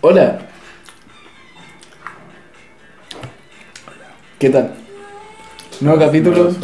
Hola. 0.00 0.38
¿Qué 4.38 4.48
tal? 4.48 4.74
Nuevo 5.80 5.98
capítulo 5.98 6.54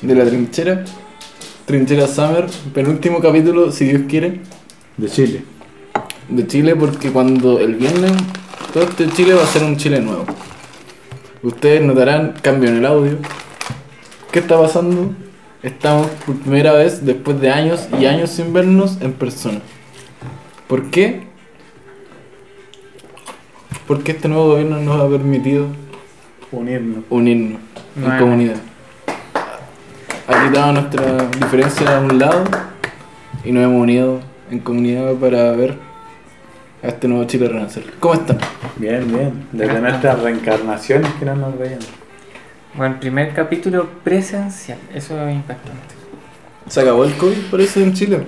de 0.00 0.14
la 0.14 0.24
trinchera. 0.24 0.84
Trinchera 1.66 2.06
Summer. 2.06 2.46
Penúltimo 2.72 3.20
capítulo, 3.20 3.72
si 3.72 3.86
Dios 3.86 4.02
quiere, 4.08 4.42
De 4.96 5.08
Chile. 5.08 5.42
de 6.28 6.46
Chile 6.46 6.76
porque 6.76 7.10
cuando 7.10 7.58
el 7.58 7.74
viernes 7.74 8.12
todo 8.72 8.84
este 8.84 9.08
Chile 9.08 9.34
va 9.34 9.42
a 9.42 9.46
ser 9.46 9.64
un 9.64 9.76
Chile 9.76 10.00
nuevo. 10.00 10.24
Ustedes 11.42 11.82
notarán 11.82 12.34
cambio 12.42 12.70
en 12.70 12.76
el 12.76 12.86
audio. 12.86 13.18
¿Qué 14.30 14.38
está 14.38 14.56
pasando? 14.56 15.12
Estamos 15.64 16.06
por 16.24 16.36
primera 16.36 16.72
vez 16.74 17.04
después 17.04 17.40
de 17.40 17.50
años 17.50 17.88
y 18.00 18.06
años 18.06 18.30
sin 18.30 18.52
vernos 18.52 18.98
en 19.00 19.14
persona. 19.14 19.60
¿Por 20.68 20.90
qué? 20.90 21.33
Porque 23.86 24.12
este 24.12 24.28
nuevo 24.28 24.48
gobierno 24.50 24.80
nos 24.80 25.00
ha 25.00 25.08
permitido 25.08 25.66
Unirnos. 26.50 27.04
unirnos 27.10 27.60
en 27.96 28.18
comunidad. 28.18 28.56
Ha 30.26 30.48
quitado 30.48 30.72
nuestras 30.72 31.30
diferencias 31.32 31.90
a 31.90 32.00
un 32.00 32.18
lado 32.18 32.44
y 33.44 33.52
nos 33.52 33.64
hemos 33.64 33.82
unido 33.82 34.20
en 34.50 34.58
comunidad 34.60 35.12
para 35.14 35.52
ver 35.52 35.76
a 36.82 36.88
este 36.88 37.08
nuevo 37.08 37.24
Chile 37.24 37.48
renacer. 37.48 37.84
¿Cómo 38.00 38.14
están? 38.14 38.38
Bien, 38.76 39.06
bien. 39.06 39.46
Desde 39.52 39.80
nuestras 39.80 40.20
reencarnaciones 40.20 41.12
que 41.14 41.24
no 41.26 41.34
nos 41.34 41.58
veían. 41.58 41.80
Bueno, 42.74 42.98
primer 42.98 43.34
capítulo 43.34 43.88
presencial, 44.02 44.78
eso 44.94 45.28
es 45.28 45.34
impactante. 45.34 45.94
¿Se 46.68 46.80
acabó 46.80 47.04
el 47.04 47.14
COVID 47.14 47.50
parece 47.50 47.82
en 47.82 47.92
Chile? 47.92 48.22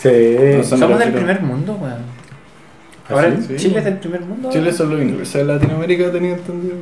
Sí. 0.00 0.08
No 0.56 0.64
Somos 0.64 0.98
del 0.98 1.12
primer 1.12 1.42
mundo, 1.42 1.74
weón. 1.80 2.19
¿Ah, 3.10 3.14
Ahora 3.14 3.36
sí? 3.40 3.56
Chile 3.56 3.78
es 3.78 3.84
del 3.84 3.98
primer 3.98 4.20
mundo. 4.20 4.50
Chile 4.50 4.72
son 4.72 4.90
los 4.90 5.02
ingleses 5.02 5.34
de 5.34 5.44
Latinoamérica, 5.44 6.12
tenía 6.12 6.32
entendido. 6.34 6.76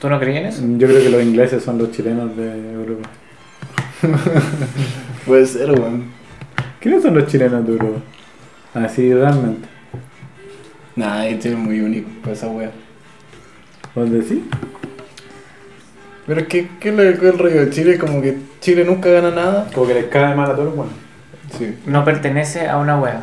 ¿Tú 0.00 0.08
no 0.08 0.18
creías 0.18 0.42
en 0.42 0.46
eso? 0.46 0.78
Yo 0.78 0.86
creo 0.88 1.02
que 1.02 1.10
los 1.10 1.22
ingleses 1.22 1.62
son 1.62 1.78
los 1.78 1.90
chilenos 1.90 2.34
de 2.36 2.72
Europa. 2.72 3.08
Puede 5.26 5.46
ser, 5.46 5.72
weón. 5.72 6.04
¿Quiénes 6.80 7.02
son 7.02 7.14
los 7.14 7.26
chilenos 7.26 7.66
de 7.66 7.72
Europa? 7.72 8.00
Así 8.74 9.12
realmente. 9.12 9.68
Nah, 10.96 11.24
Chile 11.38 11.54
es 11.54 11.58
muy 11.58 11.80
único 11.80 12.08
para 12.22 12.32
esa 12.32 12.48
wea. 12.48 12.70
¿Dónde 13.94 14.22
sí? 14.22 14.48
Pero 16.26 16.40
es 16.42 16.46
que, 16.46 16.68
¿qué 16.78 16.90
es 16.90 16.94
lo 16.94 17.20
que 17.20 17.28
el 17.28 17.38
rollo 17.38 17.64
de 17.66 17.70
Chile? 17.70 17.98
Como 17.98 18.22
que 18.22 18.38
Chile 18.60 18.84
nunca 18.84 19.10
gana 19.10 19.30
nada. 19.30 19.68
Como 19.74 19.86
que 19.86 19.94
les 19.94 20.06
cae 20.06 20.34
mal 20.34 20.50
a 20.50 20.54
todos 20.54 20.66
los 20.66 20.76
buenos. 20.76 20.94
Sí. 21.58 21.76
No 21.86 22.04
pertenece 22.04 22.68
a 22.68 22.78
una 22.78 22.98
wea. 23.00 23.22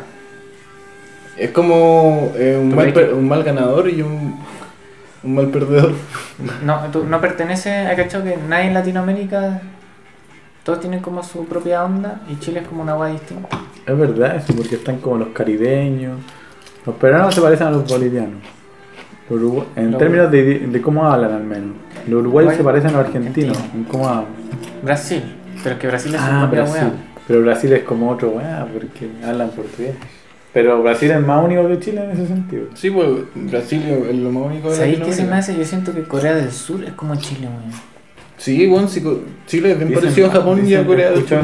Es 1.38 1.50
como 1.50 2.32
eh, 2.36 2.58
un, 2.60 2.70
¿Tú 2.70 2.76
mal 2.76 2.92
per- 2.92 3.14
un 3.14 3.28
mal 3.28 3.42
ganador 3.44 3.88
y 3.88 4.02
un, 4.02 4.34
un 5.22 5.34
mal 5.34 5.48
perdedor. 5.48 5.92
No, 6.64 6.80
tú 6.92 7.04
no 7.04 7.20
pertenece, 7.20 7.70
¿hay 7.70 7.96
cachado 7.96 8.24
que 8.24 8.36
nadie 8.48 8.66
en 8.66 8.74
Latinoamérica, 8.74 9.60
todos 10.64 10.80
tienen 10.80 11.00
como 11.00 11.22
su 11.22 11.44
propia 11.46 11.84
onda 11.84 12.20
y 12.28 12.38
Chile 12.38 12.60
es 12.60 12.68
como 12.68 12.82
una 12.82 12.96
wea 12.96 13.12
distinta? 13.12 13.48
Es 13.86 13.98
verdad 13.98 14.36
eso, 14.36 14.54
porque 14.54 14.74
están 14.76 14.98
como 14.98 15.16
los 15.18 15.28
caribeños. 15.28 16.18
Los 16.84 16.96
peruanos 16.96 17.34
se 17.34 17.40
parecen 17.40 17.68
a 17.68 17.70
los 17.70 17.88
bolivianos. 17.88 18.40
Los 19.30 19.64
en 19.76 19.90
Los- 19.92 19.98
términos 19.98 20.30
de, 20.30 20.58
de 20.60 20.80
cómo 20.82 21.04
hablan 21.06 21.32
al 21.32 21.44
menos. 21.44 21.76
Los 22.08 22.20
uruguayos 22.20 22.54
se 22.54 22.64
parecen 22.64 22.90
a 22.90 22.98
los 22.98 23.06
argentinos. 23.06 23.56
Argentino. 23.56 23.84
En 23.84 23.90
cómo 23.90 24.08
hablan. 24.08 24.26
Brasil, 24.82 25.22
pero 25.62 25.74
es 25.74 25.80
que 25.80 25.86
Brasil 25.86 26.14
es 26.14 26.20
su 26.20 26.26
Ah, 26.26 26.40
propia 26.48 26.62
Brasil. 26.62 26.82
wea. 26.82 26.92
Pero 27.26 27.42
Brasil 27.42 27.72
es 27.74 27.82
como 27.84 28.10
otro 28.10 28.30
weá, 28.30 28.66
porque 28.72 29.08
hablan 29.24 29.50
portugués. 29.50 29.94
Pero 30.58 30.82
Brasil 30.82 31.08
es 31.12 31.20
más 31.24 31.44
único 31.44 31.68
que 31.68 31.78
Chile 31.78 32.02
en 32.02 32.10
ese 32.10 32.26
sentido. 32.26 32.64
Sí, 32.74 32.90
pues 32.90 33.06
Brasil 33.36 33.80
es 34.10 34.16
lo 34.16 34.32
más 34.32 34.46
único 34.46 34.70
de 34.70 34.76
¿Sabéis 34.76 34.98
qué 34.98 35.12
se 35.12 35.24
me 35.24 35.36
hace? 35.36 35.56
Yo 35.56 35.64
siento 35.64 35.94
que 35.94 36.02
Corea 36.02 36.34
del 36.34 36.50
Sur 36.50 36.82
es 36.82 36.94
como 36.94 37.14
Chile, 37.14 37.46
weón. 37.46 37.70
Sí, 38.38 38.66
bueno, 38.66 38.88
sí, 38.88 39.00
co- 39.00 39.20
Chile 39.46 39.70
es 39.70 39.78
bien 39.78 39.90
Dicen- 39.90 40.00
parecido 40.00 40.26
a 40.26 40.30
Japón 40.32 40.66
y 40.66 40.74
a 40.74 40.84
Corea 40.84 41.12
del 41.12 41.28
Sur. 41.28 41.38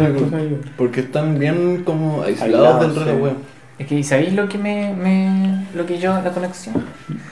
Porque 0.76 0.98
están 0.98 1.38
bien 1.38 1.84
como 1.84 2.24
aislados 2.24 2.42
Aislados, 2.42 2.80
del 2.80 2.94
resto, 2.96 3.14
sí. 3.14 3.22
weón. 3.22 3.36
Es 3.78 3.86
que, 3.86 4.02
¿sabéis 4.02 4.32
lo 4.32 4.48
que 4.48 4.58
me, 4.58 4.92
me. 4.94 5.64
lo 5.76 5.86
que 5.86 5.98
yo, 6.00 6.12
la 6.20 6.30
conexión? 6.32 6.74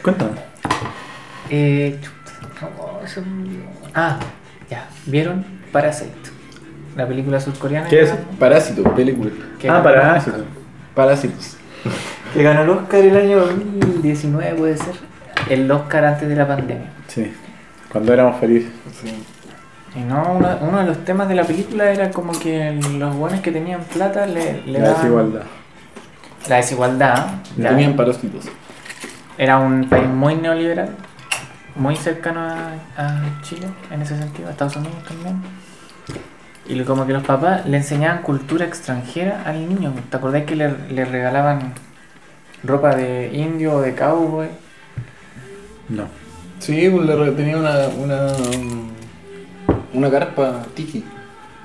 Cuéntame. 0.02 0.30
Eh. 1.50 1.98
Ah, 3.92 4.20
ya. 4.70 4.88
¿Vieron 5.06 5.44
Parasite? 5.72 6.12
La 6.96 7.08
película 7.08 7.40
surcoreana. 7.40 7.88
¿Qué 7.88 8.02
es? 8.02 8.14
Parásito, 8.38 8.84
película. 8.94 9.30
ah, 9.68 10.14
África. 10.16 10.38
Parásitos. 10.94 11.56
Que 12.34 12.42
ganó 12.42 12.62
el 12.62 12.70
Oscar 12.70 13.00
el 13.00 13.16
año 13.16 13.38
2019, 13.40 14.54
puede 14.54 14.76
ser. 14.76 14.94
El 15.50 15.70
Oscar 15.70 16.04
antes 16.04 16.28
de 16.28 16.36
la 16.36 16.46
pandemia. 16.46 16.90
Sí. 17.08 17.32
Cuando 17.90 18.12
éramos 18.12 18.38
felices. 18.40 18.70
Sí. 19.02 19.22
Y 19.94 20.00
no, 20.00 20.32
uno, 20.38 20.48
uno 20.62 20.78
de 20.78 20.84
los 20.86 21.04
temas 21.04 21.28
de 21.28 21.34
la 21.34 21.44
película 21.44 21.90
era 21.90 22.10
como 22.10 22.32
que 22.32 22.72
los 22.98 23.14
buenos 23.14 23.40
que 23.40 23.52
tenían 23.52 23.80
plata 23.82 24.24
le, 24.26 24.62
le 24.62 24.78
La 24.78 24.88
daban- 24.88 24.96
desigualdad. 25.02 25.42
La 26.48 26.56
desigualdad. 26.56 27.26
Tenían 27.56 27.94
parásitos. 27.96 28.46
Era 29.36 29.58
un 29.58 29.88
país 29.88 30.06
muy 30.08 30.34
neoliberal, 30.36 30.90
muy 31.76 31.96
cercano 31.96 32.40
a, 32.40 32.72
a 32.96 33.42
Chile 33.42 33.66
en 33.90 34.00
ese 34.02 34.16
sentido, 34.16 34.48
a 34.48 34.52
Estados 34.52 34.76
Unidos 34.76 34.96
también. 35.06 35.42
Y 36.68 36.80
como 36.84 37.06
que 37.06 37.12
los 37.12 37.22
papás 37.24 37.66
le 37.66 37.76
enseñaban 37.76 38.22
cultura 38.22 38.64
extranjera 38.64 39.42
al 39.44 39.68
niño. 39.68 39.92
¿Te 40.10 40.16
acordás 40.16 40.44
que 40.44 40.56
le, 40.56 40.72
le 40.90 41.04
regalaban 41.04 41.74
ropa 42.62 42.94
de 42.94 43.30
indio 43.34 43.74
o 43.74 43.80
de 43.80 43.94
cowboy? 43.94 44.48
No. 45.88 46.04
Sí, 46.60 46.88
pues 46.88 47.04
le 47.06 47.32
tenía 47.32 47.56
una, 47.56 47.88
una, 47.98 48.26
una 49.92 50.10
carpa 50.10 50.62
tiki. 50.74 51.04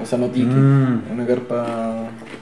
O 0.02 0.06
sea, 0.06 0.18
no 0.18 0.28
tiki. 0.28 0.46
Mm. 0.48 1.02
Una 1.12 1.26
carpa 1.28 1.66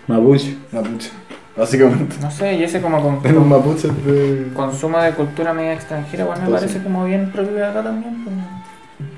Mapuche. 0.07 0.57
mapuche. 0.72 1.11
Básicamente. 1.57 2.16
No 2.22 2.29
sé, 2.31 2.55
y 2.55 2.63
ese 2.63 2.81
como 2.81 3.01
con, 3.01 3.19
Eran 3.23 3.35
con- 3.35 3.49
mapuches 3.49 4.05
de... 4.05 4.51
consumo 4.53 4.99
de 4.99 5.11
cultura 5.11 5.53
media 5.53 5.73
extranjera, 5.73 6.25
bueno, 6.25 6.43
me 6.45 6.51
parece 6.51 6.79
sí. 6.79 6.83
como 6.83 7.05
bien 7.05 7.31
propio 7.31 7.53
de 7.55 7.66
acá 7.66 7.81
también. 7.81 8.23
pues. 8.25 8.35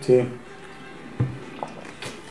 Sí. 0.01 0.27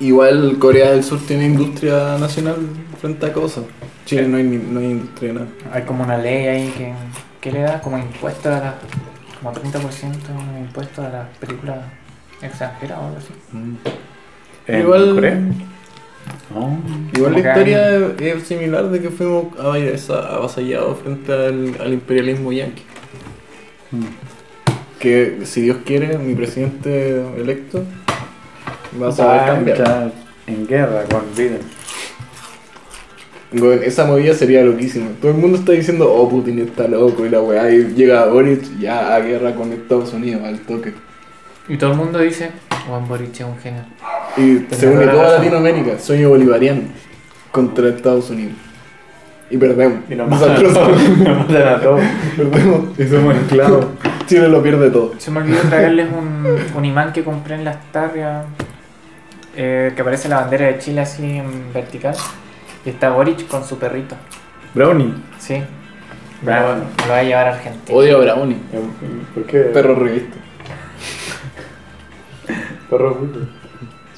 Igual 0.00 0.58
Corea 0.58 0.90
del 0.92 1.02
Sur 1.02 1.20
tiene 1.26 1.46
industria 1.46 2.18
nacional 2.18 2.56
frente 3.00 3.26
a 3.26 3.32
cosas. 3.32 3.64
Chile 4.04 4.28
no 4.28 4.36
hay, 4.36 4.44
ni- 4.44 4.58
no 4.58 4.80
hay 4.80 4.86
industria 4.90 5.32
nada. 5.32 5.46
Hay 5.72 5.82
como 5.82 6.04
una 6.04 6.18
ley 6.18 6.46
ahí 6.46 6.68
que, 6.76 6.92
que 7.40 7.52
le 7.52 7.60
da 7.60 7.80
como 7.80 7.98
impuesto 7.98 8.48
a 8.50 8.52
la, 8.58 8.74
como 9.40 9.52
30% 9.54 9.72
de 10.52 10.60
impuesto 10.60 11.02
a 11.02 11.08
las 11.08 11.28
películas 11.38 11.78
extranjeras 12.42 12.98
o 12.98 13.04
algo 13.06 13.16
así. 13.16 13.32
¿En 14.68 14.80
Igual- 14.80 15.14
Corea? 15.14 15.40
No. 16.54 16.78
Igual 17.14 17.32
la 17.32 17.38
historia 17.38 18.06
es 18.18 18.42
similar 18.46 18.88
de 18.90 19.00
que 19.00 19.10
fuimos 19.10 19.46
avas- 19.58 20.10
avasallados 20.10 20.98
frente 20.98 21.32
al, 21.32 21.76
al 21.80 21.92
imperialismo 21.94 22.52
yanqui. 22.52 22.82
Mm. 23.92 24.04
Que 24.98 25.38
si 25.44 25.62
Dios 25.62 25.78
quiere, 25.84 26.18
mi 26.18 26.34
presidente 26.34 27.22
electo 27.38 27.82
va 29.00 29.08
a 29.08 29.42
a 29.42 29.46
cambiar. 29.46 29.78
entrar 29.78 30.12
en 30.46 30.66
guerra 30.66 31.04
con 31.10 31.22
Biden. 31.36 31.60
Weón, 33.52 33.80
esa 33.84 34.04
movida 34.04 34.34
sería 34.34 34.62
loquísima. 34.62 35.06
Todo 35.20 35.30
el 35.30 35.38
mundo 35.38 35.58
está 35.58 35.72
diciendo, 35.72 36.12
oh 36.12 36.28
Putin 36.28 36.58
está 36.58 36.88
loco 36.88 37.24
y 37.24 37.30
la 37.30 37.40
weá. 37.40 37.70
Y 37.70 37.94
llega 37.94 38.26
Boric 38.26 38.78
ya 38.78 39.14
a 39.14 39.20
guerra 39.20 39.54
con 39.54 39.72
Estados 39.72 40.12
Unidos 40.12 40.42
al 40.44 40.58
toque. 40.60 40.92
Y 41.68 41.76
todo 41.76 41.92
el 41.92 41.96
mundo 41.96 42.18
dice, 42.18 42.50
Juan 42.88 43.08
Boric 43.08 43.32
es 43.34 43.40
un 43.40 43.56
genio. 43.58 43.82
Y 44.36 44.56
Tenés 44.60 44.78
se 44.78 44.88
une 44.88 45.06
toda. 45.06 45.38
Latinoamérica, 45.38 45.98
sueño 45.98 46.28
bolivariano, 46.30 46.82
contra 47.50 47.88
Estados 47.88 48.30
Unidos. 48.30 48.54
Y 49.48 49.56
perdemos. 49.58 50.00
Y. 50.10 50.14
Nos 50.16 50.28
matan 50.28 50.50
a 50.56 51.80
todos. 51.80 52.00
perdemos. 52.36 52.98
Y 52.98 53.06
somos 53.06 53.36
esclavos. 53.36 53.86
Chile 54.26 54.48
lo 54.48 54.60
pierde 54.62 54.90
todo. 54.90 55.12
Se 55.18 55.30
me 55.30 55.38
olvidó 55.38 55.60
traerles 55.60 56.08
un, 56.12 56.46
un 56.76 56.84
imán 56.84 57.12
que 57.12 57.22
compré 57.22 57.54
en 57.54 57.64
las 57.64 57.76
tarrias, 57.92 58.44
eh, 59.56 59.92
que 59.94 60.02
aparece 60.02 60.28
la 60.28 60.40
bandera 60.40 60.66
de 60.66 60.78
Chile 60.78 61.00
así 61.00 61.38
en 61.38 61.72
vertical. 61.72 62.14
Y 62.84 62.90
está 62.90 63.10
Boric 63.10 63.46
con 63.48 63.64
su 63.64 63.78
perrito. 63.78 64.14
Brownie. 64.74 65.14
Sí. 65.38 65.62
Me 66.42 66.52
lo, 66.52 66.66
va 67.10 67.18
a 67.18 67.22
llevar 67.22 67.48
a 67.48 67.54
Argentina. 67.54 67.98
Odio 67.98 68.18
a 68.18 68.20
Brownie, 68.20 68.58
¿Por 69.34 69.44
qué? 69.46 69.60
perro 69.60 69.94
revista. 69.94 70.36
Perro 72.90 73.18
puto. 73.18 73.40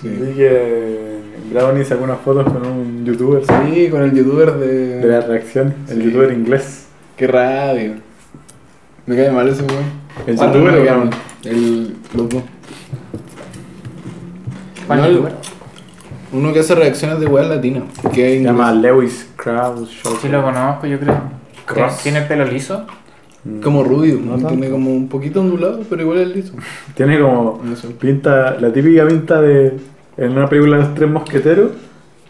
Sí. 0.00 0.08
Vi 0.08 0.34
que 0.34 1.18
Brownie 1.50 1.84
sacó 1.84 2.04
unas 2.04 2.20
fotos 2.20 2.44
con 2.52 2.66
un 2.66 3.04
youtuber 3.06 3.42
Sí, 3.46 3.88
con 3.88 4.02
el 4.02 4.12
youtuber 4.14 4.52
de. 4.54 4.98
de 4.98 5.06
las 5.06 5.26
reacciones. 5.26 5.74
El 5.88 5.98
Sí. 5.98 6.04
youtuber 6.04 6.32
inglés. 6.32 6.86
Qué 7.16 7.26
rabia. 7.26 7.94
Me 9.06 9.16
cae 9.16 9.30
mal 9.30 9.48
ese 9.48 9.62
weón. 9.62 9.84
¿El 10.26 10.36
youtuber 10.36 10.74
o 10.78 10.82
Brownie? 10.82 11.10
El. 11.44 11.96
Los 12.14 12.28
dos. 12.28 12.42
¿Cuál 14.88 14.98
No, 15.00 15.04
el- 15.06 15.12
youtuber? 15.12 15.34
Uno 16.32 16.52
que 16.52 16.58
hace 16.60 16.74
reacciones 16.74 17.20
de 17.20 17.26
weas 17.26 17.48
latinas. 17.48 17.84
Que 18.12 18.38
Se 18.38 18.42
llama. 18.42 18.72
Lewis 18.72 19.28
Krauss 19.36 19.88
Show. 19.90 20.14
Sí 20.20 20.28
lo 20.28 20.42
conozco, 20.42 20.86
yo 20.86 20.98
creo. 20.98 21.16
Cross. 21.64 21.98
¿Tiene 22.02 22.18
el 22.18 22.26
pelo 22.26 22.44
liso? 22.44 22.84
Mm. 23.44 23.60
Como 23.60 23.84
rubio, 23.84 24.14
No 24.22 24.34
tiene 24.36 24.48
tanto. 24.62 24.70
como 24.72 24.90
un 24.92 25.08
poquito 25.08 25.40
ondulado, 25.40 25.80
pero 25.88 26.02
igual 26.02 26.18
es 26.18 26.28
liso. 26.34 26.52
Tiene 26.94 27.18
como 27.20 27.60
pinta, 28.00 28.56
la 28.60 28.72
típica 28.72 29.06
pinta 29.06 29.40
de. 29.40 29.78
En 30.16 30.32
una 30.32 30.48
película 30.48 30.76
de 30.78 30.82
los 30.82 30.94
tres 30.96 31.08
mosqueteros, 31.08 31.70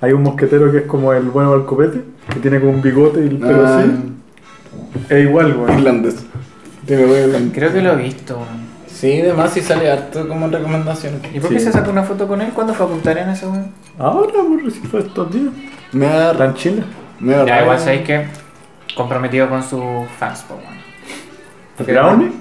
hay 0.02 0.12
un 0.12 0.22
mosquetero 0.22 0.70
que 0.70 0.78
es 0.78 0.84
como 0.84 1.12
el 1.14 1.24
bueno 1.30 1.52
del 1.56 1.64
copete, 1.64 2.02
que 2.32 2.38
tiene 2.40 2.60
como 2.60 2.72
un 2.72 2.82
bigote 2.82 3.20
y 3.24 3.28
el 3.28 3.38
pelo 3.38 3.66
Ah, 3.66 3.78
así. 3.80 3.90
Es 5.08 5.24
igual, 5.24 5.56
weón. 5.56 5.78
irlandés. 5.78 6.24
Creo 6.86 7.72
que 7.72 7.80
lo 7.82 7.92
he 7.94 7.96
visto. 7.96 8.34
weón. 8.36 8.67
Sí, 8.98 9.20
además 9.20 9.52
sí 9.52 9.60
sale 9.62 9.88
harto 9.90 10.26
como 10.26 10.46
en 10.46 10.52
recomendaciones. 10.52 11.20
¿Y 11.32 11.38
por 11.38 11.50
qué 11.50 11.58
Sí. 11.60 11.66
se 11.66 11.72
sacó 11.72 11.90
una 11.92 12.02
foto 12.02 12.26
con 12.26 12.40
él? 12.40 12.50
¿Cuándo 12.52 12.74
fue 12.74 12.86
a 12.86 12.88
Punta 12.88 13.10
Arenas 13.12 13.38
ese 13.38 13.46
weón? 13.46 13.70
Ahora, 13.98 14.32
por 14.32 14.72
si 14.72 14.80
fue 14.80 15.00
estos 15.00 15.32
días. 15.32 15.52
Me 15.92 16.06
da, 16.06 16.36
Tan 16.36 16.54
chile. 16.54 16.82
me 17.20 17.32
da 17.34 17.44
Ya, 17.46 17.62
igual 17.62 17.78
sabéis 17.78 18.02
que 18.02 18.26
comprometido 18.96 19.48
con 19.48 19.62
sus 19.62 20.08
fans, 20.18 20.40
po, 20.48 20.54
weón. 20.54 21.86
¿El 21.88 21.94
Brownie? 21.94 22.32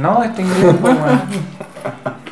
No, 0.00 0.22
este 0.22 0.42
inglés, 0.42 0.74
po, 0.80 0.86
weón. 0.88 1.22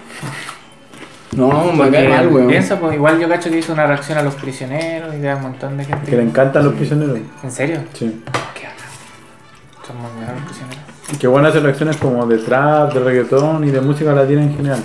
No, 1.36 1.72
me 1.72 1.90
cae 1.90 2.08
mal, 2.08 2.28
weón. 2.28 2.48
Piensa, 2.48 2.78
pues 2.78 2.94
igual 2.94 3.18
yo 3.18 3.26
cacho 3.28 3.48
que 3.50 3.58
hizo 3.58 3.72
una 3.72 3.86
reacción 3.86 4.18
a 4.18 4.22
los 4.22 4.34
prisioneros 4.34 5.14
y 5.14 5.18
de 5.18 5.34
un 5.34 5.40
montón 5.42 5.76
de 5.78 5.84
gente. 5.86 6.10
Que 6.10 6.16
le 6.18 6.22
encantan 6.24 6.62
los 6.64 6.74
prisioneros. 6.74 7.18
¿En 7.42 7.50
serio? 7.50 7.80
Sí. 7.94 8.22
Qué 8.54 8.66
bacán. 8.66 9.86
Son 9.86 9.96
muy 9.96 10.10
buenos 10.14 10.34
los 10.34 10.44
prisioneros. 10.44 10.81
Que 11.18 11.26
bueno 11.26 11.48
hacer 11.48 11.62
reacciones 11.62 11.96
como 11.96 12.26
de 12.26 12.38
trap, 12.38 12.92
de 12.94 13.00
reggaetón 13.00 13.64
y 13.64 13.70
de 13.70 13.80
música 13.80 14.12
latina 14.12 14.42
en 14.42 14.56
general. 14.56 14.80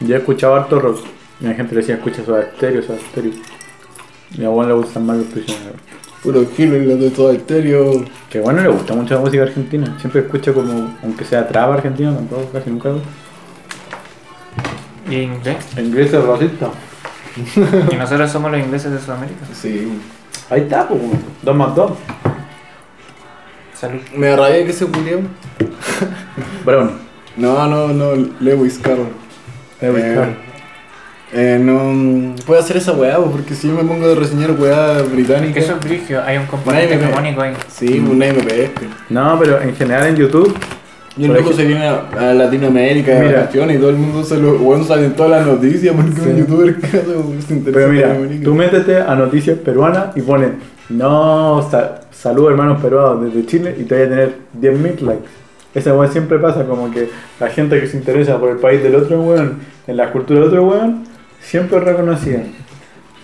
Yo 0.00 0.14
he 0.14 0.18
escuchado 0.18 0.54
harto 0.56 0.80
rock. 0.80 1.00
Y 1.40 1.44
la 1.44 1.54
gente 1.54 1.74
le 1.74 1.80
decía, 1.80 1.94
escucha 1.94 2.24
Soda 2.24 2.50
Stereo, 2.56 2.82
Soda 2.82 2.98
Stereo. 3.10 3.32
Y 4.32 4.36
a 4.36 4.40
mi 4.40 4.44
abuelo 4.44 4.76
le 4.76 4.82
gustan 4.82 5.06
más 5.06 5.16
los 5.16 5.26
prisioneros. 5.26 5.80
Puro 6.22 6.46
gilo 6.54 6.76
y 6.76 6.84
los 6.84 7.00
de 7.00 7.10
todo 7.10 7.32
estéreo. 7.32 8.04
Que 8.28 8.40
bueno, 8.40 8.60
le 8.62 8.68
gusta 8.68 8.94
mucho 8.94 9.14
la 9.14 9.20
música 9.20 9.42
argentina. 9.42 9.96
Siempre 9.98 10.20
escucha 10.20 10.52
como, 10.52 10.94
aunque 11.02 11.24
sea 11.24 11.48
trap 11.48 11.72
argentino, 11.72 12.14
tampoco 12.14 12.50
casi 12.52 12.70
nunca. 12.70 12.90
¿Y 15.08 15.14
inglés? 15.16 15.56
Inglés 15.76 16.12
es 16.12 16.24
racista. 16.24 16.68
Y 17.92 17.96
nosotros 17.96 18.30
somos 18.30 18.50
los 18.50 18.60
ingleses 18.60 18.92
de 18.92 19.00
Sudamérica. 19.00 19.46
Sí. 19.54 19.98
Ahí 20.50 20.62
está, 20.62 20.86
pues, 20.86 21.00
dos 21.42 21.56
más 21.56 21.74
dos. 21.74 21.92
Salud. 23.80 24.00
Me 24.14 24.26
da 24.28 24.36
rabia 24.36 24.66
que 24.66 24.72
se 24.72 24.84
murió. 24.84 25.20
Brownie. 26.64 26.92
No, 27.36 27.66
no, 27.66 27.88
no, 27.88 28.28
Lewis 28.40 28.78
Carroll. 28.78 29.08
Lewis 29.80 30.04
Eh, 30.04 30.12
Carroll. 30.14 30.34
Eh, 31.32 31.58
no 31.62 32.34
puedo 32.44 32.60
hacer 32.60 32.76
esa 32.76 32.92
weá, 32.92 33.16
po, 33.16 33.30
porque 33.30 33.54
si 33.54 33.68
yo 33.68 33.74
me 33.74 33.84
pongo 33.84 34.08
de 34.08 34.16
reseñar 34.16 34.50
weá 34.52 35.00
británica. 35.02 35.60
Eso 35.60 35.74
es 35.74 35.80
brigio, 35.80 36.20
hay 36.24 36.38
un 36.38 36.46
componente 36.46 36.94
hegemónico 36.94 37.40
ahí. 37.40 37.52
Sí, 37.68 38.00
nadie 38.00 38.32
me 38.32 38.42
pesca. 38.42 38.80
No, 39.08 39.38
pero 39.38 39.60
en 39.62 39.74
general 39.76 40.08
en 40.08 40.16
YouTube, 40.16 40.52
Y 41.16 41.24
el 41.26 41.32
loco 41.32 41.52
se 41.52 41.64
viene 41.64 41.86
a, 41.86 42.02
a 42.18 42.34
Latinoamérica 42.34 43.12
de 43.14 43.32
vacaciones 43.32 43.76
y 43.76 43.78
todo 43.78 43.90
el 43.90 43.96
mundo 43.96 44.24
se 44.24 44.36
lo. 44.38 44.56
Weón 44.58 44.84
sale 44.84 45.06
en 45.06 45.14
todas 45.14 45.30
las 45.30 45.46
noticias 45.46 45.94
porque 45.94 46.20
Sí. 46.20 46.28
un 46.30 46.36
youtuber 46.36 46.76
se 47.46 47.54
interesa 47.54 47.72
pero 47.72 47.88
mira, 47.88 48.16
tú 48.42 48.54
métete 48.54 48.96
a 49.00 49.14
noticias 49.14 49.56
peruanas 49.58 50.16
y 50.16 50.22
pones, 50.22 50.50
no, 50.88 51.66
sa- 51.70 51.99
saludos 52.10 52.50
hermanos 52.52 52.82
peruanos 52.82 53.24
desde 53.24 53.46
Chile 53.46 53.76
y 53.78 53.84
te 53.84 53.94
voy 53.94 54.04
a 54.04 54.08
tener 54.08 54.34
10.000 54.60 55.00
likes. 55.00 55.28
Esa 55.74 55.94
weá 55.94 56.10
siempre 56.10 56.38
pasa, 56.38 56.64
como 56.64 56.90
que 56.90 57.08
la 57.38 57.48
gente 57.48 57.80
que 57.80 57.86
se 57.86 57.96
interesa 57.96 58.38
por 58.38 58.50
el 58.50 58.56
país 58.56 58.82
del 58.82 58.96
otro 58.96 59.20
weón, 59.22 59.58
en 59.86 59.96
la 59.96 60.10
cultura 60.10 60.40
del 60.40 60.48
otro 60.48 60.64
weón, 60.64 61.04
siempre 61.40 61.78
es 61.78 61.84
reconocida. 61.84 62.42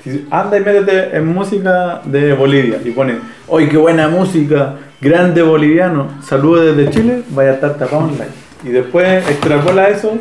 Si 0.04 0.26
anda 0.30 0.56
y 0.56 0.60
métete 0.60 1.16
en 1.16 1.26
música 1.26 2.00
de 2.04 2.32
Bolivia 2.34 2.78
y 2.84 2.90
pones, 2.92 3.16
¡Oye, 3.48 3.68
qué 3.68 3.76
buena 3.76 4.08
música! 4.08 4.76
Grande 5.00 5.42
boliviano, 5.42 6.08
saludos 6.22 6.76
desde 6.76 6.90
Chile, 6.90 7.22
vaya 7.30 7.50
a 7.50 7.54
estar 7.54 7.76
tapado 7.76 8.08
en 8.08 8.18
like. 8.18 8.32
Y 8.64 8.70
después 8.70 9.28
extrapola 9.28 9.88
eso 9.88 10.16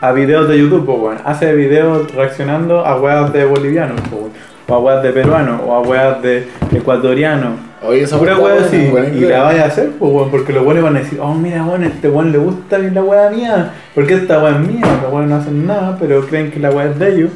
a 0.00 0.12
videos 0.12 0.48
de 0.48 0.58
YouTube, 0.58 0.84
pues 0.86 0.98
bueno. 0.98 1.20
Hace 1.24 1.54
videos 1.54 2.12
reaccionando 2.14 2.84
a 2.84 3.00
weas 3.00 3.32
de 3.32 3.44
bolivianos, 3.44 4.00
pues 4.00 4.20
bueno. 4.22 4.34
O 4.68 4.74
a 4.74 4.78
weas 4.78 5.02
de 5.02 5.10
peruanos, 5.10 5.60
o 5.66 5.74
a 5.74 5.80
weas 5.80 6.22
de 6.22 6.48
ecuatorianos. 6.72 7.54
Oye, 7.84 8.02
esa 8.02 8.16
Pura 8.16 8.38
weá 8.38 8.60
así. 8.60 8.92
Y 9.14 9.20
la 9.20 9.42
vaya 9.42 9.64
a 9.64 9.66
hacer, 9.66 9.90
pues 9.98 10.12
bueno, 10.12 10.30
porque 10.30 10.52
los 10.52 10.64
buenos 10.64 10.84
van 10.84 10.96
a 10.96 11.00
decir, 11.00 11.18
oh 11.20 11.34
mira, 11.34 11.62
bueno, 11.62 11.86
este 11.86 12.08
weón 12.08 12.30
le 12.30 12.38
gusta 12.38 12.78
bien 12.78 12.94
la 12.94 13.02
wea 13.02 13.28
mía. 13.30 13.72
Porque 13.94 14.14
esta 14.14 14.42
wea 14.42 14.52
es 14.52 14.60
mía, 14.60 14.86
los 15.02 15.12
weones 15.12 15.30
no 15.30 15.36
hacen 15.36 15.66
nada, 15.66 15.96
pero 15.98 16.24
creen 16.26 16.50
que 16.50 16.60
la 16.60 16.70
wea 16.70 16.86
es 16.86 16.98
de 16.98 17.12
ellos. 17.12 17.30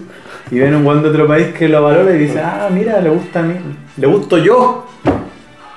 Y 0.50 0.60
ven 0.60 0.74
un 0.76 0.86
weón 0.86 1.02
de 1.02 1.08
otro 1.08 1.26
país 1.26 1.48
que 1.48 1.68
lo 1.68 1.82
valora 1.82 2.14
y 2.14 2.18
dice, 2.18 2.40
ah, 2.40 2.68
mira, 2.72 3.00
le 3.00 3.10
gusta 3.10 3.40
a 3.40 3.42
mí, 3.42 3.54
le 3.96 4.06
gusto 4.06 4.38
yo. 4.38 4.86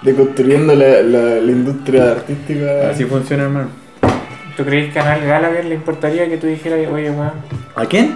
Deconstruyendo 0.04 0.76
la, 0.76 1.02
la, 1.02 1.20
la 1.42 1.52
industria 1.52 2.12
artística. 2.12 2.90
Así 2.92 3.04
funciona, 3.06 3.44
hermano. 3.44 3.68
¿Tú 4.56 4.64
crees 4.64 4.94
que 4.94 5.00
a 5.00 5.04
Noel 5.04 5.28
Gallagher 5.28 5.66
le 5.66 5.76
importaría 5.76 6.30
que 6.30 6.38
tú 6.38 6.48
dijeras, 6.48 6.80
oye, 6.90 7.10
weón? 7.10 7.32
¿A 7.76 7.86
quién? 7.86 8.14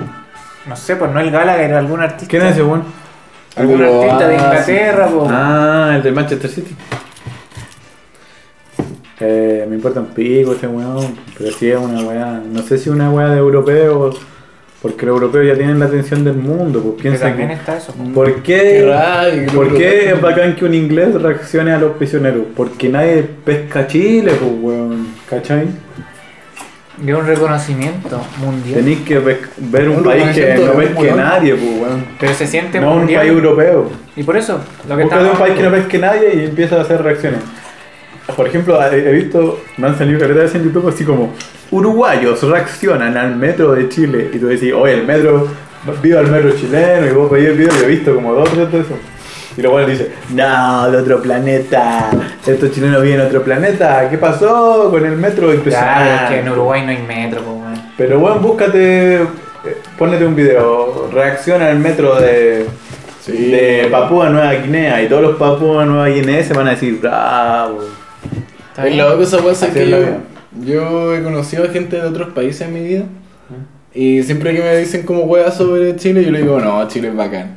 No 0.67 0.75
sé, 0.75 0.95
pues 0.95 1.11
Noel 1.11 1.31
Gallagher, 1.31 1.73
algún 1.73 1.99
artista. 1.99 2.29
¿Quién 2.29 2.43
es 2.43 2.51
ese 2.51 2.63
weón? 2.63 2.83
Algún 3.55 3.77
Pero, 3.77 4.01
artista 4.01 4.27
de 4.27 4.35
ah, 4.35 4.43
Inglaterra, 4.43 5.07
po. 5.07 5.27
Ah, 5.29 5.93
el 5.95 6.03
de 6.03 6.11
Manchester 6.11 6.49
City. 6.49 6.75
Eh, 9.19 9.65
me 9.69 9.75
importa 9.75 9.99
un 9.99 10.07
pico 10.07 10.53
ese 10.53 10.67
weón, 10.67 11.15
pero 11.37 11.51
sí 11.51 11.69
es 11.69 11.77
una 11.77 12.01
weá. 12.01 12.41
No 12.45 12.61
sé 12.63 12.77
si 12.77 12.89
es 12.89 12.95
una 12.95 13.11
weá 13.11 13.29
de 13.29 13.37
europeos, 13.37 14.19
porque 14.81 15.05
los 15.05 15.13
europeos 15.13 15.47
ya 15.47 15.55
tienen 15.55 15.79
la 15.79 15.85
atención 15.85 16.23
del 16.23 16.35
mundo, 16.35 16.81
pues 16.81 17.01
piensa 17.01 17.35
que. 17.35 17.53
está 17.53 17.77
eso. 17.77 17.93
po. 17.93 18.03
¿Por 18.13 18.41
Qué 18.41 18.41
qué, 18.43 19.47
¿Por 19.53 19.77
qué 19.77 20.09
es 20.11 20.21
bacán 20.21 20.55
que 20.55 20.65
un 20.65 20.73
inglés 20.73 21.13
reaccione 21.21 21.71
a 21.71 21.77
los 21.77 21.95
prisioneros? 21.95 22.47
Porque 22.55 22.89
nadie 22.89 23.23
pesca 23.23 23.87
Chile, 23.87 24.31
pues 24.39 24.51
weón, 24.61 25.07
¿cachai? 25.29 25.67
De 26.97 27.15
un 27.15 27.25
reconocimiento 27.25 28.21
mundial. 28.39 28.75
Tenéis 28.75 28.99
que 29.01 29.17
ver 29.19 29.89
un, 29.89 29.97
Un 29.97 30.03
país 30.03 30.35
que 30.35 30.55
no 30.55 30.71
un 30.71 30.77
pesque 30.77 31.11
nadie, 31.11 31.55
pues 31.55 31.81
weón. 31.81 32.05
Pero 32.19 32.33
se 32.35 32.45
siente 32.47 32.79
No 32.79 32.91
un 32.91 32.97
mundial. 32.99 33.21
país 33.21 33.33
europeo. 33.33 33.89
Y 34.15 34.23
por 34.23 34.37
eso, 34.37 34.59
lo 34.87 34.95
que 34.95 35.03
estamos 35.03 35.31
un 35.33 35.39
país 35.39 35.55
que 35.55 35.63
no 35.63 35.71
pesque 35.71 35.97
nadie 35.97 36.35
y 36.35 36.45
empieza 36.45 36.77
a 36.77 36.81
hacer 36.81 37.01
reacciones. 37.01 37.39
Por 38.35 38.47
ejemplo, 38.47 38.79
he 38.91 39.11
visto, 39.11 39.59
me 39.77 39.87
han 39.87 39.97
salido 39.97 40.19
carreras 40.19 40.53
en 40.55 40.63
YouTube 40.63 40.87
así 40.87 41.03
como 41.03 41.33
uruguayos 41.71 42.41
reaccionan 42.43 43.17
al 43.17 43.35
metro 43.35 43.73
de 43.73 43.89
Chile 43.89 44.29
y 44.31 44.37
tú 44.37 44.47
decís, 44.47 44.71
oye, 44.73 44.93
el 44.93 45.05
metro, 45.05 45.47
viva 46.01 46.21
el 46.21 46.27
metro 46.27 46.51
chileno 46.51 47.07
y 47.07 47.11
vos 47.11 47.29
veis 47.29 47.47
el 47.49 47.57
video 47.57 47.73
y 47.81 47.83
he 47.83 47.87
visto 47.87 48.13
como 48.15 48.33
dos 48.33 48.47
o 48.47 48.51
tres 48.53 48.71
de 48.71 48.79
eso. 48.81 48.97
Y 49.57 49.61
luego 49.61 49.79
él 49.79 49.89
dice, 49.91 50.11
no, 50.33 50.89
de 50.89 50.97
otro 50.97 51.21
planeta, 51.21 52.09
estos 52.45 52.71
chilenos 52.71 53.01
viven 53.03 53.19
en 53.21 53.27
otro 53.27 53.43
planeta, 53.43 54.09
¿qué 54.09 54.17
pasó 54.17 54.89
con 54.89 55.05
el 55.05 55.15
metro? 55.17 55.51
Claro, 55.63 56.23
es 56.25 56.29
que 56.31 56.39
en 56.39 56.49
Uruguay 56.49 56.81
no 56.83 56.89
hay 56.89 57.03
metro, 57.07 57.41
po, 57.43 57.51
weón. 57.51 57.81
Pero 57.97 58.19
bueno, 58.19 58.39
búscate, 58.39 59.15
eh, 59.21 59.27
ponete 59.97 60.25
un 60.25 60.35
video, 60.35 61.09
reacciona 61.13 61.67
al 61.67 61.77
metro 61.79 62.19
de, 62.19 62.65
Sí. 63.21 63.51
de 63.51 63.87
Papúa 63.91 64.29
Nueva 64.29 64.53
Guinea 64.53 65.01
y 65.03 65.07
todos 65.07 65.21
los 65.21 65.35
Papúa 65.37 65.85
Nueva 65.85 66.07
Guinea 66.07 66.43
se 66.43 66.53
van 66.53 66.67
a 66.67 66.71
decir, 66.71 66.99
bravo. 66.99 67.79
Está 68.69 68.87
Es 68.87 68.93
bien. 68.93 69.05
loco 69.07 69.21
esa 69.23 69.37
weá, 69.37 69.51
es 69.53 69.59
que 69.65 69.85
la 69.85 69.97
yo, 69.97 69.97
vida. 69.99 70.17
yo 70.65 71.15
he 71.15 71.21
conocido 71.23 71.63
a 71.63 71.67
gente 71.67 71.95
de 71.97 72.07
otros 72.07 72.29
países 72.33 72.61
en 72.67 72.73
mi 72.73 72.81
vida. 72.83 73.03
Y 73.93 74.23
siempre 74.23 74.55
que 74.55 74.61
me 74.63 74.75
dicen 74.77 75.03
como 75.03 75.21
weá 75.25 75.51
sobre 75.51 75.95
Chile, 75.95 76.25
yo 76.25 76.31
le 76.31 76.39
digo, 76.41 76.59
no, 76.59 76.87
Chile 76.87 77.09
es 77.09 77.15
bacán. 77.15 77.55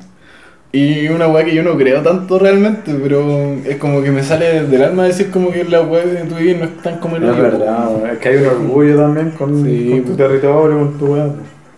Y 0.77 1.09
una 1.09 1.27
weá 1.29 1.43
que 1.45 1.55
yo 1.55 1.63
no 1.63 1.75
creo 1.77 2.03
tanto 2.03 2.39
realmente, 2.39 2.93
pero 3.03 3.55
es 3.65 3.77
como 3.77 4.03
que 4.03 4.11
me 4.11 4.23
sale 4.23 4.65
del 4.65 4.83
alma 4.83 5.05
decir 5.05 5.31
como 5.31 5.51
que 5.51 5.65
la 5.65 5.81
weá 5.81 6.05
de 6.05 6.25
tu 6.25 6.35
vida 6.35 6.59
no 6.59 6.65
es 6.67 6.77
tan 6.83 6.99
como 6.99 7.17
el 7.17 7.25
Es 7.25 7.37
verdad, 7.37 8.13
es 8.13 8.19
que 8.19 8.29
hay 8.29 8.37
un 8.37 8.47
orgullo 8.47 8.97
también 8.99 9.31
con, 9.31 9.65
Sí, 9.65 9.89
con 9.91 10.01
tu 10.01 10.05
pues. 10.05 10.17
territorio, 10.19 10.79
con 10.79 10.99
tu 10.99 11.07
weá. 11.15 11.29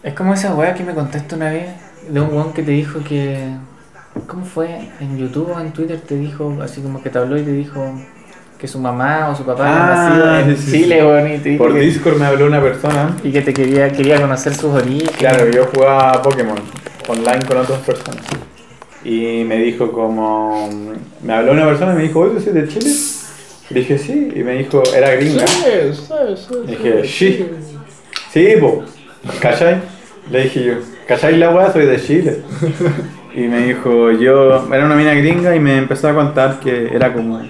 Es 0.02 0.14
como 0.14 0.34
esa 0.34 0.52
weá 0.54 0.74
que 0.74 0.82
me 0.82 0.94
contaste 0.94 1.34
una 1.36 1.50
vez 1.50 1.68
de 2.10 2.20
un 2.20 2.28
weón 2.32 2.52
que 2.52 2.62
te 2.64 2.72
dijo 2.72 2.98
que. 3.08 3.38
¿Cómo 4.26 4.44
fue? 4.44 4.68
En 5.00 5.16
YouTube 5.16 5.52
o 5.54 5.60
en 5.60 5.70
Twitter 5.72 6.00
te 6.00 6.16
dijo, 6.16 6.56
así 6.60 6.80
como 6.80 7.00
que 7.00 7.08
te 7.10 7.18
habló 7.18 7.38
y 7.38 7.42
te 7.42 7.52
dijo 7.52 7.80
que 8.58 8.66
su 8.66 8.80
mamá 8.80 9.28
o 9.30 9.36
su 9.36 9.44
papá 9.44 9.64
Ah, 9.68 10.10
nacido 10.10 10.38
en 10.40 10.56
sí, 10.56 10.72
Chile, 10.72 11.04
weón, 11.06 11.56
Por 11.56 11.72
que, 11.72 11.78
Discord 11.80 12.16
me 12.18 12.26
habló 12.26 12.46
una 12.46 12.60
persona. 12.60 13.16
y 13.22 13.30
que 13.30 13.42
te 13.42 13.54
quería, 13.54 13.92
quería 13.92 14.20
conocer 14.20 14.54
sus 14.54 14.74
orígenes. 14.74 15.12
Claro, 15.16 15.48
yo 15.48 15.66
jugaba 15.72 16.10
a 16.10 16.22
Pokémon 16.22 16.58
online 17.06 17.44
con 17.46 17.58
otras 17.58 17.78
personas. 17.80 18.24
Y 19.10 19.44
me 19.44 19.56
dijo 19.56 19.90
como... 19.92 20.68
Me 21.22 21.32
habló 21.32 21.52
una 21.52 21.64
persona 21.66 21.92
y 21.92 21.96
me 21.96 22.02
dijo, 22.02 22.20
oye, 22.20 22.34
¿tú 22.34 22.40
soy 22.40 22.52
de 22.52 22.68
Chile? 22.68 22.90
Le 23.70 23.80
dije, 23.80 23.98
sí. 23.98 24.32
Y 24.34 24.40
me 24.42 24.52
dijo, 24.58 24.82
era 24.94 25.14
gringa. 25.14 25.46
Sí, 25.46 25.62
sí, 25.94 26.04
sí, 26.36 26.54
Le 26.66 26.72
dije, 26.76 27.04
sí. 27.04 27.46
Sí, 28.30 28.48
po. 28.60 28.82
¿Cachai? 29.40 29.76
Le 30.30 30.42
dije 30.42 30.64
yo, 30.64 30.74
¿cachai 31.06 31.36
la 31.38 31.50
weá? 31.50 31.72
Soy 31.72 31.86
de 31.86 32.00
Chile. 32.00 32.42
Y 33.34 33.40
me 33.42 33.66
dijo, 33.68 34.10
yo, 34.10 34.66
era 34.72 34.84
una 34.84 34.94
mina 34.94 35.14
gringa 35.14 35.54
y 35.56 35.60
me 35.60 35.78
empezó 35.78 36.08
a 36.08 36.14
contar 36.14 36.60
que 36.60 36.88
era 36.94 37.12
como 37.14 37.40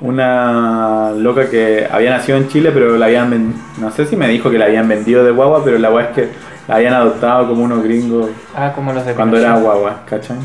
una 0.00 1.10
loca 1.12 1.50
que 1.50 1.86
había 1.90 2.10
nacido 2.10 2.38
en 2.38 2.48
Chile, 2.48 2.70
pero 2.72 2.96
la 2.96 3.06
habían, 3.06 3.30
ven- 3.30 3.54
no 3.80 3.90
sé 3.90 4.06
si 4.06 4.16
me 4.16 4.28
dijo 4.28 4.50
que 4.50 4.58
la 4.58 4.66
habían 4.66 4.88
vendido 4.88 5.24
de 5.24 5.32
guagua, 5.32 5.64
pero 5.64 5.78
la 5.78 5.90
weá 5.90 6.06
es 6.06 6.10
que 6.14 6.28
la 6.68 6.76
habían 6.76 6.94
adoptado 6.94 7.48
como 7.48 7.64
unos 7.64 7.82
gringos 7.82 8.30
Ah, 8.54 8.72
como 8.74 8.92
los 8.92 9.04
de 9.04 9.14
cuando 9.14 9.36
era 9.38 9.56
guagua, 9.56 10.02
¿cachai? 10.06 10.36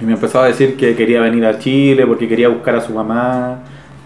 Y 0.00 0.04
me 0.04 0.12
empezó 0.12 0.40
a 0.40 0.46
decir 0.46 0.76
que 0.76 0.94
quería 0.94 1.20
venir 1.20 1.44
a 1.44 1.58
Chile 1.58 2.06
porque 2.06 2.28
quería 2.28 2.48
buscar 2.48 2.76
a 2.76 2.80
su 2.80 2.92
mamá 2.92 3.56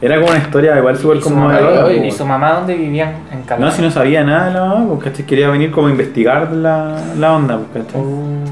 Era 0.00 0.16
como 0.16 0.28
una 0.30 0.38
historia 0.38 0.76
igual 0.78 0.96
súper 0.96 1.18
¿Y 1.18 1.20
su, 1.20 1.28
como 1.28 1.42
mamá, 1.42 1.56
de 1.56 1.62
loca, 1.62 1.92
¿Y 1.92 2.11
su 2.11 2.25
mamá 2.26 2.52
dónde 2.54 2.75
vivían? 2.75 3.12
En 3.30 3.42
Calama. 3.42 3.66
No, 3.66 3.72
si 3.72 3.82
no 3.82 3.90
sabía 3.90 4.25
nada 4.25 4.46
de 4.46 4.54
la 4.54 4.61
mamá, 4.64 4.88
porque 4.88 5.11
¿cachai? 5.11 5.26
quería 5.26 5.49
venir 5.50 5.70
como 5.70 5.88
a 5.88 5.90
investigar 5.90 6.50
la, 6.52 6.99
la 7.18 7.32
onda, 7.34 7.61
¿cachai? 7.75 8.00
Uh, 8.00 8.44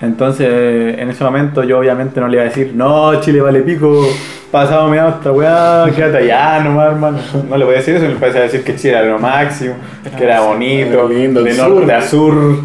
Entonces, 0.00 0.98
en 0.98 1.08
ese 1.08 1.24
momento 1.24 1.62
yo 1.62 1.78
obviamente 1.78 2.20
no 2.20 2.28
le 2.28 2.34
iba 2.34 2.42
a 2.42 2.46
decir, 2.46 2.72
no, 2.74 3.18
Chile 3.20 3.40
vale 3.40 3.60
pico, 3.60 4.04
pasado 4.50 4.88
me 4.88 4.98
esta 4.98 5.32
weá, 5.32 5.86
quédate 5.94 6.18
allá 6.18 6.60
nomás, 6.64 6.88
hermano. 6.92 7.18
No 7.48 7.56
le 7.56 7.64
voy 7.64 7.74
a 7.74 7.78
decir 7.78 7.96
eso, 7.96 8.06
le 8.06 8.14
voy 8.14 8.28
a 8.28 8.32
decir 8.42 8.62
que 8.62 8.76
Chile 8.76 8.98
era 8.98 9.06
lo 9.06 9.18
máximo, 9.18 9.74
que 10.16 10.24
era 10.24 10.40
bonito, 10.40 10.92
Era 10.92 11.04
lindo, 11.08 11.42
de 11.42 11.54
norte 11.54 11.82
sur. 11.84 11.92
a 11.92 12.02
sur. 12.02 12.56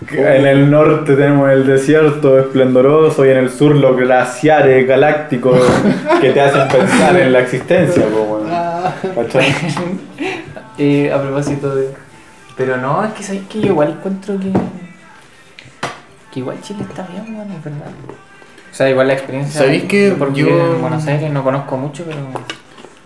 En 0.10 0.46
el 0.46 0.70
norte 0.70 1.14
tenemos 1.14 1.50
el 1.50 1.66
desierto 1.66 2.38
esplendoroso 2.38 3.24
y 3.26 3.30
en 3.30 3.36
el 3.36 3.50
sur 3.50 3.74
los 3.74 3.96
glaciares 3.96 4.86
galácticos 4.86 5.60
que 6.20 6.30
te 6.30 6.40
hacen 6.40 6.68
pensar 6.68 7.16
en 7.16 7.32
la 7.32 7.40
existencia, 7.40 8.04
po, 8.06 8.22
weón. 8.22 8.48
¿Cachai? 9.14 9.54
eh, 10.78 11.12
a 11.12 11.20
propósito 11.20 11.74
de. 11.74 11.90
Pero 12.56 12.76
no, 12.76 13.04
es 13.04 13.12
que 13.12 13.22
sabéis 13.22 13.44
que 13.48 13.60
yo 13.60 13.66
igual 13.68 13.90
encuentro 13.98 14.38
que. 14.38 14.52
Que 16.32 16.40
igual 16.40 16.60
Chile 16.62 16.84
está 16.88 17.06
bien, 17.06 17.24
bueno, 17.36 17.52
es 17.56 17.64
verdad. 17.64 17.88
O 18.70 18.74
sea, 18.74 18.88
igual 18.88 19.08
la 19.08 19.14
experiencia. 19.14 19.60
¿Sabéis 19.62 19.84
que 19.84 20.14
por 20.18 20.32
yo- 20.32 20.46
vivir 20.46 20.60
en 20.60 20.80
Buenos 20.80 21.06
Aires 21.06 21.30
no 21.30 21.42
conozco 21.42 21.76
mucho, 21.76 22.04
pero. 22.04 22.18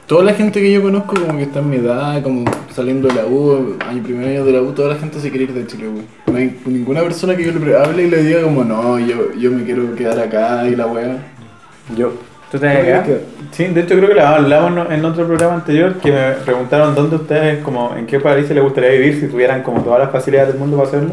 Toda 0.06 0.22
la 0.22 0.34
gente 0.34 0.60
que 0.60 0.70
yo 0.70 0.82
conozco, 0.82 1.14
como 1.14 1.38
que 1.38 1.44
está 1.44 1.60
en 1.60 1.70
mi 1.70 1.76
edad, 1.76 2.22
como 2.22 2.44
saliendo 2.70 3.08
de 3.08 3.14
la 3.14 3.24
U, 3.24 3.78
año 3.88 4.02
primer 4.02 4.28
año 4.28 4.44
de 4.44 4.52
la 4.52 4.60
U, 4.60 4.72
toda 4.72 4.90
la 4.90 4.96
gente 4.96 5.18
se 5.18 5.30
quiere 5.30 5.44
ir 5.44 5.54
de 5.54 5.66
Chile, 5.66 5.88
güey. 5.88 6.04
No 6.26 6.36
hay 6.36 6.60
ninguna 6.66 7.00
persona 7.00 7.34
que 7.34 7.44
yo 7.44 7.52
le 7.52 7.76
hable 7.76 8.02
y 8.02 8.10
le 8.10 8.22
diga 8.22 8.42
como, 8.42 8.64
no, 8.64 8.98
yo, 8.98 9.32
yo 9.32 9.50
me 9.50 9.64
quiero 9.64 9.94
quedar 9.94 10.18
acá 10.20 10.68
y 10.68 10.76
la 10.76 10.86
weá. 10.86 11.16
Yo. 11.96 12.12
¿Tú 12.52 12.58
te 12.58 12.66
vas 12.66 12.76
a 12.76 12.82
quedar? 12.82 13.06
Sí, 13.52 13.64
de 13.64 13.80
hecho 13.80 13.96
creo 13.96 14.12
que 14.12 14.20
hablamos 14.20 14.90
en 14.90 15.04
otro 15.06 15.26
programa 15.26 15.54
anterior 15.54 15.94
que 15.94 16.12
me 16.12 16.32
preguntaron 16.44 16.94
dónde 16.94 17.16
ustedes, 17.16 17.64
como 17.64 17.96
en 17.96 18.06
qué 18.06 18.20
país 18.20 18.48
les 18.50 18.62
gustaría 18.62 18.90
vivir 18.90 19.20
si 19.20 19.28
tuvieran 19.28 19.62
como 19.62 19.82
todas 19.82 20.00
las 20.00 20.10
facilidades 20.10 20.50
del 20.50 20.58
mundo 20.58 20.76
para 20.76 20.88
hacerlo. 20.88 21.12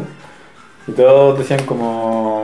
Y 0.86 0.92
todos 0.92 1.38
decían 1.38 1.64
como, 1.64 2.42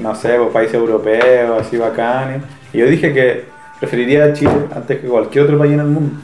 no 0.00 0.14
sé, 0.14 0.36
pues, 0.38 0.52
países 0.52 0.74
europeos, 0.76 1.62
así 1.62 1.76
bacanes. 1.76 2.42
Y 2.72 2.78
yo 2.78 2.86
dije 2.86 3.12
que 3.12 3.53
preferiría 3.80 4.32
Chile 4.32 4.52
antes 4.74 5.00
que 5.00 5.06
cualquier 5.06 5.44
otro 5.44 5.58
país 5.58 5.72
en 5.72 5.80
el 5.80 5.86
mundo. 5.86 6.16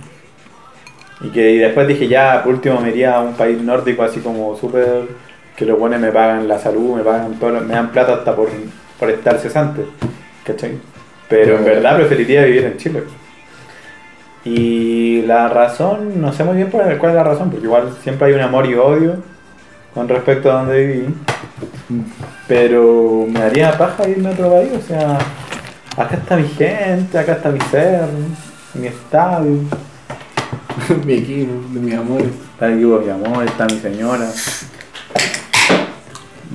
Y 1.22 1.28
que 1.28 1.40
después 1.58 1.86
dije 1.86 2.08
ya, 2.08 2.42
por 2.42 2.54
último 2.54 2.80
me 2.80 2.88
iría 2.88 3.16
a 3.16 3.20
un 3.20 3.34
país 3.34 3.60
nórdico 3.60 4.02
así 4.02 4.20
como 4.20 4.56
súper, 4.56 5.02
que 5.56 5.66
los 5.66 5.78
buenos 5.78 6.00
me 6.00 6.10
pagan 6.10 6.48
la 6.48 6.58
salud, 6.58 6.96
me 6.96 7.02
pagan 7.02 7.34
todo, 7.38 7.60
me 7.60 7.74
dan 7.74 7.90
plata 7.90 8.14
hasta 8.14 8.34
por, 8.34 8.48
por 8.98 9.10
estar 9.10 9.38
cesante. 9.38 9.84
¿Cachai? 10.44 10.78
Pero 11.28 11.58
en 11.58 11.64
verdad 11.64 11.96
preferiría 11.96 12.44
vivir 12.44 12.64
en 12.64 12.76
Chile. 12.78 13.02
Y 14.44 15.22
la 15.22 15.48
razón, 15.48 16.20
no 16.20 16.32
sé 16.32 16.44
muy 16.44 16.56
bien 16.56 16.70
por- 16.70 16.96
cuál 16.98 17.10
es 17.12 17.16
la 17.16 17.24
razón, 17.24 17.50
porque 17.50 17.66
igual 17.66 17.90
siempre 18.02 18.28
hay 18.28 18.32
un 18.32 18.40
amor 18.40 18.66
y 18.66 18.74
odio 18.74 19.16
con 19.92 20.08
respecto 20.08 20.50
a 20.50 20.54
donde 20.62 20.86
viví. 20.86 21.14
Pero 22.48 23.26
me 23.28 23.40
daría 23.40 23.76
paja 23.76 24.08
irme 24.08 24.28
a 24.30 24.32
otro 24.32 24.50
país, 24.50 24.70
o 24.76 24.80
sea, 24.80 25.18
acá 26.00 26.16
está 26.16 26.36
mi 26.36 26.48
gente, 26.48 27.18
acá 27.18 27.32
está 27.32 27.50
mi 27.50 27.60
ser, 27.60 28.08
mi 28.74 28.86
estadio, 28.86 29.60
mi 31.04 31.12
equipo, 31.12 31.52
de 31.72 31.80
mis 31.80 31.94
amores. 31.94 32.28
está 32.52 32.68
el 32.68 32.74
equipo 32.74 32.98
de 32.98 33.04
mi 33.04 33.10
amor, 33.10 33.44
está 33.44 33.66
mi 33.66 33.78
señora. 33.78 34.30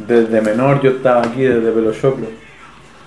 Desde 0.07 0.41
menor 0.41 0.81
yo 0.81 0.91
estaba 0.91 1.21
aquí, 1.21 1.43
desde 1.43 1.71
pelo 1.71 1.93
choclo. 1.93 2.27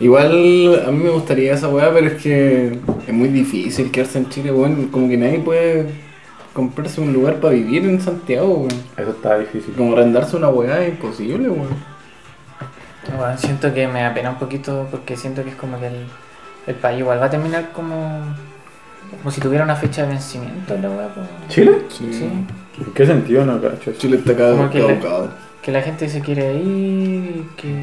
Igual 0.00 0.84
a 0.86 0.90
mí 0.92 1.02
me 1.02 1.10
gustaría 1.10 1.54
esa 1.54 1.68
weá, 1.68 1.92
pero 1.92 2.06
es 2.06 2.22
que 2.22 2.78
es 3.06 3.12
muy 3.12 3.28
difícil 3.28 3.90
quedarse 3.90 4.18
en 4.18 4.28
Chile, 4.28 4.52
weón. 4.52 4.88
Como 4.88 5.08
que 5.08 5.16
nadie 5.16 5.40
puede 5.40 5.86
comprarse 6.52 7.00
un 7.00 7.12
lugar 7.12 7.36
para 7.40 7.54
vivir 7.54 7.84
en 7.84 8.00
Santiago, 8.00 8.58
weón. 8.58 8.82
Eso 8.96 9.10
estaba 9.10 9.38
difícil. 9.38 9.74
Como 9.74 9.94
arrendarse 9.94 10.36
una 10.36 10.48
weá 10.48 10.84
es 10.84 10.90
imposible, 10.90 11.48
weón. 11.48 11.98
Bueno, 13.16 13.38
siento 13.38 13.74
que 13.74 13.88
me 13.88 14.04
apena 14.04 14.30
un 14.30 14.38
poquito 14.38 14.86
porque 14.90 15.16
siento 15.16 15.42
que 15.42 15.50
es 15.50 15.56
como 15.56 15.80
que 15.80 15.86
el, 15.88 16.06
el 16.68 16.74
país 16.76 17.00
igual 17.00 17.20
va 17.20 17.26
a 17.26 17.30
terminar 17.30 17.70
como. 17.74 18.20
Como 19.22 19.30
si 19.30 19.40
tuviera 19.40 19.64
una 19.64 19.74
fecha 19.74 20.02
de 20.02 20.08
vencimiento 20.08 20.76
la 20.80 20.90
weá, 20.90 21.08
pues. 21.14 21.26
¿Chile? 21.48 21.72
Sí. 21.88 22.08
Sí. 22.12 22.24
¿En 22.84 22.92
qué 22.94 23.06
sentido 23.06 23.44
no 23.44 23.60
cacho? 23.60 23.92
Chile 23.98 24.18
está 24.18 24.36
cada 24.36 24.68
que 24.70 24.80
caducado. 24.80 25.30
Que 25.62 25.72
la 25.72 25.82
gente 25.82 26.08
se 26.08 26.20
quiere 26.20 26.54
ir, 26.54 27.44
que 27.56 27.74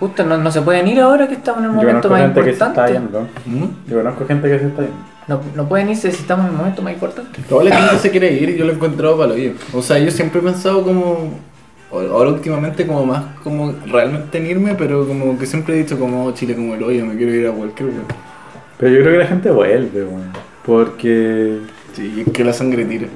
justo 0.00 0.24
no, 0.24 0.38
no 0.38 0.50
se 0.50 0.62
pueden 0.62 0.88
ir 0.88 1.00
ahora 1.00 1.28
que 1.28 1.34
estamos 1.34 1.58
en 1.60 1.66
el 1.66 1.70
Yo 1.72 1.76
momento 1.76 2.08
más 2.08 2.20
gente 2.22 2.40
que 2.40 2.46
se 2.46 2.50
está 2.52 2.66
importante. 2.68 2.92
yendo. 2.92 3.20
¿Mm? 3.66 3.90
Yo 3.90 3.96
conozco 3.98 4.26
gente 4.26 4.48
que 4.48 4.58
se 4.58 4.66
está 4.68 4.82
yendo. 4.82 4.96
No, 5.26 5.40
no 5.54 5.68
pueden 5.68 5.90
irse 5.90 6.10
si 6.10 6.22
estamos 6.22 6.46
en 6.46 6.52
el 6.52 6.56
momento 6.58 6.80
más 6.82 6.92
importante. 6.94 7.40
Toda 7.48 7.64
la 7.64 7.76
gente 7.76 7.98
se 7.98 8.10
quiere 8.10 8.32
ir 8.32 8.48
y 8.50 8.56
yo 8.56 8.64
lo 8.64 8.72
he 8.72 8.74
encontrado 8.76 9.18
para 9.18 9.34
lo 9.34 9.52
O 9.74 9.82
sea, 9.82 9.98
yo 9.98 10.10
siempre 10.10 10.40
he 10.40 10.42
pensado 10.44 10.82
como. 10.82 11.30
Ahora 11.90 12.30
últimamente 12.30 12.86
como 12.86 13.04
más 13.06 13.22
como 13.42 13.74
realmente 13.86 14.36
en 14.38 14.46
irme, 14.46 14.74
pero 14.74 15.06
como 15.06 15.38
que 15.38 15.46
siempre 15.46 15.74
he 15.74 15.78
dicho 15.78 15.98
como 15.98 16.26
"Oh, 16.26 16.32
Chile 16.32 16.54
como 16.54 16.74
el 16.74 16.82
hoyo, 16.82 17.04
me 17.06 17.16
quiero 17.16 17.32
ir 17.34 17.46
a 17.46 17.52
cualquier 17.52 17.88
lugar. 17.90 18.04
Pero 18.78 18.92
yo 18.94 19.00
creo 19.00 19.12
que 19.12 19.18
la 19.18 19.26
gente 19.26 19.50
vuelve, 19.50 20.04
weón. 20.04 20.32
Porque 20.64 21.58
Sí, 21.94 22.24
que 22.32 22.44
la 22.44 22.52
sangre 22.52 22.84
tire. 22.84 23.08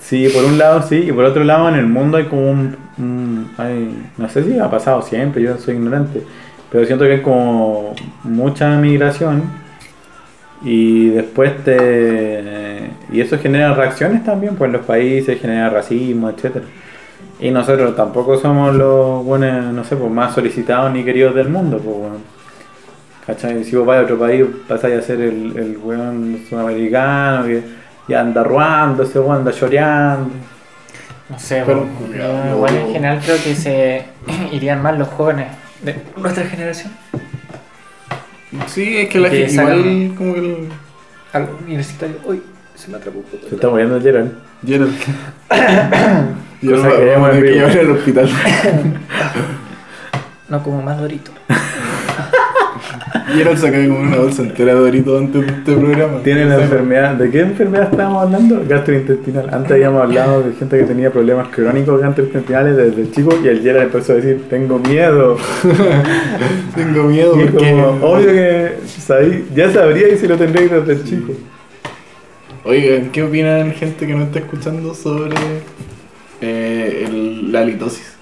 sí, 0.00 0.28
por 0.34 0.44
un 0.44 0.58
lado 0.58 0.82
sí, 0.82 0.96
y 1.08 1.12
por 1.12 1.24
otro 1.24 1.44
lado 1.44 1.68
en 1.68 1.76
el 1.76 1.86
mundo 1.86 2.16
hay 2.18 2.24
como 2.24 2.50
un, 2.50 2.76
un- 2.98 3.50
hay, 3.58 3.96
no 4.18 4.28
sé 4.28 4.42
si 4.44 4.58
ha 4.58 4.70
pasado 4.70 5.02
siempre, 5.02 5.42
yo 5.42 5.56
soy 5.58 5.74
ignorante, 5.76 6.22
pero 6.70 6.84
siento 6.86 7.04
que 7.04 7.12
hay 7.12 7.22
como 7.22 7.94
mucha 8.24 8.76
migración 8.78 9.44
y 10.64 11.08
después 11.10 11.62
te 11.64 12.90
y 13.10 13.20
eso 13.20 13.38
genera 13.38 13.74
reacciones 13.74 14.24
también, 14.24 14.56
pues 14.56 14.68
en 14.68 14.72
los 14.74 14.86
países 14.86 15.40
genera 15.40 15.68
racismo, 15.70 16.30
etcétera. 16.30 16.64
Y 17.40 17.50
nosotros 17.50 17.96
tampoco 17.96 18.38
somos 18.38 18.74
los 18.74 19.24
buenos, 19.24 19.72
no 19.74 19.84
sé, 19.84 19.96
pues 19.96 20.10
más 20.10 20.34
solicitados 20.34 20.92
ni 20.92 21.04
queridos 21.04 21.34
del 21.34 21.48
mundo, 21.48 21.78
pues 21.78 21.96
bueno. 21.96 22.16
¿Cachai? 23.26 23.62
Si 23.64 23.76
vos 23.76 23.86
vas 23.86 23.98
a 23.98 24.02
otro 24.02 24.18
país, 24.18 24.44
pasáis 24.66 24.98
a 24.98 25.02
ser 25.02 25.20
el, 25.20 25.56
el 25.56 25.78
weón 25.82 26.40
sudamericano 26.48 27.44
que 27.46 27.62
ya 28.08 28.20
anda 28.20 28.42
ruando, 28.42 29.04
ese 29.04 29.20
weón 29.20 29.38
anda 29.38 29.52
choreando. 29.52 30.30
No 31.28 31.38
sé, 31.38 31.62
Pero, 31.64 31.86
igual 32.52 32.74
no. 32.74 32.80
en 32.80 32.92
general 32.92 33.20
creo 33.24 33.36
que 33.42 33.54
se 33.54 34.04
irían 34.52 34.82
más 34.82 34.98
los 34.98 35.08
jóvenes 35.08 35.48
de 35.82 35.96
nuestra 36.16 36.44
generación 36.44 36.92
Sí, 38.66 38.98
es 38.98 39.08
que 39.08 39.18
la 39.18 39.30
gente 39.30 39.48
sacan- 39.50 39.78
igual 39.80 40.14
como 40.18 40.34
que 40.34 40.40
el... 40.40 40.68
al 41.32 41.48
universitario. 41.64 42.16
Uy, 42.24 42.42
se 42.74 42.90
me 42.90 42.98
atrapó 42.98 43.18
un 43.20 43.24
poco. 43.24 43.48
Se 43.48 43.54
está 43.54 43.68
muriendo 43.70 43.96
el 43.96 44.02
Gerald. 44.02 44.32
Gerald. 44.66 44.94
Yo 46.60 46.76
Cosa 46.76 46.88
no 46.88 47.30
que 47.30 47.42
que 47.42 47.50
llevar 47.52 47.78
al 47.78 47.90
hospital. 47.92 48.28
No 50.48 50.62
como 50.62 50.82
más 50.82 50.98
dorito. 50.98 51.30
Gerald 53.34 53.58
sacó 53.58 53.76
como 53.88 54.00
una 54.00 54.16
bolsa 54.18 54.42
entera 54.42 54.74
de 54.74 54.80
Doritos 54.80 55.20
antes 55.20 55.40
de 55.46 55.46
este 55.52 55.72
programa. 55.76 56.22
Tiene 56.22 56.44
la 56.46 56.56
Sí. 56.56 56.62
enfermedad. 56.62 57.14
¿De 57.14 57.30
qué 57.30 57.40
enfermedad 57.40 57.88
estábamos 57.90 58.22
hablando? 58.24 58.62
Gastrointestinal. 58.68 59.48
Antes 59.52 59.72
habíamos 59.72 60.02
hablado 60.02 60.42
de 60.42 60.52
gente 60.54 60.78
que 60.78 60.84
tenía 60.84 61.10
problemas 61.10 61.48
crónicos 61.48 62.00
gastrointestinales 62.00 62.76
desde 62.76 63.10
chico 63.10 63.34
y 63.42 63.48
el 63.48 63.62
Gerald 63.62 63.84
empezó 63.86 64.12
a 64.12 64.16
decir: 64.16 64.44
Tengo 64.50 64.78
miedo. 64.78 65.36
Tengo 66.74 67.02
miedo 67.04 67.36
Y 67.38 67.42
es 67.42 67.50
porque... 67.50 67.70
como, 67.70 67.86
obvio 68.06 68.26
que 68.28 68.72
sabí- 68.86 69.44
ya 69.54 69.70
sabría 69.72 70.08
y 70.08 70.16
si 70.18 70.26
lo 70.26 70.36
tendréis 70.36 70.70
desde 70.70 71.04
chico. 71.04 71.32
Oigan, 72.64 73.10
¿qué 73.10 73.22
opinan 73.24 73.72
gente 73.72 74.06
que 74.06 74.14
no 74.14 74.24
está 74.24 74.38
escuchando 74.38 74.94
sobre 74.94 75.34
eh, 76.40 77.04
el- 77.06 77.52
la 77.52 77.64
litosis? 77.64 78.12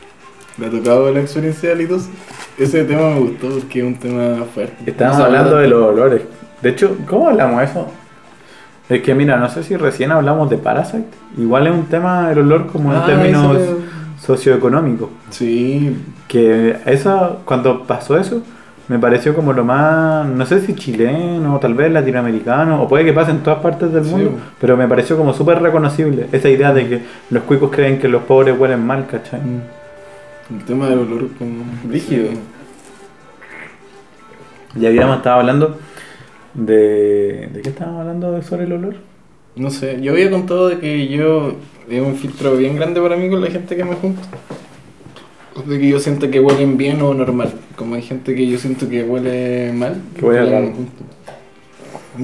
¿Le 0.58 0.66
ha 0.66 0.70
tocado 0.70 1.10
la 1.12 1.20
experiencia 1.20 1.68
de 1.70 1.74
la 1.74 1.80
litosis? 1.82 2.10
Ese 2.60 2.84
tema 2.84 3.10
me 3.10 3.20
gustó 3.20 3.48
porque 3.48 3.80
es 3.80 3.84
un 3.86 3.94
tema 3.96 4.44
fuerte. 4.54 4.74
Estábamos 4.90 5.20
hablando 5.22 5.50
habla 5.50 5.62
de 5.62 5.68
los 5.68 5.82
olores. 5.88 6.22
De 6.62 6.68
hecho, 6.68 6.96
¿cómo 7.08 7.28
hablamos 7.28 7.58
de 7.60 7.64
eso? 7.64 7.86
Es 8.88 9.02
que 9.02 9.14
mira, 9.14 9.36
no 9.38 9.48
sé 9.48 9.62
si 9.62 9.76
recién 9.76 10.10
hablamos 10.12 10.50
de 10.50 10.58
Parasite. 10.58 11.04
Igual 11.38 11.66
es 11.68 11.72
un 11.72 11.84
tema 11.86 12.30
el 12.32 12.38
olor 12.40 12.66
como 12.66 12.92
en 12.92 12.98
Ah, 12.98 13.06
términos 13.06 13.56
eso 13.56 13.78
socioeconómicos. 14.20 15.08
Sí, 15.30 15.96
Que 16.28 16.76
eso, 16.86 17.38
cuando 17.44 17.84
pasó 17.84 18.18
eso, 18.18 18.42
me 18.88 18.98
pareció 18.98 19.34
como 19.34 19.52
lo 19.52 19.64
más, 19.64 20.26
no 20.26 20.44
sé 20.46 20.60
si 20.60 20.74
chileno, 20.74 21.54
o 21.54 21.58
tal 21.58 21.74
vez 21.74 21.90
latinoamericano, 21.92 22.82
o 22.82 22.88
puede 22.88 23.04
que 23.04 23.12
pase 23.12 23.30
en 23.30 23.38
todas 23.38 23.60
partes 23.60 23.92
del 23.92 24.04
Sí. 24.04 24.10
mundo, 24.10 24.32
pero 24.60 24.76
me 24.76 24.86
pareció 24.86 25.16
como 25.16 25.32
súper 25.32 25.62
reconocible 25.62 26.26
esa 26.32 26.48
idea 26.48 26.72
de 26.74 26.88
que 26.88 27.00
los 27.30 27.44
cuicos 27.44 27.70
creen 27.70 27.98
que 27.98 28.08
los 28.08 28.22
pobres 28.22 28.58
huelen 28.58 28.84
mal, 28.86 29.06
¿cachai? 29.06 29.40
El 30.50 30.64
tema 30.64 30.88
del 30.88 31.00
olor 31.00 31.28
como... 31.38 31.64
Brígido. 31.84 32.30
Ya 34.76 34.88
habíamos 34.88 35.18
estado 35.18 35.40
hablando 35.40 35.78
de... 36.54 37.48
¿De 37.52 37.62
qué 37.62 37.70
estábamos 37.70 38.00
hablando 38.00 38.42
sobre 38.42 38.64
el 38.64 38.72
olor? 38.72 38.96
No 39.56 39.70
sé, 39.70 40.00
yo 40.00 40.12
había 40.12 40.30
contado 40.30 40.68
de 40.68 40.78
que 40.78 41.08
yo 41.08 41.54
es 41.88 42.00
un 42.00 42.14
filtro 42.14 42.56
bien 42.56 42.76
grande 42.76 43.00
para 43.00 43.16
mí 43.16 43.28
con 43.28 43.40
la 43.40 43.50
gente 43.50 43.76
que 43.76 43.84
me 43.84 43.94
junto. 43.96 44.22
De 45.66 45.78
que 45.78 45.88
yo 45.88 45.98
siento 45.98 46.30
que 46.30 46.40
huelen 46.40 46.76
bien 46.76 47.02
o 47.02 47.12
normal. 47.12 47.52
Como 47.76 47.96
hay 47.96 48.02
gente 48.02 48.34
que 48.34 48.46
yo 48.46 48.58
siento 48.58 48.88
que 48.88 49.02
huele 49.02 49.72
mal. 49.72 50.00
Que 50.16 50.24
huele 50.24 50.50
raro. 50.50 50.72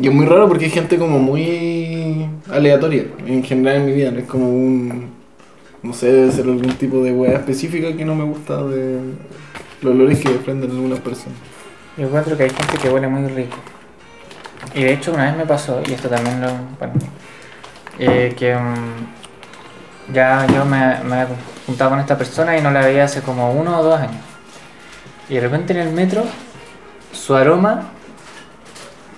Y 0.00 0.06
es 0.06 0.14
muy 0.14 0.26
raro 0.26 0.48
porque 0.48 0.66
hay 0.66 0.70
gente 0.70 0.96
como 0.98 1.18
muy 1.18 2.28
aleatoria 2.50 3.04
en 3.26 3.42
general 3.42 3.76
en 3.76 3.86
mi 3.86 3.92
vida. 3.92 4.10
No 4.10 4.18
es 4.18 4.24
como 4.26 4.48
un. 4.48 5.15
No 5.86 5.92
sé, 5.92 6.10
debe 6.10 6.32
ser 6.32 6.46
algún 6.46 6.74
tipo 6.74 7.00
de 7.04 7.12
hueá 7.12 7.34
específica 7.34 7.96
que 7.96 8.04
no 8.04 8.16
me 8.16 8.24
gusta 8.24 8.60
de 8.64 8.98
los 9.82 9.94
olores 9.94 10.18
que 10.18 10.30
desprenden 10.30 10.72
algunas 10.72 10.98
personas. 10.98 11.38
Yo 11.96 12.08
encuentro 12.08 12.36
que 12.36 12.42
hay 12.42 12.50
gente 12.50 12.76
que 12.76 12.88
huele 12.88 13.06
muy 13.06 13.30
rico. 13.30 13.56
Y 14.74 14.82
de 14.82 14.94
hecho 14.94 15.12
una 15.12 15.26
vez 15.26 15.36
me 15.36 15.46
pasó, 15.46 15.80
y 15.86 15.92
esto 15.92 16.08
también 16.08 16.40
lo... 16.40 16.48
Bueno, 16.80 16.94
eh, 18.00 18.34
que 18.36 18.56
mm, 18.56 20.12
ya 20.12 20.44
yo 20.48 20.64
me, 20.64 20.98
me 21.04 21.24
juntado 21.66 21.90
con 21.90 22.00
esta 22.00 22.18
persona 22.18 22.58
y 22.58 22.62
no 22.62 22.72
la 22.72 22.80
veía 22.80 23.04
hace 23.04 23.22
como 23.22 23.52
uno 23.52 23.78
o 23.78 23.84
dos 23.84 24.00
años. 24.00 24.20
Y 25.28 25.36
de 25.36 25.40
repente 25.40 25.72
en 25.72 25.78
el 25.86 25.92
metro, 25.92 26.24
su 27.12 27.36
aroma, 27.36 27.90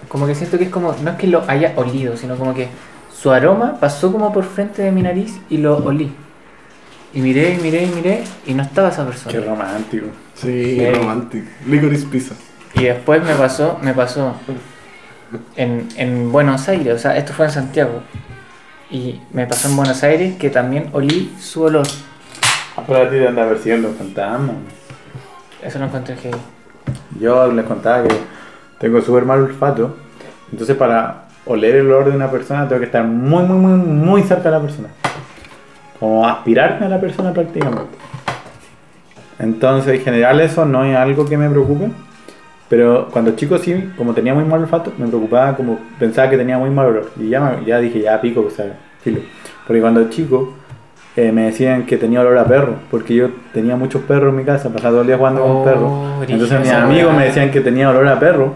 como 0.08 0.26
que 0.26 0.34
siento 0.34 0.58
que 0.58 0.64
es 0.64 0.70
como, 0.70 0.94
no 1.02 1.12
es 1.12 1.16
que 1.16 1.28
lo 1.28 1.44
haya 1.48 1.72
olido, 1.76 2.14
sino 2.18 2.36
como 2.36 2.52
que 2.52 2.68
su 3.10 3.30
aroma 3.30 3.78
pasó 3.80 4.12
como 4.12 4.34
por 4.34 4.44
frente 4.44 4.82
de 4.82 4.92
mi 4.92 5.00
nariz 5.00 5.40
y 5.48 5.56
lo 5.56 5.78
olí. 5.78 6.12
Y 7.14 7.20
miré, 7.20 7.54
y 7.54 7.58
miré, 7.62 7.84
y 7.84 7.86
miré, 7.88 8.22
y 8.46 8.54
no 8.54 8.62
estaba 8.62 8.88
esa 8.88 9.04
persona. 9.06 9.32
Qué 9.32 9.40
romántico. 9.40 10.06
Sí, 10.34 10.76
Sí. 10.76 10.90
romántico. 10.90 11.46
Licorice 11.66 12.06
pizza. 12.06 12.34
Y 12.74 12.84
después 12.84 13.22
me 13.24 13.34
pasó, 13.34 13.78
me 13.82 13.94
pasó 13.94 14.34
en, 15.56 15.88
en 15.96 16.30
Buenos 16.30 16.68
Aires, 16.68 16.94
o 16.94 16.98
sea, 16.98 17.16
esto 17.16 17.32
fue 17.32 17.46
en 17.46 17.52
Santiago. 17.52 18.02
Y 18.90 19.20
me 19.32 19.46
pasó 19.46 19.68
en 19.68 19.76
Buenos 19.76 20.02
Aires 20.02 20.36
que 20.38 20.48
también 20.50 20.90
olí 20.92 21.34
su 21.40 21.62
olor. 21.62 21.86
Pero 22.86 23.02
a 23.02 23.10
ti 23.10 23.16
te 23.16 23.26
anda 23.28 23.48
persiguiendo 23.48 23.88
un 23.88 23.96
fantasma. 23.96 24.52
Eso 25.62 25.78
lo 25.78 25.86
encontré 25.86 26.14
que. 26.14 26.30
Yo 27.18 27.50
les 27.52 27.64
contaba 27.66 28.04
que 28.06 28.14
tengo 28.78 29.00
súper 29.02 29.24
mal 29.24 29.40
olfato. 29.42 29.96
Entonces 30.52 30.76
para 30.76 31.26
oler 31.44 31.76
el 31.76 31.86
olor 31.86 32.10
de 32.10 32.16
una 32.16 32.30
persona 32.30 32.66
tengo 32.68 32.78
que 32.80 32.86
estar 32.86 33.04
muy, 33.04 33.42
muy, 33.44 33.56
muy, 33.58 33.72
muy 33.78 34.22
cerca 34.22 34.44
de 34.44 34.50
la 34.52 34.60
persona. 34.60 34.88
Como 36.00 36.26
aspirarme 36.26 36.86
a 36.86 36.88
la 36.88 37.00
persona 37.00 37.32
prácticamente. 37.32 37.96
Entonces 39.38 39.94
en 39.94 40.00
general 40.00 40.40
eso 40.40 40.64
no 40.64 40.84
es 40.84 40.96
algo 40.96 41.26
que 41.26 41.36
me 41.36 41.48
preocupe. 41.48 41.90
Pero 42.68 43.08
cuando 43.10 43.30
chico 43.34 43.56
sí, 43.58 43.92
como 43.96 44.12
tenía 44.12 44.34
muy 44.34 44.44
mal 44.44 44.60
olfato, 44.60 44.92
me 44.98 45.06
preocupaba 45.06 45.56
como 45.56 45.78
pensaba 45.98 46.28
que 46.28 46.36
tenía 46.36 46.58
muy 46.58 46.68
mal 46.70 46.86
olor. 46.88 47.10
Y 47.18 47.30
ya, 47.30 47.40
me- 47.40 47.64
ya 47.64 47.78
dije, 47.78 48.00
ya 48.02 48.20
pico, 48.20 48.44
o 48.46 48.50
sea, 48.50 48.76
filo. 49.02 49.20
Porque 49.66 49.80
cuando 49.80 50.08
chico 50.10 50.54
eh, 51.16 51.32
me 51.32 51.44
decían 51.46 51.86
que 51.86 51.96
tenía 51.96 52.20
olor 52.20 52.36
a 52.36 52.44
perro, 52.44 52.74
porque 52.90 53.14
yo 53.14 53.30
tenía 53.54 53.74
muchos 53.74 54.02
perros 54.02 54.30
en 54.30 54.36
mi 54.36 54.44
casa, 54.44 54.68
pasaba 54.68 54.90
todo 54.90 55.00
el 55.00 55.06
día 55.06 55.16
jugando 55.16 55.44
Oh, 55.44 55.54
con 55.54 55.64
perros. 55.64 55.92
Entonces 56.28 56.58
brígido 56.58 56.60
mis 56.60 56.72
amigos 56.84 57.14
me 57.16 57.24
decían 57.24 57.50
que 57.50 57.60
tenía 57.62 57.88
olor 57.90 58.06
a 58.06 58.20
perro, 58.20 58.54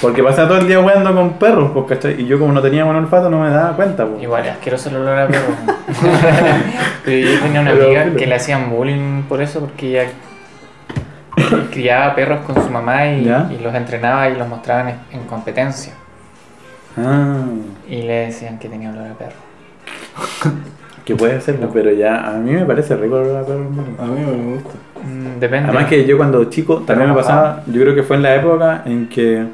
porque 0.00 0.22
pasaba 0.22 0.48
todo 0.48 0.58
el 0.58 0.68
día 0.68 0.80
jugando 0.80 1.14
con 1.14 1.32
perros, 1.34 1.70
pues, 1.72 1.86
¿cachai? 1.86 2.20
Y 2.20 2.26
yo 2.26 2.38
como 2.38 2.52
no 2.52 2.62
tenía 2.62 2.84
buen 2.84 2.96
olfato 2.96 3.28
no 3.28 3.40
me 3.40 3.50
daba 3.50 3.74
cuenta, 3.74 4.06
pues. 4.06 4.22
Igual 4.22 4.46
es 4.46 4.52
asqueroso 4.52 4.90
el 4.90 4.96
olor 4.96 5.18
a 5.18 5.26
perro. 5.26 5.54
Pero 7.04 7.28
yo 7.28 7.40
tenía 7.40 7.60
una 7.60 7.72
Pero, 7.72 7.84
amiga 7.84 8.16
que 8.16 8.26
le 8.26 8.34
hacían 8.34 8.70
bullying 8.70 9.22
por 9.22 9.42
eso, 9.42 9.60
porque 9.60 9.90
ella 9.90 10.10
criaba 11.70 12.14
perros 12.14 12.40
con 12.46 12.62
su 12.62 12.70
mamá 12.70 13.06
y, 13.06 13.24
los 13.62 13.74
entrenaba 13.74 14.28
y 14.28 14.36
los 14.36 14.48
mostraban 14.48 14.88
en, 14.88 14.96
en 15.12 15.26
competencia. 15.26 15.92
Ah, 16.96 17.44
Y 17.88 18.02
le 18.02 18.26
decían 18.26 18.58
que 18.58 18.68
tenía 18.68 18.90
olor 18.90 19.08
a 19.08 19.14
perro. 19.14 19.36
que 21.04 21.16
puede 21.16 21.40
ser, 21.40 21.56
pues, 21.56 21.70
pero 21.72 21.90
ya 21.92 22.28
a 22.28 22.32
mí 22.34 22.52
me 22.52 22.64
parece 22.64 22.96
rico 22.96 23.18
el 23.18 23.28
olor 23.28 23.42
a 23.42 23.46
perro, 23.46 23.62
hermano. 23.62 23.88
A 23.98 24.04
mí 24.06 24.20
me 24.20 24.54
gusta. 24.54 24.74
Mm, 25.04 25.40
Depende. 25.40 25.68
Además 25.70 25.88
que 25.88 26.04
yo 26.06 26.16
cuando 26.16 26.44
chico 26.44 26.78
también 26.86 27.10
me 27.10 27.16
pasaba, 27.16 27.62
yo 27.66 27.80
creo 27.80 27.94
que 27.94 28.02
fue 28.02 28.16
en 28.16 28.22
la 28.22 28.34
época 28.34 28.82
en 28.84 29.08
que 29.08 29.46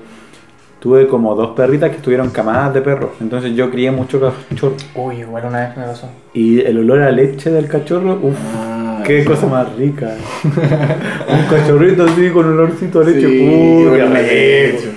tuve 0.84 1.08
como 1.08 1.34
dos 1.34 1.56
perritas 1.56 1.88
que 1.88 1.96
estuvieron 1.96 2.28
camadas 2.28 2.74
de 2.74 2.82
perros, 2.82 3.12
entonces 3.18 3.54
yo 3.56 3.70
crié 3.70 3.90
mucho 3.90 4.20
cachorro. 4.20 4.74
Uy, 4.94 5.20
igual 5.20 5.46
una 5.46 5.60
vez 5.68 5.76
me 5.78 5.84
pasó. 5.84 6.10
Y 6.34 6.60
el 6.60 6.76
olor 6.76 7.00
a 7.02 7.10
leche 7.10 7.50
del 7.50 7.66
cachorro, 7.68 8.18
uff, 8.22 8.36
Ah, 8.54 9.02
qué 9.02 9.22
sí. 9.22 9.26
cosa 9.26 9.46
más 9.46 9.74
rica. 9.76 10.14
Un 10.44 11.46
cachorrito 11.48 12.04
así 12.04 12.28
con 12.28 12.44
olorcito 12.48 13.00
a 13.00 13.04
leche, 13.04 13.20
Sí, 13.20 13.48
uy, 13.48 13.98
qué 13.98 14.72
leche. 14.76 14.90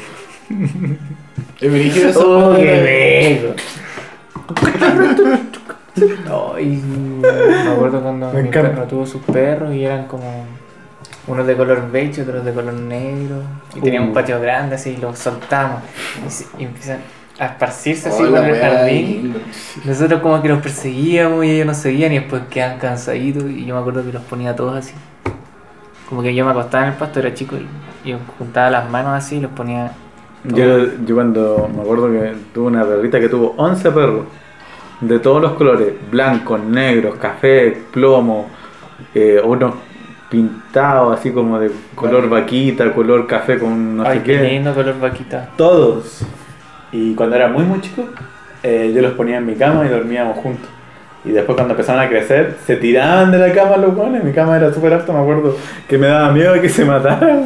Es 1.62 1.72
brígido 1.72 2.10
esa 2.10 2.20
¡Oh, 2.20 2.54
qué 2.58 3.40
rico! 3.40 3.54
Ay, 6.56 6.82
me 7.22 7.72
acuerdo 7.72 8.02
cuando 8.02 8.32
Me 8.34 8.42
mi 8.44 8.48
encanta. 8.50 8.72
perro 8.72 8.84
tuvo 8.88 9.06
sus 9.06 9.22
perros 9.24 9.74
y 9.74 9.84
eran 9.86 10.06
como 10.06 10.46
unos 11.28 11.46
de 11.46 11.56
color 11.56 11.92
beige 11.92 12.22
otros 12.22 12.44
de 12.46 12.54
color 12.54 12.74
negro. 12.74 13.42
Y 13.76 13.82
tenían 13.82 14.04
un 14.04 14.10
Uh. 14.10 14.14
patio 14.14 14.40
grande 14.40 14.76
así 14.76 14.92
y 14.92 14.98
los 14.98 15.18
soltamos. 15.20 15.82
Y, 16.26 16.30
se- 16.32 16.46
y 16.58 16.64
empiezan 16.64 17.00
a 17.40 17.46
esparcirse 17.48 18.10
así 18.10 18.24
Oh, 18.24 18.30
por 18.32 18.44
el 18.44 18.60
jardín. 18.60 19.36
Nosotros 19.86 20.22
como 20.22 20.42
que 20.42 20.50
los 20.50 20.60
perseguíamos 20.62 21.46
y 21.46 21.52
ellos 21.52 21.68
nos 21.68 21.78
seguían 21.78 22.12
y 22.14 22.20
después 22.20 22.44
quedaban 22.50 22.80
cansaditos 22.80 23.44
y 23.44 23.66
yo 23.66 23.76
me 23.76 23.82
acuerdo 23.82 24.04
que 24.04 24.12
los 24.14 24.24
ponía 24.24 24.56
todos 24.56 24.76
así. 24.78 24.94
Como 26.10 26.22
que 26.24 26.34
yo 26.34 26.46
me 26.46 26.52
acostaba 26.52 26.86
en 26.86 26.92
el 26.94 26.98
pasto, 26.98 27.20
era 27.20 27.34
chico 27.34 27.56
y 28.06 28.10
yo 28.10 28.18
juntaba 28.40 28.70
las 28.70 28.90
manos 28.90 29.12
así 29.14 29.36
y 29.38 29.40
los 29.42 29.52
ponía... 29.52 29.92
Yo, 30.46 30.86
yo 31.06 31.16
cuando 31.16 31.70
me 31.76 31.82
acuerdo 31.82 32.10
que 32.12 32.34
tuve 32.54 32.68
una 32.68 32.86
perrita 32.86 33.20
que 33.20 33.28
tuvo 33.28 33.54
11 33.58 33.92
perros 33.92 34.26
de 35.02 35.20
todos 35.20 35.42
los 35.42 35.52
colores, 35.54 35.94
blancos, 36.10 36.60
negros, 36.64 37.16
café, 37.18 37.78
plomo, 37.92 38.48
eh, 39.14 39.42
unos 39.44 39.74
pintados 40.30 41.18
así 41.18 41.32
como 41.32 41.60
de 41.60 41.72
color 41.96 42.30
vaquita, 42.30 42.92
color 42.94 43.28
café 43.28 43.58
con 43.58 43.98
no 43.98 44.04
Ay, 44.04 44.20
sé 44.20 44.24
qué 44.24 44.44
lindo 44.44 44.74
color 44.74 45.00
vaquita. 45.00 45.50
Todos. 45.56 46.26
Y 46.92 47.14
cuando 47.16 47.36
era 47.36 47.48
muy 47.48 47.64
muy 47.64 47.82
chico, 47.82 48.06
eh, 48.64 48.92
yo 48.94 49.02
los 49.02 49.14
ponía 49.14 49.38
en 49.38 49.46
mi 49.46 49.56
cama 49.56 49.86
y 49.86 49.90
dormíamos 49.90 50.38
juntos. 50.38 50.70
Y 51.26 51.32
después 51.32 51.56
cuando 51.56 51.74
empezaron 51.74 52.02
a 52.02 52.08
crecer, 52.08 52.56
se 52.66 52.78
tiraban 52.78 53.32
de 53.32 53.38
la 53.38 53.52
cama 53.52 53.78
los 53.78 53.96
buenos. 53.96 54.24
Mi 54.24 54.32
cama 54.32 54.58
era 54.58 54.74
súper 54.74 54.94
alta, 54.94 55.12
me 55.12 55.20
acuerdo 55.20 55.56
que 55.88 55.98
me 55.98 56.08
daba 56.08 56.32
miedo 56.32 56.54
de 56.54 56.62
que 56.62 56.70
se 56.70 56.86
mataran. 56.86 57.44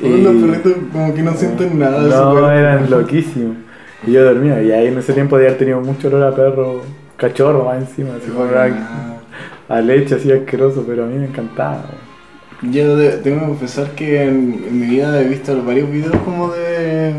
Todos 0.00 0.20
los 0.20 0.34
perritos 0.36 0.72
como 0.92 1.14
que 1.14 1.22
no 1.22 1.32
sienten 1.34 1.78
nada 1.78 2.02
No, 2.02 2.50
eran 2.50 2.88
loquísimos. 2.88 3.56
Y 4.06 4.12
yo 4.12 4.24
dormía. 4.24 4.62
Y 4.62 4.70
ahí 4.70 4.88
en 4.88 4.98
ese 4.98 5.12
tiempo 5.12 5.38
de 5.38 5.46
haber 5.46 5.58
tenido 5.58 5.80
mucho 5.80 6.08
olor 6.08 6.32
a 6.32 6.36
perro, 6.36 6.82
cachorro 7.16 7.64
más 7.64 7.78
encima. 7.78 8.10
Así 8.16 8.30
como 8.30 8.46
era 8.46 8.68
a 9.76 9.80
leche 9.80 10.14
así 10.16 10.30
asqueroso, 10.30 10.84
pero 10.86 11.04
a 11.04 11.06
mí 11.06 11.16
me 11.18 11.26
encantaba. 11.26 11.84
Yo 12.62 12.96
de- 12.96 13.16
tengo 13.18 13.40
que 13.40 13.46
confesar 13.46 13.90
que 13.92 14.22
en, 14.22 14.64
en 14.68 14.80
mi 14.80 14.86
vida 14.86 15.20
he 15.20 15.28
visto 15.28 15.62
varios 15.64 15.90
videos 15.90 16.14
como 16.24 16.50
de. 16.52 17.14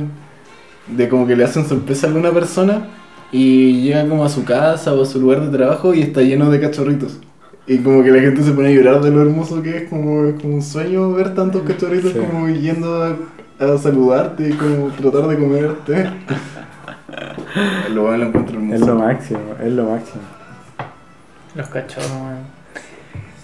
de 0.88 1.10
como 1.10 1.26
que 1.28 1.36
le 1.36 1.44
hacen 1.44 1.66
sorpresa 1.66 2.08
a 2.08 2.10
alguna 2.10 2.32
persona 2.32 2.88
y 3.32 3.82
llega 3.82 4.08
como 4.08 4.24
a 4.24 4.30
su 4.30 4.44
casa 4.46 4.94
o 4.94 5.02
a 5.02 5.06
su 5.06 5.20
lugar 5.20 5.42
de 5.42 5.58
trabajo 5.58 5.94
y 5.94 6.02
está 6.02 6.22
lleno 6.22 6.50
de 6.52 6.60
cachorritos. 6.62 7.20
Y 7.66 7.78
como 7.80 8.04
que 8.04 8.12
la 8.12 8.22
gente 8.22 8.44
se 8.44 8.52
pone 8.52 8.70
a 8.70 8.72
llorar 8.72 9.02
de 9.02 9.10
lo 9.10 9.22
hermoso 9.22 9.62
que 9.64 9.78
es, 9.78 9.90
como, 9.90 10.26
es 10.26 10.36
como 10.42 10.56
un 10.56 10.62
sueño 10.62 11.12
ver 11.14 11.34
tantos 11.34 11.64
cachorritos 11.64 12.12
Sí. 12.12 12.20
como 12.20 12.48
yendo 12.50 13.02
a, 13.04 13.16
a 13.60 13.78
saludarte 13.78 14.50
y 14.50 14.52
como 14.54 14.88
tratar 14.90 15.28
de 15.30 15.38
comerte. 15.38 16.10
lo 17.94 18.02
bueno 18.04 18.18
lo 18.18 18.26
encuentro 18.28 18.56
hermoso. 18.58 18.76
Es 18.76 18.82
lo 18.88 18.96
máximo, 19.00 19.40
es 19.64 19.72
lo 19.74 19.84
máximo. 19.90 20.22
Los 21.56 21.68
cachorros, 21.68 22.10
man. 22.12 22.40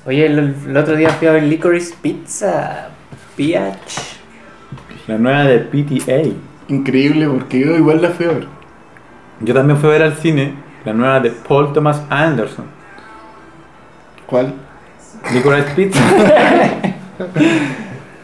Oye, 0.05 0.25
el, 0.25 0.55
el 0.67 0.77
otro 0.77 0.95
día 0.95 1.09
fui 1.11 1.27
a 1.27 1.31
ver 1.33 1.43
Licorice 1.43 1.93
Pizza. 2.01 2.89
Piach. 3.35 3.77
La 5.07 5.17
nueva 5.17 5.43
de 5.43 5.59
PTA. 5.59 6.21
Increíble 6.67 7.27
porque 7.27 7.59
yo 7.59 7.75
igual 7.75 8.01
la 8.01 8.09
fui 8.09 8.25
a 8.25 8.29
ver. 8.29 8.47
Yo 9.41 9.53
también 9.53 9.77
fui 9.79 9.89
a 9.89 9.93
ver 9.93 10.03
al 10.03 10.15
cine 10.17 10.53
la 10.85 10.93
nueva 10.93 11.19
de 11.19 11.31
Paul 11.31 11.71
Thomas 11.73 12.01
Anderson. 12.09 12.65
¿Cuál? 14.25 14.53
Licorice 15.33 15.69
Pizza. 15.75 15.99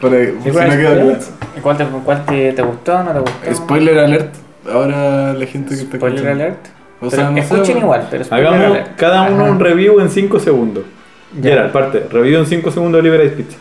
Para, 0.00 0.16
si 0.26 0.32
no 0.32 0.46
Igual 0.48 0.68
queda 0.70 0.72
es- 0.72 0.78
claro. 0.78 1.16
¿Y 1.56 1.60
¿Cuál, 1.60 1.76
te, 1.78 1.84
cuál 1.86 2.24
te, 2.26 2.52
te 2.52 2.62
gustó 2.62 3.02
no 3.02 3.12
te 3.12 3.18
gustó? 3.20 3.54
Spoiler 3.54 3.98
alert. 3.98 4.34
Ahora 4.70 5.32
la 5.32 5.46
gente 5.46 5.74
que 5.74 5.82
está 5.82 5.96
Spoiler 5.96 6.18
escuchando. 6.18 6.44
alert. 6.44 6.66
O 7.06 7.10
Pero 7.10 7.22
sea, 7.22 7.30
no 7.30 7.38
escuchen 7.38 7.78
igual, 7.78 8.06
pero 8.10 8.24
Hagamos 8.30 8.78
cada 8.96 9.22
uno 9.30 9.44
Ajá. 9.44 9.52
un 9.52 9.60
review 9.60 10.00
en 10.00 10.10
5 10.10 10.40
segundos. 10.40 10.84
Ya. 11.40 11.50
Gerard, 11.50 11.72
parte. 11.72 12.06
Review 12.10 12.40
en 12.40 12.46
5 12.46 12.70
segundos 12.70 13.02
de 13.02 13.18
Pizza. 13.30 13.58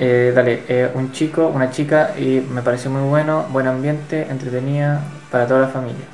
Eh, 0.00 0.32
dale, 0.34 0.62
eh, 0.68 0.88
un 0.94 1.12
chico, 1.12 1.46
una 1.54 1.70
chica 1.70 2.14
y 2.18 2.42
me 2.52 2.62
pareció 2.62 2.90
muy 2.90 3.08
bueno, 3.08 3.46
buen 3.52 3.66
ambiente, 3.68 4.26
entretenida 4.28 5.00
para 5.30 5.46
toda 5.46 5.60
la 5.60 5.68
familia. 5.68 6.04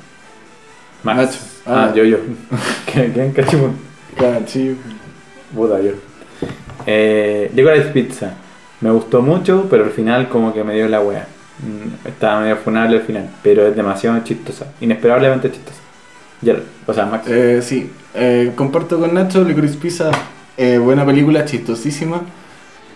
Macho. 1.03 1.39
Ah, 1.65 1.87
Ah. 1.89 1.93
yo, 1.95 2.03
yo. 2.03 2.17
¿Quién 2.85 3.31
cachimón? 3.31 3.75
Cachi. 4.17 4.77
Puta, 5.55 5.79
yo. 5.81 5.91
Eh, 6.85 7.51
Licorice 7.53 7.89
Pizza. 7.89 8.33
Me 8.81 8.91
gustó 8.91 9.21
mucho, 9.21 9.67
pero 9.69 9.83
al 9.83 9.91
final 9.91 10.27
como 10.29 10.53
que 10.53 10.63
me 10.63 10.73
dio 10.73 10.87
la 10.87 11.01
wea. 11.01 11.27
Mm, 11.59 12.07
Estaba 12.07 12.41
medio 12.41 12.57
funable 12.57 12.97
al 12.97 13.03
final, 13.03 13.29
pero 13.43 13.67
es 13.67 13.75
demasiado 13.75 14.19
chistosa. 14.23 14.67
Inesperablemente 14.81 15.51
chistosa. 15.51 15.79
O 16.87 16.93
sea, 16.93 17.05
Max. 17.05 17.27
Eh, 17.29 17.59
sí, 17.61 17.91
eh, 18.15 18.51
comparto 18.55 18.99
con 18.99 19.13
Nacho, 19.13 19.43
Licorice 19.43 19.77
Pizza, 19.77 20.11
eh, 20.57 20.77
buena 20.77 21.05
película, 21.05 21.45
chistosísima. 21.45 22.21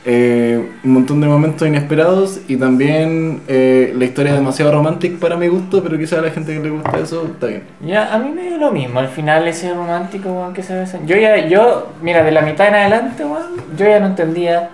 eh, 0.08 0.72
un 0.84 0.94
montón 0.94 1.20
de 1.20 1.28
momentos 1.28 1.68
inesperados 1.68 2.42
y 2.48 2.58
también 2.58 3.42
eh, 3.48 3.92
la 3.98 4.06
historia 4.06 4.34
es 4.34 4.38
demasiado 4.38 4.72
romántica 4.72 5.18
para 5.20 5.36
mi 5.36 5.48
gusto, 5.48 5.82
pero 5.84 5.98
quizá 5.98 6.20
a 6.20 6.22
la 6.22 6.30
gente 6.30 6.54
que 6.54 6.60
le 6.60 6.70
gusta 6.70 7.00
eso 7.00 7.26
está 7.26 7.48
bien. 7.48 7.64
Ya, 7.80 8.14
a 8.14 8.20
mí 8.20 8.30
me 8.30 8.44
dio 8.44 8.58
lo 8.60 8.72
mismo, 8.72 9.00
al 9.00 9.08
final 9.10 9.48
ese 9.48 9.74
romántico, 9.74 10.30
weón, 10.32 10.54
que 10.54 10.62
se 10.62 10.76
besan. 10.76 11.08
Yo 11.08 11.16
ya, 11.16 11.48
yo, 11.48 11.94
mira, 12.04 12.24
de 12.24 12.32
la 12.32 12.42
mitad 12.44 12.68
en 12.68 12.76
adelante, 12.76 13.26
weón, 13.26 13.54
yo 13.76 13.86
ya 13.88 14.00
no 14.00 14.08
entendía 14.08 14.70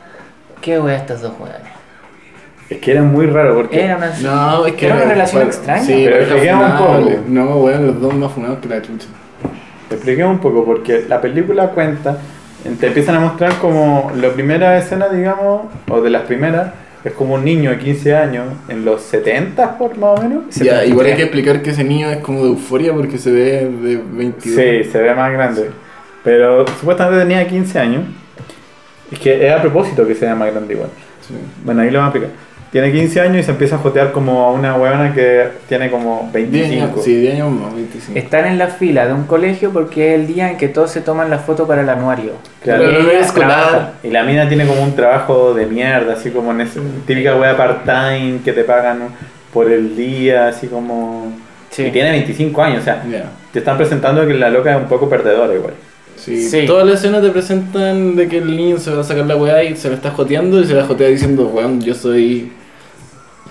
qué 0.61 0.79
wea 0.81 0.97
estos 0.97 1.21
dos 1.21 1.33
weones. 1.39 1.70
Es 2.71 2.77
que 2.77 2.91
era 2.91 3.03
muy 3.03 3.25
raro 3.25 3.53
porque. 3.53 3.83
Era 3.83 3.97
una, 3.97 4.17
No, 4.21 4.65
es 4.65 4.75
que 4.75 4.85
era 4.85 4.95
una 4.95 5.03
relación 5.03 5.41
extraña. 5.41 5.83
Sí, 5.83 6.03
Pero 6.05 6.15
expliquemos 6.21 6.71
un 6.71 6.77
poco. 6.77 7.11
No, 7.27 7.55
weón, 7.57 7.87
los 7.87 7.99
dos 7.99 8.13
más 8.13 8.31
funados 8.31 8.59
que 8.59 8.69
la 8.69 8.81
chucha. 8.81 9.07
Te 9.89 9.95
expliqué 9.95 10.23
un 10.23 10.39
poco 10.39 10.63
porque 10.63 11.03
la 11.05 11.19
película 11.19 11.67
cuenta, 11.71 12.17
te 12.79 12.87
empiezan 12.87 13.15
a 13.15 13.19
mostrar 13.19 13.55
como 13.55 14.13
la 14.15 14.29
primera 14.29 14.77
escena, 14.77 15.09
digamos, 15.09 15.63
o 15.89 16.01
de 16.01 16.09
las 16.09 16.21
primeras, 16.21 16.71
es 17.03 17.11
como 17.11 17.33
un 17.33 17.43
niño 17.43 17.71
de 17.71 17.77
15 17.77 18.15
años, 18.15 18.45
en 18.69 18.85
los 18.85 19.01
70 19.01 19.77
por 19.77 19.97
más 19.97 20.17
o 20.17 20.23
menos. 20.23 20.55
Ya, 20.55 20.85
igual 20.85 21.07
hay 21.07 21.15
que 21.15 21.23
explicar 21.23 21.61
que 21.61 21.71
ese 21.71 21.83
niño 21.83 22.09
es 22.09 22.19
como 22.19 22.41
de 22.41 22.51
euforia 22.51 22.93
porque 22.93 23.17
se 23.17 23.31
ve 23.33 23.69
de 23.69 24.01
22. 24.13 24.43
Sí, 24.43 24.89
se 24.89 24.97
ve 24.97 25.13
más 25.13 25.33
grande. 25.33 25.71
Pero 26.23 26.65
supuestamente 26.79 27.19
tenía 27.19 27.45
15 27.45 27.79
años. 27.79 28.03
Es 29.11 29.19
que 29.19 29.45
es 29.45 29.51
a 29.53 29.61
propósito 29.61 30.07
que 30.07 30.15
sea 30.15 30.35
más 30.35 30.53
grande 30.53 30.73
igual. 30.73 30.89
Sí. 31.27 31.33
Bueno, 31.65 31.81
ahí 31.81 31.91
lo 31.91 31.99
vamos 31.99 32.15
a 32.15 32.17
explicar. 32.17 32.50
Tiene 32.71 32.89
15 32.93 33.19
años 33.19 33.37
y 33.41 33.43
se 33.43 33.51
empieza 33.51 33.75
a 33.75 33.79
jotear 33.79 34.13
como 34.13 34.45
a 34.45 34.51
una 34.51 34.75
huevona 34.75 35.13
que 35.13 35.45
tiene 35.67 35.91
como 35.91 36.29
10 36.33 36.51
25. 36.51 36.85
años, 36.85 37.03
sí, 37.03 37.15
10 37.17 37.33
años 37.33 37.51
más, 37.51 37.75
25. 37.75 38.17
Están 38.17 38.45
en 38.45 38.57
la 38.57 38.67
fila 38.67 39.07
de 39.07 39.13
un 39.13 39.25
colegio 39.25 39.71
porque 39.71 40.13
es 40.13 40.21
el 40.21 40.27
día 40.27 40.49
en 40.49 40.57
que 40.57 40.69
todos 40.69 40.89
se 40.89 41.01
toman 41.01 41.29
la 41.29 41.39
foto 41.39 41.67
para 41.67 41.81
el 41.81 41.89
anuario. 41.89 42.31
Claro. 42.63 42.83
Pero 42.85 43.03
no 43.03 43.11
escolar. 43.11 43.93
Y 44.03 44.09
la 44.09 44.23
mina 44.23 44.47
tiene 44.47 44.65
como 44.65 44.81
un 44.83 44.95
trabajo 44.95 45.53
de 45.53 45.65
mierda, 45.65 46.13
así 46.13 46.29
como 46.29 46.51
en 46.51 46.61
esa 46.61 46.79
típica 47.05 47.35
wea 47.35 47.57
part-time 47.57 48.39
que 48.45 48.53
te 48.53 48.63
pagan 48.63 49.09
por 49.53 49.69
el 49.69 49.97
día, 49.97 50.47
así 50.47 50.67
como... 50.67 51.33
Sí. 51.71 51.83
Y 51.83 51.91
tiene 51.91 52.11
25 52.11 52.63
años, 52.63 52.81
o 52.81 52.83
sea, 52.83 53.03
te 53.51 53.59
están 53.59 53.77
presentando 53.77 54.25
que 54.25 54.33
la 54.33 54.49
loca 54.49 54.71
es 54.71 54.77
un 54.77 54.87
poco 54.87 55.09
perdedora 55.09 55.53
igual. 55.53 55.73
Sí. 56.15 56.41
Sí. 56.41 56.65
Toda 56.65 56.85
la 56.85 56.93
escena 56.93 57.21
te 57.21 57.31
presentan 57.31 58.15
de 58.15 58.29
que 58.29 58.37
el 58.37 58.55
niño 58.55 58.77
se 58.77 58.91
va 58.91 59.01
a 59.01 59.03
sacar 59.03 59.25
la 59.25 59.35
weá 59.35 59.61
y 59.63 59.75
se 59.75 59.89
la 59.89 59.95
está 59.95 60.11
joteando 60.11 60.61
y 60.61 60.65
se 60.65 60.73
la 60.73 60.85
jotea 60.85 61.09
diciendo, 61.09 61.51
weón, 61.53 61.81
yo 61.81 61.95
soy 61.95 62.51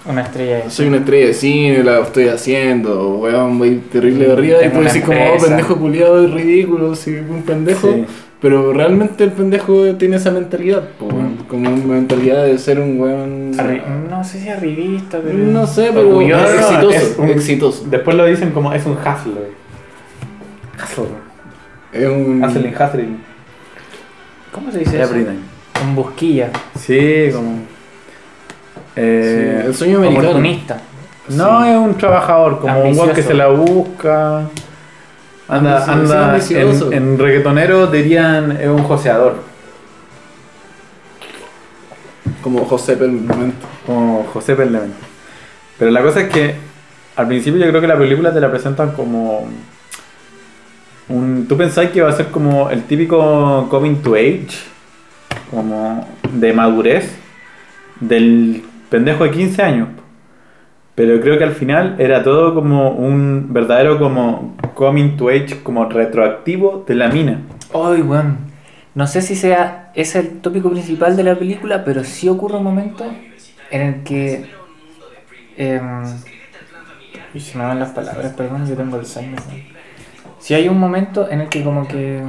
Una 0.06 0.22
estrella 0.22 0.56
de 0.64 0.70
soy 0.70 0.86
una 0.86 0.96
estrella 0.98 1.26
de 1.26 1.34
cine, 1.34 1.84
la 1.84 2.00
estoy 2.00 2.28
haciendo, 2.28 3.16
weón, 3.18 3.58
voy 3.58 3.76
terrible 3.92 4.26
de 4.26 4.32
arriba 4.32 4.64
y 4.64 4.68
puedes 4.70 4.94
decir 4.94 5.02
como, 5.02 5.20
oh, 5.34 5.38
pendejo 5.38 5.76
culiado 5.76 6.24
es 6.24 6.30
ridículo, 6.32 6.94
sí, 6.94 7.16
un 7.16 7.42
pendejo. 7.42 7.92
Sí. 7.92 8.06
Pero 8.40 8.72
realmente 8.72 9.22
el 9.24 9.32
pendejo 9.32 9.94
tiene 9.96 10.16
esa 10.16 10.30
mentalidad, 10.30 10.88
po, 10.98 11.04
weón, 11.08 11.36
como 11.46 11.68
una 11.68 11.84
mentalidad 11.94 12.46
de 12.46 12.56
ser 12.56 12.80
un 12.80 12.98
weón... 12.98 13.52
Arri- 13.58 13.82
No 14.08 14.24
sé 14.24 14.40
si 14.40 14.48
arribista, 14.48 15.20
pero. 15.22 15.36
No 15.36 15.66
sé, 15.66 15.90
pero 15.92 16.08
Orgulloso. 16.08 16.46
es 16.46 16.60
exitoso, 16.62 16.96
es 16.96 17.18
un- 17.18 17.28
exitoso. 17.28 17.84
Después 17.90 18.16
lo 18.16 18.24
dicen 18.24 18.52
como 18.52 18.72
es 18.72 18.86
un 18.86 18.92
hustler. 18.92 19.50
Hustler. 20.82 21.08
Es 21.92 22.08
un... 22.08 22.42
Hustling, 22.42 22.74
hustling. 22.74 23.18
¿Cómo 24.52 24.72
se 24.72 24.78
dice 24.78 25.02
eso? 25.02 25.14
Un 25.84 25.94
busquilla. 25.94 26.48
Sí, 26.78 27.28
como... 27.34 27.58
sí, 28.94 29.00
Eh, 29.02 29.62
el 29.66 29.74
sueño 29.74 29.98
americano. 29.98 30.28
Oportunista. 30.30 30.80
No, 31.28 31.64
es 31.64 31.76
un 31.76 31.94
trabajador, 31.96 32.58
como 32.60 32.82
un 32.82 32.98
weón 32.98 33.14
que 33.14 33.22
se 33.22 33.34
la 33.34 33.48
busca. 33.48 34.42
Anda, 35.48 35.84
anda 35.84 36.40
sí, 36.40 36.54
ambicioso. 36.56 36.92
en, 36.92 37.12
en 37.14 37.18
reggaetonero 37.18 37.86
dirían 37.88 38.52
es 38.52 38.68
un 38.68 38.82
joseador, 38.84 39.36
Como 42.42 42.64
José 42.64 42.96
momento. 42.96 43.66
como 43.86 44.24
José 44.32 44.54
Perlement. 44.54 44.94
Pero 45.78 45.90
la 45.90 46.02
cosa 46.02 46.20
es 46.22 46.30
que 46.30 46.54
al 47.16 47.26
principio 47.26 47.60
yo 47.60 47.68
creo 47.68 47.80
que 47.80 47.86
la 47.88 47.98
película 47.98 48.32
te 48.32 48.40
la 48.40 48.50
presentan 48.50 48.92
como 48.92 49.46
un. 51.08 51.46
¿Tú 51.48 51.56
pensáis 51.56 51.90
que 51.90 52.00
va 52.02 52.10
a 52.10 52.12
ser 52.12 52.26
como 52.26 52.70
el 52.70 52.84
típico 52.84 53.66
coming 53.68 53.96
to 53.96 54.14
age? 54.14 54.48
Como 55.50 56.06
de 56.32 56.52
madurez 56.52 57.12
del 57.98 58.62
pendejo 58.90 59.24
de 59.24 59.30
15 59.30 59.62
años. 59.62 59.88
Pero 60.94 61.20
creo 61.20 61.38
que 61.38 61.44
al 61.44 61.52
final 61.52 61.96
era 61.98 62.22
todo 62.22 62.54
como 62.54 62.90
un 62.90 63.46
verdadero 63.54 63.98
como 63.98 64.56
coming 64.74 65.16
to 65.16 65.28
age 65.28 65.62
como 65.62 65.86
retroactivo 65.86 66.84
de 66.86 66.94
la 66.94 67.08
mina. 67.08 67.40
Ay, 67.72 68.02
weón. 68.02 68.50
No 68.94 69.06
sé 69.06 69.22
si 69.22 69.36
sea 69.36 69.92
ese 69.94 70.18
el 70.18 70.40
tópico 70.40 70.68
principal 70.68 71.16
de 71.16 71.22
la 71.22 71.36
película, 71.36 71.84
pero 71.84 72.04
sí 72.04 72.28
ocurre 72.28 72.58
un 72.58 72.64
momento 72.64 73.06
en 73.70 73.80
el 73.80 74.02
que. 74.02 74.50
em, 75.56 76.02
y 77.32 77.40
se 77.40 77.56
me 77.56 77.64
van 77.64 77.78
las 77.78 77.90
palabras, 77.90 78.32
perdón, 78.36 78.66
yo 78.66 78.74
tengo 78.74 78.96
Alzheimer. 78.96 79.40
Si 80.40 80.54
hay 80.54 80.68
un 80.68 80.78
momento 80.78 81.30
en 81.30 81.42
el 81.42 81.48
que, 81.48 81.62
como 81.62 81.86
que. 81.86 82.22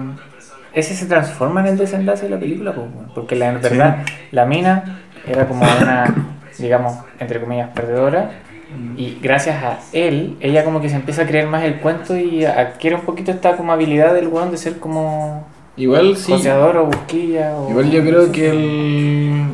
Ese 0.74 0.93
se 0.95 1.08
transforma 1.08 1.62
en 1.62 1.67
el 1.67 1.78
desenlace 1.78 2.26
de 2.26 2.30
la 2.30 2.39
película, 2.39 2.74
pues, 2.74 2.88
porque 3.13 3.36
la 3.36 3.50
en 3.50 3.62
verdad 3.62 4.06
la 4.32 4.45
mina 4.45 5.02
era 5.28 5.45
como 5.45 5.63
una, 5.63 6.06
digamos, 6.58 6.98
entre 7.20 7.40
comillas, 7.40 7.70
perdedora. 7.70 8.32
Y 8.96 9.18
gracias 9.22 9.62
a 9.64 9.80
él, 9.92 10.38
ella 10.40 10.64
como 10.64 10.80
que 10.80 10.88
se 10.88 10.96
empieza 10.96 11.24
a 11.24 11.28
creer 11.28 11.46
más 11.48 11.64
el 11.64 11.82
cuento 11.82 12.16
y 12.16 12.46
adquiere 12.46 12.96
un 12.96 13.02
poquito 13.02 13.32
esta 13.32 13.58
como 13.58 13.74
habilidad 13.74 14.14
del 14.14 14.28
weón 14.28 14.50
de 14.50 14.58
ser 14.58 14.80
como 14.80 15.46
Igual 15.78 16.18
sí. 16.18 16.34
O 16.34 16.86
busquilla 16.86 17.56
o... 17.56 17.70
Igual 17.70 17.92
yo 17.92 18.02
creo 18.02 18.32
que 18.32 18.50
el, 18.50 19.46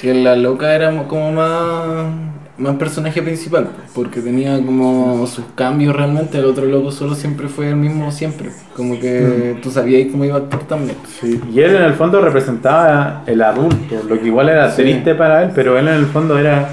que 0.00 0.14
la 0.14 0.36
loca 0.36 0.74
era 0.74 0.90
como 1.08 1.32
más, 1.32 2.06
más 2.56 2.76
personaje 2.76 3.20
principal, 3.20 3.68
porque 3.94 4.20
tenía 4.20 4.56
como 4.64 5.26
sus 5.26 5.44
cambios 5.56 5.94
realmente, 5.96 6.38
el 6.38 6.44
otro 6.44 6.64
loco 6.66 6.92
solo 6.92 7.14
siempre 7.16 7.48
fue 7.48 7.68
el 7.70 7.76
mismo 7.76 8.12
siempre, 8.12 8.50
como 8.76 8.98
que 9.00 9.56
tú 9.62 9.70
sabías 9.70 10.10
cómo 10.12 10.24
iba 10.24 10.36
a 10.36 10.38
actuar 10.38 10.62
también. 10.62 10.96
Sí, 11.20 11.40
y 11.52 11.60
él 11.60 11.74
en 11.74 11.82
el 11.82 11.94
fondo 11.94 12.20
representaba 12.20 13.22
el 13.26 13.42
adulto, 13.42 13.96
lo 14.08 14.20
que 14.20 14.26
igual 14.26 14.48
era 14.48 14.70
Sí. 14.70 14.82
triste 14.82 15.14
para 15.16 15.42
él, 15.42 15.50
pero 15.54 15.76
él 15.78 15.88
en 15.88 15.94
el 15.94 16.06
fondo 16.06 16.38
era 16.38 16.68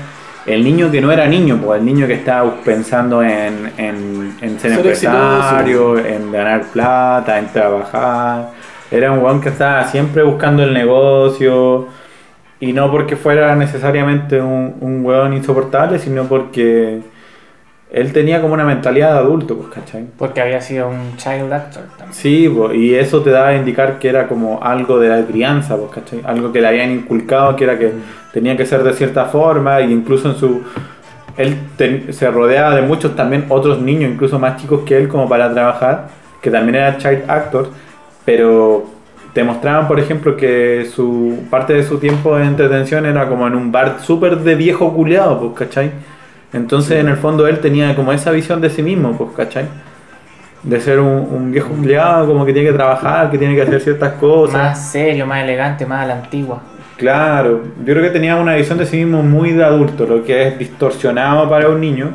el 0.45 0.63
niño 0.63 0.91
que 0.91 1.01
no 1.01 1.11
era 1.11 1.27
niño, 1.27 1.59
pues 1.63 1.79
el 1.79 1.85
niño 1.85 2.05
que 2.07 2.13
estaba 2.13 2.55
pensando 2.63 3.23
en, 3.23 3.71
en, 3.77 4.35
en 4.41 4.59
ser, 4.59 4.71
Ser 4.71 4.79
empresario, 4.79 5.97
en 5.99 6.31
ganar 6.31 6.63
plata, 6.73 7.39
en 7.39 7.47
trabajar. 7.47 8.51
Era 8.89 9.11
un 9.11 9.19
weón 9.19 9.39
que 9.41 9.49
estaba 9.49 9.85
siempre 9.87 10.21
buscando 10.23 10.63
el 10.63 10.73
negocio 10.73 11.87
y 12.61 12.71
no 12.71 12.89
porque 12.89 13.17
fuera 13.17 13.53
necesariamente 13.55 14.39
un, 14.39 14.75
un 14.79 15.03
weón 15.05 15.33
insoportable, 15.33 15.99
sino 15.99 16.25
porque 16.25 17.01
él 17.91 18.13
tenía 18.13 18.39
como 18.39 18.53
una 18.53 18.63
mentalidad 18.63 19.13
de 19.13 19.19
adulto, 19.19 19.57
pues, 19.57 19.69
¿cachai? 19.69 20.05
Porque 20.17 20.39
había 20.39 20.61
sido 20.61 20.87
un 20.87 21.17
child 21.17 21.51
actor 21.51 21.83
también. 21.97 22.13
Sí, 22.13 22.47
po, 22.47 22.71
y 22.71 22.95
eso 22.95 23.21
te 23.21 23.31
da 23.31 23.47
a 23.47 23.55
indicar 23.55 23.99
que 23.99 24.07
era 24.07 24.27
como 24.27 24.63
algo 24.63 24.97
de 24.99 25.09
la 25.09 25.25
crianza, 25.25 25.75
pues, 25.75 25.91
¿cachai? 25.91 26.21
Algo 26.23 26.53
que 26.53 26.61
le 26.61 26.67
habían 26.67 26.91
inculcado, 26.91 27.55
que 27.57 27.65
era 27.65 27.77
que 27.77 27.91
tenía 28.31 28.55
que 28.55 28.65
ser 28.65 28.83
de 28.83 28.93
cierta 28.93 29.25
forma, 29.25 29.81
y 29.81 29.91
incluso 29.91 30.29
en 30.29 30.35
su... 30.35 30.61
Él 31.37 31.57
se 32.11 32.29
rodeaba 32.29 32.75
de 32.75 32.81
muchos 32.81 33.15
también 33.15 33.45
otros 33.49 33.81
niños, 33.81 34.11
incluso 34.11 34.37
más 34.37 34.61
chicos 34.61 34.81
que 34.85 34.95
él, 34.97 35.07
como 35.07 35.27
para 35.27 35.51
trabajar, 35.51 36.09
que 36.41 36.51
también 36.51 36.75
eran 36.75 36.97
child 36.97 37.23
actors, 37.27 37.69
pero 38.23 38.85
te 39.33 39.43
mostraban, 39.43 39.87
por 39.87 39.99
ejemplo, 39.99 40.35
que 40.35 40.89
su 40.93 41.45
parte 41.49 41.73
de 41.73 41.83
su 41.83 41.99
tiempo 41.99 42.35
de 42.35 42.45
entretención 42.45 43.05
era 43.05 43.27
como 43.29 43.47
en 43.47 43.55
un 43.55 43.71
bar 43.71 43.97
súper 44.01 44.37
de 44.37 44.55
viejo 44.55 44.93
culeado, 44.93 45.39
pues, 45.39 45.53
¿cachai? 45.67 45.91
Entonces, 46.53 46.99
en 46.99 47.07
el 47.07 47.15
fondo, 47.15 47.47
él 47.47 47.59
tenía 47.59 47.95
como 47.95 48.11
esa 48.11 48.31
visión 48.31 48.59
de 48.59 48.69
sí 48.69 48.83
mismo, 48.83 49.17
pues, 49.17 49.29
¿cachai? 49.35 49.65
De 50.63 50.79
ser 50.81 50.99
un, 50.99 51.27
un 51.31 51.51
viejo 51.51 51.69
culeado, 51.69 52.27
como 52.27 52.45
que 52.45 52.51
tiene 52.51 52.69
que 52.69 52.75
trabajar, 52.75 53.31
que 53.31 53.37
tiene 53.37 53.55
que 53.55 53.61
hacer 53.61 53.79
ciertas 53.79 54.13
cosas. 54.13 54.55
Más 54.55 54.91
serio, 54.91 55.25
más 55.25 55.43
elegante, 55.43 55.85
más 55.85 56.03
a 56.03 56.07
la 56.07 56.13
antigua. 56.15 56.61
Claro, 56.97 57.63
yo 57.79 57.93
creo 57.93 58.03
que 58.03 58.11
tenía 58.11 58.35
una 58.35 58.55
visión 58.55 58.77
de 58.77 58.85
sí 58.85 58.97
mismo 58.97 59.23
muy 59.23 59.53
de 59.53 59.63
adulto, 59.63 60.05
lo 60.05 60.23
que 60.23 60.47
es 60.47 60.59
distorsionado 60.59 61.49
para 61.49 61.69
un 61.69 61.81
niño, 61.81 62.11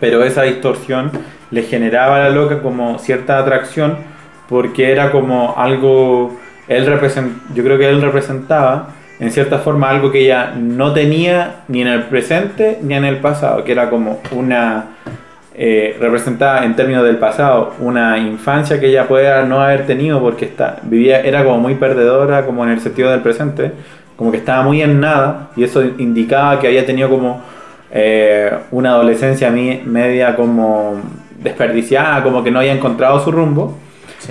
pero 0.00 0.22
esa 0.22 0.42
distorsión 0.42 1.10
le 1.50 1.62
generaba 1.62 2.16
a 2.16 2.18
la 2.20 2.30
loca 2.30 2.60
como 2.60 2.98
cierta 2.98 3.38
atracción 3.38 4.09
porque 4.50 4.90
era 4.90 5.12
como 5.12 5.54
algo, 5.56 6.36
él 6.68 6.84
represent, 6.84 7.32
yo 7.54 7.64
creo 7.64 7.78
que 7.78 7.88
él 7.88 8.02
representaba 8.02 8.88
en 9.20 9.30
cierta 9.30 9.58
forma 9.60 9.88
algo 9.88 10.10
que 10.10 10.24
ella 10.24 10.54
no 10.56 10.92
tenía 10.92 11.62
ni 11.68 11.82
en 11.82 11.88
el 11.88 12.02
presente 12.04 12.78
ni 12.82 12.94
en 12.94 13.04
el 13.04 13.18
pasado, 13.18 13.62
que 13.62 13.72
era 13.72 13.88
como 13.88 14.20
una, 14.32 14.96
eh, 15.54 15.96
representaba 16.00 16.64
en 16.64 16.74
términos 16.74 17.04
del 17.04 17.18
pasado 17.18 17.74
una 17.78 18.18
infancia 18.18 18.80
que 18.80 18.88
ella 18.88 19.06
puede 19.06 19.46
no 19.46 19.60
haber 19.60 19.86
tenido 19.86 20.20
porque 20.20 20.46
está, 20.46 20.78
vivía, 20.82 21.20
era 21.20 21.44
como 21.44 21.58
muy 21.58 21.76
perdedora 21.76 22.44
como 22.44 22.64
en 22.64 22.72
el 22.72 22.80
sentido 22.80 23.10
del 23.10 23.20
presente, 23.20 23.70
como 24.16 24.32
que 24.32 24.38
estaba 24.38 24.62
muy 24.62 24.82
en 24.82 25.00
nada 25.00 25.50
y 25.54 25.62
eso 25.62 25.82
indicaba 25.98 26.58
que 26.58 26.66
había 26.66 26.84
tenido 26.84 27.08
como 27.08 27.40
eh, 27.92 28.50
una 28.72 28.90
adolescencia 28.90 29.50
media 29.50 30.34
como 30.34 31.00
desperdiciada, 31.38 32.22
como 32.24 32.42
que 32.42 32.50
no 32.50 32.58
había 32.58 32.72
encontrado 32.72 33.20
su 33.20 33.30
rumbo, 33.30 33.78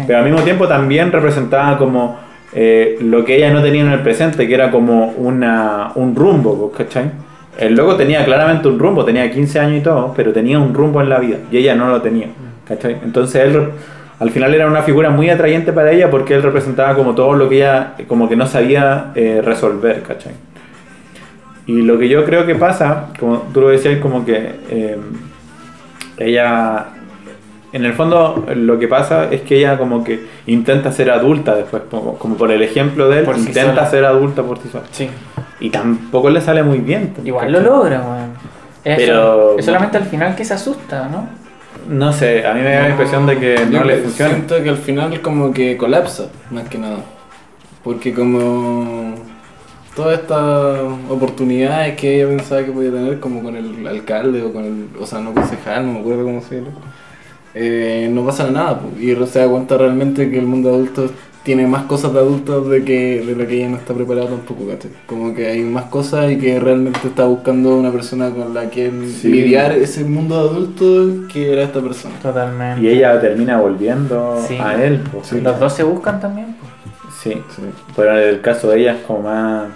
Pero 0.05 0.19
al 0.19 0.25
mismo 0.25 0.41
tiempo 0.41 0.67
también 0.67 1.12
representaba 1.12 1.77
como 1.77 2.19
eh, 2.53 2.97
lo 3.01 3.23
que 3.25 3.38
ella 3.38 3.51
no 3.51 3.62
tenía 3.62 3.81
en 3.81 3.91
el 3.91 3.99
presente, 3.99 4.47
que 4.47 4.53
era 4.53 4.71
como 4.71 5.07
una, 5.17 5.91
un 5.95 6.15
rumbo, 6.15 6.71
¿cachai? 6.75 7.12
El 7.57 7.75
loco 7.75 7.95
tenía 7.95 8.23
claramente 8.23 8.67
un 8.67 8.79
rumbo, 8.79 9.03
tenía 9.03 9.29
15 9.29 9.59
años 9.59 9.77
y 9.79 9.83
todo, 9.83 10.13
pero 10.15 10.31
tenía 10.31 10.59
un 10.59 10.73
rumbo 10.73 11.01
en 11.01 11.09
la 11.09 11.19
vida 11.19 11.38
y 11.51 11.57
ella 11.57 11.75
no 11.75 11.89
lo 11.89 12.01
tenía, 12.01 12.27
¿cachai? 12.67 12.97
Entonces 13.03 13.43
él 13.43 13.69
al 14.19 14.31
final 14.31 14.53
era 14.53 14.67
una 14.67 14.81
figura 14.81 15.09
muy 15.09 15.29
atrayente 15.29 15.71
para 15.71 15.91
ella 15.91 16.09
porque 16.09 16.35
él 16.35 16.43
representaba 16.43 16.95
como 16.95 17.15
todo 17.15 17.33
lo 17.33 17.49
que 17.49 17.57
ella 17.57 17.93
como 18.07 18.27
que 18.27 18.35
no 18.35 18.47
sabía 18.47 19.12
eh, 19.15 19.41
resolver, 19.43 20.01
¿cachai? 20.03 20.33
Y 21.69 21.83
lo 21.83 21.99
que 21.99 22.09
yo 22.09 22.25
creo 22.25 22.47
que 22.47 22.55
pasa, 22.55 23.09
como 23.19 23.43
tú 23.53 23.62
lo 23.62 23.69
decías, 23.69 23.99
como 23.99 24.25
que 24.25 24.53
eh, 24.71 24.97
ella, 26.17 26.88
en 27.71 27.86
el 27.86 27.93
fondo 27.93 28.45
lo 28.55 28.79
que 28.79 28.88
pasa 28.88 29.29
es 29.32 29.41
que 29.41 29.58
ella 29.58 29.77
como 29.77 30.03
que 30.03 30.25
intenta 30.47 30.91
ser 30.91 31.12
adulta 31.12 31.55
después, 31.55 31.84
como, 31.89 32.15
como 32.17 32.36
por 32.36 32.51
el 32.51 32.62
ejemplo 32.62 33.10
de 33.10 33.19
él, 33.19 33.25
Por 33.25 33.38
intenta 33.38 33.86
ser 33.86 34.05
adulta 34.05 34.41
por 34.43 34.58
sí 34.60 34.69
sola. 34.71 34.86
Sí. 34.91 35.10
Y 35.60 35.69
tampoco 35.69 36.29
le 36.29 36.41
sale 36.41 36.63
muy 36.63 36.79
bien. 36.79 37.12
pues, 37.15 37.27
Igual 37.27 37.51
lo 37.51 37.60
logra, 37.60 38.01
weón. 38.01 38.32
Es, 38.84 38.97
Pero- 38.97 39.58
es 39.60 39.65
solamente 39.65 39.97
al 39.97 40.05
final 40.05 40.36
que 40.36 40.45
se 40.45 40.53
asusta, 40.53 41.08
¿no? 41.10 41.27
No 41.88 42.13
sé, 42.13 42.45
a 42.45 42.53
mí 42.53 42.62
me 42.62 42.71
da 42.73 42.82
la 42.84 42.89
impresión 42.89 43.25
de 43.25 43.38
que 43.38 43.65
no 43.69 43.84
le 43.84 43.97
funciona. 43.97 44.32
Siento 44.32 44.62
que 44.63 44.69
al 44.69 44.77
final 44.77 45.21
como 45.21 45.51
que 45.51 45.75
colapsa, 45.77 46.27
más 46.51 46.67
que 46.69 46.77
nada. 46.77 46.97
Porque 47.84 48.13
como 48.13 49.15
todas 49.95 50.19
estas 50.19 50.79
oportunidades 51.10 51.95
que 51.97 52.15
ella 52.21 52.29
pensaba 52.29 52.63
que 52.63 52.71
podía 52.71 52.91
tener, 52.91 53.19
como 53.19 53.41
con 53.41 53.55
el 53.55 53.88
alcalde 53.88 54.43
o 54.43 54.53
con 54.53 54.63
el, 54.65 54.89
o 55.01 55.05
sea, 55.05 55.19
no 55.19 55.34
concejal, 55.34 55.86
no 55.86 55.93
me 55.93 55.99
acuerdo 55.99 56.23
cómo 56.23 56.41
se 56.41 56.55
llama, 56.58 56.69
eh, 57.62 58.10
no 58.12 58.26
pasa 58.26 58.50
nada. 58.50 58.80
po. 58.80 58.89
Y 59.00 59.15
se 59.28 59.39
da 59.39 59.48
cuenta 59.50 59.78
realmente 59.78 60.30
que 60.30 60.39
el 60.39 60.45
mundo 60.45 60.69
adulto 60.69 61.10
tiene 61.43 61.65
más 61.67 61.84
cosas 61.84 62.13
de 62.13 62.19
adultos 62.19 62.69
de 62.69 62.84
que 62.84 63.22
de 63.26 63.36
lo 63.36 63.48
que 63.48 63.58
ella 63.58 63.69
no 63.69 63.78
está 63.78 63.93
preparada 63.93 64.28
tampoco, 64.28 64.67
¿cachai? 64.67 64.91
Como 65.06 65.34
que 65.34 65.48
hay 65.48 65.62
más 65.62 65.86
cosas 65.86 66.32
y 66.32 66.38
que 66.38 66.60
realmente 66.60 67.00
está 67.08 67.26
buscando 67.26 67.76
una 67.78 67.91
persona 67.91 68.30
con 68.30 68.54
la 68.54 68.69
que 68.69 68.91
Sí. 69.08 69.30
lidiar 69.30 69.72
ese 69.72 70.04
mundo 70.04 70.36
de 70.43 70.50
adulto 70.50 71.28
que 71.32 71.52
era 71.54 71.63
esta 71.63 71.82
persona. 71.82 72.15
Totalmente. 72.22 72.82
Y 72.86 72.89
ella 72.89 73.19
termina 73.19 73.58
volviendo 73.60 74.41
Sí. 74.48 74.58
a 74.62 74.84
él. 74.84 75.02
pues, 75.12 75.28
Sí. 75.28 75.41
Los 75.41 75.60
dos 75.60 75.74
se 75.74 75.84
buscan 75.84 76.19
también. 76.19 76.56
pues. 76.60 77.13
Sí, 77.22 77.32
Sí. 77.56 77.62
pero 77.95 78.17
en 78.17 78.30
el 78.30 78.41
caso 78.41 78.69
de 78.69 78.80
ella 78.82 78.93
es 78.93 79.02
como 79.02 79.24
más. 79.24 79.67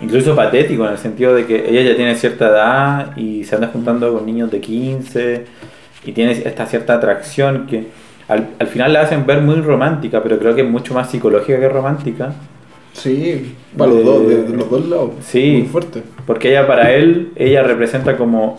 Incluso 0.00 0.34
patético 0.34 0.86
en 0.86 0.92
el 0.92 0.98
sentido 0.98 1.34
de 1.34 1.44
que 1.46 1.68
ella 1.70 1.90
ya 1.90 1.94
tiene 1.96 2.14
cierta 2.14 2.48
edad 2.48 3.16
y 3.18 3.44
se 3.44 3.54
anda 3.54 3.68
juntando 3.72 4.12
con 4.14 4.24
niños 4.24 4.50
de 4.50 4.58
15 4.60 5.44
y 6.04 6.12
tiene 6.12 6.32
esta 6.32 6.66
cierta 6.66 6.94
atracción 6.94 7.66
que 7.66 7.88
al, 8.28 8.50
al 8.58 8.66
final 8.68 8.92
la 8.92 9.02
hacen 9.02 9.26
ver 9.26 9.40
muy 9.42 9.56
romántica, 9.60 10.22
pero 10.22 10.38
creo 10.38 10.54
que 10.54 10.62
es 10.62 10.68
mucho 10.70 10.94
más 10.94 11.10
psicológica 11.10 11.58
que 11.60 11.68
romántica. 11.68 12.34
Sí, 12.92 13.56
para 13.76 13.92
los 13.92 14.04
dos, 14.04 14.28
de, 14.28 14.42
de 14.44 14.56
los 14.56 14.68
dos 14.70 14.86
lados. 14.88 15.10
Sí. 15.20 15.58
Muy 15.58 15.66
fuerte. 15.68 16.02
Porque 16.26 16.50
ella 16.50 16.66
para 16.66 16.92
él, 16.92 17.32
ella 17.36 17.62
representa 17.62 18.16
como 18.16 18.58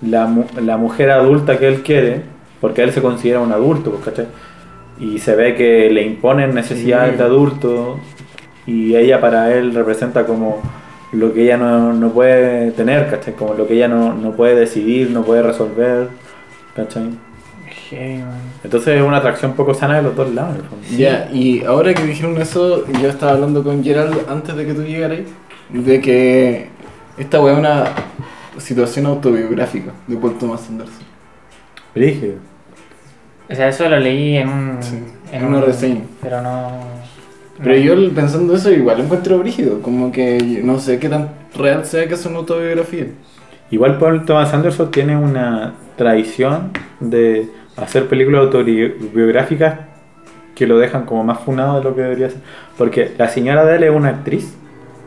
la, 0.00 0.28
la 0.60 0.76
mujer 0.76 1.10
adulta 1.10 1.58
que 1.58 1.68
él 1.68 1.82
quiere, 1.82 2.22
porque 2.60 2.82
él 2.82 2.92
se 2.92 3.02
considera 3.02 3.40
un 3.40 3.52
adulto, 3.52 3.90
pues, 3.92 4.04
¿cachai? 4.04 4.26
Y 4.98 5.18
se 5.18 5.34
ve 5.36 5.54
que 5.54 5.90
le 5.90 6.02
imponen 6.02 6.54
necesidades 6.54 7.12
Sí. 7.12 7.18
de 7.18 7.24
adulto 7.24 7.98
y 8.66 8.96
ella 8.96 9.20
para 9.20 9.54
él 9.54 9.74
representa 9.74 10.26
como 10.26 10.60
lo 11.12 11.32
que 11.32 11.42
ella 11.44 11.56
no, 11.56 11.92
no 11.92 12.10
puede 12.12 12.70
tener, 12.72 13.08
¿cachai? 13.10 13.34
Como 13.34 13.54
lo 13.54 13.66
que 13.66 13.74
ella 13.74 13.88
no, 13.88 14.14
no 14.14 14.32
puede 14.32 14.54
decidir, 14.54 15.10
no 15.10 15.22
puede 15.24 15.42
resolver, 15.42 16.08
¿cachai? 16.84 17.10
Entonces 18.62 18.96
es 18.96 19.02
una 19.02 19.18
atracción 19.18 19.54
poco 19.54 19.74
sana 19.74 19.96
de 19.96 20.02
los 20.02 20.14
dos 20.14 20.32
lados. 20.32 20.58
Ya, 20.96 21.28
y 21.32 21.64
ahora 21.64 21.92
que 21.94 22.04
dijeron 22.04 22.40
eso, 22.40 22.86
yo 23.00 23.08
estaba 23.08 23.32
hablando 23.32 23.64
con 23.64 23.82
Gerald 23.82 24.16
antes 24.28 24.54
de 24.54 24.66
que 24.66 24.74
tú 24.74 24.82
llegaras, 24.82 25.20
de 25.70 26.00
que 26.00 26.68
esta 27.18 27.40
weá 27.40 27.54
es 27.54 27.58
una 27.58 27.84
situación 28.58 29.06
autobiográfica 29.06 29.92
de 30.06 30.16
Paul 30.16 30.38
Thomas 30.38 30.68
Anderson. 30.68 31.04
Brígido. 31.94 32.34
O 33.50 33.54
sea, 33.54 33.68
eso 33.68 33.88
lo 33.88 33.98
leí 33.98 34.36
en 34.36 34.48
un. 34.48 34.78
Sí, 34.80 34.98
en 35.32 35.44
una 35.44 35.60
reseña. 35.60 36.02
Pero 36.22 36.40
no. 36.40 36.70
Pero 37.58 37.74
no. 37.74 37.80
yo 37.80 38.14
pensando 38.14 38.54
eso 38.54 38.70
igual 38.70 38.98
lo 38.98 39.04
encuentro 39.04 39.38
brígido, 39.38 39.82
como 39.82 40.12
que 40.12 40.60
no 40.62 40.78
sé 40.78 41.00
qué 41.00 41.08
tan 41.08 41.30
real 41.56 41.84
sea 41.84 42.06
que 42.06 42.14
es 42.14 42.24
una 42.26 42.38
autobiografía. 42.38 43.06
Igual 43.72 43.98
Paul 43.98 44.24
Thomas 44.24 44.52
Anderson 44.54 44.90
tiene 44.90 45.16
una 45.16 45.74
tradición 46.00 46.70
de 46.98 47.50
hacer 47.76 48.08
películas 48.08 48.46
autobiográficas 48.46 49.80
que 50.54 50.66
lo 50.66 50.78
dejan 50.78 51.04
como 51.04 51.24
más 51.24 51.40
funado 51.40 51.76
de 51.76 51.84
lo 51.84 51.94
que 51.94 52.00
debería 52.00 52.30
ser. 52.30 52.40
Porque 52.78 53.12
la 53.18 53.28
señora 53.28 53.66
de 53.66 53.76
él 53.76 53.82
es 53.82 53.90
una 53.90 54.08
actriz. 54.08 54.56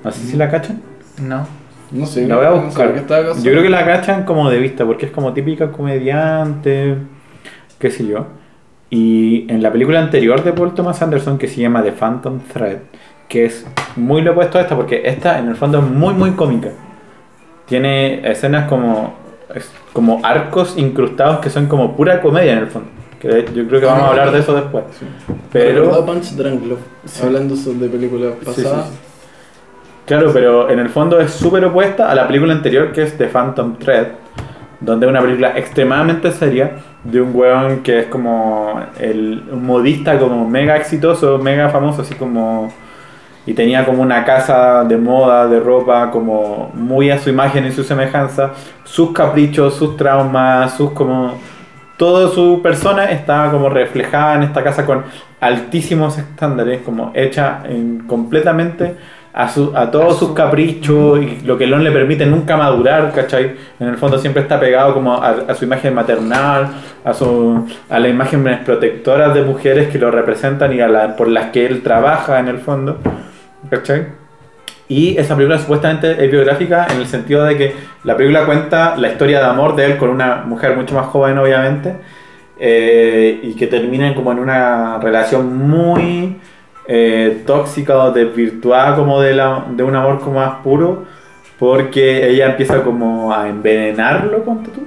No 0.04 0.12
sé 0.12 0.20
si 0.20 0.38
la 0.38 0.52
cachan. 0.52 0.82
No. 1.20 1.48
No 1.90 2.06
sé, 2.06 2.28
La 2.28 2.36
voy 2.36 2.46
a 2.46 2.50
no 2.52 2.58
sé 2.60 2.66
buscar. 2.68 3.36
Yo 3.42 3.52
creo 3.52 3.64
que 3.64 3.70
la 3.72 3.86
cachan 3.86 4.24
como 4.24 4.52
de 4.52 4.60
vista, 4.60 4.86
porque 4.86 5.08
es 5.08 5.12
como 5.12 5.34
típica 5.34 5.72
comediante, 5.72 6.96
qué 7.80 7.90
sé 7.90 8.06
yo. 8.06 8.28
Y 8.92 9.52
en 9.52 9.64
la 9.64 9.72
película 9.72 10.00
anterior 10.00 10.44
de 10.44 10.54
Paul 10.54 10.76
Thomas 10.76 11.02
Anderson, 11.02 11.40
que 11.40 11.48
se 11.48 11.60
llama 11.60 11.82
The 11.82 11.94
Phantom 11.94 12.40
Thread, 12.54 12.78
que 13.28 13.46
es 13.46 13.66
muy 13.96 14.22
lo 14.22 14.34
opuesto 14.34 14.60
a 14.60 14.62
esta, 14.62 14.76
porque 14.76 15.02
esta 15.06 15.40
en 15.40 15.48
el 15.48 15.56
fondo 15.56 15.80
es 15.80 15.86
muy, 15.86 16.14
muy 16.14 16.32
cómica. 16.32 16.70
Tiene 17.66 18.30
escenas 18.30 18.68
como, 18.68 19.23
como 19.92 20.20
arcos 20.24 20.78
incrustados 20.78 21.40
que 21.40 21.50
son 21.50 21.68
como 21.68 21.96
pura 21.96 22.22
comedia 22.22 22.54
en 22.54 22.60
el 22.60 22.68
fondo. 22.68 22.90
Que 23.20 23.46
yo 23.54 23.68
creo 23.68 23.80
que 23.80 23.86
vamos 23.86 24.04
a 24.04 24.10
hablar 24.10 24.32
de 24.32 24.40
eso 24.40 24.54
después. 24.54 24.84
Sí. 25.00 25.06
Pero, 25.52 26.06
Punch 26.06 26.32
Drunk 26.32 26.66
Love, 26.66 26.80
hablando 27.24 27.56
de 27.56 27.88
películas 27.90 28.34
Sí, 28.40 28.54
sí, 28.54 28.62
pasadas. 28.64 28.90
sí. 28.90 28.96
Claro, 30.06 30.32
pero 30.34 30.70
en 30.70 30.80
el 30.80 30.90
fondo 30.90 31.20
es 31.22 31.32
súper 31.32 31.64
opuesta 31.64 32.12
a 32.12 32.16
la 32.16 32.28
película 32.28 32.52
anterior 32.54 32.92
que 32.92 33.04
es 33.04 33.18
The 33.18 33.28
Phantom 33.28 33.78
Thread, 33.78 34.08
donde 34.82 35.06
es 35.06 35.10
una 35.10 35.22
película 35.22 35.58
extremadamente 35.58 36.32
seria 36.34 36.74
de 37.06 37.22
un 37.22 37.34
weón 37.34 37.84
que 37.84 38.00
es 38.00 38.06
como 38.08 38.82
el, 39.00 39.42
un 39.50 39.66
modista 39.66 40.20
como 40.20 40.46
mega 40.50 40.76
exitoso, 40.76 41.38
mega 41.38 41.70
famoso, 41.70 42.02
así 42.02 42.16
como... 42.16 42.74
Y 43.46 43.54
tenía 43.54 43.86
como 43.86 44.02
una 44.02 44.24
casa 44.24 44.84
de 44.86 44.98
moda, 44.98 45.48
de 45.48 45.60
ropa, 45.60 46.10
como 46.12 46.72
muy 46.74 47.10
a 47.12 47.20
su 47.20 47.30
imagen 47.30 47.66
y 47.66 47.72
su 47.72 47.84
semejanza, 47.84 48.52
sus 48.84 49.12
caprichos, 49.12 49.76
sus 49.76 49.98
traumas, 49.98 50.74
sus 50.76 50.92
como... 50.92 51.38
Toda 51.96 52.30
su 52.30 52.60
persona 52.64 53.06
estaba 53.06 53.52
como 53.52 53.70
reflejada 53.70 54.36
en 54.36 54.44
esta 54.44 54.64
casa 54.64 54.84
con 54.86 55.04
altísimos 55.40 56.18
estándares, 56.18 56.82
como 56.82 57.12
hecha 57.14 57.62
en, 57.66 58.00
completamente 58.08 58.96
a, 59.32 59.48
su, 59.48 59.72
a 59.78 59.90
todos 59.92 60.18
sus 60.18 60.30
su- 60.30 60.34
caprichos 60.34 61.22
y 61.22 61.42
lo 61.46 61.56
que 61.58 61.68
no 61.68 61.78
le 61.78 61.92
permite 61.92 62.26
nunca 62.26 62.58
madurar, 62.58 63.12
¿cachai? 63.14 63.56
En 63.80 63.88
el 63.88 63.98
fondo 63.98 64.18
siempre 64.18 64.42
está 64.42 64.60
pegado 64.60 64.96
como 64.96 65.14
a, 65.14 65.30
a 65.48 65.54
su 65.56 65.66
imagen 65.66 65.94
maternal, 65.94 66.70
a, 67.06 67.14
su, 67.14 67.68
a 67.90 68.00
las 68.00 68.10
imágenes 68.10 68.60
protectoras 68.66 69.34
de 69.36 69.44
mujeres 69.44 69.90
que 69.90 70.00
lo 70.00 70.10
representan 70.10 70.74
y 70.74 70.82
a 70.82 70.88
la, 70.88 71.16
por 71.16 71.28
las 71.28 71.52
que 71.52 71.66
él 71.68 71.84
trabaja 71.84 72.40
en 72.40 72.48
el 72.48 72.58
fondo, 72.58 72.98
¿cachai? 73.70 74.08
Y 74.88 75.18
esa 75.18 75.36
película 75.36 75.60
supuestamente 75.60 76.24
es 76.24 76.32
biográfica 76.32 76.88
en 76.92 77.00
el 77.00 77.08
sentido 77.08 77.44
de 77.46 77.58
que 77.58 77.74
la 78.04 78.18
película 78.18 78.46
cuenta 78.46 78.96
la 78.98 79.10
historia 79.10 79.40
de 79.40 79.46
amor 79.46 79.76
de 79.76 79.86
él 79.86 79.98
con 79.98 80.10
una 80.10 80.44
mujer 80.46 80.76
mucho 80.76 80.94
más 80.94 81.08
joven, 81.08 81.38
obviamente, 81.38 81.96
eh, 82.60 83.40
y 83.42 83.56
que 83.56 83.68
termina 83.68 84.14
como 84.14 84.32
en 84.32 84.40
una 84.40 85.00
relación 85.00 85.58
muy 85.58 86.38
eh, 86.86 87.44
tóxica 87.46 87.98
o 87.98 88.12
desvirtuada 88.12 88.96
como 88.96 89.22
de, 89.22 89.34
la, 89.34 89.66
de 89.70 89.84
un 89.84 89.96
amor 89.96 90.20
como 90.20 90.40
más 90.40 90.56
puro, 90.64 91.06
porque 91.58 92.30
ella 92.30 92.48
empieza 92.48 92.84
como 92.84 93.34
a 93.34 93.48
envenenarlo, 93.48 94.44
ponte 94.44 94.70
tú, 94.70 94.86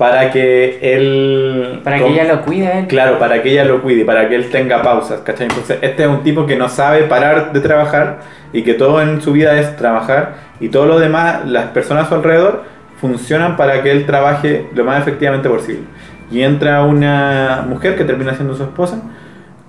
para 0.00 0.30
que 0.30 0.78
él... 0.80 1.80
Para 1.84 1.98
que 1.98 2.06
ella 2.06 2.24
lo 2.24 2.40
cuide 2.40 2.78
él. 2.78 2.86
Claro, 2.86 3.18
para 3.18 3.42
que 3.42 3.52
ella 3.52 3.66
lo 3.66 3.82
cuide, 3.82 4.06
para 4.06 4.30
que 4.30 4.34
él 4.34 4.48
tenga 4.48 4.80
pausas, 4.80 5.20
¿cachai? 5.20 5.48
Entonces, 5.48 5.76
este 5.82 6.04
es 6.04 6.08
un 6.08 6.22
tipo 6.22 6.46
que 6.46 6.56
no 6.56 6.70
sabe 6.70 7.02
parar 7.02 7.52
de 7.52 7.60
trabajar 7.60 8.20
y 8.54 8.62
que 8.62 8.72
todo 8.72 9.02
en 9.02 9.20
su 9.20 9.32
vida 9.32 9.60
es 9.60 9.76
trabajar 9.76 10.36
y 10.58 10.70
todo 10.70 10.86
lo 10.86 10.98
demás, 10.98 11.46
las 11.46 11.66
personas 11.66 12.06
a 12.06 12.08
su 12.08 12.14
alrededor, 12.14 12.64
funcionan 12.98 13.58
para 13.58 13.82
que 13.82 13.90
él 13.90 14.06
trabaje 14.06 14.68
lo 14.74 14.84
más 14.84 15.02
efectivamente 15.02 15.50
posible. 15.50 15.82
Y 16.30 16.40
entra 16.44 16.82
una 16.82 17.66
mujer 17.68 17.94
que 17.94 18.04
termina 18.04 18.32
siendo 18.32 18.54
su 18.54 18.62
esposa, 18.62 19.02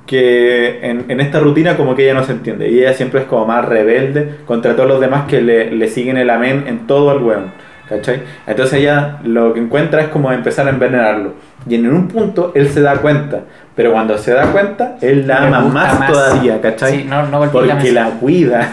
que 0.08 0.80
en, 0.82 1.12
en 1.12 1.20
esta 1.20 1.42
rutina 1.42 1.76
como 1.76 1.94
que 1.94 2.06
ella 2.06 2.14
no 2.14 2.24
se 2.24 2.32
entiende 2.32 2.70
y 2.70 2.80
ella 2.80 2.94
siempre 2.94 3.20
es 3.20 3.26
como 3.26 3.48
más 3.48 3.66
rebelde 3.66 4.36
contra 4.46 4.78
todos 4.78 4.88
los 4.88 5.02
demás 5.02 5.26
que 5.28 5.42
le, 5.42 5.72
le 5.72 5.88
siguen 5.90 6.16
el 6.16 6.30
amén 6.30 6.64
en 6.68 6.88
todo 6.88 7.12
el 7.12 7.22
weón. 7.22 7.71
¿Cachai? 7.92 8.24
Entonces 8.48 8.80
ella 8.80 9.20
lo 9.26 9.54
que 9.54 9.60
encuentra 9.60 10.02
es 10.04 10.08
como 10.08 10.32
empezar 10.32 10.66
a 10.66 10.70
envenenarlo. 10.70 11.34
Y 11.68 11.76
en 11.76 11.92
un 11.94 12.08
punto 12.08 12.54
él 12.56 12.70
se 12.70 12.80
da 12.80 12.96
cuenta. 12.96 13.42
Pero 13.76 13.92
cuando 13.92 14.18
se 14.18 14.32
da 14.32 14.50
cuenta, 14.52 14.96
él 15.02 15.28
la 15.28 15.44
ama 15.46 15.60
más, 15.60 16.00
más. 16.00 16.10
todavía, 16.12 16.62
¿cachai? 16.62 17.02
Sí, 17.02 17.04
no, 17.04 17.28
no 17.28 17.46
la 17.46 17.52
Porque 17.52 17.74
mesa. 17.74 17.92
la 17.92 18.10
cuida. 18.12 18.70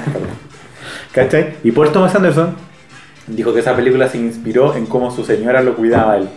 ¿Cachai? 1.12 1.54
Y 1.64 1.72
Paul 1.72 1.90
Thomas 1.90 2.14
Anderson 2.14 2.54
dijo 3.26 3.52
que 3.52 3.58
esa 3.58 3.74
película 3.74 4.06
se 4.06 4.18
inspiró 4.18 4.76
en 4.76 4.86
cómo 4.86 5.10
su 5.10 5.24
señora 5.24 5.62
lo 5.62 5.74
cuidaba 5.74 6.12
a 6.12 6.16
él. 6.18 6.28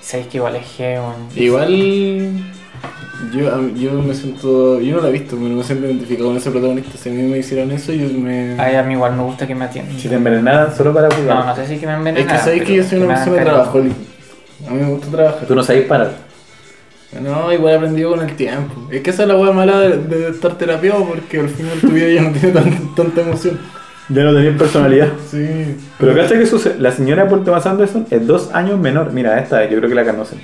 Sabéis 0.00 0.28
que 0.28 0.38
igual 0.38 0.56
es. 0.56 0.80
Igual 1.36 1.68
Yo, 3.34 3.68
yo 3.74 3.92
me 4.02 4.14
siento. 4.14 4.80
Yo 4.80 4.96
no 4.96 5.02
la 5.02 5.08
he 5.08 5.12
visto, 5.12 5.36
pero 5.36 5.54
me 5.54 5.62
siento 5.64 5.86
identificado 5.86 6.28
con 6.28 6.36
ese 6.36 6.50
protagonista. 6.50 6.96
Si 6.96 7.08
a 7.08 7.12
mí 7.12 7.22
me 7.22 7.38
hicieran 7.38 7.70
eso, 7.72 7.92
yo 7.92 8.08
me. 8.18 8.54
Ay, 8.58 8.76
a 8.76 8.82
mí 8.84 8.94
igual 8.94 9.16
me 9.16 9.22
gusta 9.24 9.46
que 9.46 9.54
me 9.54 9.64
atiendan. 9.64 9.98
Si 9.98 10.08
te 10.08 10.14
envenenaran 10.14 10.74
solo 10.74 10.94
para 10.94 11.08
No, 11.08 11.14
jugar. 11.16 11.46
no 11.46 11.56
sé 11.56 11.66
si 11.66 11.78
que 11.78 11.86
me 11.86 11.92
es 11.92 11.98
envenenan. 11.98 12.28
que 12.36 12.38
sabéis 12.42 12.62
que 12.62 12.74
yo 12.76 12.84
soy 12.84 12.98
una 13.00 13.14
persona 13.16 13.42
trabajólica. 13.42 13.96
A 14.66 14.70
mí 14.70 14.80
me 14.82 14.88
gusta 14.90 15.08
trabajar. 15.08 15.46
Tú 15.46 15.54
no 15.54 15.62
sabes 15.64 15.84
parar. 15.86 16.12
No, 17.22 17.52
igual 17.52 17.72
he 17.72 17.76
aprendido 17.76 18.10
con 18.10 18.20
el 18.28 18.36
tiempo. 18.36 18.74
Es 18.90 19.00
que 19.02 19.10
esa 19.10 19.22
es 19.22 19.28
la 19.28 19.36
hueá 19.36 19.50
mala 19.52 19.80
de, 19.80 19.96
de 19.98 20.28
estar 20.28 20.56
terapiado 20.58 21.04
porque 21.06 21.40
al 21.40 21.48
final 21.48 21.78
tu 21.80 21.88
vida 21.88 22.08
ya 22.08 22.22
no 22.22 22.30
tiene 22.32 22.50
tan- 22.54 22.94
tanta 22.94 23.20
emoción. 23.22 23.58
Ya 24.10 24.22
no 24.24 24.34
tenías 24.34 24.56
personalidad. 24.56 25.08
Sí. 25.30 25.76
Pero 25.98 26.14
cacha 26.14 26.38
que 26.38 26.46
su- 26.46 26.72
la 26.78 26.92
señora 26.92 27.26
Paul 27.28 27.44
Thomas 27.44 27.66
Anderson 27.66 28.06
es 28.10 28.26
dos 28.26 28.50
años 28.54 28.78
menor. 28.78 29.12
Mira, 29.12 29.38
esta, 29.40 29.64
yo 29.68 29.78
creo 29.78 29.88
que 29.88 29.94
la 29.94 30.04
conocen. 30.04 30.38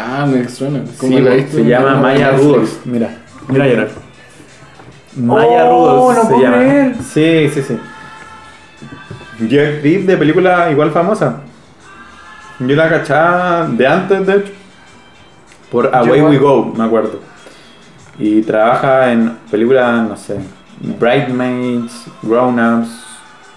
Ah, 0.00 0.26
me 0.26 0.48
suena. 0.48 0.80
Sí, 0.98 1.20
la 1.20 1.32
he 1.32 1.36
visto 1.36 1.56
se 1.56 1.64
llama 1.64 1.96
Maya. 1.96 2.32
Rudolph. 2.32 2.84
Mira, 2.86 3.10
mira 3.48 3.66
llorar. 3.66 3.88
Maya 5.16 5.64
Oh, 5.66 6.12
Rudolph 6.12 6.16
no 6.30 6.36
se 6.36 6.42
llama. 6.44 6.56
creer. 6.58 6.94
Sí, 7.02 7.50
sí, 7.52 7.62
sí. 7.62 7.78
Y 9.44 9.58
actriz 9.58 10.06
de 10.06 10.16
película 10.16 10.70
igual 10.70 10.90
famosa. 10.90 11.40
Yo 12.60 12.74
la 12.76 12.88
cachaba 12.88 13.66
de 13.68 13.86
antes, 13.86 14.26
de 14.26 14.36
hecho. 14.36 14.52
Por 15.70 15.94
Away. 15.94 16.22
We 16.22 16.38
Go, 16.38 16.72
me 16.76 16.84
acuerdo. 16.84 17.20
Y 18.18 18.42
trabaja 18.42 19.12
en 19.12 19.36
películas, 19.50 20.08
no 20.08 20.16
sé, 20.16 20.38
Bridesmaids, 20.80 22.06
Grown 22.22 22.58
Ups. 22.58 22.88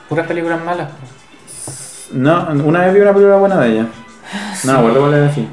Puras 0.08 0.28
películas 0.28 0.64
malas. 0.64 0.90
po. 0.90 1.08
No, 2.14 2.48
una 2.66 2.82
vez 2.82 2.94
vi 2.94 3.00
una 3.00 3.14
película 3.14 3.38
buena 3.38 3.60
de 3.62 3.70
ella. 3.72 3.86
No, 4.66 4.74
me 4.74 4.80
acuerdo 4.80 5.00
cuál 5.02 5.14
era 5.16 5.28
así. 5.28 5.48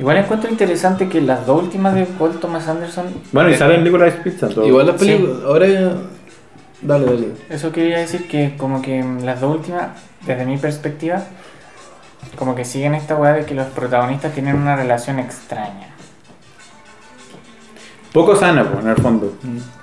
Igual 0.00 0.16
encuentro 0.16 0.50
interesante 0.50 1.08
que 1.08 1.20
las 1.20 1.46
dos 1.46 1.62
últimas 1.62 1.94
de 1.94 2.06
Paul 2.06 2.40
Thomas 2.40 2.66
Anderson. 2.66 3.06
Bueno, 3.32 3.50
y 3.50 3.52
eh, 3.52 3.56
sale 3.58 3.74
en 3.76 3.84
Nicolas 3.84 4.14
Pizza 4.24 4.48
todo. 4.48 4.66
Igual 4.66 4.86
las 4.86 4.98
Sí. 5.00 5.06
películas. 5.06 5.36
Ahora. 5.44 5.66
Dale, 6.82 7.04
dale. 7.04 7.28
Eso 7.50 7.70
quería 7.70 7.98
decir 7.98 8.26
que 8.26 8.56
como 8.56 8.80
que 8.80 9.04
las 9.22 9.40
dos 9.42 9.56
últimas, 9.56 9.88
desde 10.26 10.46
mi 10.46 10.56
perspectiva, 10.56 11.22
como 12.36 12.54
que 12.54 12.64
siguen 12.64 12.94
esta 12.94 13.14
weá 13.16 13.34
de 13.34 13.44
que 13.44 13.54
los 13.54 13.66
protagonistas 13.66 14.32
tienen 14.32 14.56
una 14.56 14.74
relación 14.76 15.18
extraña. 15.18 15.88
Poco 18.12 18.34
sana, 18.34 18.64
pues, 18.64 18.82
en 18.84 18.90
el 18.90 18.96
fondo. 18.96 19.34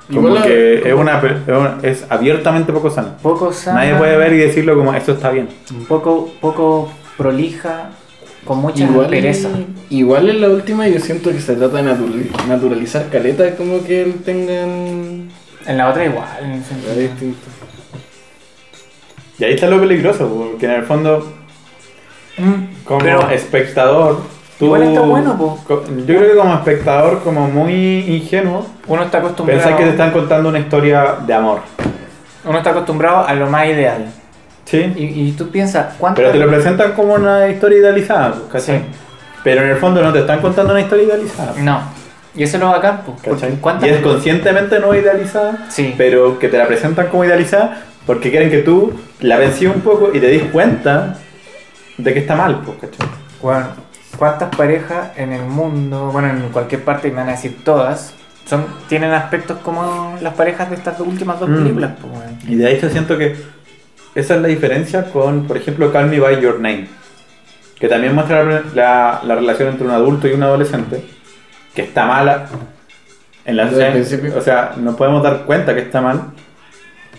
Como 0.07 0.27
Igual 0.29 0.33
la- 0.35 0.41
que 0.41 0.73
es, 0.75 0.81
como- 0.81 1.01
una, 1.01 1.19
es 1.19 1.47
una- 1.47 1.77
es 1.83 2.05
abiertamente 2.09 2.73
poco 2.73 2.89
sana. 2.89 3.17
Poco 3.21 3.53
sana, 3.53 3.81
Nadie 3.81 3.95
puede 3.95 4.17
ver 4.17 4.33
y 4.33 4.37
decirlo 4.37 4.75
como 4.75 4.93
esto 4.93 5.11
está 5.13 5.29
bien. 5.29 5.47
poco, 5.87 6.29
poco 6.41 6.91
prolija, 7.17 7.91
con 8.47 8.59
mucha 8.59 8.83
Igual, 8.85 9.07
pereza. 9.07 9.49
igual 9.89 10.29
en 10.29 10.41
la 10.41 10.49
última 10.49 10.87
yo 10.87 10.99
siento 10.99 11.29
que 11.31 11.39
se 11.39 11.55
trata 11.55 11.77
de 11.77 11.83
natural- 11.83 12.29
naturalizar 12.47 13.09
caleta 13.09 13.55
como 13.55 13.83
que 13.83 14.01
él 14.03 14.15
tengan 14.25 15.29
En 15.65 15.77
la 15.77 15.89
otra 15.89 16.05
igual, 16.05 16.25
en 16.41 16.51
el 16.51 16.63
sentido. 16.63 16.93
la 16.95 17.01
distinta. 17.01 17.39
Y 19.39 19.43
ahí 19.43 19.53
está 19.53 19.67
lo 19.67 19.79
peligroso, 19.79 20.27
porque 20.27 20.65
en 20.65 20.71
el 20.71 20.83
fondo, 20.83 21.33
Mm, 22.37 22.83
como 22.85 22.99
pero- 23.01 23.29
espectador, 23.29 24.21
tú. 24.57 24.65
Igual 24.65 24.83
está 24.83 25.01
bueno, 25.01 25.37
po. 25.37 25.59
Yo 25.69 26.05
creo 26.05 26.31
que 26.31 26.37
como 26.37 26.53
espectador, 26.55 27.21
como 27.23 27.47
muy 27.47 27.73
ingenuo, 28.15 28.65
Uno 28.87 29.03
está 29.03 29.19
acostumbrado. 29.19 29.61
pensar 29.61 29.77
que 29.77 29.83
te 29.85 29.89
están 29.91 30.11
contando 30.11 30.49
una 30.49 30.59
historia 30.59 31.17
de 31.25 31.33
amor. 31.33 31.59
Uno 32.45 32.57
está 32.57 32.69
acostumbrado 32.71 33.27
a 33.27 33.33
lo 33.35 33.47
más 33.47 33.67
ideal. 33.67 34.11
¿Sí? 34.69 34.93
Y, 34.97 35.29
y 35.29 35.31
tú 35.31 35.49
piensas, 35.49 35.95
¿cuánto? 35.97 36.17
Pero 36.21 36.31
te 36.31 36.37
lo 36.39 36.47
presentan 36.49 36.91
como 36.91 37.13
una 37.13 37.47
historia 37.47 37.77
idealizada, 37.79 38.33
pues, 38.33 38.43
¿cachai? 38.63 38.79
Sí. 38.79 38.85
Pero 39.43 39.61
en 39.61 39.69
el 39.69 39.77
fondo 39.77 40.01
no 40.03 40.11
te 40.11 40.19
están 40.19 40.41
contando 40.41 40.73
una 40.73 40.81
historia 40.81 41.05
idealizada. 41.05 41.53
No. 41.59 41.81
Y 42.35 42.43
eso 42.43 42.57
es 42.57 42.61
lo 42.63 42.69
bacán, 42.69 43.01
pues. 43.05 43.17
porque 43.23 43.41
¿cachai? 43.41 43.57
¿Cuántas 43.61 43.87
Y 43.87 43.93
es 43.93 44.01
conscientemente 44.01 44.79
no 44.79 44.93
idealizada, 44.93 45.65
Sí. 45.69 45.95
pero 45.97 46.37
que 46.37 46.49
te 46.49 46.57
la 46.57 46.67
presentan 46.67 47.07
como 47.07 47.23
idealizada 47.23 47.81
porque 48.05 48.29
quieren 48.29 48.49
que 48.49 48.59
tú 48.59 48.93
la 49.21 49.37
vencías 49.37 49.73
un 49.73 49.81
poco 49.81 50.11
y 50.13 50.19
te 50.19 50.27
des 50.27 50.43
cuenta 50.51 51.15
de 51.97 52.13
que 52.13 52.19
está 52.19 52.35
mal, 52.35 52.61
pues, 52.65 52.77
¿cachai? 52.79 53.07
Bueno, 53.41 53.67
¿cuántas 54.17 54.53
parejas 54.55 55.11
en 55.15 55.31
el 55.31 55.43
mundo, 55.43 56.09
bueno, 56.11 56.29
en 56.29 56.49
cualquier 56.49 56.83
parte, 56.83 57.09
me 57.09 57.15
van 57.17 57.29
a 57.29 57.31
decir 57.31 57.57
todas, 57.63 58.13
son, 58.45 58.65
tienen 58.89 59.11
aspectos 59.11 59.57
como 59.63 60.17
las 60.21 60.33
parejas 60.33 60.69
de 60.69 60.75
estas 60.75 60.97
dos 60.97 61.07
últimas 61.07 61.39
dos 61.39 61.49
Mm. 61.49 61.55
películas? 61.57 61.91
Pues, 62.01 62.13
weón? 62.13 62.37
Y 62.47 62.55
de 62.55 62.71
hecho 62.73 62.89
siento 62.89 63.17
que 63.17 63.35
esa 64.19 64.35
es 64.35 64.41
la 64.41 64.47
diferencia 64.47 65.05
con, 65.11 65.45
por 65.47 65.57
ejemplo, 65.57 65.91
Call 65.91 66.07
Me 66.09 66.19
By 66.19 66.41
Your 66.41 66.55
Name, 66.59 66.87
que 67.79 67.87
también 67.87 68.13
muestra 68.15 68.43
la, 68.43 68.61
la- 68.73 69.21
la 69.23 69.35
relación 69.35 69.69
entre 69.69 69.85
un 69.85 69.93
adulto 69.93 70.27
y 70.27 70.33
un 70.33 70.43
adolescente, 70.43 71.03
que 71.73 71.83
está 71.83 72.05
mala. 72.05 72.47
En 73.45 73.55
la, 73.55 73.67
principio. 73.69 74.33
o 74.37 74.41
sea, 74.41 74.73
nos 74.75 74.95
podemos 74.95 75.23
dar 75.23 75.43
cuenta 75.45 75.73
que 75.73 75.81
está 75.81 76.01
mal, 76.01 76.21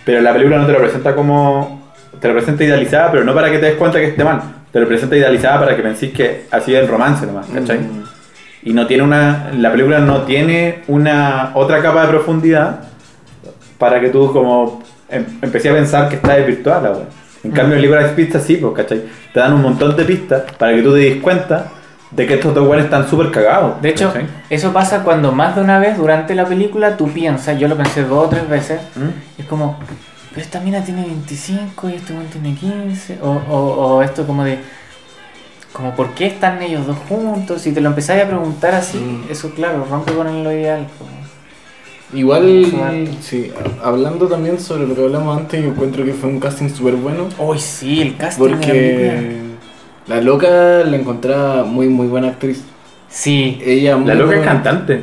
pero 0.04 0.20
la 0.20 0.32
película 0.32 0.58
no 0.58 0.66
te 0.66 0.72
lo 0.72 0.78
presenta 0.78 1.14
como... 1.14 1.88
Te 2.20 2.28
lo 2.28 2.34
presenta 2.34 2.64
idealizada, 2.64 3.12
pero 3.12 3.24
no 3.24 3.32
para 3.32 3.50
que 3.50 3.58
te 3.58 3.66
des 3.66 3.76
cuenta 3.76 3.98
que 3.98 4.06
esté 4.08 4.24
mal. 4.24 4.42
Te 4.72 4.80
lo 4.80 4.88
presenta 4.88 5.16
idealizada 5.16 5.61
para 5.61 5.76
que 5.76 5.82
penséis 5.82 6.12
que 6.12 6.46
así 6.50 6.74
es 6.74 6.80
el 6.82 6.88
romance 6.88 7.24
nomás, 7.26 7.46
¿cachai? 7.46 7.78
Mm. 7.78 8.04
Y 8.64 8.72
no 8.72 8.87
tiene 8.88 9.04
una. 9.04 9.50
La 9.56 9.70
película 9.70 10.00
no 10.00 10.22
tiene 10.22 10.82
una 10.88 11.52
otra 11.54 11.80
capa 11.80 12.02
de 12.02 12.08
profundidad 12.08 12.80
para 13.78 14.00
que 14.00 14.08
tú 14.08 14.32
como 14.32 14.82
empecé 15.10 15.70
a 15.70 15.74
pensar 15.74 16.08
que 16.08 16.16
está 16.16 16.34
desvirtuada, 16.34 16.90
weón. 16.90 17.06
En 17.44 17.52
cambio 17.52 17.76
en 17.76 17.82
Libra 17.82 18.14
Pizza 18.16 18.40
sí, 18.40 18.56
pues, 18.56 18.74
¿cachai? 18.74 19.04
Te 19.32 19.40
dan 19.40 19.52
un 19.54 19.62
montón 19.62 19.96
de 19.96 20.04
pistas 20.04 20.42
para 20.58 20.74
que 20.74 20.82
tú 20.82 20.92
te 20.92 20.98
des 20.98 21.22
cuenta 21.22 21.68
de 22.10 22.26
que 22.26 22.34
estos 22.34 22.54
dos 22.54 22.66
weones 22.66 22.86
están 22.86 23.08
súper 23.08 23.30
cagados. 23.30 23.80
De 23.80 23.90
hecho, 23.90 24.08
¿cachai? 24.08 24.26
eso 24.50 24.72
pasa 24.72 25.02
cuando 25.04 25.30
más 25.32 25.54
de 25.54 25.60
una 25.62 25.78
vez 25.78 25.96
durante 25.96 26.34
la 26.34 26.46
película 26.46 26.96
tú 26.96 27.08
piensas, 27.12 27.58
yo 27.58 27.68
lo 27.68 27.76
pensé 27.76 28.02
dos 28.04 28.26
o 28.26 28.28
tres 28.28 28.48
veces, 28.48 28.80
¿Mm? 28.96 29.40
es 29.40 29.46
como, 29.46 29.78
pero 30.30 30.40
esta 30.42 30.58
mina 30.60 30.82
tiene 30.82 31.02
25 31.04 31.90
y 31.90 31.94
este 31.94 32.12
weón 32.12 32.26
tiene 32.26 32.54
15, 32.54 33.18
o, 33.22 33.30
o, 33.30 33.56
o 33.96 34.02
esto 34.02 34.26
como 34.26 34.42
de, 34.44 34.58
como, 35.72 35.94
¿por 35.94 36.10
qué 36.14 36.26
están 36.26 36.60
ellos 36.62 36.86
dos 36.86 36.96
juntos? 37.08 37.62
Si 37.62 37.72
te 37.72 37.80
lo 37.80 37.90
empezáis 37.90 38.24
a 38.24 38.26
preguntar 38.26 38.74
así, 38.74 38.98
Mm. 38.98 39.30
eso 39.30 39.50
claro, 39.54 39.86
rompe 39.88 40.12
con 40.12 40.42
lo 40.42 40.52
ideal. 40.52 40.86
Igual, 42.14 43.08
sí, 43.20 43.52
hablando 43.84 44.26
también 44.28 44.58
sobre 44.58 44.86
lo 44.86 44.94
que 44.94 45.02
hablamos 45.04 45.36
antes, 45.36 45.62
yo 45.62 45.68
encuentro 45.68 46.04
que 46.06 46.14
fue 46.14 46.30
un 46.30 46.40
casting 46.40 46.68
súper 46.70 46.94
bueno. 46.94 47.26
Uy, 47.38 47.58
sí, 47.58 48.00
el 48.00 48.16
casting 48.16 48.44
la. 48.46 48.50
Porque 48.56 49.40
la 50.06 50.20
loca 50.22 50.48
la 50.84 50.96
encontraba 50.96 51.64
muy, 51.64 51.88
muy 51.88 52.06
buena 52.06 52.28
actriz. 52.28 52.64
Sí, 53.10 53.60
Ella 53.64 53.90
La 53.92 53.96
muy 53.98 54.06
loca 54.14 54.22
es 54.22 54.26
buena. 54.38 54.44
cantante. 54.44 55.02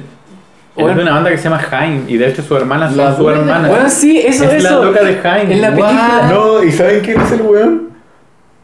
Bueno. 0.75 0.89
Es 0.91 0.95
de 0.97 1.03
una 1.03 1.11
banda 1.13 1.29
que 1.29 1.37
se 1.37 1.43
llama 1.45 1.61
Haim 1.71 2.03
y 2.07 2.17
de 2.17 2.27
hecho 2.27 2.41
su 2.41 2.55
hermana 2.57 2.89
son 2.89 2.97
La 2.97 3.15
su 3.15 3.29
hermana. 3.29 3.69
bueno, 3.69 3.87
sí, 3.89 4.17
eso, 4.19 4.43
es 4.45 4.55
eso. 4.65 4.79
la 4.81 4.85
loca 4.85 5.03
de 5.03 5.19
Haim. 5.29 5.51
En 5.51 5.61
la 5.61 5.69
película. 5.69 6.29
No, 6.31 6.63
¿y 6.63 6.71
saben 6.71 7.01
quién 7.01 7.21
es 7.21 7.31
el 7.31 7.41
weón? 7.43 7.89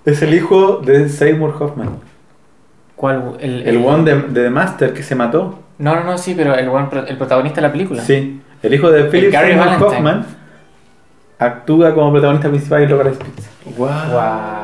Es 0.03 0.21
el 0.23 0.33
hijo 0.33 0.81
de 0.83 1.07
Seymour 1.09 1.55
Hoffman. 1.59 1.89
¿Cuál? 2.95 3.33
El, 3.39 3.67
El 3.67 3.77
one 3.85 4.03
de, 4.03 4.15
de 4.23 4.43
The 4.43 4.49
Master 4.49 4.93
que 4.93 5.03
se 5.03 5.15
mató. 5.15 5.59
No, 5.81 5.95
no, 5.95 6.03
no, 6.03 6.17
sí, 6.17 6.33
pero 6.35 6.53
el, 6.55 6.69
buen 6.69 6.89
pro- 6.89 7.05
el 7.05 7.17
protagonista 7.17 7.59
de 7.61 7.67
la 7.67 7.71
película. 7.71 8.01
Sí. 8.01 8.39
El 8.61 8.73
hijo 8.73 8.91
de 8.91 9.05
Philip 9.05 9.31
Gary 9.33 9.53
Seymour. 9.53 9.83
Hoffman 9.83 10.25
actúa 11.39 11.93
como 11.93 12.11
protagonista 12.11 12.49
principal 12.49 12.83
en 12.83 12.89
Local 12.91 13.11
Pizza. 13.13 13.49
Guau. 13.75 14.11
Guau. 14.11 14.61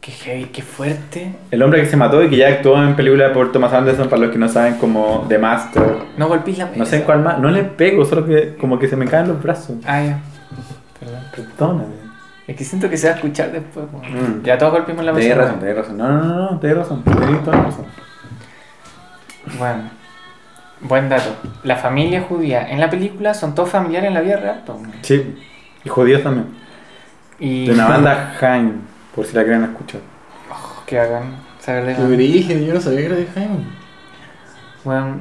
Qué 0.00 0.10
heavy, 0.10 0.44
qué 0.46 0.62
fuerte. 0.62 1.32
El 1.52 1.62
hombre 1.62 1.80
que 1.80 1.86
se 1.86 1.96
mató 1.96 2.20
y 2.24 2.28
que 2.28 2.36
ya 2.36 2.48
actuó 2.48 2.82
en 2.82 2.96
películas 2.96 3.30
por 3.30 3.52
Thomas 3.52 3.72
Anderson, 3.72 4.08
para 4.08 4.22
los 4.22 4.32
que 4.32 4.38
no 4.38 4.48
saben, 4.48 4.74
como 4.74 5.24
The 5.28 5.38
Master. 5.38 5.82
No 6.16 6.26
golpees 6.26 6.58
la 6.58 6.66
mesa. 6.66 6.78
No 6.78 6.86
sé 6.86 6.96
en 6.96 7.02
cuál 7.02 7.20
más. 7.20 7.38
No 7.38 7.48
le 7.50 7.62
pego, 7.62 8.04
solo 8.04 8.26
que 8.26 8.56
como 8.56 8.80
que 8.80 8.88
se 8.88 8.96
me 8.96 9.06
caen 9.06 9.28
los 9.28 9.40
brazos. 9.40 9.76
Ah, 9.86 10.02
ya. 10.02 10.18
Perdón. 10.98 11.20
Perdóname. 11.36 12.02
Es 12.48 12.56
que 12.56 12.64
siento 12.64 12.90
que 12.90 12.96
se 12.96 13.06
va 13.06 13.12
a 13.12 13.16
escuchar 13.16 13.52
después. 13.52 13.86
Mm. 13.92 14.42
Ya 14.42 14.58
todos 14.58 14.72
golpeamos 14.72 15.04
la 15.04 15.12
mesa. 15.12 15.22
Tenés 15.28 15.38
razón, 15.38 15.60
tenés 15.60 15.76
razón. 15.76 15.96
No, 15.98 16.08
no, 16.08 16.22
no, 16.24 16.50
no, 16.50 16.58
tenés 16.58 16.76
razón. 16.78 17.02
Toda 17.04 17.56
la 17.56 17.62
razón. 17.62 17.84
Bueno. 19.58 19.90
Buen 20.80 21.08
dato. 21.08 21.36
La 21.62 21.76
familia 21.76 22.22
judía 22.22 22.68
en 22.68 22.80
la 22.80 22.90
película 22.90 23.34
son 23.34 23.54
todos 23.54 23.70
familiares 23.70 24.08
en 24.08 24.14
la 24.14 24.20
vida 24.20 24.36
real. 24.36 24.62
Sí. 25.02 25.36
Y 25.84 25.88
judíos 25.88 26.22
también. 26.22 26.48
Y... 27.38 27.66
De 27.66 27.72
una 27.74 27.88
banda 27.88 28.36
Haim, 28.40 28.80
por 29.14 29.24
si 29.24 29.34
la 29.34 29.44
quieren 29.44 29.64
escuchar. 29.64 30.00
Oh, 30.50 30.82
que 30.84 30.98
hagan 30.98 31.36
saber 31.60 31.86
de 31.86 31.94
Qué 31.94 32.02
brígido, 32.02 32.66
yo 32.66 32.74
no 32.74 32.80
sabía 32.80 33.00
que 33.00 33.06
era 33.06 33.16
de 33.16 33.26
Jaime. 33.26 33.64
Bueno, 34.84 35.20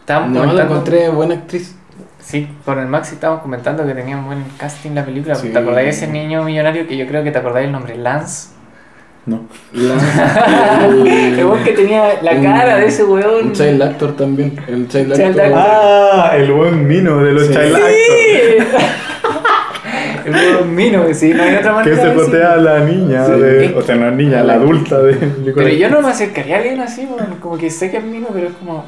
estábamos 0.00 0.30
No, 0.30 0.38
la 0.40 0.46
comentando... 0.46 0.72
encontré 0.74 1.08
buena 1.08 1.34
actriz. 1.34 1.76
Sí, 2.18 2.48
con 2.64 2.78
el 2.78 2.86
Maxi 2.86 3.14
estábamos 3.14 3.42
comentando 3.42 3.84
que 3.86 3.94
tenía 3.94 4.16
un 4.16 4.26
buen 4.26 4.44
casting 4.56 4.92
la 4.92 5.04
película. 5.04 5.34
Sí. 5.34 5.50
¿Te 5.50 5.58
acordáis 5.58 5.86
de 5.86 5.90
ese 5.90 6.06
niño 6.08 6.42
millonario 6.44 6.86
que 6.86 6.96
yo 6.96 7.06
creo 7.06 7.22
que 7.22 7.30
te 7.30 7.38
acordáis 7.38 7.66
el 7.66 7.72
nombre? 7.72 7.96
Lance. 7.98 8.53
No. 9.26 9.40
La, 9.72 9.94
El 11.38 11.44
weón 11.46 11.64
que 11.64 11.72
tenía 11.72 12.20
la 12.22 12.40
cara 12.42 12.76
de 12.76 12.86
ese 12.86 13.04
weón. 13.04 13.46
Un 13.46 13.52
child 13.52 13.82
actor 13.82 14.14
también. 14.16 14.52
El 14.68 14.86
child 14.88 15.14
Child 15.14 15.40
actor. 15.40 15.58
actor. 15.58 15.60
Ah, 15.64 16.32
el 16.36 16.52
buen 16.52 16.86
mino 16.86 17.22
de 17.24 17.32
los 17.32 17.46
Sí. 17.46 17.52
Child 17.54 17.76
Sí. 17.76 18.58
Actors. 18.60 18.84
El 20.24 20.32
weón 20.34 20.74
mino, 20.74 21.04
sí, 21.12 21.34
no 21.34 21.42
hay 21.42 21.56
otra 21.56 21.70
Que 21.70 21.90
manera 21.90 21.96
se 22.02 22.08
de 22.08 22.14
jotea 22.14 22.52
a 22.54 22.56
la 22.56 22.80
niña, 22.80 23.26
Sí. 23.26 23.32
de- 23.32 23.74
o 23.76 23.82
sea, 23.82 23.94
no 23.96 24.08
es 24.08 24.14
niña, 24.14 24.42
la 24.42 24.54
adulta 24.54 24.98
de 25.02 25.14
Pero 25.54 25.68
yo 25.68 25.90
no 25.90 26.00
me 26.00 26.08
acercaría 26.08 26.54
a 26.56 26.58
alguien 26.60 26.80
así, 26.80 27.06
weón. 27.10 27.36
Como 27.40 27.58
que 27.58 27.68
sé 27.70 27.90
que 27.90 27.98
es 27.98 28.04
mino, 28.04 28.28
pero 28.32 28.48
es 28.48 28.54
como. 28.54 28.84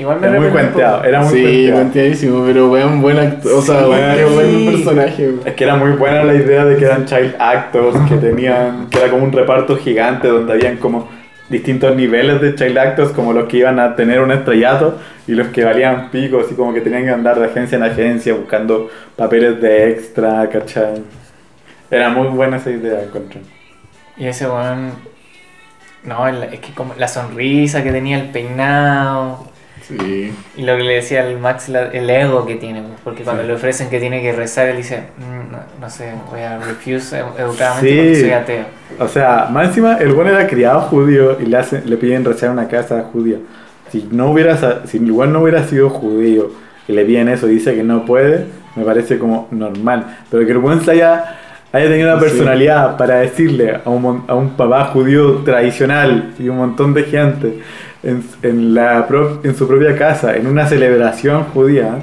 Igual 0.00 0.18
me 0.18 0.28
Era 0.28 0.40
muy 0.40 0.48
cuenteado, 0.48 1.04
era 1.04 1.20
muy 1.20 1.28
Sí, 1.30 1.70
cuenteadísimo, 1.70 2.42
pero 2.46 2.70
weón, 2.70 3.02
buen 3.02 3.18
actor. 3.18 3.52
O 3.52 3.60
sea, 3.60 3.86
weón, 3.86 4.16
qué 4.16 4.24
buen 4.24 4.66
personaje, 4.72 5.28
weón. 5.28 5.40
Es 5.44 5.52
que 5.52 5.64
era 5.64 5.76
muy 5.76 5.90
buena 5.90 6.24
la 6.24 6.34
idea 6.34 6.64
de 6.64 6.78
que 6.78 6.86
eran 6.86 7.04
child 7.04 7.34
actors, 7.38 7.98
que 8.08 8.16
tenían, 8.16 8.88
que 8.88 8.98
era 8.98 9.10
como 9.10 9.24
un 9.24 9.32
reparto 9.32 9.76
gigante 9.76 10.28
donde 10.28 10.54
habían 10.54 10.78
como 10.78 11.06
distintos 11.50 11.94
niveles 11.94 12.40
de 12.40 12.54
child 12.54 12.78
actors, 12.78 13.10
como 13.10 13.34
los 13.34 13.46
que 13.46 13.58
iban 13.58 13.78
a 13.78 13.94
tener 13.94 14.22
un 14.22 14.32
estrellato 14.32 14.98
y 15.26 15.32
los 15.32 15.48
que 15.48 15.64
valían 15.64 16.10
picos, 16.10 16.50
y 16.50 16.54
como 16.54 16.72
que 16.72 16.80
tenían 16.80 17.04
que 17.04 17.10
andar 17.10 17.38
de 17.38 17.44
agencia 17.44 17.76
en 17.76 17.84
agencia 17.84 18.32
buscando 18.32 18.88
papeles 19.16 19.60
de 19.60 19.90
extra, 19.90 20.48
¿cachai? 20.48 21.02
Era 21.90 22.08
muy 22.08 22.28
buena 22.28 22.56
esa 22.56 22.70
idea, 22.70 23.02
encontré. 23.02 23.42
Y 24.16 24.26
ese 24.26 24.46
weón. 24.46 24.92
No, 26.04 26.26
es 26.26 26.58
que 26.60 26.72
como 26.72 26.94
la 26.96 27.06
sonrisa 27.06 27.82
que 27.82 27.92
tenía, 27.92 28.18
el 28.18 28.30
peinado. 28.30 29.49
Sí. 29.98 30.32
Y 30.56 30.62
lo 30.62 30.76
que 30.76 30.82
le 30.84 30.94
decía 30.94 31.22
al 31.22 31.38
Max, 31.38 31.68
la- 31.68 31.88
el 31.88 32.08
ego 32.08 32.46
que 32.46 32.54
tiene, 32.56 32.80
pues, 32.82 32.94
porque 33.02 33.22
cuando 33.24 33.42
le 33.42 33.52
ofrecen 33.54 33.90
que 33.90 33.98
tiene 33.98 34.22
que 34.22 34.32
rezar, 34.32 34.68
él 34.68 34.76
dice, 34.76 35.04
"Mm, 35.18 35.52
no, 35.52 35.58
no 35.80 35.90
sé, 35.90 36.12
voy 36.30 36.40
a 36.40 36.58
refuse 36.58 37.20
edu- 37.22 37.38
educadamente 37.38 37.90
Sí. 37.90 37.96
porque 37.96 38.20
soy 38.20 38.30
ateo. 38.30 38.64
O 38.98 39.08
sea, 39.08 39.48
más 39.50 39.66
encima, 39.68 39.96
el 39.98 40.12
bueno 40.12 40.30
era 40.30 40.46
criado 40.46 40.80
judío 40.82 41.38
y 41.40 41.46
le, 41.46 41.56
hacen, 41.56 41.82
le 41.86 41.96
piden 41.96 42.24
rezar 42.24 42.50
una 42.50 42.68
casa 42.68 43.04
judía. 43.12 43.38
Si 43.90 44.08
no 44.12 44.30
hubiera, 44.30 44.56
si 44.86 44.98
el 44.98 45.10
weón 45.10 45.32
no 45.32 45.40
hubiera 45.42 45.64
sido 45.64 45.90
judío 45.90 46.50
y 46.86 46.92
le 46.92 47.04
piden 47.04 47.28
eso 47.28 47.48
y 47.48 47.54
dice 47.54 47.74
que 47.74 47.82
no 47.82 48.04
puede, 48.04 48.46
me 48.76 48.84
parece 48.84 49.18
como 49.18 49.48
normal. 49.50 50.18
Pero 50.30 50.46
que 50.46 50.52
el 50.52 50.58
buen 50.58 50.80
se 50.82 50.92
haya, 50.92 51.38
haya 51.72 51.88
tenido 51.88 52.12
una 52.12 52.20
Sí. 52.20 52.26
personalidad 52.28 52.96
para 52.96 53.16
decirle 53.16 53.80
a 53.84 53.90
un, 53.90 54.02
mon- 54.02 54.24
a 54.28 54.34
un 54.36 54.50
papá 54.50 54.84
judío 54.86 55.38
tradicional 55.44 56.32
y 56.38 56.48
un 56.48 56.58
montón 56.58 56.94
de 56.94 57.02
gente 57.04 57.58
en, 58.02 58.24
en, 58.42 58.74
la 58.74 59.06
pro- 59.06 59.40
en 59.44 59.54
su 59.54 59.66
propia 59.68 59.96
casa, 59.96 60.34
en 60.36 60.46
una 60.46 60.66
celebración 60.66 61.44
judía, 61.52 61.96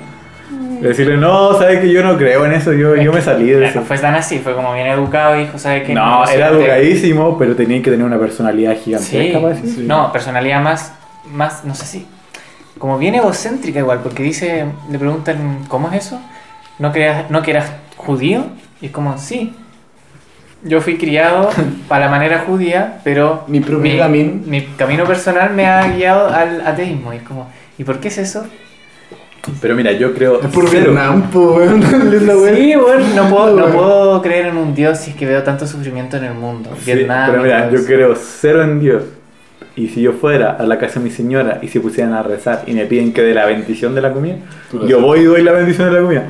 decirle, 0.82 1.18
no, 1.18 1.54
sabes 1.58 1.80
que 1.80 1.92
yo 1.92 2.04
no 2.04 2.18
creo 2.18 2.46
en 2.46 2.54
eso, 2.54 2.72
yo, 2.74 2.96
yo 2.96 3.12
me 3.12 3.22
salí 3.22 3.50
de 3.50 3.62
No 3.62 3.66
eso. 3.66 3.82
fue 3.82 3.98
tan 3.98 4.14
así, 4.16 4.40
fue 4.40 4.54
como 4.54 4.74
bien 4.74 4.88
educado 4.88 5.36
y 5.36 5.42
dijo, 5.46 5.58
¿sabe 5.58 5.84
qué? 5.84 5.94
No, 5.94 6.28
era 6.28 6.48
ateo". 6.48 6.60
educadísimo, 6.60 7.38
pero 7.38 7.56
tenía 7.56 7.82
que 7.82 7.90
tener 7.92 8.06
una 8.06 8.20
personalidad 8.20 8.76
gigantesca 8.78 9.56
Sí. 9.56 9.72
Sí. 9.76 9.86
no, 9.88 10.12
personalidad 10.12 10.62
más, 10.62 10.94
más, 11.34 11.66
no 11.66 11.74
sé 11.74 11.86
si, 11.86 12.06
como 12.78 12.98
bien 13.00 13.16
egocéntrica 13.16 13.80
igual, 13.80 14.00
porque 14.04 14.22
dice, 14.22 14.66
le 14.92 15.00
preguntan, 15.00 15.62
¿cómo 15.68 15.90
es 15.92 16.06
eso? 16.06 16.22
¿No 16.80 16.92
que 16.94 17.04
eras, 17.06 17.32
no 17.32 17.42
que 17.42 17.52
eras 17.52 17.72
judío? 17.96 18.46
Y 18.80 18.86
es 18.88 18.92
como, 18.92 19.18
sí, 19.18 19.56
yo 20.68 20.82
fui 20.82 20.98
criado 20.98 21.50
para 21.88 22.06
la 22.06 22.12
manera 22.12 22.44
judía, 22.48 23.00
pero 23.04 23.44
Mi 23.48 23.60
propio 23.60 23.98
camino. 23.98 24.34
mi 24.46 24.62
camino 24.78 25.06
personal 25.06 25.54
me 25.54 25.66
ha 25.66 25.88
guiado 25.96 26.28
al 26.28 26.66
ateísmo. 26.66 27.14
Y 27.14 27.18
es 27.18 27.24
como, 27.24 27.50
¿y 27.78 27.84
por 27.84 28.00
qué 28.00 28.10
es 28.10 28.18
eso? 28.18 28.46
Pero 29.62 29.76
mira, 29.76 29.94
yo 29.94 30.14
creo. 30.14 30.42
Es 30.42 30.48
por. 30.48 30.70
Vietnam, 30.70 31.30
weón. 31.34 31.82
Es 32.14 32.22
la 32.24 32.38
weá. 32.38 32.56
Sí, 32.56 32.76
bueno, 32.76 33.06
no 33.16 33.30
puedo, 33.30 33.56
no 33.60 33.66
puedo 33.68 34.22
creer 34.22 34.48
en 34.48 34.58
un 34.58 34.76
Dios 34.76 34.98
si 34.98 35.12
es 35.12 35.16
que 35.16 35.26
veo 35.26 35.42
tanto 35.44 35.66
sufrimiento 35.66 36.18
en 36.18 36.26
el 36.26 36.34
mundo. 36.34 36.70
Sí, 36.84 36.94
Vietnam. 36.94 37.30
pero 37.32 37.44
mira, 37.44 37.70
yo 37.72 37.86
creo 37.86 38.14
cero 38.16 38.64
en 38.64 38.80
Dios. 38.80 39.04
Y 39.78 39.90
si 39.90 40.02
yo 40.02 40.14
fuera 40.14 40.52
a 40.52 40.64
la 40.64 40.78
casa 40.80 41.00
de 41.00 41.06
mi 41.06 41.12
señora 41.12 41.60
y 41.62 41.68
se 41.68 41.80
pusieran 41.80 42.14
a 42.14 42.24
rezar 42.24 42.64
y 42.66 42.74
me 42.74 42.86
piden 42.86 43.14
que 43.14 43.22
dé 43.22 43.34
la 43.34 43.46
bendición 43.46 43.94
de 43.96 44.02
la 44.02 44.12
comida, 44.12 44.38
yo 44.88 45.00
voy 45.00 45.20
y 45.20 45.24
doy 45.26 45.44
la 45.44 45.52
bendición 45.52 45.90
de 45.90 45.96
la 45.96 46.02
comida. 46.02 46.24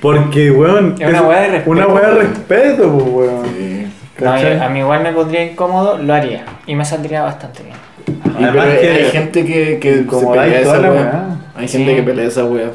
Porque, 0.00 0.50
weón. 0.50 0.94
Es 0.98 1.08
una 1.08 1.22
weá 1.22 1.40
de 1.40 1.48
respeto, 1.48 1.70
Una 1.70 1.86
weá 1.86 2.08
de 2.10 2.14
respeto, 2.22 2.92
pues, 2.92 3.06
weón. 3.28 3.44
Sí. 3.56 3.86
No, 4.20 4.32
a 4.32 4.68
mí 4.68 4.78
igual 4.80 5.02
me 5.02 5.12
pondría 5.12 5.44
incómodo, 5.44 5.96
lo 5.98 6.12
haría. 6.14 6.44
Y 6.66 6.74
me 6.74 6.84
saldría 6.84 7.22
bastante 7.22 7.62
bien. 7.62 7.76
Y 8.38 8.44
Además 8.44 8.66
pero 8.68 8.80
que- 8.80 8.88
hay 8.90 9.04
gente 9.10 9.44
que, 9.46 9.78
que 9.78 9.94
se 9.94 10.00
incomodáis 10.00 10.52
pelea 10.52 10.62
toda 10.64 10.74
esa 10.78 10.86
la 10.86 10.92
weá. 10.92 11.00
weá. 11.02 11.24
Hay 11.56 11.68
gente 11.68 11.96
que 11.96 12.02
pelea 12.02 12.26
esa 12.26 12.44
weá. 12.44 12.66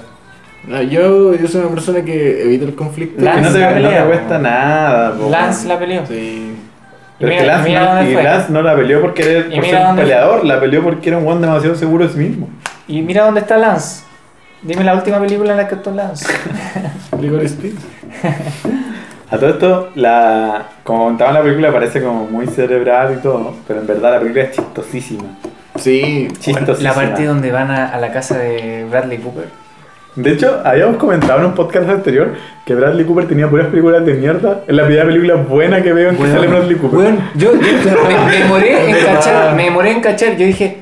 No, 0.67 0.81
yo, 0.81 1.35
yo 1.35 1.47
soy 1.47 1.61
una 1.61 1.69
persona 1.69 2.01
que 2.03 2.41
evita 2.43 2.65
el 2.65 2.73
conflicto. 2.73 3.17
Que 3.17 3.23
no 3.25 3.31
Lance 3.35 3.51
te, 3.53 3.59
la 3.59 3.79
no 3.79 3.89
te 3.89 4.03
cuesta 4.07 4.39
nada, 4.39 5.13
po, 5.13 5.29
Lance 5.29 5.67
la 5.67 5.77
peleó. 5.77 6.01
Sí. 6.07 6.55
Pero 7.19 7.29
Mira- 7.29 7.41
que 7.41 7.47
Lance, 7.47 7.69
mira 7.69 7.79
no, 7.85 7.95
dónde 7.95 8.11
y 8.11 8.13
fue. 8.15 8.23
Lance 8.23 8.51
no 8.51 8.61
la 8.63 8.75
peleó 8.75 9.01
porque 9.01 9.21
era, 9.31 9.43
por 9.55 9.65
ser 9.65 9.75
un 9.85 9.93
fue. 9.93 10.01
peleador, 10.03 10.45
la 10.45 10.59
peleó 10.59 10.83
porque 10.83 11.09
era 11.09 11.17
un 11.19 11.25
weón 11.27 11.41
demasiado 11.41 11.75
seguro 11.75 12.07
de 12.07 12.13
sí 12.13 12.19
mismo. 12.19 12.49
Y 12.87 13.01
mira 13.03 13.23
dónde 13.25 13.41
está 13.41 13.57
Lance. 13.57 14.03
Dime 14.65 14.83
la 14.83 14.95
última 14.95 15.19
película 15.19 15.51
en 15.51 15.57
la 15.57 15.67
que 15.67 15.77
Lance. 15.91 16.25
Licorice 17.21 17.55
Pizza. 17.55 17.85
A 19.29 19.37
todo 19.37 19.49
esto, 19.51 19.89
la, 19.93 20.65
como 20.83 21.05
contaba 21.05 21.29
en 21.29 21.35
la 21.35 21.43
película, 21.43 21.71
parece 21.71 22.01
como 22.01 22.25
muy 22.25 22.47
cerebral 22.47 23.15
y 23.15 23.21
todo, 23.21 23.53
pero 23.67 23.81
en 23.81 23.87
verdad 23.87 24.13
la 24.13 24.19
película 24.19 24.45
es 24.45 24.55
chistosísima. 24.55 25.25
Sí. 25.75 26.27
Chistosísima. 26.39 26.89
La 26.89 26.93
parte 26.95 27.25
donde 27.25 27.51
van 27.51 27.69
a, 27.69 27.89
a 27.89 27.99
la 27.99 28.11
casa 28.11 28.39
de 28.39 28.87
Bradley 28.89 29.19
Cooper. 29.19 29.49
De 30.15 30.31
hecho, 30.31 30.61
habíamos 30.63 30.97
comentado 30.97 31.41
en 31.41 31.45
un 31.45 31.53
podcast 31.53 31.87
anterior 31.87 32.33
que 32.65 32.73
Bradley 32.73 33.05
Cooper 33.05 33.27
tenía 33.27 33.47
puras 33.47 33.67
películas 33.67 34.03
de 34.03 34.15
mierda. 34.15 34.61
Es 34.67 34.75
la 34.75 34.85
primera 34.85 35.05
película 35.05 35.35
buena 35.35 35.83
que 35.83 35.93
veo 35.93 36.09
en 36.09 36.17
que 36.17 36.27
sale 36.27 36.47
Bradley 36.47 36.75
Cooper. 36.77 36.99
Weón, 36.99 37.19
yo, 37.35 37.53
yo 37.53 38.07
me, 38.07 38.25
me 38.25 38.37
demoré 38.39 38.89
en 38.89 39.05
cachar, 39.13 39.55
me 39.55 39.65
demoré 39.65 39.91
en 39.91 40.01
cachar, 40.01 40.37
yo 40.37 40.45
dije, 40.47 40.77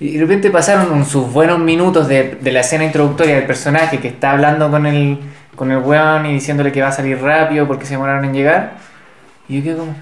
y 0.00 0.12
de 0.14 0.20
repente 0.20 0.50
pasaron 0.50 1.04
sus 1.04 1.32
buenos 1.32 1.58
minutos 1.58 2.06
de, 2.08 2.36
de 2.40 2.52
la 2.52 2.60
escena 2.60 2.84
introductoria 2.84 3.34
del 3.36 3.46
personaje 3.46 3.98
que 3.98 4.08
está 4.08 4.30
hablando 4.32 4.70
con 4.70 4.86
el, 4.86 5.18
con 5.56 5.72
el 5.72 5.78
weón 5.78 6.26
y 6.26 6.34
diciéndole 6.34 6.70
que 6.72 6.80
va 6.82 6.88
a 6.88 6.92
salir 6.92 7.20
rápido 7.20 7.66
porque 7.66 7.84
se 7.84 7.92
demoraron 7.94 8.24
en 8.24 8.32
llegar. 8.32 8.72
Y 9.48 9.58
yo 9.58 9.64
quedé 9.64 9.76
como, 9.76 9.94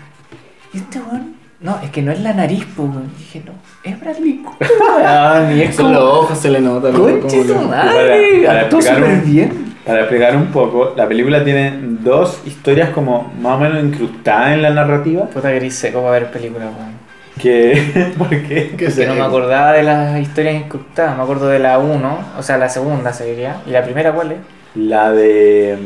¿y 0.73 0.79
este 0.79 0.99
weón? 1.01 1.35
No, 1.61 1.79
es 1.83 1.91
que 1.91 2.03
no 2.03 2.13
es 2.13 2.21
la 2.21 2.35
nariz. 2.35 2.67
Y 2.79 3.19
dije, 3.19 3.43
no, 3.47 3.53
es 3.83 3.99
Bradley 3.99 4.43
Cooper, 4.43 4.69
weón. 4.99 5.53
Y 5.57 5.63
es 5.63 5.77
Con 5.77 5.93
los 5.95 6.03
ojos 6.03 6.39
se 6.39 6.51
le 6.51 6.61
nota. 6.61 6.91
conche 6.91 7.43
que- 7.47 7.55
madre, 7.55 8.43
Para- 8.45 8.47
para 8.47 8.61
actuó 8.61 8.79
explicar 8.81 8.97
súper 9.03 9.19
un- 9.25 9.33
bien. 9.33 9.67
Para 9.87 10.01
explicar 10.01 10.37
un 10.37 10.47
poco, 10.49 10.93
la 10.97 11.07
película 11.09 11.43
tiene 11.45 11.73
dos 12.03 12.41
historias 12.45 12.91
como 12.91 13.33
más 13.41 13.55
o 13.57 13.61
menos 13.61 13.83
incrustadas 13.85 14.53
en 14.55 14.63
la 14.63 14.71
narrativa. 14.71 15.25
Puta 15.27 15.51
gris 15.53 15.75
seco 15.77 16.01
para 16.01 16.11
ver 16.11 16.31
películas, 16.31 16.69
weón. 16.77 17.06
Que. 17.41 18.13
¿Por 18.19 18.29
qué? 18.31 18.75
que 18.77 19.07
no 19.07 19.15
me 19.15 19.23
acordaba 19.23 19.73
de 19.73 19.83
las 19.83 20.19
historias 20.21 20.55
incrustadas, 20.55 21.17
me 21.17 21.23
acuerdo 21.23 21.49
de 21.49 21.59
la 21.59 21.79
1, 21.79 22.19
o 22.39 22.43
sea, 22.43 22.57
la 22.59 22.69
segunda 22.69 23.13
sería. 23.13 23.59
¿Y 23.67 23.71
la 23.71 23.83
primera 23.85 24.13
cuál 24.13 24.33
es? 24.33 24.39
La 24.75 25.11
de. 25.13 25.79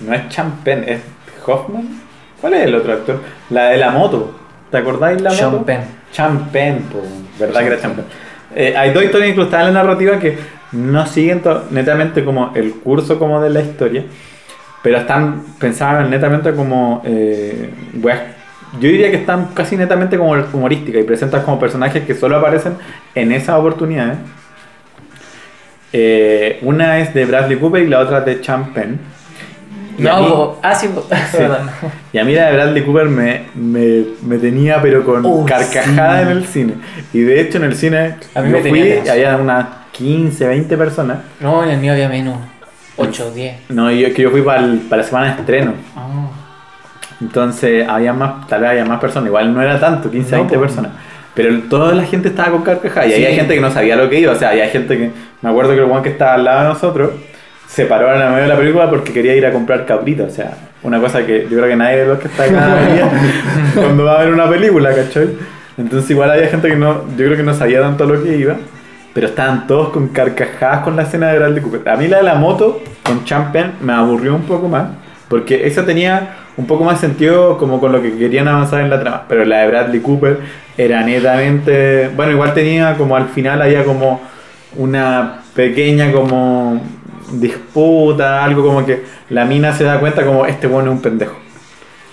mm, 0.00 0.06
No 0.08 0.14
es 0.14 0.28
Champen, 0.28 0.84
es 0.88 1.00
Hoffman. 1.46 2.00
¿Cuál 2.40 2.54
es 2.54 2.62
el 2.66 2.74
otro 2.74 2.92
actor? 2.92 3.20
La 3.50 3.66
de 3.70 3.76
la 3.78 3.90
moto. 3.90 4.38
¿Te 4.70 4.78
acordáis 4.78 5.20
la 5.20 5.30
Sean 5.30 5.52
moto? 5.52 5.64
Penn. 5.64 5.80
Champen, 6.12 6.84
¿verdad 7.38 7.60
que 7.60 7.66
era 7.66 7.80
Champen? 7.80 8.04
Eh, 8.54 8.74
hay 8.76 8.92
dos 8.92 9.02
historias 9.04 9.30
incrustadas 9.30 9.68
en 9.68 9.74
la 9.74 9.82
narrativa 9.82 10.18
que 10.18 10.38
no 10.72 11.06
siguen 11.06 11.42
netamente 11.70 12.24
como 12.24 12.52
el 12.54 12.72
curso 12.74 13.18
como 13.18 13.40
de 13.40 13.50
la 13.50 13.60
historia, 13.60 14.04
pero 14.82 14.98
están 14.98 15.42
pensadas 15.58 16.08
netamente 16.08 16.52
como 16.54 17.02
eh, 17.04 17.70
weas- 18.00 18.33
yo 18.80 18.88
diría 18.88 19.10
que 19.10 19.16
están 19.18 19.48
casi 19.54 19.76
netamente 19.76 20.16
como 20.18 20.32
humorísticas 20.32 21.00
y 21.02 21.04
presentas 21.04 21.44
como 21.44 21.58
personajes 21.60 22.04
que 22.04 22.14
solo 22.14 22.36
aparecen 22.36 22.74
en 23.14 23.32
esas 23.32 23.56
oportunidades. 23.58 24.18
Eh, 25.92 26.58
una 26.62 26.98
es 26.98 27.14
de 27.14 27.24
Bradley 27.24 27.56
Cooper 27.58 27.82
y 27.82 27.86
la 27.88 28.00
otra 28.00 28.20
de 28.20 28.40
Champen. 28.40 28.98
No, 29.96 30.58
ah, 30.62 30.74
sí, 30.80 30.88
perdón. 31.30 31.70
y 32.12 32.18
a 32.18 32.24
mí 32.24 32.34
la 32.34 32.46
de 32.46 32.52
Bradley 32.54 32.82
Cooper 32.82 33.06
me, 33.06 33.42
me, 33.54 34.02
me 34.26 34.38
tenía 34.38 34.82
pero 34.82 35.04
con 35.04 35.24
Oh, 35.24 35.44
carcajada 35.46 36.16
sí. 36.16 36.22
en 36.22 36.28
el 36.36 36.44
cine. 36.46 36.74
Y 37.12 37.20
de 37.20 37.40
hecho 37.40 37.58
en 37.58 37.64
el 37.64 37.76
cine 37.76 38.16
A 38.34 38.42
mí 38.42 38.50
yo 38.50 38.56
me 38.56 38.68
fui 38.68 38.80
tenía 38.80 39.04
y 39.04 39.08
había 39.08 39.36
unas 39.36 39.66
15, 39.92 40.48
20 40.48 40.76
personas. 40.76 41.18
No, 41.38 41.62
en 41.62 41.70
el 41.70 41.78
mío 41.78 41.92
había 41.92 42.08
menos. 42.08 42.38
8 42.96 43.26
o 43.28 43.30
10. 43.30 43.56
No, 43.70 43.90
y 43.92 44.00
yo, 44.00 44.08
es 44.08 44.14
que 44.14 44.22
yo 44.22 44.30
fui 44.32 44.42
para, 44.42 44.64
el- 44.64 44.78
para 44.80 45.02
la 45.02 45.08
semana 45.08 45.34
de 45.34 45.40
estreno. 45.40 45.74
Ah. 45.94 46.10
Entonces 47.24 47.88
había 47.88 48.12
más, 48.12 48.46
tal 48.46 48.60
vez 48.60 48.70
había 48.70 48.84
más 48.84 49.00
personas. 49.00 49.28
Igual 49.28 49.54
no 49.54 49.62
era 49.62 49.80
tanto, 49.80 50.10
15, 50.10 50.30
No, 50.32 50.36
20 50.42 50.54
po. 50.56 50.60
personas. 50.60 50.90
Pero 51.34 51.58
toda 51.68 51.94
la 51.94 52.04
gente 52.04 52.28
estaba 52.28 52.50
con 52.52 52.62
carcajadas. 52.62 53.08
Y 53.10 53.14
Sí. 53.14 53.24
hay 53.24 53.34
gente 53.34 53.54
que 53.54 53.60
no 53.60 53.70
sabía 53.70 53.96
lo 53.96 54.08
que 54.08 54.20
iba. 54.20 54.32
O 54.32 54.36
sea, 54.36 54.50
había 54.50 54.68
gente 54.68 54.96
que. 54.96 55.10
Me 55.42 55.50
acuerdo 55.50 55.70
que 55.72 55.78
el 55.78 55.84
one 55.90 56.02
que 56.02 56.10
estaba 56.10 56.34
al 56.34 56.44
lado 56.44 56.62
de 56.62 56.68
nosotros 56.68 57.10
se 57.66 57.86
paró 57.86 58.12
en 58.12 58.20
la 58.20 58.28
medio 58.28 58.42
de 58.42 58.48
la 58.48 58.56
película 58.56 58.88
porque 58.90 59.12
quería 59.12 59.34
ir 59.34 59.44
a 59.46 59.52
comprar 59.52 59.84
cabrita. 59.86 60.24
O 60.24 60.30
sea, 60.30 60.52
una 60.82 61.00
cosa 61.00 61.24
que 61.26 61.42
yo 61.50 61.56
creo 61.56 61.66
que 61.68 61.76
nadie 61.76 61.98
de 61.98 62.06
los 62.06 62.18
que 62.18 62.28
está 62.28 62.44
acá 62.44 62.76
cuando 63.74 64.04
va 64.04 64.20
a 64.20 64.24
ver 64.24 64.32
una 64.32 64.48
película, 64.48 64.94
¿cachai? 64.94 65.28
Entonces, 65.76 66.08
igual 66.10 66.30
había 66.30 66.46
gente 66.48 66.68
que 66.68 66.76
no. 66.76 67.02
Yo 67.16 67.24
creo 67.26 67.36
que 67.36 67.42
no 67.42 67.54
sabía 67.54 67.80
tanto 67.80 68.04
lo 68.06 68.22
que 68.22 68.36
iba. 68.36 68.54
Pero 69.12 69.28
estaban 69.28 69.66
todos 69.68 69.90
con 69.90 70.08
carcajadas 70.08 70.80
con 70.80 70.96
la 70.96 71.02
escena 71.02 71.28
de 71.28 71.38
Bradley 71.38 71.62
Cooper. 71.62 71.88
A 71.88 71.96
mí 71.96 72.08
la 72.08 72.16
de 72.18 72.22
la 72.24 72.34
moto 72.34 72.82
con 73.04 73.24
Champion 73.24 73.72
me 73.80 73.92
aburrió 73.92 74.34
un 74.34 74.42
poco 74.42 74.68
más. 74.68 74.86
Porque 75.28 75.66
esa 75.66 75.84
tenía 75.86 76.36
un 76.56 76.66
poco 76.66 76.84
más 76.84 77.00
sentido 77.00 77.58
como 77.58 77.80
con 77.80 77.92
lo 77.92 78.00
que 78.02 78.16
querían 78.16 78.46
avanzar 78.48 78.80
en 78.82 78.90
la 78.90 79.00
trama. 79.00 79.22
Pero 79.28 79.44
la 79.44 79.60
de 79.60 79.66
Bradley 79.68 80.00
Cooper 80.00 80.38
era 80.76 81.02
netamente... 81.02 82.08
Bueno, 82.14 82.32
igual 82.32 82.54
tenía 82.54 82.94
como 82.96 83.16
al 83.16 83.28
final 83.28 83.62
había 83.62 83.84
como 83.84 84.20
una 84.76 85.40
pequeña 85.54 86.12
como... 86.12 86.80
disputa, 87.32 88.44
algo 88.44 88.62
como 88.64 88.84
que 88.84 89.02
la 89.30 89.44
mina 89.44 89.72
se 89.72 89.84
da 89.84 89.98
cuenta 89.98 90.24
como 90.24 90.46
este 90.46 90.66
bueno 90.66 90.90
es 90.90 90.96
un 90.96 91.02
pendejo. 91.02 91.36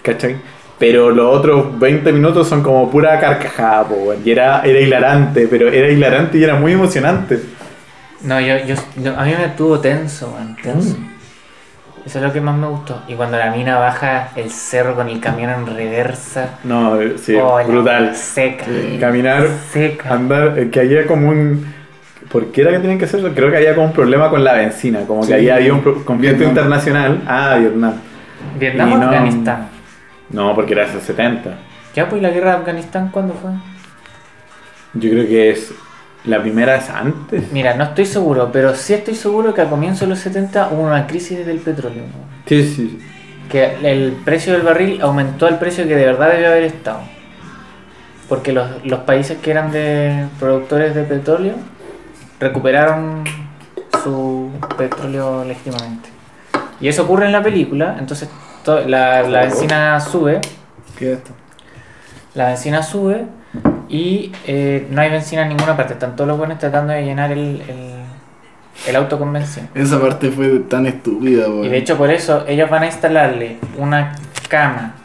¿Cachai? 0.02 0.38
Pero 0.80 1.12
los 1.12 1.36
otros 1.38 1.78
20 1.80 2.12
minutos 2.12 2.48
son 2.48 2.64
como 2.64 2.90
pura 2.90 3.20
carcajada, 3.20 3.84
po. 3.84 4.14
Y 4.26 4.32
era, 4.32 4.62
era 4.64 4.80
hilarante, 4.80 5.48
pero 5.48 5.68
era 5.68 5.90
hilarante 5.90 6.40
y 6.40 6.44
era 6.44 6.56
muy 6.56 6.72
emocionante. 6.74 7.40
No, 8.24 8.40
yo, 8.40 8.58
yo, 8.66 8.76
yo- 8.98 9.16
a 9.20 9.26
mí 9.26 9.34
me 9.40 9.50
tuvo 9.50 9.80
tenso, 9.80 10.32
man, 10.32 10.56
tenso. 10.62 10.98
Mm. 10.98 11.11
Eso 12.06 12.18
es 12.18 12.24
lo 12.26 12.34
que 12.34 12.42
más 12.42 12.56
me 12.58 12.68
gustó. 12.68 13.02
Y 13.08 13.14
cuando 13.14 13.38
la 13.38 13.52
mina 13.52 13.78
baja 13.78 14.30
el 14.36 14.50
cerro 14.50 14.96
con 14.96 15.08
el 15.10 15.20
camión 15.20 15.52
en 15.52 15.68
reversa. 15.68 16.58
No, 16.64 16.98
sí, 17.18 17.36
oh, 17.36 17.60
brutal. 17.68 18.16
Seca. 18.16 18.66
Sí. 18.66 18.98
Caminar, 19.00 19.48
Seca. 19.72 20.14
andar, 20.14 20.58
eh, 20.58 20.70
que 20.72 20.80
había 20.80 21.06
como 21.06 21.30
un... 21.30 21.74
¿Por 22.32 22.48
qué 22.52 22.62
era 22.62 22.72
que 22.72 22.80
tenían 22.80 22.98
que 22.98 23.06
hacerlo? 23.06 23.32
Creo 23.36 23.52
que 23.52 23.58
había 23.58 23.76
como 23.76 23.88
un 23.88 23.94
problema 23.94 24.30
con 24.30 24.44
la 24.44 24.54
benzina, 24.54 25.02
como 25.06 25.22
Sí. 25.24 25.30
que 25.30 25.36
ahí 25.36 25.50
había 25.50 25.74
un 25.74 25.82
conflicto 25.82 26.16
Vietnam. 26.18 26.50
internacional. 26.50 27.22
Ah, 27.28 27.58
Vietnam. 27.60 27.94
Vietnam 28.58 28.90
Y 28.90 28.94
o 28.94 28.98
no- 28.98 29.06
Afganistán. 29.06 29.68
No, 30.30 30.56
porque 30.56 30.74
era 30.74 30.86
hace 30.86 31.02
70. 31.02 31.56
Ya, 31.94 32.08
pues 32.10 32.22
la 32.22 32.30
guerra 32.30 32.52
de 32.52 32.58
Afganistán, 32.58 33.10
¿cuándo 33.12 33.34
fue? 33.34 33.52
Yo 34.94 35.10
creo 35.12 35.28
que 35.28 35.50
es... 35.52 35.74
La 36.26 36.40
primera 36.42 36.76
es 36.76 36.90
antes. 36.90 37.52
Mira, 37.52 37.74
no 37.76 37.84
estoy 37.84 38.06
seguro, 38.06 38.52
pero 38.52 38.76
sí 38.76 38.94
estoy 38.94 39.16
seguro 39.16 39.54
que 39.54 39.62
a 39.62 39.70
comienzos 39.70 40.02
de 40.02 40.08
los 40.08 40.20
70 40.20 40.70
hubo 40.72 40.84
una 40.84 41.08
crisis 41.08 41.46
del 41.46 41.60
petróleo. 41.60 42.04
¿no? 42.04 42.26
Sí, 42.46 42.64
sí. 42.64 43.00
Que 43.50 43.76
el 43.84 44.12
precio 44.24 44.54
del 44.54 44.62
barril 44.62 45.02
aumentó 45.02 45.48
al 45.48 45.58
precio 45.58 45.88
que 45.88 45.96
de 45.96 46.06
verdad 46.06 46.32
debió 46.32 46.48
haber 46.50 46.64
estado. 46.64 47.00
Porque 48.30 48.54
los, 48.54 48.86
los 48.86 49.00
países 49.00 49.40
que 49.40 49.52
eran 49.52 49.72
de 49.72 50.28
productores 50.40 50.94
de 50.96 51.04
petróleo 51.04 51.56
recuperaron 52.40 53.24
su 54.04 54.52
petróleo 54.78 55.44
legítimamente. 55.44 56.10
Y 56.80 56.88
eso 56.88 57.04
ocurre 57.04 57.26
en 57.26 57.32
la 57.32 57.44
película, 57.44 57.98
entonces 58.00 58.30
to- 58.64 58.88
la, 58.88 59.22
la 59.24 59.42
benzina 59.42 60.00
sube, 60.00 60.40
¿Qué 60.98 61.12
es 61.14 61.18
esto? 61.20 61.32
la 62.34 62.48
benzina 62.48 62.82
sube 62.82 63.26
y 63.90 64.32
eh, 64.48 64.88
no 64.90 65.02
hay 65.02 65.10
benzina 65.10 65.44
en 65.44 65.50
ninguna 65.50 65.76
parte. 65.76 65.94
Están 65.94 66.16
todos 66.16 66.28
los 66.28 66.38
buenos 66.38 66.60
tratando 66.60 66.94
de 66.94 67.04
llenar 67.04 67.32
el, 67.32 67.62
el, 67.68 67.92
el 68.88 68.96
auto 68.96 69.20
con 69.20 69.34
benzina. 69.34 69.68
Esa 69.76 70.00
parte 70.00 70.30
fue 70.30 70.60
tan 70.60 70.86
estúpida. 70.86 71.48
Y 71.64 71.70
de 71.70 71.78
hecho 71.78 71.98
por 71.98 72.10
eso 72.10 72.46
ellos 72.48 72.70
van 72.70 72.84
a 72.84 72.86
instalarle 72.88 73.58
una 73.78 74.16
cama 74.50 74.96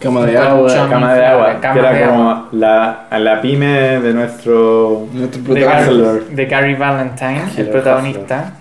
Cama 0.00 0.24
de 0.24 0.38
agua. 0.38 0.88
Cama 0.88 1.14
de 1.14 1.26
agua, 1.26 1.60
Cama 1.60 1.74
que 1.74 1.78
era 1.80 1.92
de 1.92 2.06
como 2.06 2.48
la, 2.52 3.06
a 3.10 3.18
la 3.18 3.42
pyme 3.42 4.00
de 4.00 4.14
nuestro... 4.14 5.08
Nuestro 5.12 5.42
de 5.42 5.60
protagonista. 5.60 5.92
Gary, 5.92 6.18
Hustler. 6.18 6.36
de 6.36 6.46
Gary 6.46 6.74
Valentine, 6.74 7.42
el 7.58 7.68
protagonista, 7.68 8.52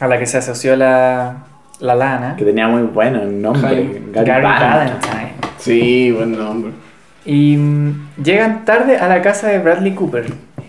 a 0.00 0.06
la 0.08 0.18
que 0.18 0.26
se 0.26 0.38
asoció 0.38 0.74
la, 0.74 1.44
la 1.78 1.94
lana. 1.94 2.34
Que 2.36 2.44
tenía 2.44 2.66
muy 2.66 2.82
bueno 2.82 3.22
el 3.22 3.40
nombre. 3.40 3.70
Gary, 4.12 4.26
Gary 4.26 4.42
Valentine. 4.42 4.68
Valentine. 4.68 5.32
Sí, 5.58 6.10
buen 6.10 6.36
nombre. 6.36 6.72
Y 7.30 7.56
mm, 7.58 8.08
llegan 8.24 8.64
tarde 8.64 8.96
a 8.96 9.06
la 9.06 9.20
casa 9.20 9.48
de 9.48 9.58
Bradley 9.58 9.92
Cooper, 9.92 10.24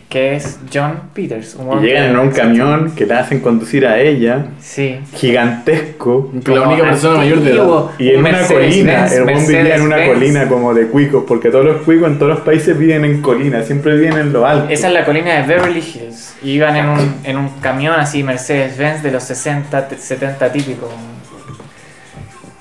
que 0.09 0.35
es 0.35 0.59
John 0.73 0.93
Peters. 1.13 1.55
un 1.55 1.79
Y 1.81 1.87
llegan 1.87 2.09
en 2.09 2.17
un 2.19 2.31
camión 2.31 2.91
que 2.95 3.05
la 3.05 3.19
hacen 3.19 3.39
conducir 3.39 3.87
a 3.87 3.97
ella, 3.99 4.47
Sí. 4.59 4.99
gigantesco. 5.15 6.31
La 6.45 6.67
única 6.67 6.83
persona 6.83 7.17
mayor 7.19 7.39
de 7.39 7.51
edad. 7.53 7.85
Y 7.97 8.09
en 8.09 8.19
un 8.19 8.25
una 8.27 8.41
colina, 8.45 9.07
el 9.07 9.23
buen 9.23 9.47
vivía 9.47 9.75
en 9.75 9.81
una 9.83 9.95
Mercedes-Benz. 9.95 10.13
colina 10.13 10.47
como 10.49 10.73
de 10.73 10.87
cuicos, 10.87 11.23
porque 11.25 11.49
todos 11.49 11.63
los 11.65 11.77
cuicos 11.83 12.07
en 12.09 12.19
todos 12.19 12.31
los 12.33 12.41
países 12.41 12.77
viven 12.77 13.05
en 13.05 13.21
colinas, 13.21 13.65
siempre 13.65 13.95
viven 13.95 14.17
en 14.17 14.33
lo 14.33 14.45
alto. 14.45 14.67
Esa 14.69 14.87
es 14.87 14.93
la 14.93 15.05
colina 15.05 15.35
de 15.35 15.47
Beverly 15.47 15.79
Hills. 15.79 16.35
Y 16.43 16.51
iban 16.51 16.75
en 16.75 16.89
un, 16.89 17.15
en 17.23 17.37
un 17.37 17.49
camión 17.61 17.93
así, 17.97 18.21
Mercedes-Benz 18.23 19.01
de 19.03 19.11
los 19.11 19.23
60, 19.23 19.87
t- 19.87 19.97
70 19.97 20.51
típicos. 20.51 20.89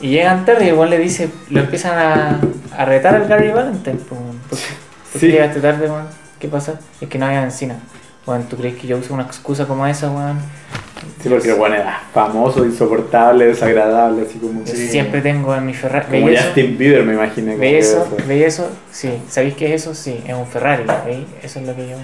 Y 0.00 0.10
llegan 0.10 0.44
tarde 0.44 0.64
y 0.66 0.68
igual 0.68 0.90
le 0.90 0.98
dice, 0.98 1.28
lo 1.50 1.60
empiezan 1.60 1.98
a, 1.98 2.40
a 2.76 2.84
retar 2.84 3.14
al 3.14 3.26
Gary 3.26 3.50
Valentine. 3.50 3.96
po, 3.96 4.16
¿Por, 4.48 4.58
qué- 4.58 4.64
por 5.12 5.20
qué 5.20 5.26
llegaste 5.28 5.60
tarde, 5.60 5.86
weón? 5.90 6.06
¿Qué 6.38 6.48
pasa? 6.48 6.74
Es 7.00 7.08
que 7.08 7.18
no 7.18 7.26
había 7.26 7.40
benzina. 7.40 7.76
Bueno, 8.24 8.44
¿tú 8.48 8.56
crees 8.56 8.76
que 8.76 8.86
yo 8.86 8.98
uso 8.98 9.14
una 9.14 9.24
excusa 9.24 9.66
como 9.66 9.86
esa, 9.86 10.10
weón? 10.10 10.38
Sí, 11.22 11.28
porque 11.28 11.52
bueno, 11.52 11.74
era 11.76 12.00
famoso, 12.12 12.64
insoportable, 12.64 13.46
desagradable, 13.46 14.22
así 14.28 14.38
como, 14.38 14.64
Yo 14.64 14.72
Sí. 14.74 14.88
Siempre 14.88 15.20
tengo 15.20 15.54
en 15.54 15.66
mi 15.66 15.74
Ferrari. 15.74 16.20
como. 16.20 16.28
Justin 16.36 16.76
Bieber, 16.78 17.02
me 17.04 17.14
imaginé. 17.14 17.52
como 17.52 17.60
¿Veis 17.60 17.86
eso? 17.86 18.08
¿Veis 18.26 18.44
eso? 18.44 18.70
Sí. 18.92 19.18
¿Sabéis 19.28 19.54
qué 19.54 19.74
es 19.74 19.82
eso? 19.82 19.94
Sí, 19.94 20.22
es 20.26 20.34
un 20.34 20.46
Ferrari. 20.46 20.84
¿Veis? 21.06 21.26
Eso 21.42 21.58
es 21.60 21.66
lo 21.66 21.74
que 21.74 21.88
yo... 21.88 21.96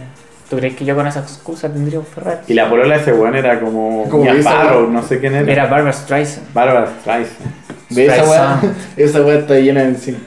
¿Tú 0.51 0.57
crees 0.57 0.77
que 0.77 0.85
yo 0.85 0.95
con 0.95 1.07
esa 1.07 1.21
excusa 1.21 1.73
tendría 1.73 1.99
un 1.99 2.07
Ferrari? 2.07 2.39
Y 2.49 2.55
la 2.55 2.69
polola 2.69 2.97
de 2.97 3.03
ese 3.03 3.13
weón 3.13 3.35
era 3.35 3.59
como, 3.61 4.09
Como 4.09 4.25
¿no? 4.25 4.87
no 4.89 5.03
sé 5.03 5.19
quién 5.21 5.35
era. 5.35 5.51
Era 5.51 5.67
Barbara 5.67 5.93
Streisand. 5.93 6.53
Barbara 6.53 6.89
Streisand. 7.01 7.51
Esa 7.97 8.25
weá. 8.25 8.61
Esa 8.97 9.21
weá 9.23 9.39
está 9.39 9.55
llena 9.55 9.81
de 9.81 9.87
benzina. 9.87 10.19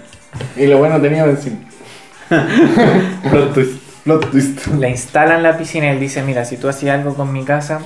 Y 0.56 0.68
lo 0.68 0.78
bueno 0.78 1.00
tenía 1.02 1.26
benzina. 1.26 1.58
Plot 3.30 3.54
twist. 3.54 3.82
Plot 4.04 4.32
twist. 4.32 4.68
La 4.80 4.90
instala 4.90 5.36
en 5.38 5.44
la 5.44 5.58
piscina 5.58 5.88
y 5.88 5.90
él 5.90 6.00
dice, 6.00 6.22
mira, 6.24 6.46
si 6.46 6.58
tú 6.58 6.70
hacías 6.70 6.98
algo 6.98 7.14
con 7.16 7.32
mi 7.34 7.44
casa, 7.44 7.80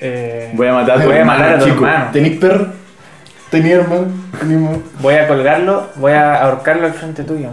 eh, 0.00 0.50
Voy 0.54 0.66
a 0.68 0.72
matar 0.72 0.98
a 0.98 1.02
tu 1.02 1.06
Voy 1.08 1.16
a 1.16 1.20
hermano, 1.20 1.38
matar 1.40 1.54
a 1.54 1.58
tu 1.58 1.64
chico. 1.66 1.86
hermano. 1.86 2.06
¿Tenís 2.12 2.38
perro? 2.38 2.66
¿Tenís 3.50 3.72
hermano? 3.72 4.06
¿Tenís 4.38 4.54
hermano? 4.56 4.82
voy 5.00 5.14
a 5.14 5.28
colgarlo, 5.28 5.88
voy 5.96 6.12
a 6.12 6.42
ahorcarlo 6.42 6.86
al 6.86 6.94
frente 6.94 7.22
tuyo. 7.24 7.50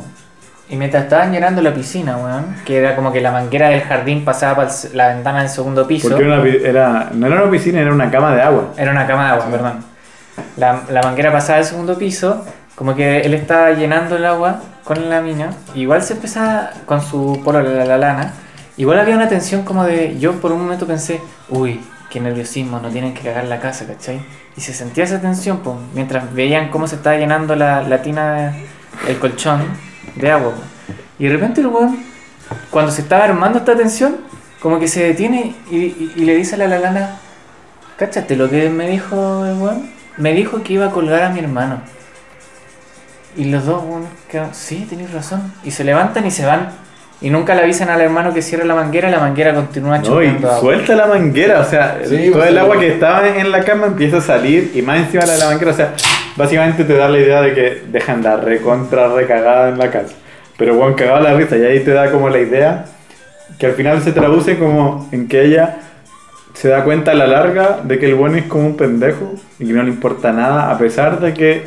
Y 0.72 0.76
mientras 0.76 1.04
estaban 1.06 1.32
llenando 1.32 1.62
la 1.64 1.74
piscina, 1.74 2.18
weón, 2.18 2.56
que 2.64 2.78
era 2.78 2.96
como 2.96 3.12
que 3.12 3.22
la 3.22 3.32
manguera 3.32 3.70
del 3.70 3.82
jardín 3.82 4.24
pasaba 4.24 4.56
por 4.56 4.68
la 4.94 5.08
ventana 5.16 5.40
del 5.40 5.50
segundo 5.50 5.88
piso. 5.88 6.10
Porque 6.10 6.24
era 6.24 6.36
una, 6.36 6.44
pi- 6.44 6.60
era, 6.64 7.10
no 7.12 7.26
era 7.28 7.42
una 7.42 7.52
piscina, 7.52 7.82
era 7.82 7.92
una 7.92 8.12
cama 8.12 8.36
de 8.36 8.42
agua. 8.44 8.74
Era 8.78 8.92
una 8.92 9.08
cama 9.08 9.26
de 9.26 9.32
agua, 9.32 9.46
perdón. 9.50 9.84
La, 10.58 10.84
la 10.90 11.02
manguera 11.02 11.32
pasaba 11.32 11.60
al 11.60 11.66
segundo 11.66 11.98
piso, 11.98 12.46
como 12.76 12.96
que 12.96 13.22
él 13.22 13.34
estaba 13.34 13.72
llenando 13.72 14.16
el 14.18 14.26
agua 14.26 14.62
con 14.84 15.10
la 15.10 15.22
mina. 15.22 15.52
Igual 15.76 16.02
se 16.04 16.14
empezaba 16.14 16.72
con 16.86 17.02
su 17.02 17.42
polo, 17.44 17.62
la, 17.62 17.86
la 17.86 17.98
lana. 17.98 18.34
Igual 18.78 19.00
había 19.00 19.16
una 19.16 19.28
tensión 19.28 19.64
como 19.64 19.84
de. 19.84 20.18
Yo 20.20 20.34
por 20.40 20.52
un 20.52 20.62
momento 20.62 20.88
pensé, 20.88 21.20
uy, 21.50 21.82
qué 22.10 22.20
nerviosismo, 22.20 22.80
no 22.80 22.90
tienen 22.90 23.14
que 23.14 23.22
cagar 23.22 23.46
la 23.46 23.60
casa, 23.60 23.86
¿cachai? 23.86 24.22
Y 24.58 24.62
se 24.62 24.74
sentía 24.74 25.04
esa 25.04 25.20
tensión, 25.22 25.60
pues, 25.60 25.76
mientras 25.94 26.34
veían 26.34 26.70
cómo 26.70 26.88
se 26.88 26.96
estaba 26.96 27.16
llenando 27.18 27.56
la, 27.56 27.82
la 27.84 28.02
tina, 28.02 28.56
el 29.08 29.20
colchón 29.20 29.62
de 30.16 30.32
agua. 30.32 30.54
Y 31.20 31.26
de 31.26 31.34
repente 31.34 31.62
el 31.62 31.68
weón, 31.68 32.00
cuando 32.72 32.92
se 32.92 33.02
estaba 33.02 33.26
armando 33.26 33.60
esta 33.60 33.76
tensión, 33.76 34.18
como 34.62 34.80
que 34.80 34.88
se 34.88 35.04
detiene 35.04 35.56
y, 35.70 35.78
y- 35.78 36.14
y 36.16 36.26
le 36.26 36.36
dice 36.36 36.56
a 36.56 36.58
la, 36.58 36.68
la 36.68 36.80
lana, 36.80 37.18
¿Cáchate 37.98 38.38
lo 38.38 38.50
que 38.50 38.70
me 38.70 38.88
dijo 38.88 39.46
el 39.46 39.58
weón? 39.58 39.90
Me 40.20 40.34
dijo 40.34 40.62
que 40.64 40.74
iba 40.74 40.86
a 40.88 40.92
colgar 40.92 41.24
a 41.24 41.30
mi 41.30 41.40
hermano. 41.40 41.82
Y 43.36 43.46
los 43.46 43.66
dos, 43.66 43.84
quedan, 44.30 44.54
sí, 44.54 44.86
tenéis 44.90 45.12
razón. 45.14 45.54
Y 45.64 45.72
se 45.72 45.84
levantan 45.84 46.26
y 46.26 46.32
se 46.32 46.46
van. 46.46 46.70
Y 47.22 47.30
nunca 47.30 47.54
le 47.54 47.64
avisan 47.64 47.90
al 47.90 48.00
hermano 48.02 48.34
que 48.34 48.42
cierre 48.42 48.66
la 48.66 48.76
manguera 48.76 49.10
y 49.10 49.12
la 49.12 49.20
manguera 49.20 49.54
continúa 49.54 49.98
No, 49.98 50.22
y 50.22 50.28
chupando 50.28 50.48
agua. 50.50 50.60
suelta 50.62 50.96
la 50.96 51.08
manguera, 51.08 51.60
o 51.60 51.66
sea, 51.66 52.00
Sí, 52.06 52.30
todo 52.30 52.40
pues, 52.40 52.50
el 52.50 52.58
agua 52.58 52.80
que 52.80 52.94
estaba 52.94 53.28
en 53.28 53.52
la 53.52 53.64
cama 53.64 53.88
empieza 53.88 54.18
a 54.18 54.22
salir 54.22 54.72
y 54.74 54.82
más 54.82 55.00
encima 55.00 55.26
de 55.26 55.38
la 55.38 55.46
manguera, 55.48 55.72
o 55.72 55.74
sea, 55.74 55.94
básicamente 56.38 56.86
te 56.86 56.94
da 56.96 57.10
la 57.10 57.18
idea 57.18 57.42
de 57.42 57.54
que 57.54 57.84
dejan 57.90 58.24
la 58.24 58.38
recontra 58.38 59.10
recagada 59.14 59.68
en 59.68 59.78
la 59.78 59.92
casa. 59.92 60.14
Pero 60.58 60.76
bueno, 60.76 60.96
cagaba 60.96 61.20
la 61.20 61.34
risa 61.34 61.58
y 61.58 61.64
ahí 61.64 61.82
te 61.82 61.92
da 61.92 62.10
como 62.10 62.30
la 62.30 62.40
idea 62.40 62.86
que 63.58 63.66
al 63.66 63.74
final 63.74 64.02
se 64.02 64.14
traduce 64.14 64.58
como 64.58 65.10
en 65.12 65.28
que 65.28 65.44
ella 65.44 65.78
se 66.54 66.68
da 66.70 66.84
cuenta 66.84 67.12
a 67.12 67.14
la 67.16 67.28
larga 67.28 67.80
de 67.84 68.00
que 68.00 68.08
el 68.08 68.16
bueno 68.16 68.38
es 68.38 68.46
como 68.46 68.66
un 68.68 68.76
pendejo 68.78 69.34
y 69.60 69.68
que 69.68 69.74
no 69.74 69.84
le 69.84 69.90
importa 69.90 70.32
nada 70.32 70.72
a 70.72 70.78
pesar 70.78 71.20
de 71.20 71.34
que 71.34 71.64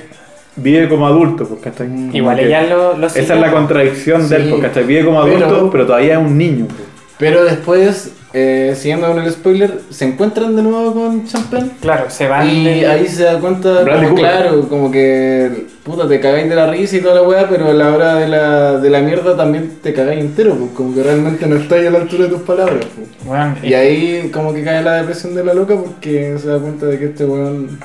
vive 0.57 0.89
como 0.89 1.07
adulto, 1.07 1.49
¿cachai? 1.62 1.87
Como 1.89 2.12
Igual 2.14 2.37
que 2.39 2.47
ella 2.47 2.62
lo, 2.64 2.97
lo 2.99 3.07
Esa 3.07 3.20
es 3.20 3.41
la 3.41 3.51
contradicción 3.51 4.28
de 4.28 4.37
él, 4.37 4.43
Sí, 4.45 4.51
pues, 4.51 4.62
¿cachai? 4.62 4.85
Vive 4.85 5.05
como 5.05 5.20
adulto, 5.22 5.70
pero, 5.70 5.87
todavía 5.87 6.14
es 6.14 6.18
un 6.26 6.37
niño. 6.37 6.66
pues. 6.66 6.80
Pero 7.18 7.45
después, 7.45 8.12
eh, 8.35 8.74
siguiendo 8.76 9.07
con 9.07 9.18
el 9.22 9.30
spoiler, 9.30 9.80
se 9.91 10.05
encuentran 10.07 10.57
de 10.57 10.62
nuevo 10.62 10.93
con 10.93 11.24
Champagne. 11.26 11.70
Claro, 11.80 12.07
se 12.09 12.26
van. 12.26 12.49
Y 12.49 12.64
de- 12.80 12.87
ahí 12.87 13.07
se 13.07 13.22
da 13.24 13.39
cuenta, 13.39 13.85
como, 13.85 14.14
claro, 14.16 14.68
como 14.68 14.91
que 14.91 15.66
puta, 15.85 16.07
te 16.09 16.20
cagáis 16.20 16.49
de 16.49 16.55
la 16.55 16.66
risa 16.68 16.97
y 16.97 17.01
toda 17.01 17.16
la 17.16 17.22
weá, 17.22 17.49
pero 17.49 17.68
a 17.68 17.72
la 17.72 17.93
hora 17.93 18.14
de 18.14 18.28
la, 18.28 18.78
de 18.78 18.89
la 18.91 19.01
mierda 19.01 19.37
también 19.37 19.78
te 19.83 19.93
cagáis 19.93 20.20
entero, 20.20 20.55
pues 20.57 20.70
como 20.72 20.95
que 20.95 21.03
realmente 21.03 21.47
no 21.47 21.57
estáis 21.57 21.89
a 21.89 21.91
la 21.91 21.99
altura 21.99 22.24
de 22.24 22.30
tus 22.30 22.43
palabras. 22.43 22.85
pues. 22.95 23.09
Weón, 23.26 23.57
Y 23.62 23.74
ahí 23.74 24.30
como 24.33 24.53
que 24.55 24.62
cae 24.62 24.83
la 24.83 24.95
depresión 24.95 25.35
de 25.35 25.45
la 25.45 25.55
loca 25.55 25.74
porque 25.76 26.37
se 26.39 26.49
da 26.49 26.59
cuenta 26.59 26.87
de 26.87 26.99
que 26.99 27.07
este 27.07 27.24
weón 27.24 27.80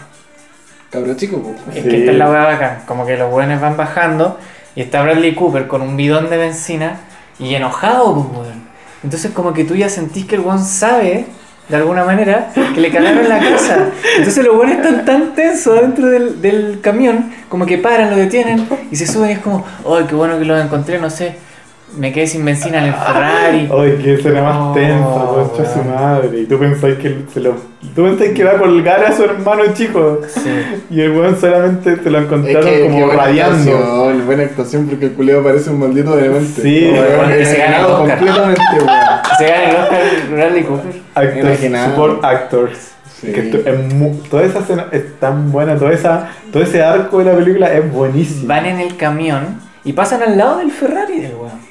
cabro 0.92 1.14
chico, 1.16 1.42
pues. 1.42 1.78
Es 1.78 1.84
Sí. 1.84 1.90
que 1.90 2.00
esta 2.00 2.12
es 2.12 2.18
la 2.18 2.30
weá 2.30 2.44
bacán. 2.46 2.80
Como 2.88 3.06
que 3.06 3.18
los 3.18 3.34
weones 3.34 3.60
van 3.60 3.76
bajando 3.78 4.38
y 4.76 4.82
está 4.82 5.02
Bradley 5.02 5.34
Cooper 5.36 5.68
con 5.68 5.82
un 5.82 5.98
bidón 5.98 6.30
de 6.30 6.38
benzina 6.38 7.00
y 7.40 7.56
enojado, 7.56 8.14
pues 8.14 8.48
weón. 8.48 8.68
Entonces 9.04 9.32
como 9.32 9.54
que 9.54 9.64
tú 9.64 9.76
ya 9.76 9.90
sentís 9.90 10.26
que 10.26 10.36
el 10.36 10.42
weón 10.42 10.64
sabe, 10.64 11.26
de 11.70 11.76
alguna 11.76 12.06
manera, 12.06 12.50
que 12.74 12.80
le 12.80 12.92
cagaron 12.92 13.28
la 13.28 13.40
casa. 13.40 13.90
Entonces 14.18 14.46
los 14.46 14.56
weones 14.56 14.78
están 14.78 15.06
tan 15.06 15.36
tensos 15.36 15.82
dentro 15.82 16.08
del, 16.08 16.42
del 16.42 16.80
camión, 16.82 17.32
como 17.50 17.66
que 17.66 17.78
paran, 17.78 18.10
lo 18.10 18.16
detienen 18.16 18.68
y 18.92 18.96
se 18.96 19.06
suben 19.06 19.32
y 19.32 19.34
es 19.34 19.40
como, 19.40 19.66
ay, 19.86 20.06
qué 20.08 20.16
bueno 20.16 20.40
que 20.40 20.46
los 20.46 20.64
encontré, 20.64 21.00
no 21.00 21.10
sé. 21.10 21.47
Me 21.96 22.12
quedé 22.12 22.28
sin 22.28 22.44
benzina 22.46 22.80
en 22.80 22.86
el 22.86 22.94
Ferrari. 22.94 23.70
Ay, 23.80 24.00
qué 24.04 24.14
escena 24.16 24.42
más 24.44 24.58
Oh, 24.60 24.74
tensa, 24.74 25.26
concha 25.56 25.74
su 25.74 25.84
madre. 25.84 26.40
Y 26.42 26.46
tú 26.46 26.60
pensáis 26.60 26.98
que 27.00 27.24
se 27.34 27.40
lo. 27.40 27.56
Tú 27.96 28.04
pensáis 28.04 28.32
que 28.34 28.44
va 28.44 28.52
a 28.52 28.58
colgar 28.58 29.04
a 29.06 29.12
su 29.16 29.24
hermano 29.24 29.64
chico. 29.74 30.20
Sí. 30.28 30.50
Y 30.90 31.02
el 31.02 31.12
weón 31.12 31.40
solamente 31.40 31.98
te 31.98 32.10
lo 32.10 32.20
Es 32.20 32.26
encontraron 32.26 32.64
que, 32.70 32.82
como 32.84 32.98
que 32.98 33.04
buena 33.06 33.24
radiando. 33.24 33.56
actuación, 33.78 34.26
buena 34.26 34.44
actuación 34.44 34.88
porque 34.88 35.06
el 35.06 35.12
culeo 35.14 35.44
parece 35.44 35.70
un 35.70 35.80
maldito 35.80 36.16
demente. 36.16 36.62
Sí, 36.62 36.90
weón, 36.94 37.30
que 37.30 37.46
se 37.46 37.58
gana 37.58 37.78
el 37.78 37.84
enajenado 37.86 38.02
Oscar. 38.04 38.18
completamente, 38.18 38.62
weón. 38.78 38.90
Se 39.38 39.46
gana 39.48 39.64
el 39.64 39.76
Oscar 39.76 40.02
Bradley 40.32 40.64
Cooper. 40.64 41.02
Actors, 41.16 41.60
support 41.86 42.24
actors. 42.26 42.92
Sí. 43.20 43.32
Que 43.32 43.40
esto 43.40 43.58
es 43.66 44.30
toda 44.30 44.44
esa 44.44 44.60
escena 44.60 44.88
es 44.92 45.20
tan 45.20 45.52
buena, 45.52 45.76
toda 45.76 45.92
esa, 45.92 46.30
todo 46.52 46.62
ese 46.64 46.84
arco 46.84 47.20
de 47.20 47.26
la 47.26 47.36
película 47.38 47.72
es 47.74 47.92
buenísimo. 47.92 48.48
Van 48.48 48.66
en 48.68 48.80
el 48.80 48.96
camión 48.96 49.60
y 49.84 49.94
pasan 49.94 50.22
al 50.22 50.38
lado 50.38 50.58
del 50.60 50.72
Ferrari 50.72 51.20
del 51.20 51.34
weón. 51.34 51.67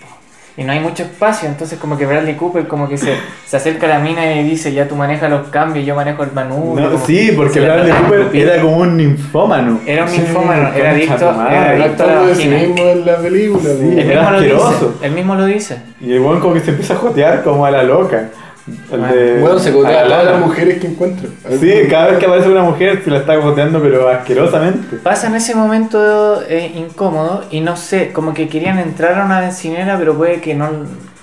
Y 0.59 0.65
no 0.65 0.73
hay 0.73 0.81
mucho 0.81 1.03
espacio, 1.03 1.49
entonces 1.51 1.79
como 1.79 1.99
que 1.99 2.07
Bradley 2.07 2.35
Cooper 2.35 2.67
como 2.67 2.89
que 2.89 2.97
se, 2.97 3.15
se 3.47 3.57
acerca 3.59 3.85
a 3.87 3.91
la 3.91 3.99
mina 3.99 4.33
y 4.37 4.43
dice, 4.43 4.73
ya 4.73 4.89
tú 4.89 4.97
manejas 4.97 5.29
los 5.31 5.49
cambios, 5.49 5.85
yo 5.85 5.95
manejo 5.95 6.23
el 6.23 6.33
manubrio. 6.33 6.89
No, 6.91 6.99
sí, 6.99 7.27
que 7.27 7.33
porque 7.35 7.61
Bradley 7.61 7.93
Cooper 7.93 8.31
era 8.35 8.63
como 8.63 8.79
un 8.79 8.97
ninfómano. 8.97 9.81
Era 9.87 10.05
un 10.05 10.09
Sí, 10.09 10.19
ninfómano, 10.21 10.73
era 10.75 10.91
adicto, 10.93 11.15
era 11.51 11.75
El 11.75 11.83
adicto 11.83 12.05
a 12.05 12.07
la 12.07 12.21
de 12.27 12.35
sí 12.35 12.49
vagina. 12.49 12.57
mismo 12.69 12.85
en 12.89 13.05
la 13.07 13.17
película, 13.19 13.63
Sí. 13.65 13.71
Él 13.99 14.07
mismo, 14.07 14.31
lo 14.31 14.41
dice, 14.41 14.55
asqueroso. 14.55 14.95
él 15.03 15.13
mismo 15.13 15.35
lo 15.35 15.45
dice. 15.45 15.77
Y 16.01 16.13
el 16.15 16.21
weón 16.21 16.41
como 16.41 16.55
que 16.55 16.61
se 16.61 16.71
empieza 16.71 16.95
a 16.95 16.97
jotear 16.97 17.43
como 17.43 17.67
a 17.67 17.71
la 17.71 17.83
loca. 17.83 18.31
El 18.67 18.99
Bueno, 18.99 19.15
de- 19.15 19.41
Bueno, 19.41 19.59
se 19.61 19.73
cotea 19.73 20.01
a 20.01 20.05
todas 20.05 20.25
las 20.25 20.41
mujeres 20.41 20.79
que 20.81 20.89
encuentra. 20.89 21.29
Sí, 21.61 21.73
cada 21.89 22.09
vez 22.09 22.19
que 22.19 22.27
aparece 22.27 22.49
una 22.49 22.63
mujer 22.65 23.01
se 23.05 23.11
la 23.11 23.19
está 23.19 23.41
joteando 23.41 23.81
pero 23.81 24.09
asquerosamente. 24.09 24.97
Pasa 24.97 25.29
en 25.29 25.37
ese 25.37 25.55
momento 25.55 26.43
eh, 26.49 26.73
incómodo 26.75 27.45
y 27.51 27.61
no 27.61 27.77
sé, 27.77 28.13
como 28.13 28.35
que 28.35 28.49
querían 28.49 28.79
entrar 28.79 29.19
a 29.21 29.25
una 29.25 29.41
bencinera, 29.41 29.97
pero 29.99 30.15
puede 30.17 30.41
que 30.41 30.55
no, 30.55 30.69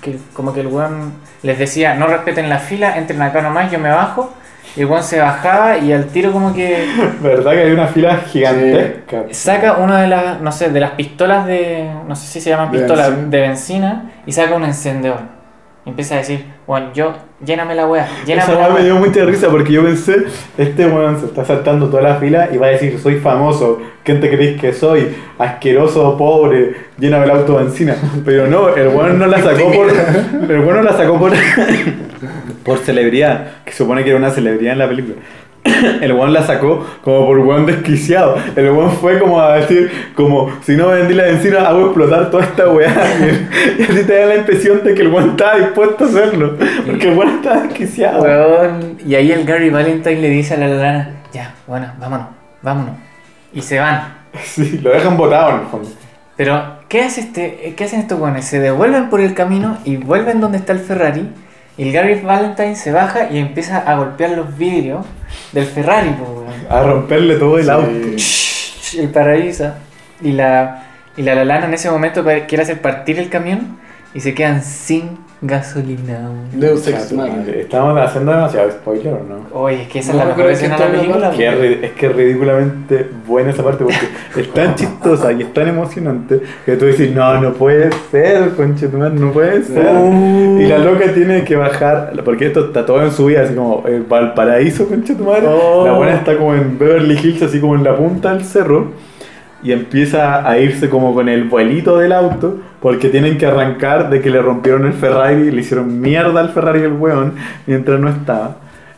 que 0.00 0.16
como 0.32 0.54
que 0.54 0.60
el 0.60 0.68
weón 0.68 1.12
les 1.42 1.58
decía, 1.58 1.94
no 1.94 2.06
respeten 2.06 2.48
la 2.48 2.58
fila, 2.58 2.96
entren 2.96 3.20
acá 3.20 3.42
nomás, 3.42 3.70
yo 3.70 3.78
me 3.78 3.90
bajo. 3.90 4.32
Y 4.76 4.80
el 4.80 4.86
weón 4.86 5.04
se 5.04 5.20
bajaba 5.20 5.76
y 5.78 5.92
al 5.92 6.06
tiro 6.06 6.32
como 6.32 6.52
que 6.54 6.88
¿Verdad 7.22 7.52
que 7.52 7.58
hay 7.60 7.70
una 7.72 7.86
fila 7.88 8.16
gigantesca? 8.26 9.24
saca 9.30 9.74
una 9.74 10.00
de 10.00 10.08
las, 10.08 10.40
no 10.40 10.50
sé, 10.50 10.70
de 10.70 10.80
las 10.80 10.92
pistolas 10.92 11.46
de, 11.46 11.90
no 12.08 12.16
sé 12.16 12.26
si 12.26 12.40
se 12.40 12.50
llaman 12.50 12.72
De 12.72 12.78
pistolas 12.78 13.08
benzina. 13.10 13.30
de 13.30 13.40
benzina 13.40 14.10
y 14.26 14.32
saca 14.32 14.54
un 14.54 14.64
encendedor. 14.64 15.33
Empieza 15.86 16.14
a 16.14 16.18
decir, 16.18 16.46
bueno, 16.66 16.92
yo, 16.94 17.12
lléname 17.44 17.74
la 17.74 17.86
weá, 17.86 18.08
lléname 18.24 18.52
Esa 18.52 18.58
la 18.58 18.68
weá 18.68 18.78
me 18.78 18.84
dio 18.84 18.96
mucha 18.96 19.22
risa 19.26 19.50
porque 19.50 19.70
yo 19.70 19.84
pensé, 19.84 20.24
este 20.56 20.86
weón 20.86 21.20
se 21.20 21.26
está 21.26 21.44
saltando 21.44 21.90
toda 21.90 22.02
la 22.02 22.14
fila 22.16 22.48
y 22.50 22.56
va 22.56 22.68
a 22.68 22.70
decir, 22.70 22.98
soy 22.98 23.16
famoso, 23.16 23.82
¿quién 24.02 24.18
te 24.18 24.30
creéis 24.30 24.58
que 24.58 24.72
soy? 24.72 25.14
Asqueroso, 25.38 26.16
pobre, 26.16 26.74
lléname 26.98 27.26
el 27.26 27.32
auto 27.32 27.58
de 27.58 27.64
benzina. 27.64 27.96
Pero 28.24 28.46
no, 28.46 28.74
el 28.74 28.88
weón 28.88 29.18
no 29.18 29.26
la 29.26 29.42
sacó 29.42 29.70
por. 29.72 29.88
El 29.90 30.60
weón 30.60 30.76
no 30.76 30.82
la 30.82 30.96
sacó 30.96 31.18
por. 31.18 31.32
por 32.64 32.78
celebridad, 32.78 33.48
que 33.66 33.72
supone 33.72 34.02
que 34.04 34.08
era 34.08 34.18
una 34.18 34.30
celebridad 34.30 34.72
en 34.72 34.78
la 34.78 34.88
película. 34.88 35.16
El 36.00 36.12
weón 36.12 36.32
la 36.32 36.42
sacó 36.42 36.86
como 37.02 37.26
por 37.26 37.38
weón 37.38 37.66
desquiciado. 37.66 38.36
El 38.54 38.70
weón 38.70 38.92
fue 38.92 39.18
como 39.18 39.40
a 39.40 39.56
decir, 39.56 39.90
como, 40.14 40.50
si 40.62 40.76
no 40.76 40.88
vendí 40.88 41.14
la 41.14 41.24
benzina, 41.24 41.66
hago 41.66 41.86
explotar 41.86 42.30
toda 42.30 42.44
esta 42.44 42.68
weá. 42.68 42.94
Y, 43.78 43.82
y 43.82 43.84
así 43.84 44.04
te 44.04 44.14
da 44.14 44.26
la 44.26 44.36
impresión 44.36 44.84
de 44.84 44.94
que 44.94 45.02
el 45.02 45.08
weón 45.08 45.30
estaba 45.30 45.56
dispuesto 45.56 46.04
a 46.04 46.06
hacerlo. 46.08 46.56
Porque 46.86 47.08
el 47.08 47.18
weón 47.18 47.36
estaba 47.36 47.62
desquiciado. 47.62 48.22
Weón, 48.22 48.98
y 49.04 49.14
ahí 49.14 49.32
el 49.32 49.44
Gary 49.44 49.70
Valentine 49.70 50.20
le 50.20 50.28
dice 50.28 50.54
a 50.54 50.58
la 50.58 50.68
lana, 50.68 51.10
ya, 51.32 51.54
bueno, 51.66 51.92
vámonos, 51.98 52.26
vámonos. 52.62 52.94
Y 53.52 53.62
se 53.62 53.78
van. 53.78 54.24
Sí, 54.42 54.80
lo 54.82 54.90
dejan 54.90 55.16
botado 55.16 55.50
en 55.50 55.60
el 55.60 55.66
fondo. 55.66 55.88
Pero, 56.36 56.78
¿qué, 56.88 57.02
hace 57.02 57.20
este, 57.20 57.74
¿qué 57.76 57.84
hacen 57.84 58.00
estos 58.00 58.18
weones? 58.18 58.44
Se 58.44 58.58
devuelven 58.58 59.08
por 59.08 59.20
el 59.20 59.32
camino 59.32 59.78
y 59.84 59.96
vuelven 59.96 60.40
donde 60.40 60.58
está 60.58 60.72
el 60.72 60.80
Ferrari. 60.80 61.30
Y 61.76 61.84
el 61.84 61.92
Gary 61.92 62.20
Valentine 62.20 62.76
se 62.76 62.92
baja 62.92 63.30
y 63.30 63.38
empieza 63.38 63.78
a 63.78 63.94
golpear 63.96 64.30
los 64.30 64.56
vidrios 64.58 65.06
del 65.52 65.66
Ferrari, 65.66 66.10
weón. 66.20 66.44
A 66.68 66.82
romperle 66.82 67.36
todo 67.36 67.58
el 67.58 67.64
Sí. 67.64 67.70
auto. 67.70 69.02
El 69.02 69.08
parabrisas. 69.10 69.74
Y 70.20 70.32
la, 70.32 70.86
y 71.16 71.22
la 71.22 71.34
Lalana 71.34 71.66
en 71.66 71.74
ese 71.74 71.90
momento 71.90 72.24
quiere 72.46 72.62
hacer 72.62 72.80
partir 72.80 73.18
el 73.18 73.28
camión 73.28 73.78
y 74.14 74.20
se 74.20 74.34
quedan 74.34 74.62
sin 74.62 75.18
gasolina. 75.46 76.30
Deus 76.52 76.86
Ex 76.88 77.12
Machina. 77.12 77.44
Estamos 77.48 77.98
haciendo 77.98 78.32
demasiado 78.32 78.70
spoiler, 78.70 79.12
¿o 79.12 79.22
no? 79.22 79.60
Oye, 79.60 79.82
es 79.82 79.88
que 79.88 79.98
esa 79.98 80.12
No, 80.12 80.18
es 80.20 80.24
la 80.24 80.34
mejor 80.34 80.50
es 80.50 80.58
que 80.58 80.66
escena 80.66 80.78
de 80.78 80.92
la 80.92 81.00
película. 81.00 81.30
Que 81.30 81.84
es, 81.84 81.92
que 81.92 82.06
es 82.06 82.16
ridículamente 82.16 83.10
buena 83.26 83.50
esa 83.50 83.62
parte 83.62 83.84
porque 83.84 84.40
es 84.40 84.52
tan 84.52 84.74
chistosa 84.76 85.32
y 85.32 85.42
es 85.42 85.52
tan 85.52 85.68
emocionante 85.68 86.40
que 86.64 86.76
tú 86.76 86.86
dices, 86.86 87.14
no, 87.14 87.40
no 87.40 87.52
puede 87.52 87.90
ser, 88.10 88.50
conche 88.54 88.88
tu 88.88 88.96
madre, 88.96 89.18
no 89.18 89.32
puede 89.32 89.62
ser. 89.62 89.94
Y 90.58 90.66
la 90.66 90.78
loca 90.78 91.12
tiene 91.12 91.44
que 91.44 91.56
bajar, 91.56 92.12
porque 92.24 92.46
esto 92.46 92.66
está 92.66 92.86
todo 92.86 93.02
en 93.02 93.12
su 93.12 93.26
vida, 93.26 93.42
así 93.42 93.54
como 93.54 93.84
el 93.86 94.02
Valparaíso, 94.02 94.88
conche 94.88 95.14
tu 95.14 95.24
madre. 95.24 95.46
Oh. 95.46 95.84
La 95.84 95.92
buena 95.92 96.14
está 96.14 96.36
como 96.36 96.54
en 96.54 96.78
Beverly 96.78 97.18
Hills, 97.18 97.42
así 97.42 97.60
como 97.60 97.74
en 97.74 97.84
la 97.84 97.96
punta 97.96 98.32
del 98.32 98.44
cerro. 98.44 98.92
Y 99.62 99.72
empieza 99.72 100.46
a 100.46 100.58
irse 100.58 100.90
como 100.90 101.14
con 101.14 101.26
el 101.26 101.44
vuelito 101.44 101.96
del 101.96 102.12
auto 102.12 102.58
porque 102.84 103.08
tienen 103.08 103.38
que 103.38 103.46
arrancar 103.46 104.10
de 104.10 104.20
que 104.20 104.28
le 104.28 104.42
rompieron 104.42 104.84
el 104.84 104.92
Ferrari, 104.92 105.50
le 105.50 105.62
hicieron 105.62 106.02
mierda 106.02 106.38
al 106.40 106.50
Ferrari 106.50 106.80
el 106.82 106.92
weón 106.92 107.32
mientras 107.66 107.98
no 107.98 108.10
estaba. 108.10 108.56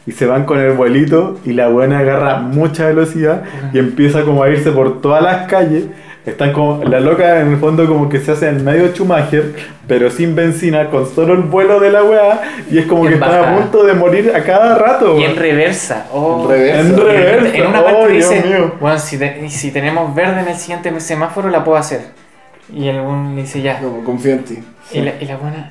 Y 0.09 0.11
se 0.11 0.26
van 0.26 0.45
con 0.45 0.59
el 0.59 0.72
vuelito 0.72 1.39
y 1.45 1.53
la 1.53 1.68
buena 1.68 2.01
agarra 2.01 2.39
mucha 2.39 2.87
velocidad 2.89 3.45
y 3.72 3.78
empieza 3.78 4.22
como 4.22 4.43
a 4.43 4.49
irse 4.51 4.72
por 4.72 5.01
todas 5.01 5.22
las 5.22 5.47
calles. 5.47 5.84
Están 6.26 6.53
como, 6.53 6.82
la 6.82 6.99
loca 6.99 7.41
en 7.41 7.53
el 7.53 7.59
fondo 7.59 7.87
como 7.87 8.09
que 8.09 8.18
se 8.18 8.32
hace 8.32 8.49
en 8.49 8.64
medio 8.64 8.89
Schumacher, 8.89 9.53
pero 9.87 10.11
sin 10.11 10.34
benzina, 10.34 10.91
con 10.91 11.07
solo 11.09 11.34
el 11.34 11.43
vuelo 11.43 11.78
de 11.78 11.93
la 11.93 12.03
weá, 12.03 12.41
y 12.68 12.78
es 12.78 12.87
como 12.87 13.03
En 13.05 13.11
que 13.11 13.14
están 13.14 13.45
a 13.45 13.57
punto 13.57 13.84
de 13.84 13.95
morir 13.95 14.32
a 14.34 14.43
cada 14.43 14.74
rato. 14.74 15.16
Y 15.16 15.22
en 15.22 15.37
reversa. 15.37 16.07
oh. 16.12 16.49
En 16.53 16.59
reversa. 16.59 16.80
En 16.80 16.97
reversa. 16.97 17.57
En 17.57 17.66
una 17.68 17.84
parte 17.84 18.01
Oh, 18.03 18.09
Dios 18.09 18.30
dice, 18.30 18.43
mío. 18.49 18.72
bueno, 18.80 18.99
si, 18.99 19.16
te- 19.18 19.49
si 19.49 19.70
tenemos 19.70 20.12
verde 20.16 20.41
en 20.41 20.49
el 20.49 20.57
siguiente 20.57 20.99
semáforo, 20.99 21.49
la 21.49 21.62
puedo 21.62 21.78
hacer. 21.78 22.26
Y 22.73 22.89
el 22.89 22.97
weón 22.97 23.37
le 23.37 23.43
dice, 23.43 23.62
ya. 23.62 23.79
Como 23.79 24.03
confía 24.05 24.35
en 24.35 24.45
ti. 24.45 24.59
Y, 24.93 25.01
la, 25.01 25.12
y 25.21 25.25
la 25.27 25.37
buena, 25.37 25.71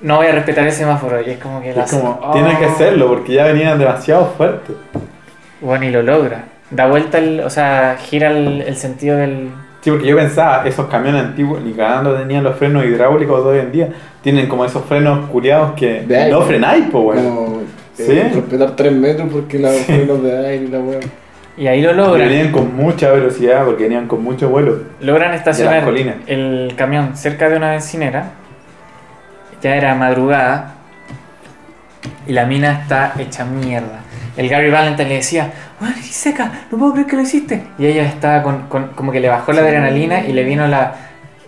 no 0.00 0.16
voy 0.16 0.26
a 0.26 0.32
respetar 0.32 0.64
el 0.66 0.72
semáforo. 0.72 1.20
Y 1.26 1.30
es 1.30 1.38
como 1.38 1.60
que 1.62 1.72
la 1.74 1.84
Es 1.84 1.90
como, 1.92 2.20
tiene 2.32 2.56
que 2.58 2.66
oh. 2.66 2.70
hacerlo 2.70 3.08
porque 3.08 3.34
ya 3.34 3.44
venían 3.44 3.78
demasiado 3.78 4.26
fuertes. 4.36 4.76
Bueno, 5.60 5.84
y 5.84 5.90
lo 5.90 6.02
logra. 6.02 6.44
Da 6.70 6.86
vuelta, 6.86 7.18
el, 7.18 7.40
o 7.40 7.50
sea, 7.50 7.96
gira 7.98 8.30
el, 8.30 8.62
el 8.62 8.76
sentido 8.76 9.16
del... 9.16 9.50
Sí, 9.80 9.90
porque 9.90 10.06
yo 10.08 10.16
pensaba, 10.16 10.66
esos 10.66 10.86
camiones 10.86 11.22
antiguos 11.24 11.62
ni 11.62 11.72
cagando 11.72 12.14
tenían 12.16 12.42
los 12.42 12.56
frenos 12.56 12.84
hidráulicos 12.84 13.44
de 13.44 13.50
hoy 13.50 13.58
en 13.60 13.72
día. 13.72 13.88
Tienen 14.20 14.48
como 14.48 14.64
esos 14.64 14.84
frenos 14.84 15.28
culiados 15.30 15.72
que 15.74 16.02
De 16.02 16.16
aire. 16.16 16.30
no 16.32 16.42
frenáis, 16.42 16.86
pues, 16.90 17.04
weón. 17.04 17.34
Como 17.34 17.60
Sí. 17.94 18.04
eh, 18.12 18.30
respetar 18.34 18.76
3 18.76 18.92
metros 18.92 19.28
porque 19.32 19.58
la 19.58 19.70
frenos 19.70 20.22
de 20.22 20.46
aire 20.48 20.64
y 20.64 20.68
la 20.68 20.78
weá. 20.80 21.00
Y 21.56 21.66
ahí 21.68 21.80
lo 21.80 21.92
Y 21.92 21.94
logran. 21.94 22.28
venían 22.28 22.52
con 22.52 22.76
mucha 22.76 23.10
velocidad 23.10 23.64
porque 23.64 23.84
venían 23.84 24.06
con 24.06 24.22
mucho 24.22 24.48
vuelo. 24.50 24.78
Logran 25.00 25.32
estacionar 25.34 25.84
el 26.26 26.74
camión 26.76 27.16
cerca 27.16 27.48
de 27.48 27.56
una 27.56 27.70
bencinera. 27.70 28.32
Ya 29.62 29.74
era 29.76 29.94
madrugada. 29.94 30.74
Y 32.26 32.32
la 32.32 32.44
mina 32.44 32.72
está 32.82 33.14
hecha 33.18 33.44
mierda. 33.44 34.00
El 34.36 34.48
Gary 34.50 34.70
Valentine 34.70 35.08
le 35.08 35.14
decía, 35.16 35.50
eres 35.80 36.06
seca, 36.08 36.52
no 36.70 36.76
puedo 36.76 36.92
creer 36.92 37.06
que 37.06 37.16
lo 37.16 37.22
hiciste. 37.22 37.62
Y 37.78 37.86
ella 37.86 38.04
estaba 38.04 38.42
con, 38.42 38.62
con- 38.68 38.88
como 38.88 39.10
que 39.12 39.20
le 39.20 39.28
bajó 39.30 39.52
la 39.52 39.62
adrenalina 39.62 40.20
y 40.26 40.32
le 40.32 40.44
vino 40.44 40.66
la, 40.66 40.94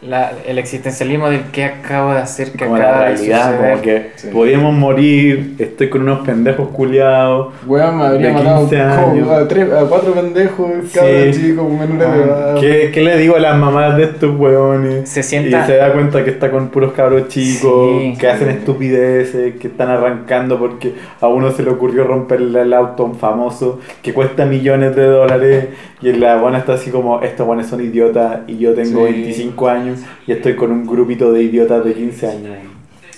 la- 0.02 0.32
el 0.46 0.58
existencialismo 0.58 1.28
del 1.28 1.42
que 1.50 1.64
acabo 1.64 2.12
de 2.12 2.18
hacer, 2.20 2.52
que 2.52 2.64
Como 2.66 2.78
la 2.78 2.84
acaba 2.84 3.04
de 3.04 3.14
realidad, 3.16 3.50
suceder. 3.52 3.70
como 3.70 3.82
que 3.82 4.10
Sí. 4.16 4.28
podíamos 4.32 4.74
morir, 4.74 5.54
estoy 5.58 5.88
con 5.88 6.02
unos 6.02 6.20
pendejos 6.26 6.68
culiados. 6.68 7.48
Weón, 7.66 7.98
me 7.98 8.04
habría 8.04 8.28
De 8.28 8.32
matado 8.32 8.60
15 8.68 8.76
como 8.94 9.10
años. 9.12 9.28
a, 9.30 9.48
tres, 9.48 9.72
a 9.72 9.84
cuatro 9.86 10.12
pendejos, 10.12 10.70
cada 10.94 11.32
Sí. 11.32 11.40
chico, 11.40 11.68
menores 11.68 12.12
de 12.16 12.22
edad. 12.24 12.60
¿Qué, 12.60 12.90
¿Qué 12.92 13.00
le 13.02 13.16
digo 13.18 13.36
a 13.36 13.40
las 13.40 13.56
mamás 13.58 13.96
de 13.96 14.04
estos 14.04 14.38
weones? 14.38 15.08
Se 15.08 15.22
sienta- 15.22 15.64
Y 15.64 15.66
se 15.66 15.76
da 15.76 15.92
cuenta 15.92 16.22
que 16.24 16.30
está 16.30 16.50
con 16.50 16.68
puros 16.68 16.92
cabros 16.92 17.28
chicos, 17.28 18.00
Sí. 18.02 18.14
que 18.20 18.28
hacen 18.28 18.50
estupideces, 18.50 19.56
que 19.56 19.66
están 19.68 19.88
arrancando 19.90 20.58
porque 20.58 20.94
a 21.20 21.26
uno 21.28 21.50
se 21.50 21.62
le 21.62 21.70
ocurrió 21.70 22.04
romperle 22.04 22.60
el 22.62 22.72
auto 22.72 23.02
a 23.02 23.06
un 23.06 23.16
famoso 23.16 23.80
que 24.02 24.12
cuesta 24.14 24.44
millones 24.44 24.94
de 24.94 25.04
dólares. 25.06 25.66
Y 26.00 26.12
la 26.12 26.36
buena 26.36 26.58
está 26.58 26.74
así 26.74 26.90
como: 26.90 27.20
estos 27.22 27.44
buenos 27.46 27.66
son 27.66 27.80
idiotas 27.80 28.40
y 28.46 28.58
yo 28.58 28.72
tengo 28.74 29.04
Sí. 29.06 29.12
25 29.12 29.68
años 29.68 29.87
y 30.26 30.32
estoy 30.32 30.56
con 30.56 30.72
un 30.72 30.86
grupito 30.86 31.32
de 31.32 31.42
idiotas 31.42 31.84
de 31.84 31.94
15 31.94 32.26
años. 32.26 32.56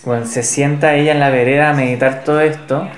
Bueno, 0.05 0.27
se 0.27 0.43
sienta 0.43 0.95
ella 0.95 1.13
en 1.13 1.21
la 1.21 1.31
vereda 1.31 1.71
a 1.71 1.75
meditar 1.75 2.25
todo 2.25 2.41
esto. 2.41 2.89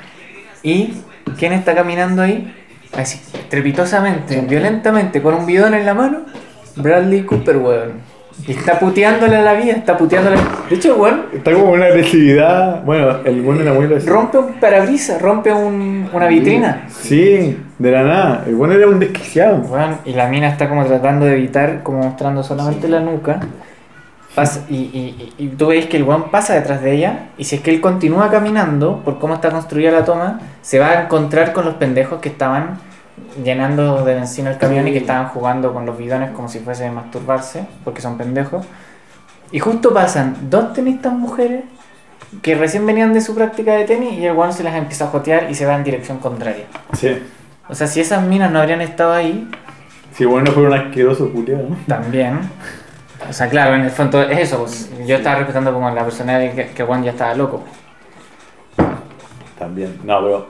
¿Y 0.62 0.94
quién 1.38 1.52
está 1.52 1.74
caminando 1.74 2.22
ahí? 2.22 2.54
Así, 2.96 3.20
trepitosamente, 3.48 4.40
violentamente, 4.42 5.22
con 5.22 5.34
un 5.34 5.46
bidón 5.46 5.74
en 5.74 5.86
la 5.86 5.94
mano. 5.94 6.20
Bradley 6.76 7.24
Cooper, 7.24 7.56
weón. 7.56 8.11
Y 8.46 8.52
está 8.52 8.78
puteándole 8.78 9.36
a 9.36 9.42
la 9.42 9.52
vida, 9.54 9.72
está 9.72 9.96
puteándole. 9.96 10.36
De 10.68 10.76
hecho, 10.76 10.96
weón, 10.96 11.26
Está 11.32 11.52
como 11.52 11.72
una 11.72 11.86
agresividad. 11.86 12.82
Bueno, 12.82 13.18
el 13.24 13.40
bueno 13.42 13.60
era 13.60 13.72
muy 13.72 13.84
agresivo. 13.84 14.14
rompe 14.14 14.38
un 14.38 14.52
parabrisas, 14.54 15.20
rompe 15.22 15.52
un- 15.52 16.08
una 16.12 16.26
vitrina. 16.26 16.84
Sí, 16.88 17.58
de 17.78 17.90
la 17.90 18.02
nada. 18.02 18.44
El 18.46 18.54
bueno 18.56 18.74
era 18.74 18.88
un 18.88 18.98
desquiciado. 18.98 19.58
Weón, 19.58 19.98
y 20.04 20.12
la 20.14 20.28
mina 20.28 20.48
está 20.48 20.68
como 20.68 20.84
tratando 20.86 21.26
de 21.26 21.34
evitar, 21.34 21.82
como 21.82 21.98
mostrando 22.02 22.42
solamente 22.42 22.88
la 22.88 23.00
nuca. 23.00 23.40
pasa- 24.34 24.64
y, 24.70 24.76
y- 24.76 25.34
y- 25.38 25.44
y 25.44 25.48
tú 25.48 25.66
veis 25.66 25.84
que 25.86 25.98
el 25.98 26.04
weón 26.04 26.30
pasa 26.30 26.54
detrás 26.54 26.80
de 26.82 26.92
ella 26.92 27.26
y 27.36 27.44
si 27.44 27.56
es 27.56 27.60
que 27.60 27.70
él 27.70 27.82
continúa 27.82 28.30
caminando 28.30 29.02
por 29.04 29.18
cómo 29.18 29.34
está 29.34 29.50
construida 29.50 29.90
la 29.90 30.06
toma, 30.06 30.40
se 30.62 30.78
va 30.78 30.88
a 30.88 31.02
encontrar 31.02 31.52
con 31.52 31.66
los 31.66 31.74
pendejos 31.74 32.18
que 32.20 32.30
estaban 32.30 32.78
llenando 33.42 34.04
de 34.04 34.14
benzina 34.14 34.50
el 34.50 34.58
camión 34.58 34.86
y 34.88 34.92
que 34.92 34.98
estaban 34.98 35.28
jugando 35.28 35.72
con 35.72 35.86
los 35.86 35.96
bidones 35.96 36.30
como 36.32 36.48
si 36.48 36.58
fuese 36.58 36.90
masturbarse, 36.90 37.66
porque 37.84 38.00
son 38.00 38.18
pendejos. 38.18 38.64
Y 39.50 39.58
justo 39.58 39.92
pasan 39.92 40.36
dos 40.50 40.72
tenistas 40.72 41.12
mujeres 41.12 41.64
que 42.40 42.54
recién 42.54 42.86
venían 42.86 43.12
de 43.12 43.20
su 43.20 43.34
práctica 43.34 43.74
de 43.74 43.84
tenis 43.84 44.14
y 44.18 44.24
el 44.26 44.34
weón 44.34 44.52
se 44.52 44.62
las 44.64 44.74
empieza 44.74 45.04
a 45.04 45.08
jotear 45.08 45.50
y 45.50 45.54
se 45.54 45.66
va 45.66 45.74
en 45.74 45.84
dirección 45.84 46.18
contraria. 46.18 46.64
Sí. 46.94 47.18
O 47.68 47.74
sea, 47.74 47.86
si 47.86 48.00
esas 48.00 48.22
minas 48.22 48.50
no 48.50 48.60
habrían 48.60 48.80
estado 48.80 49.12
ahí, 49.12 49.48
Si 50.14 50.24
bueno 50.24 50.50
fuera 50.52 50.68
un 50.70 50.74
asqueroso 50.74 51.30
culiado, 51.30 51.68
¿no? 51.68 51.76
también. 51.86 52.40
O 53.28 53.32
sea, 53.32 53.48
claro, 53.48 53.74
en 53.76 53.82
el 53.82 53.90
fondo 53.90 54.20
es 54.22 54.38
eso. 54.38 54.58
pues, 54.58 54.90
yo 55.06 55.16
estaba 55.16 55.36
respetando 55.36 55.72
como 55.72 55.90
la 55.90 56.02
personalidad 56.04 56.54
que, 56.54 56.68
que 56.70 56.84
Juan 56.84 57.04
ya 57.04 57.12
estaba 57.12 57.34
loco. 57.34 57.62
También. 59.58 59.98
No, 60.04 60.20
pero 60.22 60.48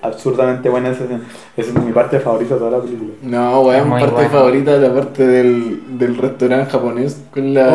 absurdamente 0.00 0.68
buena 0.68 0.90
esa 0.90 1.04
escena. 1.04 1.20
Esa 1.56 1.70
es 1.70 1.74
mi 1.84 1.92
parte 1.92 2.20
favorita 2.20 2.54
de 2.54 2.60
toda 2.60 2.70
la 2.78 2.80
película. 2.82 3.10
No, 3.22 3.60
weón, 3.62 3.88
Muy 3.88 4.00
parte 4.00 4.14
bueno. 4.14 4.30
favorita 4.30 4.76
la 4.76 4.94
parte 4.94 5.26
del, 5.26 5.80
del 5.98 6.16
restaurante 6.16 6.70
japonés 6.70 7.20
con 7.32 7.52
la. 7.54 7.68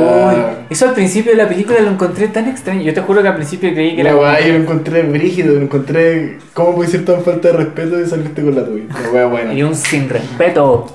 Uy, 0.59 0.65
eso 0.69 0.87
al 0.87 0.93
principio 0.93 1.31
de 1.33 1.37
la 1.37 1.47
película 1.49 1.79
lo 1.81 1.91
encontré 1.91 2.27
tan 2.29 2.47
extraño. 2.47 2.81
Yo 2.81 2.93
te 2.93 3.01
juro 3.01 3.21
que 3.21 3.27
al 3.27 3.35
principio 3.35 3.73
creí 3.73 3.95
que 3.95 4.03
La 4.03 4.11
era. 4.11 4.19
weá, 4.19 4.39
yo 4.41 4.53
lo 4.53 4.59
encontré 4.59 5.03
brígido, 5.03 5.53
lo 5.55 5.61
encontré. 5.61 6.37
¿Cómo 6.53 6.75
puede 6.75 6.89
ser 6.89 7.05
tan 7.05 7.21
falta 7.23 7.49
de 7.49 7.57
respeto 7.57 7.97
de 7.97 8.07
salirte 8.07 8.41
con 8.41 8.55
la 8.55 8.65
tuya? 8.65 8.85
La 9.03 9.11
weá 9.11 9.25
buena. 9.25 9.53
Y 9.53 9.63
un 9.63 9.75
sin 9.75 10.07
respeto. 10.09 10.85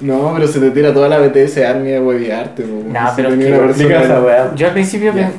No, 0.00 0.32
pero 0.34 0.48
se 0.48 0.58
te 0.58 0.72
tira 0.72 0.92
toda 0.92 1.08
la 1.08 1.18
BTS 1.20 1.58
Army 1.58 1.90
de 1.92 2.00
huevearte, 2.00 2.64
po. 2.64 2.82
No, 2.88 3.00
pero 3.14 3.28
es 3.28 3.36
que-. 3.36 3.48
Yo 4.56 4.66
al 4.66 4.72
principio. 4.72 5.12
Pen- 5.12 5.32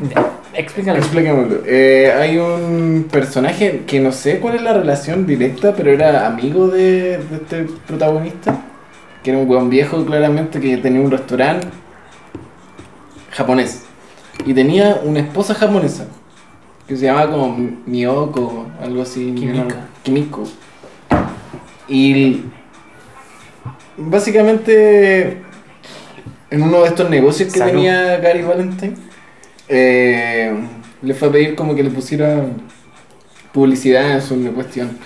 ya, 0.56 0.62
Explícalo. 0.62 0.97
Expliquémoslo. 0.99 1.62
Eh, 1.66 2.12
hay 2.18 2.38
un 2.38 3.08
personaje 3.12 3.84
que 3.86 3.99
no 3.99 4.12
sé 4.12 4.39
cuál 4.39 4.56
es 4.56 4.62
la 4.62 4.74
relación 4.74 5.26
directa, 5.26 5.74
pero 5.76 5.91
era 5.91 6.26
amigo 6.28 6.68
de, 6.68 7.18
de 7.18 7.36
este 7.36 7.66
protagonista. 7.88 8.62
Que 9.24 9.32
era 9.32 9.39
un 9.39 9.49
weón 9.49 9.70
viejo, 9.70 10.06
claramente, 10.06 10.60
que 10.60 10.78
tenía 10.78 11.01
un 11.01 11.12
restaurante 11.12 11.68
japonés. 13.32 13.84
Y 14.45 14.53
tenía 14.53 14.99
una 15.03 15.20
esposa 15.20 15.53
japonesa. 15.56 16.08
Que 16.88 16.95
se 16.95 17.06
llamaba 17.06 17.32
como 17.32 17.58
Miyoko, 17.86 18.68
algo 18.82 19.01
así. 19.01 19.34
Kimiko. 19.34 19.76
Kimiko. 20.03 20.43
Y 21.88 22.41
básicamente 23.97 25.41
en 26.49 26.62
uno 26.62 26.82
de 26.82 26.88
estos 26.88 27.10
negocios 27.10 27.51
que 27.51 27.60
Salud. 27.60 27.74
tenía 27.74 28.18
Gary 28.18 28.43
Valentine, 28.43 28.95
eh, 29.68 30.53
le 31.01 31.13
fue 31.13 31.28
a 31.28 31.32
pedir 31.32 31.55
como 31.55 31.76
que 31.76 31.84
le 31.84 31.89
pusiera 31.89 32.45
publicidad 33.53 34.11
en 34.11 34.22
su 34.22 34.53
cuestión. 34.53 34.97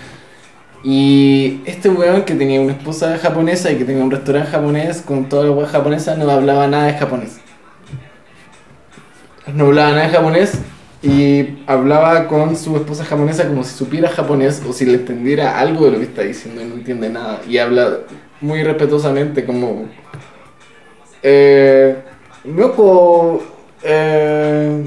Y 0.82 1.60
este 1.66 1.90
weón 1.90 2.22
que 2.22 2.34
tenía 2.34 2.60
una 2.60 2.72
esposa 2.72 3.18
japonesa 3.18 3.70
y 3.70 3.76
que 3.76 3.84
tenía 3.84 4.02
un 4.02 4.10
restaurante 4.10 4.50
japonés 4.50 5.02
con 5.02 5.28
toda 5.28 5.44
la 5.44 5.50
weá 5.50 5.68
japonesa 5.68 6.16
no 6.16 6.30
hablaba 6.30 6.66
nada 6.66 6.86
de 6.86 6.94
japonés. 6.94 7.38
No 9.52 9.66
hablaba 9.66 9.90
nada 9.90 10.06
de 10.06 10.08
japonés 10.08 10.52
y 11.02 11.58
hablaba 11.66 12.28
con 12.28 12.56
su 12.56 12.76
esposa 12.76 13.04
japonesa 13.04 13.46
como 13.46 13.62
si 13.62 13.76
supiera 13.76 14.08
japonés 14.08 14.62
o 14.68 14.72
si 14.72 14.86
le 14.86 14.94
entendiera 14.94 15.58
algo 15.58 15.86
de 15.86 15.92
lo 15.92 15.98
que 15.98 16.04
está 16.04 16.22
diciendo 16.22 16.62
y 16.62 16.64
no 16.64 16.74
entiende 16.74 17.10
nada. 17.10 17.40
Y 17.46 17.58
habla 17.58 17.98
muy 18.40 18.62
respetuosamente 18.62 19.44
como... 19.44 19.86
Eh... 21.22 21.96
Eh... 23.82 24.84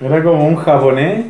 Era 0.00 0.20
como 0.22 0.44
un 0.46 0.56
japonés 0.56 1.26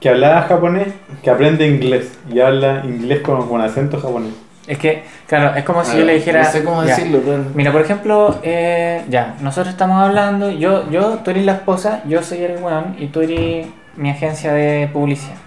que 0.00 0.08
hablaba 0.08 0.42
japonés, 0.42 0.86
que 1.20 1.30
aprende 1.30 1.66
inglés 1.66 2.16
y 2.32 2.38
habla 2.38 2.82
inglés 2.84 3.22
con, 3.22 3.48
con 3.48 3.60
acento 3.60 4.00
japonés. 4.00 4.32
Es 4.68 4.78
que, 4.78 5.02
claro, 5.26 5.56
es 5.56 5.64
como 5.64 5.82
si 5.82 5.96
ah, 5.96 5.98
yo 5.98 6.04
le 6.04 6.14
dijera. 6.14 6.44
No 6.44 6.50
sé 6.50 6.62
cómo 6.62 6.84
ya, 6.84 6.94
decirlo, 6.94 7.20
pero... 7.24 7.44
Mira, 7.54 7.72
por 7.72 7.80
ejemplo, 7.80 8.38
eh, 8.44 9.02
ya, 9.08 9.34
nosotros 9.40 9.72
estamos 9.72 10.00
hablando, 10.00 10.50
yo, 10.50 10.88
yo, 10.90 11.18
tú 11.24 11.30
eres 11.32 11.44
la 11.44 11.54
esposa, 11.54 12.02
yo 12.06 12.22
soy 12.22 12.42
el 12.44 12.62
weón 12.62 12.94
y 12.98 13.06
tú 13.08 13.22
eres 13.22 13.66
mi 13.96 14.10
agencia 14.10 14.52
de 14.52 14.88
publicidad. 14.92 15.38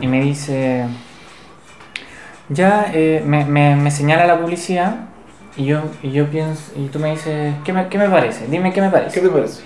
Y 0.00 0.08
me 0.08 0.20
dice, 0.20 0.86
ya, 2.48 2.90
eh, 2.92 3.22
me, 3.24 3.44
me, 3.44 3.76
me 3.76 3.90
señala 3.92 4.26
la 4.26 4.40
publicidad 4.40 4.96
y 5.58 5.64
yo, 5.66 5.80
y 6.02 6.10
yo 6.12 6.26
pienso, 6.26 6.72
y 6.76 6.86
tú 6.86 6.98
me 6.98 7.10
dices, 7.10 7.54
¿qué 7.64 7.72
me, 7.72 7.88
qué 7.88 7.98
me 7.98 8.08
parece? 8.08 8.46
Dime 8.46 8.72
qué 8.72 8.80
me 8.80 8.86
¿Qué 8.88 8.92
parece. 8.92 9.20
te 9.20 9.28
parece? 9.28 9.62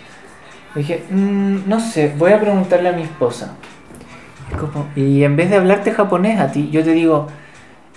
Dije, 0.74 1.04
"Mm, 1.10 1.68
no 1.68 1.78
sé, 1.80 2.12
voy 2.16 2.32
a 2.32 2.40
preguntarle 2.40 2.88
a 2.88 2.92
mi 2.92 3.02
esposa. 3.02 3.54
Es 4.50 4.56
como- 4.56 4.88
y 4.96 5.22
en 5.22 5.36
vez 5.36 5.50
de 5.50 5.56
hablarte 5.56 5.92
japonés 5.92 6.40
a 6.40 6.50
ti, 6.50 6.70
yo 6.70 6.82
te 6.82 6.92
digo, 6.92 7.28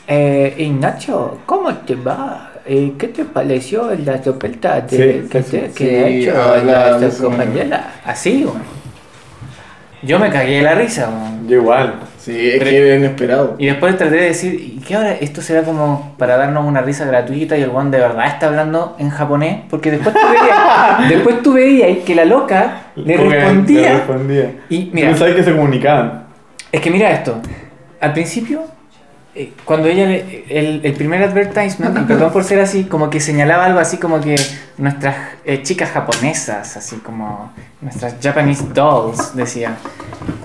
eh, 0.08 0.54
Ignacio, 0.58 1.39
¿cómo 1.46 1.74
te 1.74 1.96
va? 1.96 2.52
Eh, 2.66 2.93
¿Qué 2.98 3.08
te 3.10 3.26
pareció 3.26 3.91
la 3.96 4.22
sopelta 4.24 4.82
de, 4.82 5.22
Sí, 5.24 5.30
que, 5.30 5.43
sí, 5.43 5.52
te- 5.52 5.68
sí. 5.70 5.74
que 5.74 6.04
ha 6.04 6.08
hecho 6.08 6.66
la 6.66 7.10
compañera? 7.22 7.93
Así, 8.04 8.43
weón. 8.43 8.62
Yo 10.02 10.20
me 10.20 10.30
cagué 10.30 10.58
de 10.58 10.62
la 10.64 10.76
risa, 10.76 11.10
weón. 11.10 11.48
Yo 11.48 11.58
igual. 11.58 11.96
Sí, 12.26 12.32
es 12.49 12.57
Pero- 12.57 12.71
que 12.71 12.88
era 12.88 12.95
inesperado. 12.95 13.55
Y 13.59 13.67
después 13.67 13.95
traté 13.97 14.15
de 14.15 14.21
decir, 14.23 14.53
¿y 14.55 14.80
qué 14.84 14.95
ahora? 14.95 15.11
Esto 15.13 15.43
será 15.43 15.61
como 15.61 16.15
para 16.17 16.38
darnos 16.38 16.65
una 16.65 16.82
risa 16.82 17.05
gratuita 17.05 17.55
y 17.55 17.61
el 17.61 17.69
one 17.69 17.91
de 17.91 17.99
verdad 17.99 18.26
está 18.26 18.47
hablando 18.47 18.95
en 18.97 19.11
japonés. 19.11 19.57
Porque 19.69 19.91
después 19.91 20.15
tú 20.15 20.21
veías, 20.28 21.09
después 21.09 21.43
tú 21.43 21.53
veías 21.53 21.97
que 22.03 22.15
la 22.15 22.26
loca 22.26 22.82
le 22.95 23.15
respondía. 23.15 23.82
le 23.82 23.93
respondía. 23.97 24.51
Y 24.69 24.86
Tú 24.86 24.89
mira, 24.95 25.11
no 25.11 25.17
sabes 25.17 25.36
que 25.36 25.43
se 25.43 25.51
comunicaban. 25.51 26.23
es 26.71 26.82
que 26.82 26.89
mira 26.89 27.11
esto. 27.11 27.39
Al 28.01 28.11
principio, 28.13 28.63
eh, 29.36 29.52
cuando 29.66 29.90
ella, 29.90 30.10
el, 30.50 30.80
el 30.84 30.94
primer 30.94 31.22
advertisement, 31.22 31.98
y 32.00 32.04
perdón 32.04 32.32
por 32.32 32.46
ser 32.46 32.62
así, 32.62 32.86
como 32.86 33.10
que 33.10 33.20
señalaba 33.20 33.66
algo 33.66 33.80
así 33.80 33.98
como 33.98 34.22
que 34.22 34.38
nuestras 34.78 35.16
eh, 35.44 35.62
chicas 35.62 35.92
japonesas, 35.92 36.78
así 36.78 36.96
como 36.98 37.52
nuestras 37.82 38.16
Japanese 38.22 38.64
dolls, 38.74 39.36
decía. 39.36 39.76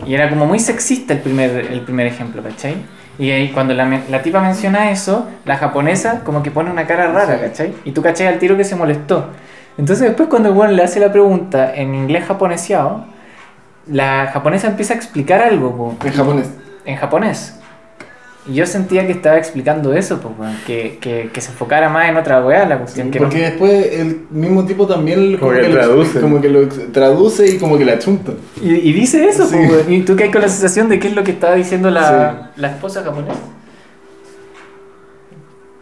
Y 0.04 0.14
era 0.14 0.28
como 0.28 0.44
muy 0.46 0.58
sexista 0.58 1.14
el 1.14 1.20
primer, 1.20 1.50
el 1.72 1.82
primer 1.82 2.08
ejemplo, 2.08 2.42
¿cachai? 2.42 2.76
Y 3.18 3.30
ahí 3.30 3.50
cuando 3.52 3.74
la, 3.74 4.00
la 4.10 4.22
tipa 4.22 4.40
menciona 4.40 4.90
eso, 4.90 5.28
la 5.44 5.56
japonesa 5.56 6.20
como 6.24 6.42
que 6.42 6.50
pone 6.50 6.70
una 6.70 6.86
cara 6.86 7.12
rara. 7.12 7.38
¿cachai? 7.40 7.74
Y 7.84 7.92
tú 7.92 8.02
cachai 8.02 8.26
al 8.26 8.38
tiro 8.38 8.56
que 8.56 8.64
se 8.64 8.74
molestó. 8.74 9.26
Entonces 9.78 10.08
después 10.08 10.28
cuando 10.28 10.64
el 10.64 10.76
le 10.76 10.82
hace 10.82 10.98
la 10.98 11.12
pregunta 11.12 11.74
en 11.74 11.94
inglés 11.94 12.24
japoneseado, 12.24 13.04
la 13.86 14.30
japonesa 14.32 14.68
empieza 14.68 14.94
a 14.94 14.96
explicar 14.96 15.42
algo, 15.42 15.96
En 16.04 16.12
japonés. 16.12 16.50
en 16.84 16.96
japonés. 16.96 17.59
Y 18.48 18.54
yo 18.54 18.64
sentía 18.66 19.06
que 19.06 19.12
estaba 19.12 19.36
explicando 19.36 19.92
eso, 19.92 20.18
pues, 20.20 20.34
weón, 20.38 20.56
que, 20.66 20.96
que, 21.00 21.28
que 21.32 21.40
se 21.42 21.50
enfocara 21.50 21.90
más 21.90 22.08
en 22.08 22.16
otra 22.16 22.44
weá 22.44 22.64
la 22.66 22.78
cuestión. 22.78 23.10
que 23.10 23.20
no- 23.20 23.26
Porque 23.26 23.42
después 23.42 23.86
el 23.92 24.22
mismo 24.30 24.64
tipo 24.64 24.86
también 24.86 25.36
Como 25.36 25.52
que 25.52 25.62
lo- 25.68 25.70
traduce. 25.74 26.20
como 26.20 26.40
que 26.40 26.48
lo 26.48 26.62
ex- 26.62 26.92
traduce 26.92 27.46
y 27.46 27.58
como 27.58 27.76
que 27.76 27.84
la 27.84 27.98
chunta. 27.98 28.32
y, 28.62 28.70
y 28.76 28.92
dice 28.94 29.26
eso, 29.28 29.46
Sí. 29.46 29.56
pues, 29.56 29.70
weón. 29.86 29.92
Y 29.92 30.02
tú 30.02 30.16
caes 30.16 30.32
con 30.32 30.40
la 30.40 30.48
sensación 30.48 30.88
de 30.88 30.98
qué 30.98 31.08
es 31.08 31.14
lo 31.14 31.22
que 31.22 31.32
estaba 31.32 31.54
diciendo 31.54 31.90
la, 31.90 32.50
la 32.56 32.68
esposa 32.68 33.02
japonesa. 33.04 33.34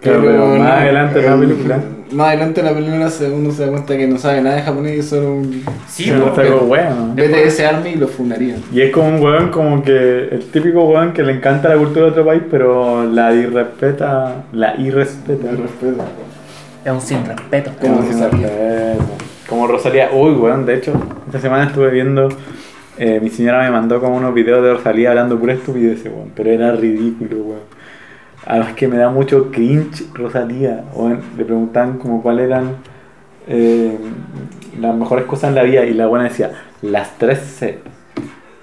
Claro, 0.01 0.21
pero 0.23 0.47
más 0.47 0.59
no, 0.59 0.65
adelante 0.69 1.19
en 1.19 1.25
la 1.27 1.35
el- 1.35 1.41
película. 1.41 1.79
Más 2.13 2.29
adelante 2.29 2.61
en 2.61 2.67
la 2.67 2.73
película 2.73 2.97
uno 3.35 3.51
se 3.51 3.65
da 3.65 3.71
cuenta 3.71 3.97
que 3.99 4.07
no 4.07 4.17
sabe 4.17 4.41
nada 4.41 4.57
de 4.57 4.63
japonés 4.63 4.97
y 4.97 4.99
es 5.01 5.09
solo 5.11 5.35
un 5.35 5.63
Sí, 5.87 6.05
Pero 6.09 6.21
po, 6.23 6.29
está 6.31 6.43
pero- 6.43 6.55
como 6.59 6.69
bueno. 6.69 7.13
BTS 7.15 7.61
Army 7.67 7.91
y 7.91 7.97
lo 7.97 8.09
fundarían. 8.09 8.61
Y 8.73 8.81
es 8.81 8.91
como 8.93 9.09
un 9.09 9.21
weón 9.23 9.51
como 9.51 9.83
que 9.83 10.29
el 10.31 10.45
típico 10.51 10.85
weón 10.85 11.13
que 11.13 11.23
le 11.23 11.33
encanta 11.33 11.69
la 11.69 11.77
cultura 11.77 12.07
de 12.07 12.11
otro 12.13 12.25
país, 12.25 12.43
pero 12.51 13.05
la 13.05 13.35
irrespeta, 13.35 14.45
la 14.53 14.75
irrespeta. 14.81 15.51
El 15.51 15.59
respeto. 15.59 16.05
es 16.85 16.93
un 16.93 17.01
sin 17.01 17.27
respeto. 17.27 17.73
Como. 17.81 18.01
Rosalía. 18.01 18.49
Como 19.49 19.67
Rosalía. 19.67 20.11
Uy, 20.15 20.33
weón, 20.33 20.65
de 20.65 20.77
hecho, 20.77 20.93
esta 21.27 21.41
semana 21.41 21.65
estuve 21.65 21.91
viendo. 21.91 22.29
eh, 23.01 23.21
mi 23.23 23.29
señora 23.31 23.63
me 23.65 23.71
mandó 23.71 24.01
como 24.01 24.17
unos 24.17 24.33
videos 24.35 24.63
de 24.65 24.73
Rosalía 24.75 25.11
hablando 25.11 25.39
pura 25.39 25.53
estupidez, 25.53 26.05
weón. 26.07 26.31
Pero 26.35 26.51
era 26.51 26.73
ridículo, 26.73 27.37
weón. 27.43 27.78
Además 28.51 28.73
que 28.73 28.89
me 28.89 28.97
da 28.97 29.11
mucho 29.11 29.51
cringe 29.51 30.07
Rosalía. 30.15 30.83
Le 31.37 31.45
preguntaban 31.45 31.99
como 31.99 32.23
cuáles 32.23 32.47
eran 32.47 32.77
eh, 33.47 33.95
las 34.81 34.95
mejores 34.95 35.27
cosas 35.27 35.51
en 35.51 35.55
la 35.55 35.65
vida. 35.65 35.85
Y 35.85 35.93
la 35.93 36.07
buena 36.07 36.25
decía, 36.25 36.53
las 36.81 37.19
tres 37.19 37.41
C. 37.41 37.81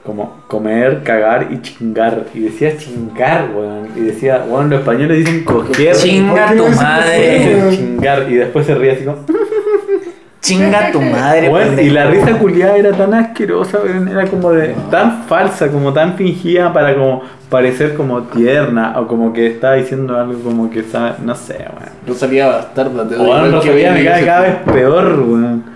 Como 0.03 0.41
comer, 0.47 1.03
cagar 1.03 1.49
y 1.51 1.61
chingar. 1.61 2.25
Y 2.33 2.39
decía 2.39 2.75
chingar, 2.75 3.51
weón. 3.55 3.89
Y 3.95 3.99
decía, 4.01 4.43
weón, 4.49 4.71
los 4.71 4.79
españoles 4.79 5.19
dicen 5.19 5.43
coger. 5.43 5.95
Chinga 5.95 6.47
¿Por 6.47 6.55
qué 6.55 6.63
tu 6.63 6.69
madre. 6.81 7.61
chingar. 7.69 8.31
Y 8.31 8.36
después 8.38 8.65
se 8.65 8.73
ríe 8.73 8.91
así 8.91 9.05
como... 9.05 9.23
Chinga 10.46 10.91
tu 10.91 11.02
madre, 11.02 11.50
Weón, 11.50 11.80
y 11.80 11.89
la 11.89 12.06
risa 12.06 12.38
culiada 12.38 12.78
era 12.78 12.91
tan 12.91 13.14
asquerosa, 13.14 13.80
era 14.10 14.28
como 14.28 14.52
de 14.52 14.76
tan 14.91 15.24
falsa, 15.24 15.70
como 15.70 15.91
tan 15.91 16.16
fingida 16.16 16.72
para 16.72 16.93
como 16.93 17.24
parecer 17.50 17.96
como 17.96 18.22
tierna 18.24 18.93
o 19.00 19.08
como 19.08 19.34
que 19.34 19.48
estaba 19.48 19.74
diciendo 19.74 20.16
algo 20.20 20.39
como 20.41 20.70
que 20.70 20.84
sabe, 20.84 21.16
no 21.24 21.34
sé, 21.34 21.54
weón. 21.58 21.89
Rosalía 22.08 22.48
bastarda, 22.48 23.08
te 23.08 23.16
doy 23.16 23.52
Rosalía 23.52 23.91
me 23.91 24.06
cae 24.06 24.26
cada 24.26 24.41
vez 24.41 24.56
peor, 24.72 25.20
weón. 25.20 25.74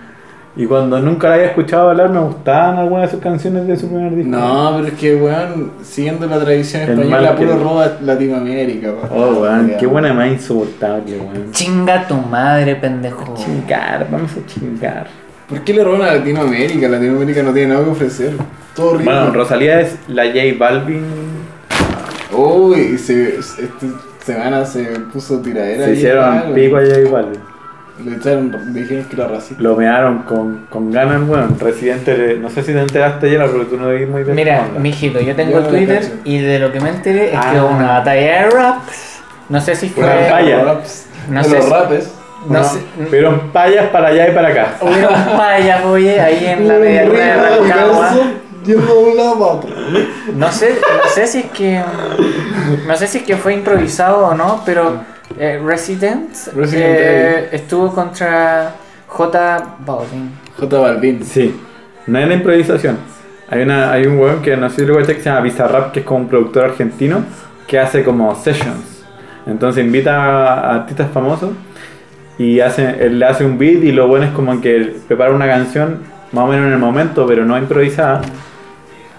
Y 0.56 0.66
cuando 0.66 0.98
nunca 0.98 1.28
la 1.28 1.34
había 1.36 1.46
escuchado 1.46 1.90
hablar, 1.90 2.10
me 2.10 2.18
gustaban 2.20 2.76
algunas 2.76 3.04
de 3.06 3.10
sus 3.12 3.20
canciones 3.22 3.68
de 3.68 3.76
su 3.76 3.86
primer 3.88 4.14
disco. 4.16 4.30
No, 4.32 4.72
pero 4.76 4.88
es 4.88 4.94
que, 4.94 5.14
weón, 5.14 5.70
siguiendo 5.82 6.26
la 6.26 6.40
tradición 6.40 6.82
El 6.82 6.90
española, 6.90 7.36
que- 7.36 7.46
puro 7.46 7.58
roba 7.58 7.92
Latinoamérica, 8.02 8.88
weón. 8.88 9.08
Oh, 9.14 9.40
weón, 9.42 9.72
qué 9.78 9.86
buena 9.86 10.12
más 10.12 10.26
insoportable, 10.28 11.18
weón. 11.18 11.52
Chinga 11.52 12.06
tu 12.08 12.16
madre, 12.16 12.74
pendejo. 12.76 13.32
Chingar, 13.36 14.08
vamos 14.10 14.32
a 14.32 14.44
chingar. 14.46 15.06
¿Por 15.48 15.60
qué 15.62 15.72
le 15.72 15.84
roban 15.84 16.02
a 16.02 16.14
Latinoamérica? 16.16 16.88
Latinoamérica 16.88 17.42
no 17.44 17.52
tiene 17.52 17.72
nada 17.72 17.84
que 17.84 17.90
ofrecer. 17.90 18.32
Todo 18.74 18.90
horrible. 18.90 19.04
Bueno, 19.12 19.32
Rosalía 19.32 19.80
es 19.80 19.96
la 20.08 20.24
J 20.26 20.38
Balvin. 20.58 21.04
Uy, 22.32 22.98
se, 22.98 23.36
esta 23.38 23.86
semana 24.24 24.64
se 24.64 24.84
puso 25.12 25.40
tiradera. 25.40 25.86
Se 25.86 25.92
hicieron 25.94 26.52
pico 26.54 26.76
a 26.76 26.80
J 26.80 27.10
Balvin. 27.10 27.49
Le 28.04 28.16
echaron, 28.16 28.72
dijeron 28.72 29.04
que 29.04 29.16
era 29.16 29.28
racista. 29.28 29.62
Lo 29.62 29.76
mearon 29.76 30.18
con, 30.22 30.66
con 30.70 30.90
ganas, 30.90 31.28
weón. 31.28 31.58
Residente, 31.58 32.36
no 32.40 32.48
sé 32.50 32.62
si 32.62 32.72
te 32.72 32.80
enteraste 32.80 33.26
ayer, 33.26 33.40
pero 33.50 33.66
tú 33.66 33.76
no 33.76 33.88
vivís 33.90 34.08
muy 34.08 34.22
de 34.24 34.32
Mira, 34.32 34.66
mijito, 34.78 35.20
yo 35.20 35.34
tengo 35.36 35.52
Yo 35.52 35.58
el 35.58 35.64
no 35.64 35.70
le 35.70 35.78
Twitter 35.78 36.00
cacho. 36.02 36.12
y 36.24 36.38
de 36.38 36.58
lo 36.58 36.72
que 36.72 36.80
me 36.80 36.88
enteré 36.90 37.32
es 37.32 37.38
Ah. 37.38 37.50
que 37.52 37.60
hubo 37.60 37.68
una 37.68 37.88
batalla 37.98 38.42
de 38.44 38.50
raps. 38.50 39.20
No 39.48 39.60
sé 39.60 39.74
si 39.74 39.88
fue. 39.88 40.04
Una 40.04 40.14
batalla. 40.14 40.64
Raps. 40.64 41.06
No 41.28 41.42
de 41.42 41.48
sé 41.48 41.56
los 41.56 41.64
si- 41.64 41.70
rapes. 41.70 42.10
No 42.48 42.58
No, 42.60 42.64
sé. 42.64 42.78
Pero 43.10 43.52
payas 43.52 43.86
para 43.88 44.08
allá 44.08 44.28
y 44.28 44.32
para 44.34 44.48
acá. 44.48 44.74
Hubieron 44.80 45.14
payas, 45.36 45.84
oye, 45.84 46.18
ahí 46.20 46.46
en 46.46 46.66
la 46.68 46.74
media 46.78 47.02
de 47.04 47.36
Rancagua. 47.36 48.10
Yendo 48.64 48.94
de 48.94 49.10
un 49.10 49.16
lado 49.16 49.32
para 49.38 49.52
otro. 49.52 49.70
No 50.36 50.52
sé, 50.52 50.70
no 51.04 51.10
sé 51.10 51.26
si 51.26 51.38
es 51.40 51.46
que. 51.46 51.82
No 52.86 52.96
sé 52.96 53.06
si 53.08 53.18
es 53.18 53.24
que 53.24 53.36
fue 53.36 53.54
improvisado 53.54 54.26
o 54.26 54.34
no, 54.34 54.62
pero 54.64 55.00
eh, 55.38 55.60
Resident, 55.64 56.30
Resident 56.54 56.96
eh, 56.98 57.48
estuvo 57.52 57.92
contra 57.94 58.74
J 59.06 59.76
Balvin. 59.84 60.30
J 60.58 60.78
Balvin. 60.78 61.24
Sí, 61.24 61.58
no 62.06 62.18
es 62.18 62.28
la 62.28 62.34
improvisación. 62.34 62.98
Hay, 63.48 63.62
una, 63.62 63.92
hay 63.92 64.06
un 64.06 64.18
weón 64.18 64.42
que 64.42 64.56
no 64.56 64.70
sé 64.70 64.82
si 64.82 64.86
lo 64.86 64.96
que 64.96 65.04
se 65.04 65.20
llama 65.20 65.40
Bizarrap, 65.40 65.92
que 65.92 66.00
es 66.00 66.06
como 66.06 66.20
un 66.20 66.28
productor 66.28 66.66
argentino 66.66 67.24
que 67.66 67.78
hace 67.78 68.04
como 68.04 68.34
sessions. 68.34 69.04
Entonces 69.46 69.84
invita 69.84 70.14
a 70.16 70.74
artistas 70.76 71.10
famosos 71.12 71.50
y 72.38 72.60
hace, 72.60 73.04
él 73.04 73.18
le 73.18 73.26
hace 73.26 73.44
un 73.44 73.58
beat 73.58 73.82
y 73.82 73.92
lo 73.92 74.08
bueno 74.08 74.26
es 74.26 74.32
como 74.32 74.60
que 74.60 74.96
prepara 75.06 75.32
una 75.32 75.46
canción 75.46 76.00
más 76.32 76.44
o 76.44 76.46
menos 76.48 76.66
en 76.66 76.72
el 76.72 76.78
momento, 76.78 77.26
pero 77.26 77.44
no 77.44 77.58
improvisada. 77.58 78.22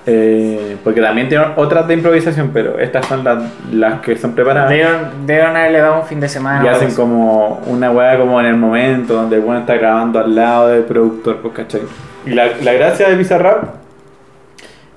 Eh, 0.08 0.78
porque 0.84 1.00
también 1.00 1.30
tiene 1.30 1.46
otras 1.56 1.88
de 1.88 1.94
improvisación, 1.94 2.50
pero 2.52 2.80
estas 2.80 3.06
son 3.06 3.24
las, 3.24 3.44
las 3.72 4.02
que 4.02 4.16
son 4.18 4.34
preparadas. 4.34 4.70
Debieron, 4.70 5.28
debieron 5.28 5.56
haberle 5.56 5.80
dado 5.80 6.02
un 6.02 6.08
fin 6.08 6.20
de 6.20 6.28
semana. 6.28 6.66
Y 6.66 6.68
hacen 6.68 6.94
como 6.96 7.62
una 7.68 7.92
weá 7.92 8.18
como 8.18 8.40
en 8.40 8.48
el 8.48 8.56
momento 8.56 9.14
donde 9.14 9.36
el 9.36 9.44
weón 9.44 9.60
está 9.62 9.76
grabando 9.76 10.20
al 10.20 10.34
lado 10.34 10.70
del 10.70 10.84
productor, 10.84 11.38
pues, 11.38 11.54
¿cachai? 11.54 11.82
Y 12.26 12.32
la, 12.32 12.48
la 12.64 12.74
gracia 12.74 13.10
de 13.10 13.16
Bizarrap 13.16 13.76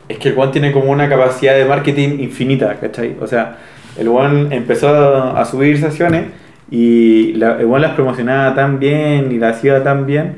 es 0.08 0.18
que 0.18 0.30
el 0.30 0.38
weón 0.38 0.52
tiene 0.52 0.72
como 0.72 0.90
una 0.90 1.08
capacidad 1.08 1.54
de 1.54 1.66
marketing 1.66 2.20
infinita, 2.20 2.74
¿cachai? 2.80 3.16
O 3.20 3.26
sea, 3.26 3.56
el 3.98 4.08
weón 4.08 4.52
empezó 4.52 4.88
a, 4.88 5.38
a 5.38 5.44
subir 5.44 5.78
sesiones 5.78 6.24
y 6.70 7.34
la, 7.34 7.58
el 7.58 7.66
weón 7.66 7.82
las 7.82 7.92
promocionaba 7.92 8.54
tan 8.54 8.78
bien 8.78 9.32
y 9.32 9.38
las 9.38 9.58
hacía 9.58 9.84
tan 9.84 10.06
bien 10.06 10.36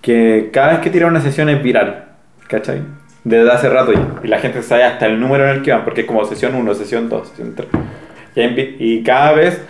que 0.00 0.50
cada 0.52 0.68
vez 0.68 0.78
que 0.78 0.90
tira 0.90 1.08
una 1.08 1.20
sesión 1.20 1.48
es 1.48 1.60
viral, 1.60 2.04
¿cachai? 2.46 2.82
Desde 3.26 3.50
hace 3.50 3.68
rato 3.68 3.92
ya. 3.92 4.06
Y 4.22 4.28
la 4.28 4.38
gente 4.38 4.62
sabe 4.62 4.84
hasta 4.84 5.06
el 5.06 5.18
número 5.18 5.50
en 5.50 5.56
el 5.56 5.62
que 5.62 5.72
van, 5.72 5.82
porque 5.82 6.02
es 6.02 6.06
como 6.06 6.24
sesión 6.24 6.54
1, 6.54 6.74
sesión 6.74 7.08
2, 7.08 7.28
sesión 7.28 7.54
3. 7.56 7.68
Y, 8.36 8.76
y 8.78 9.02
cada 9.02 9.32
vez 9.32 9.60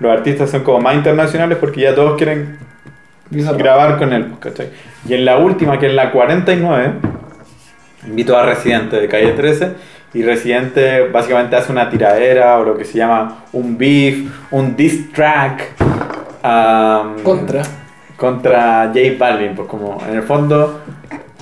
los 0.00 0.12
artistas 0.12 0.50
son 0.50 0.62
como 0.62 0.80
más 0.80 0.96
internacionales 0.96 1.56
porque 1.58 1.80
ya 1.80 1.94
todos 1.94 2.18
quieren 2.18 2.58
grabar 3.30 3.96
con 3.96 4.12
él, 4.12 4.34
¿cachai? 4.38 4.68
Y 5.08 5.14
en 5.14 5.24
la 5.24 5.38
última, 5.38 5.78
que 5.78 5.86
es 5.86 5.94
la 5.94 6.12
49, 6.12 6.92
invito 8.06 8.36
a 8.36 8.44
Residente 8.44 9.00
de 9.00 9.08
Calle 9.08 9.32
13 9.32 9.70
y 10.12 10.22
Residente 10.22 11.08
básicamente 11.08 11.56
hace 11.56 11.72
una 11.72 11.88
tiradera 11.88 12.58
o 12.58 12.64
lo 12.64 12.76
que 12.76 12.84
se 12.84 12.98
llama 12.98 13.44
un 13.54 13.78
beef, 13.78 14.30
un 14.50 14.76
diss 14.76 15.10
track 15.12 15.72
am, 16.42 17.22
Contra. 17.22 17.62
contra 18.18 18.92
J 18.92 19.00
Balvin, 19.18 19.54
pues 19.54 19.68
como 19.68 20.02
en 20.06 20.16
el 20.16 20.22
fondo 20.22 20.82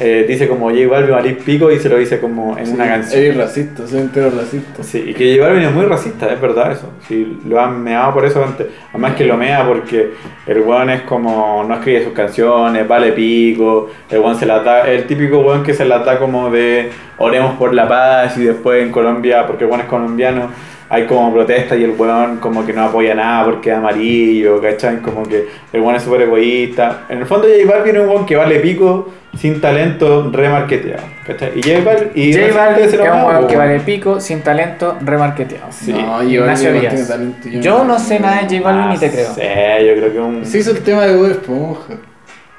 eh, 0.00 0.24
dice 0.26 0.48
como 0.48 0.70
J 0.70 0.88
Balvin 0.88 1.12
valís 1.12 1.36
pico 1.44 1.70
y 1.70 1.78
se 1.78 1.88
lo 1.88 1.96
dice 1.96 2.18
como 2.18 2.58
en 2.58 2.72
una 2.72 2.86
canción. 2.86 3.22
Eres 3.22 3.36
racista, 3.36 3.86
soy 3.86 4.00
entero 4.00 4.30
racista. 4.30 4.82
Sí, 4.82 5.04
y 5.06 5.14
que 5.14 5.36
J 5.36 5.46
Balvin 5.46 5.68
es 5.68 5.72
muy 5.72 5.84
racista, 5.84 6.32
es 6.32 6.40
verdad 6.40 6.72
eso. 6.72 6.90
Sí, 7.06 7.38
lo 7.46 7.60
han 7.60 7.82
meado 7.82 8.12
por 8.12 8.24
eso 8.24 8.42
antes. 8.44 8.66
Además 8.90 9.14
que 9.14 9.24
lo 9.24 9.36
mea 9.36 9.64
porque 9.66 10.10
el 10.46 10.60
weón 10.62 10.90
es 10.90 11.02
como, 11.02 11.64
no 11.68 11.74
escribe 11.74 12.02
sus 12.02 12.12
canciones, 12.12 12.88
vale 12.88 13.12
pico, 13.12 13.88
el 14.10 14.18
weón 14.18 14.36
se 14.36 14.46
la 14.46 14.60
da, 14.60 14.90
el 14.90 15.04
típico 15.06 15.38
weón 15.38 15.62
que 15.62 15.74
se 15.74 15.84
la 15.84 16.00
da 16.00 16.18
como 16.18 16.50
de 16.50 16.90
oremos 17.18 17.56
por 17.56 17.72
la 17.72 17.86
paz 17.86 18.36
y 18.36 18.44
después 18.44 18.82
en 18.82 18.90
Colombia, 18.90 19.46
porque 19.46 19.62
el 19.62 19.70
weón 19.70 19.82
es 19.82 19.86
colombiano, 19.86 20.50
hay 20.88 21.06
como 21.06 21.32
protesta 21.32 21.74
y 21.76 21.84
el 21.84 21.90
weón 21.96 22.36
como 22.38 22.64
que 22.66 22.72
no 22.72 22.84
apoya 22.84 23.14
nada 23.14 23.44
porque 23.44 23.70
es 23.70 23.76
amarillo, 23.76 24.60
¿cachai? 24.60 24.98
Como 24.98 25.22
que 25.24 25.46
el 25.72 25.80
weón 25.80 25.96
es 25.96 26.02
súper 26.02 26.22
egoísta. 26.22 27.04
En 27.08 27.18
el 27.18 27.26
fondo 27.26 27.46
J 27.48 27.70
Balvin 27.70 27.96
es 27.96 28.02
un 28.02 28.08
weón 28.08 28.26
que 28.26 28.36
vale 28.36 28.60
pico, 28.60 29.08
sin 29.36 29.60
talento, 29.60 30.30
remarketeado, 30.30 31.02
¿cachai? 31.26 31.52
Y 31.58 31.62
J 31.62 31.80
Balvin... 31.84 32.10
y 32.14 32.32
J 32.32 32.54
Balvin 32.54 32.84
es 32.84 32.92
un 32.94 33.00
weón 33.00 33.46
que 33.46 33.56
weón. 33.56 33.68
vale 33.68 33.80
pico, 33.80 34.20
sin 34.20 34.42
talento, 34.42 34.96
remarketeado. 35.00 35.66
Sí. 35.70 35.92
No, 35.92 36.22
yo 36.22 36.42
Ignacio 36.42 36.72
no 36.72 36.80
talento. 37.08 37.48
Yo 37.48 37.84
no 37.84 37.98
sé 37.98 38.20
nada 38.20 38.42
de 38.42 38.56
J 38.58 38.62
Balvin 38.70 38.88
ni 38.90 38.98
te 38.98 39.10
creo. 39.10 39.34
Sí, 39.34 39.40
yo 39.40 39.94
creo 39.96 40.12
que 40.12 40.20
un... 40.20 40.44
Se 40.46 40.58
hizo 40.58 40.70
el 40.70 40.80
tema 40.80 41.02
de 41.06 41.16
Bob 41.16 41.30
Esponja. 41.30 41.94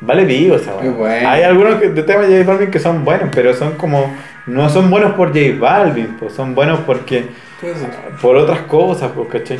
Vale 0.01 0.25
pico 0.25 0.55
esa 0.55 0.71
Qué 0.81 0.89
weá. 0.89 0.97
bueno. 0.97 1.29
Hay 1.29 1.43
algunos 1.43 1.75
que- 1.75 1.89
de 1.89 2.03
temas 2.03 2.27
de 2.27 2.37
J 2.43 2.51
Balvin 2.51 2.69
que 2.71 2.79
son 2.79 3.05
buenos, 3.05 3.29
pero 3.33 3.53
son 3.53 3.73
como... 3.75 4.11
No 4.47 4.69
son 4.69 4.91
buenos 4.91 5.13
por 5.13 5.29
J 5.29 5.39
Balvin, 5.59 6.17
pues 6.19 6.33
son 6.33 6.53
buenos 6.53 6.79
porque... 6.85 7.23
Puede 7.61 7.75
ser. 7.75 7.89
Por 8.21 8.35
otras 8.35 8.59
cosas, 8.61 9.11
pues, 9.15 9.27
¿cachai? 9.29 9.59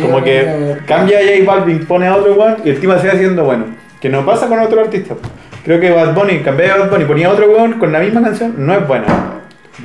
Como 0.00 0.24
que 0.24 0.76
cambia 0.86 1.18
a 1.18 1.22
J 1.22 1.44
Balvin, 1.44 1.84
pone 1.86 2.06
a 2.06 2.16
otro 2.16 2.34
weón 2.34 2.56
y 2.64 2.70
el 2.70 2.80
tema 2.80 2.98
sigue 2.98 3.18
siendo 3.18 3.44
bueno. 3.44 3.66
Que 4.00 4.08
no 4.08 4.24
pasa 4.24 4.46
con 4.48 4.58
otro 4.60 4.80
artista. 4.80 5.14
pues. 5.14 5.30
Creo 5.64 5.80
que 5.80 5.90
Bad 5.90 6.14
Bunny, 6.14 6.38
cambié 6.40 6.70
a 6.70 6.76
Bad 6.76 6.90
Bunny, 6.90 7.04
ponía 7.04 7.28
a 7.28 7.32
otro 7.32 7.50
weón 7.50 7.74
con 7.74 7.92
la 7.92 7.98
misma 8.00 8.22
canción, 8.22 8.54
no 8.58 8.72
es 8.74 8.86
bueno. 8.86 9.04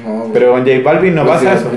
No, 0.05 0.29
Pero 0.31 0.51
con 0.53 0.61
J 0.65 0.79
Balvin 0.83 1.15
no 1.15 1.25
pues 1.25 1.39
pasa 1.39 1.53
eso. 1.55 1.69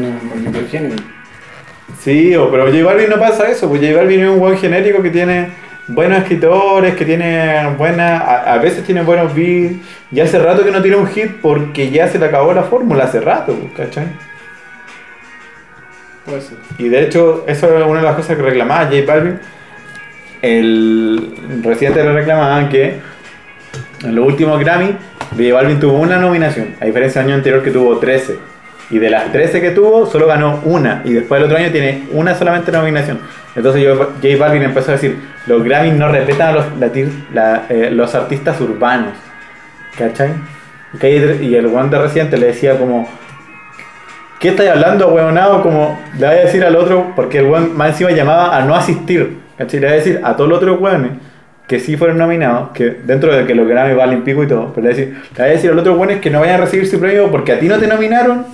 Sí, 2.00 2.36
o- 2.36 2.50
pero 2.50 2.66
J 2.66 2.84
Balvin 2.84 3.08
no 3.10 3.18
pasa 3.18 3.48
eso, 3.50 3.68
pues 3.68 3.80
J 3.80 3.96
Balvin 3.96 4.20
es 4.20 4.28
un 4.30 4.38
buen 4.38 4.56
genérico 4.58 5.02
que 5.02 5.10
tiene 5.10 5.48
buenos 5.88 6.18
escritores, 6.18 6.94
que 6.94 7.04
tiene 7.04 7.68
buena, 7.76 8.18
a, 8.18 8.54
a 8.54 8.58
veces 8.58 8.84
tiene 8.84 9.02
buenos 9.02 9.34
beats, 9.34 9.76
y 10.12 10.20
hace 10.20 10.38
rato 10.38 10.64
que 10.64 10.70
no 10.70 10.80
tiene 10.82 10.96
un 10.96 11.06
hit 11.08 11.40
porque 11.42 11.90
ya 11.90 12.06
se 12.08 12.18
le 12.18 12.26
acabó 12.26 12.52
la 12.52 12.62
fórmula, 12.62 13.04
hace 13.04 13.20
rato, 13.20 13.54
pues, 13.54 13.72
¿cachai? 13.88 14.06
Y 16.78 16.88
de 16.88 17.02
hecho, 17.04 17.44
eso 17.46 17.78
es 17.78 17.84
una 17.86 18.00
de 18.00 18.06
las 18.06 18.16
cosas 18.16 18.36
que 18.36 18.42
reclamaba 18.42 18.84
J 18.86 18.96
Balvin. 19.06 19.38
El 20.42 21.34
residente 21.62 22.02
le 22.04 22.12
reclamaba 22.12 22.68
que 22.68 23.00
en 24.02 24.14
los 24.14 24.26
últimos 24.26 24.58
Grammy, 24.60 24.96
J 25.36 25.52
Balvin 25.54 25.80
tuvo 25.80 25.98
una 25.98 26.16
nominación, 26.18 26.74
a 26.80 26.84
diferencia 26.84 27.20
del 27.22 27.30
año 27.30 27.36
anterior 27.38 27.62
que 27.62 27.70
tuvo 27.70 27.98
13. 27.98 28.38
Y 28.90 28.98
de 28.98 29.08
las 29.08 29.32
13 29.32 29.62
que 29.62 29.70
tuvo, 29.70 30.04
solo 30.06 30.26
ganó 30.26 30.60
una. 30.64 31.00
Y 31.04 31.14
después 31.14 31.38
el 31.38 31.46
otro 31.46 31.56
año 31.56 31.70
tiene 31.72 32.04
una 32.12 32.34
solamente 32.34 32.70
nominación. 32.70 33.18
Entonces 33.56 33.82
yo- 33.82 33.96
J 34.22 34.36
Balvin 34.38 34.62
empezó 34.62 34.90
a 34.90 34.94
decir, 34.94 35.16
los 35.46 35.64
Grammy 35.64 35.92
no 35.92 36.08
respetan 36.08 36.48
a 36.48 36.52
los, 36.52 36.66
eh, 37.70 37.88
los 37.90 38.14
artistas 38.14 38.60
urbanos. 38.60 39.14
¿Cachai? 39.96 40.30
Y 41.42 41.54
el 41.54 41.66
one 41.66 41.88
de 41.88 41.98
Residente 41.98 42.36
le 42.36 42.46
decía 42.48 42.76
como, 42.78 43.08
¿Qué 44.44 44.50
estáis 44.50 44.68
hablando, 44.68 45.08
weonado? 45.08 45.62
Como 45.62 45.98
le 46.18 46.26
voy 46.26 46.36
a 46.36 46.40
decir 46.40 46.62
al 46.66 46.76
otro, 46.76 47.14
porque 47.16 47.38
el 47.38 47.46
weón 47.46 47.74
más 47.74 47.92
encima 47.92 48.10
llamaba 48.10 48.54
a 48.54 48.62
no 48.66 48.74
asistir. 48.74 49.38
¿cachai? 49.56 49.80
Le 49.80 49.86
voy 49.86 49.94
a 49.94 49.96
decir 49.96 50.20
a 50.22 50.36
todos 50.36 50.50
los 50.50 50.58
otros 50.58 50.78
weones 50.82 51.12
que 51.66 51.80
sí 51.80 51.96
fueron 51.96 52.18
nominados, 52.18 52.68
que 52.74 52.90
dentro 52.90 53.34
de 53.34 53.46
que 53.46 53.54
los 53.54 53.66
Grammy 53.66 53.94
valen 53.94 54.22
pico 54.22 54.44
y 54.44 54.46
todo, 54.46 54.70
pero 54.74 54.86
le 54.86 54.92
voy 54.92 55.02
a 55.38 55.44
decir, 55.44 55.70
a 55.70 55.72
los 55.72 55.80
otros 55.80 55.96
weones 55.96 56.20
que 56.20 56.28
no 56.28 56.40
vayan 56.40 56.56
a 56.60 56.64
recibir 56.66 56.86
su 56.86 57.00
premio 57.00 57.30
porque 57.30 57.52
a 57.52 57.58
ti 57.58 57.68
no 57.68 57.78
te 57.78 57.86
nominaron 57.86 58.44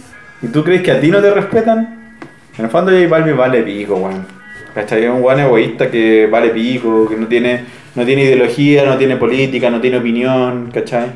y 0.40 0.46
tú 0.46 0.62
crees 0.62 0.82
que 0.82 0.92
a 0.92 1.00
ti 1.00 1.10
no 1.10 1.20
te 1.20 1.28
respetan. 1.28 2.14
En 2.56 2.66
el 2.66 2.70
fondo 2.70 2.92
J 2.92 3.08
Balvin 3.08 3.36
vale 3.36 3.64
pico, 3.64 3.96
weón. 3.96 4.24
¿Cachai? 4.72 5.02
Es 5.02 5.10
un 5.10 5.24
weón 5.24 5.40
egoísta 5.40 5.90
que 5.90 6.28
vale 6.30 6.50
pico, 6.50 7.08
que 7.08 7.16
no 7.16 7.26
tiene, 7.26 7.64
no 7.96 8.04
tiene 8.04 8.22
ideología, 8.22 8.84
no 8.84 8.96
tiene 8.96 9.16
política, 9.16 9.70
no 9.70 9.80
tiene 9.80 9.96
opinión, 9.96 10.70
¿cachai? 10.72 11.06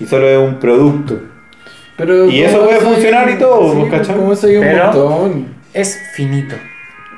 Y 0.00 0.06
solo 0.06 0.26
es 0.26 0.38
un 0.38 0.58
producto. 0.58 1.33
Pero 1.96 2.28
Y 2.28 2.42
eso 2.42 2.64
puede 2.64 2.80
funcionar 2.80 3.30
y 3.30 3.38
todo, 3.38 3.72
sí, 3.72 3.78
¿vos 3.78 3.88
cachai? 3.90 4.16
Como 4.16 4.32
eso 4.32 4.46
hay 4.46 4.56
un 4.56 4.62
Pero- 4.62 4.84
montón. 4.84 5.46
Es 5.72 6.00
finito. 6.14 6.56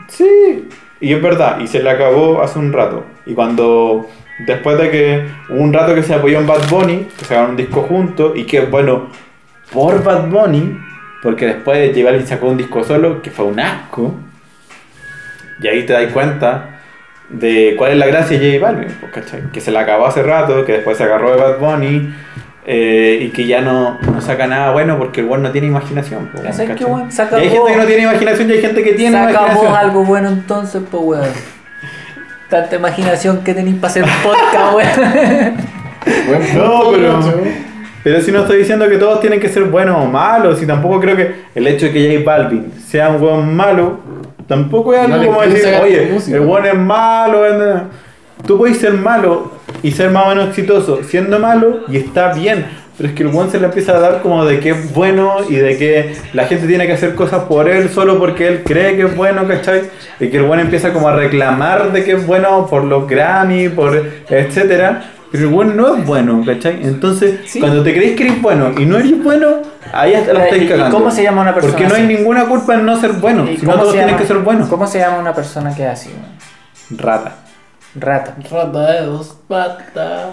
Sí, 0.09 0.69
y 1.01 1.13
es 1.13 1.21
verdad, 1.23 1.59
y 1.61 1.67
se 1.67 1.83
le 1.83 1.91
acabó 1.91 2.43
hace 2.43 2.59
un 2.59 2.73
rato. 2.73 3.05
Y 3.27 3.35
cuando, 3.35 4.09
después 4.47 4.79
de 4.79 4.91
que 4.91 5.25
hubo 5.51 5.61
un 5.61 5.73
rato 5.73 5.95
que 5.95 6.03
se 6.03 6.15
apoyó 6.15 6.39
en 6.39 6.47
Bad 6.47 6.69
Bunny, 6.71 7.07
que 7.19 7.25
sacaron 7.25 7.51
un 7.51 7.57
disco 7.57 7.83
juntos, 7.83 8.33
y 8.35 8.45
que 8.45 8.61
bueno, 8.61 9.09
por 9.73 10.03
Bad 10.05 10.29
Bunny, 10.29 10.79
porque 11.23 11.47
después 11.47 11.91
J 11.95 12.05
Balvin 12.05 12.27
sacó 12.27 12.47
un 12.49 12.57
disco 12.57 12.85
solo, 12.85 13.21
que 13.21 13.31
fue 13.31 13.47
un 13.47 13.59
asco, 13.61 14.15
y 15.61 15.67
ahí 15.69 15.85
te 15.85 15.93
das 15.95 16.13
cuenta 16.13 16.81
de 17.29 17.75
cuál 17.77 17.93
es 17.93 17.99
la 17.99 18.07
gracia 18.07 18.39
de 18.39 18.59
J 18.59 18.65
Balvin, 18.65 18.95
¿cachai? 19.13 19.51
Que 19.53 19.61
se 19.61 19.71
la 19.73 19.81
acabó 19.81 20.07
hace 20.07 20.23
rato, 20.23 20.65
que 20.65 20.73
después 20.73 20.97
se 20.97 21.05
agarró 21.05 21.31
de 21.33 21.37
Bad 21.37 21.59
Bunny 21.59 22.15
eh, 22.69 23.19
y 23.23 23.29
que 23.31 23.47
ya 23.47 23.61
no, 23.61 23.97
no 24.01 24.21
saca 24.21 24.47
nada 24.49 24.73
bueno 24.73 24.99
porque 24.99 25.21
el 25.21 25.27
weón 25.29 25.43
no 25.43 25.51
tiene 25.53 25.69
imaginación. 25.69 26.29
¿Sabes 26.35 26.59
qué, 26.59 26.67
¿cachai? 26.67 26.87
weón? 26.87 27.13
Se 27.13 27.23
Y 27.23 27.35
hay 27.37 27.49
gente 27.51 27.73
que 27.73 27.77
no 27.77 27.85
tiene 27.85 28.03
imaginación 28.03 28.51
y 28.51 28.53
hay 28.55 28.61
gente 28.61 28.83
que 28.83 28.93
tiene 28.95 29.17
Sacamos 29.17 29.35
imaginación. 29.51 29.77
algo 29.77 30.05
bueno 30.05 30.29
entonces, 30.29 30.83
pues 30.91 31.03
weón. 31.05 31.29
Tanta 32.51 32.77
imaginación 32.77 33.39
que 33.45 33.55
tenéis 33.55 33.77
para 33.77 33.91
hacer 33.91 34.05
podcast, 34.23 34.75
weón. 34.75 35.57
No, 36.55 36.91
pero-. 36.93 37.21
Pero 38.05 38.21
si 38.21 38.31
no 38.31 38.43
estoy 38.43 38.59
diciendo 38.59 38.89
que 38.89 38.99
todos 38.99 39.21
tienen 39.21 39.41
que 39.41 39.49
ser 39.49 39.65
buenos 39.65 40.01
o 40.01 40.07
malos, 40.07 40.63
y 40.63 40.67
tampoco 40.67 41.01
creo 41.01 41.17
que 41.17 41.35
el 41.57 41.67
hecho 41.67 41.87
de 41.87 41.93
que 41.93 42.17
J 42.19 42.25
Balvin 42.25 42.73
sea 42.87 43.09
un 43.09 43.21
weón 43.21 43.57
malo, 43.57 43.99
tampoco 44.47 44.95
es 44.95 45.09
No 45.09 45.15
algo 45.17 45.25
le 45.25 45.29
como 45.29 45.41
decir, 45.43 45.75
oye, 45.83 46.07
la 46.07 46.15
música". 46.15 46.37
el 46.37 46.43
weón 46.45 46.67
es 46.67 46.75
malo. 46.77 47.43
Eh, 48.39 48.43
Tú 48.47 48.59
puedes 48.59 48.79
ser 48.79 48.93
malo 48.95 49.53
y 49.83 49.93
ser 49.93 50.11
más 50.11 50.27
o 50.27 50.29
menos 50.31 50.49
exitoso 50.49 51.01
siendo 51.05 51.39
malo 51.39 51.81
y 51.89 51.97
está 51.97 52.33
bien. 52.33 52.67
Pero 52.97 53.11
es 53.11 53.15
que 53.15 53.25
el 53.25 53.29
weón 53.29 53.51
se 53.51 53.61
le 53.61 53.67
empieza 53.67 53.93
a 53.95 54.01
dar 54.01 54.23
como 54.23 54.47
de 54.47 54.59
que 54.59 54.71
es 54.71 54.95
bueno 54.95 55.37
y 55.47 55.57
de 55.57 55.77
que 55.77 56.17
la 56.33 56.47
gente 56.47 56.67
tiene 56.67 56.87
que 56.87 56.95
hacer 56.95 57.15
cosas 57.15 57.43
por 57.45 57.69
él 57.69 57.91
solo 57.91 58.19
porque 58.19 58.49
él 58.49 58.63
cree 58.65 58.97
que 58.97 59.03
es 59.03 59.15
bueno, 59.15 59.47
¿cachai? 59.47 59.83
Y 60.19 60.29
que 60.29 60.39
el 60.39 60.45
weón 60.45 60.61
empieza 60.61 60.95
como 60.95 61.07
a 61.09 61.15
reclamar 61.15 61.93
de 61.93 62.05
que 62.05 62.13
es 62.13 62.27
bueno 62.27 62.67
por 62.71 62.85
los 62.85 63.07
Grammy, 63.07 63.69
por 63.69 63.95
etcétera. 64.31 65.11
Pero 65.31 65.49
el 65.49 65.55
weón 65.55 65.77
no 65.77 65.95
es 65.95 66.07
bueno, 66.07 66.43
¿cachai? 66.47 66.87
Entonces, 66.87 67.41
Sí. 67.45 67.61
cuando 67.61 67.83
te 67.83 67.93
crees 67.95 68.17
que 68.17 68.29
eres 68.29 68.41
bueno 68.41 68.73
y 68.79 68.87
no 68.87 68.97
eres 68.97 69.23
bueno, 69.23 69.57
ahí 69.93 70.15
hasta 70.15 70.33
la 70.33 70.41
¿Y- 70.41 70.43
estáis 70.45 70.63
y 70.63 70.67
cagando. 70.69 70.97
cómo 70.97 71.11
se 71.11 71.23
llama 71.23 71.43
una 71.43 71.53
persona 71.53 71.73
Porque 71.77 71.89
no 71.89 71.95
hay 71.97 72.05
así? 72.05 72.15
ninguna 72.15 72.47
culpa 72.47 72.75
en 72.77 72.87
no 72.87 72.99
ser 72.99 73.13
bueno, 73.13 73.45
¿Y 73.51 73.59
si 73.59 73.67
no 73.67 73.73
cómo 73.73 73.83
todos 73.83 73.95
tienen 73.95 74.17
que 74.17 74.25
ser 74.25 74.39
buenos. 74.39 74.69
¿Cómo 74.71 74.87
se 74.87 75.01
llama 75.01 75.19
una 75.19 75.35
persona 75.35 75.75
que 75.75 75.83
es 75.83 75.91
así? 75.91 76.11
Rata. 76.97 77.37
Rata. 77.99 78.37
Rata 78.51 78.93
de 78.93 79.07
dos 79.07 79.37
patas. 79.49 80.27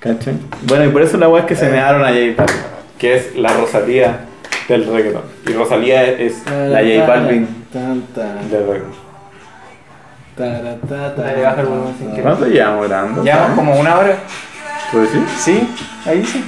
¿Cachai? 0.00 0.34
Bueno, 0.62 0.84
y 0.84 0.88
por 0.88 1.02
eso 1.02 1.16
la 1.16 1.28
weá 1.28 1.42
es 1.42 1.48
que 1.48 1.56
se 1.56 1.66
me 1.66 1.72
dieron 1.72 2.02
a 2.04 2.08
J 2.08 2.18
Balvin, 2.36 2.62
que 2.98 3.16
es 3.16 3.34
la 3.36 3.52
Rosalía 3.54 4.20
del 4.68 4.84
reggaeton. 4.86 5.22
Y 5.46 5.52
Rosalía 5.52 6.04
es 6.04 6.44
la 6.50 6.80
J 6.80 7.06
Balvin 7.06 7.64
Tan, 7.72 8.02
tan, 8.14 8.50
del 8.50 8.66
reggaeton. 8.66 8.94
tara, 10.36 10.76
ta, 10.88 11.14
ta, 11.16 11.22
Dale, 11.22 11.42
baja 11.42 11.60
el 11.62 11.66
volumen 11.66 11.94
sin 11.98 12.08
querer. 12.10 12.22
¿Cuánto 12.22 12.46
llevamos 12.46 12.88
grabando? 12.88 13.22
Llevamos 13.24 13.42
¿sabes? 13.46 13.56
como 13.56 13.80
una 13.80 13.98
hora. 13.98 14.16
¿Tú 14.90 15.00
decís? 15.00 15.20
Sí, 15.38 15.68
ahí 16.04 16.24
sí. 16.24 16.44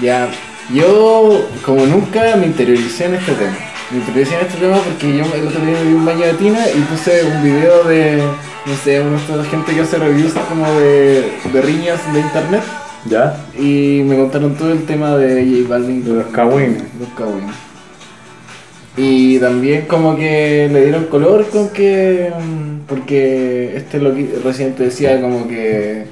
Ya, 0.00 0.28
yo 0.72 1.48
como 1.64 1.84
nunca 1.86 2.36
me 2.36 2.46
interioricé 2.46 3.06
en 3.06 3.14
este 3.16 3.32
tema. 3.32 3.56
Me 3.90 3.98
interioricé 3.98 4.34
en 4.34 4.40
este 4.46 4.58
tema 4.58 4.76
porque 4.76 5.16
yo 5.16 5.24
el 5.34 5.46
otro 5.46 5.60
día 5.64 5.74
me 5.74 5.88
di 5.88 5.94
un 5.94 6.04
baño 6.04 6.26
de 6.26 6.34
tina 6.34 6.68
y 6.68 6.80
puse 6.82 7.24
un 7.24 7.42
video 7.42 7.84
de, 7.84 8.18
no 8.66 8.76
sé, 8.84 9.00
una 9.00 9.44
gente 9.44 9.74
que 9.74 9.80
hace 9.80 9.96
reviews 9.96 10.34
como 10.48 10.70
de, 10.78 11.32
de 11.52 11.62
riñas 11.62 11.98
de 12.12 12.20
internet 12.20 12.62
¿Ya? 13.06 13.34
y 13.58 14.02
me 14.04 14.16
contaron 14.16 14.54
todo 14.56 14.72
el 14.72 14.84
tema 14.84 15.16
de 15.16 15.42
J 15.62 15.68
Balvin. 15.68 16.04
De 16.04 16.12
los 16.12 16.26
cagüines. 16.26 16.82
Los 17.00 17.08
cagüines. 17.16 17.54
Y 18.98 19.38
también 19.38 19.86
como 19.86 20.16
que 20.16 20.68
le 20.70 20.82
dieron 20.84 21.04
color 21.04 21.46
con 21.48 21.70
que... 21.70 22.30
mm, 22.38 22.86
Porque 22.88 23.76
este 23.76 24.00
lo 24.00 24.14
que 24.14 24.38
recién 24.44 24.74
te 24.74 24.84
decía 24.84 25.20
como 25.20 25.48
que 25.48 26.04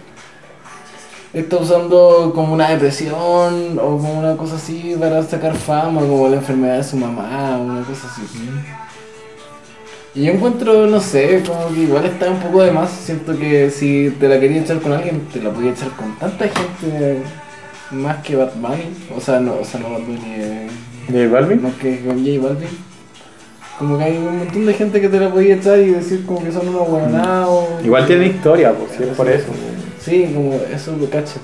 está 1.40 1.58
usando 1.58 2.32
como 2.34 2.54
una 2.54 2.70
depresión 2.70 3.78
o 3.78 3.98
como 3.98 4.18
una 4.18 4.36
cosa 4.36 4.56
así 4.56 4.96
para 4.98 5.22
sacar 5.22 5.54
fama, 5.54 6.00
como 6.00 6.28
la 6.28 6.36
enfermedad 6.36 6.78
de 6.78 6.84
su 6.84 6.96
mamá, 6.96 7.58
una 7.58 7.82
cosa 7.82 8.08
así. 8.10 8.22
Y 10.14 10.24
yo 10.24 10.32
encuentro, 10.32 10.86
no 10.86 10.98
sé, 10.98 11.42
como 11.46 11.74
que 11.74 11.80
igual 11.80 12.06
está 12.06 12.30
un 12.30 12.40
poco 12.40 12.62
de 12.62 12.70
más. 12.70 12.90
Siento 12.90 13.38
que 13.38 13.68
si 13.70 14.14
te 14.18 14.28
la 14.28 14.40
querías 14.40 14.64
echar 14.64 14.80
con 14.80 14.92
alguien, 14.92 15.26
te 15.30 15.42
la 15.42 15.50
podías 15.50 15.78
echar 15.78 15.94
con 15.94 16.16
tanta 16.16 16.46
gente 16.48 17.18
más 17.90 18.22
que 18.22 18.34
Bad 18.34 18.54
Bunny. 18.54 18.94
O 19.14 19.20
sea, 19.20 19.38
no, 19.38 19.56
o 19.60 19.64
sea, 19.64 19.80
no 19.80 19.90
Bad 19.90 20.00
Bunny, 20.06 20.34
eh, 20.38 20.68
¿J 21.08 21.28
Balvin? 21.28 21.62
más 21.62 21.74
que 21.74 22.00
con 22.00 22.24
J 22.24 22.42
Balvin. 22.42 22.68
Como 23.78 23.98
que 23.98 24.04
hay 24.04 24.16
un 24.16 24.38
montón 24.38 24.64
de 24.64 24.72
gente 24.72 25.02
que 25.02 25.10
te 25.10 25.20
la 25.20 25.30
podía 25.30 25.56
echar 25.56 25.78
y 25.80 25.90
decir 25.90 26.24
como 26.24 26.42
que 26.42 26.50
son 26.50 26.66
unos 26.66 26.88
huevonados. 26.88 27.84
Igual 27.84 28.06
tiene 28.06 28.28
historia, 28.28 28.72
pues, 28.72 28.92
si 28.96 29.02
es 29.02 29.10
por 29.10 29.28
eso. 29.28 29.48
Sí, 30.06 30.30
como 30.32 30.54
eso 30.72 30.96
lo 30.96 31.10
cacho. 31.10 31.40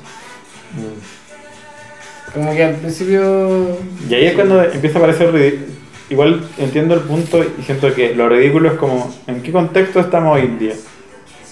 Como 2.33 2.53
que 2.53 2.63
al 2.63 2.77
principio. 2.77 3.77
Y 4.09 4.15
ahí 4.15 4.27
es 4.27 4.35
cuando 4.35 4.63
empieza 4.63 4.99
a 4.99 5.03
parecer 5.03 5.33
ridículo. 5.33 5.73
Igual 6.11 6.45
entiendo 6.59 6.95
el 6.95 7.01
punto 7.01 7.43
y 7.43 7.63
siento 7.65 7.93
que 7.93 8.15
lo 8.15 8.29
ridículo 8.29 8.69
es 8.71 8.75
como, 8.75 9.13
¿en 9.27 9.43
qué 9.43 9.51
contexto 9.51 9.99
estamos 9.99 10.37
hoy 10.37 10.43
en 10.43 10.59
día? 10.61 10.75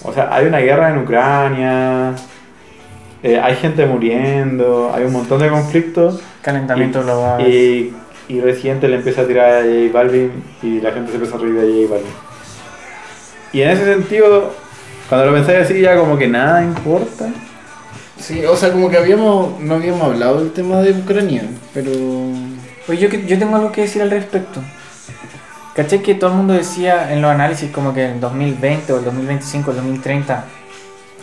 O 0.03 0.13
sea, 0.13 0.33
hay 0.33 0.45
una 0.45 0.59
guerra 0.59 0.91
en 0.91 0.99
Ucrania, 0.99 2.15
eh, 3.23 3.39
hay 3.39 3.55
gente 3.55 3.85
muriendo, 3.85 4.91
hay 4.93 5.03
un 5.03 5.11
montón 5.11 5.41
de 5.41 5.49
conflictos 5.49 6.21
Calentamiento 6.41 6.99
y, 6.99 7.03
global. 7.03 7.47
y, 7.47 7.93
y 8.29 8.39
Residente 8.39 8.87
le 8.87 8.97
empieza 8.97 9.21
a 9.21 9.27
tirar 9.27 9.51
a 9.51 9.61
J 9.63 9.91
Balvin 9.91 10.31
y 10.61 10.79
la 10.79 10.91
gente 10.91 11.09
se 11.09 11.15
empieza 11.17 11.35
a 11.35 11.39
reír 11.39 11.55
de 11.55 11.83
J 11.83 11.93
Balvin. 11.93 12.13
Y 13.51 13.61
en 13.63 13.69
ese 13.71 13.83
sentido, 13.85 14.53
cuando 15.11 15.27
lo 15.27 15.33
pensáis 15.35 15.65
así 15.65 15.81
ya 15.81 15.97
como 15.97 16.17
que 16.17 16.27
nada 16.27 16.63
importa. 16.63 17.27
Sí, 18.17 18.45
o 18.45 18.55
sea, 18.55 18.71
como 18.71 18.89
que 18.89 18.97
habíamos. 18.97 19.59
No 19.59 19.75
habíamos 19.75 20.01
hablado 20.03 20.39
del 20.39 20.53
tema 20.53 20.77
de 20.77 20.91
Ucrania, 20.91 21.43
pero. 21.73 21.91
Oye, 22.87 22.97
yo, 22.99 23.09
que- 23.09 23.25
yo 23.25 23.37
tengo 23.37 23.55
algo 23.57 23.71
que 23.71 23.81
decir 23.81 24.01
al 24.01 24.09
respecto. 24.11 24.61
¿Caché 25.75 26.01
que 26.01 26.15
todo 26.15 26.29
el 26.31 26.37
mundo 26.37 26.53
decía 26.53 27.11
en 27.13 27.21
los 27.21 27.31
análisis 27.31 27.71
como 27.71 27.93
que 27.93 28.05
el 28.11 28.19
2020 28.19 28.93
o 28.93 28.99
el 28.99 29.05
2025 29.05 29.69
o 29.69 29.73
el 29.73 29.77
2030 29.79 30.45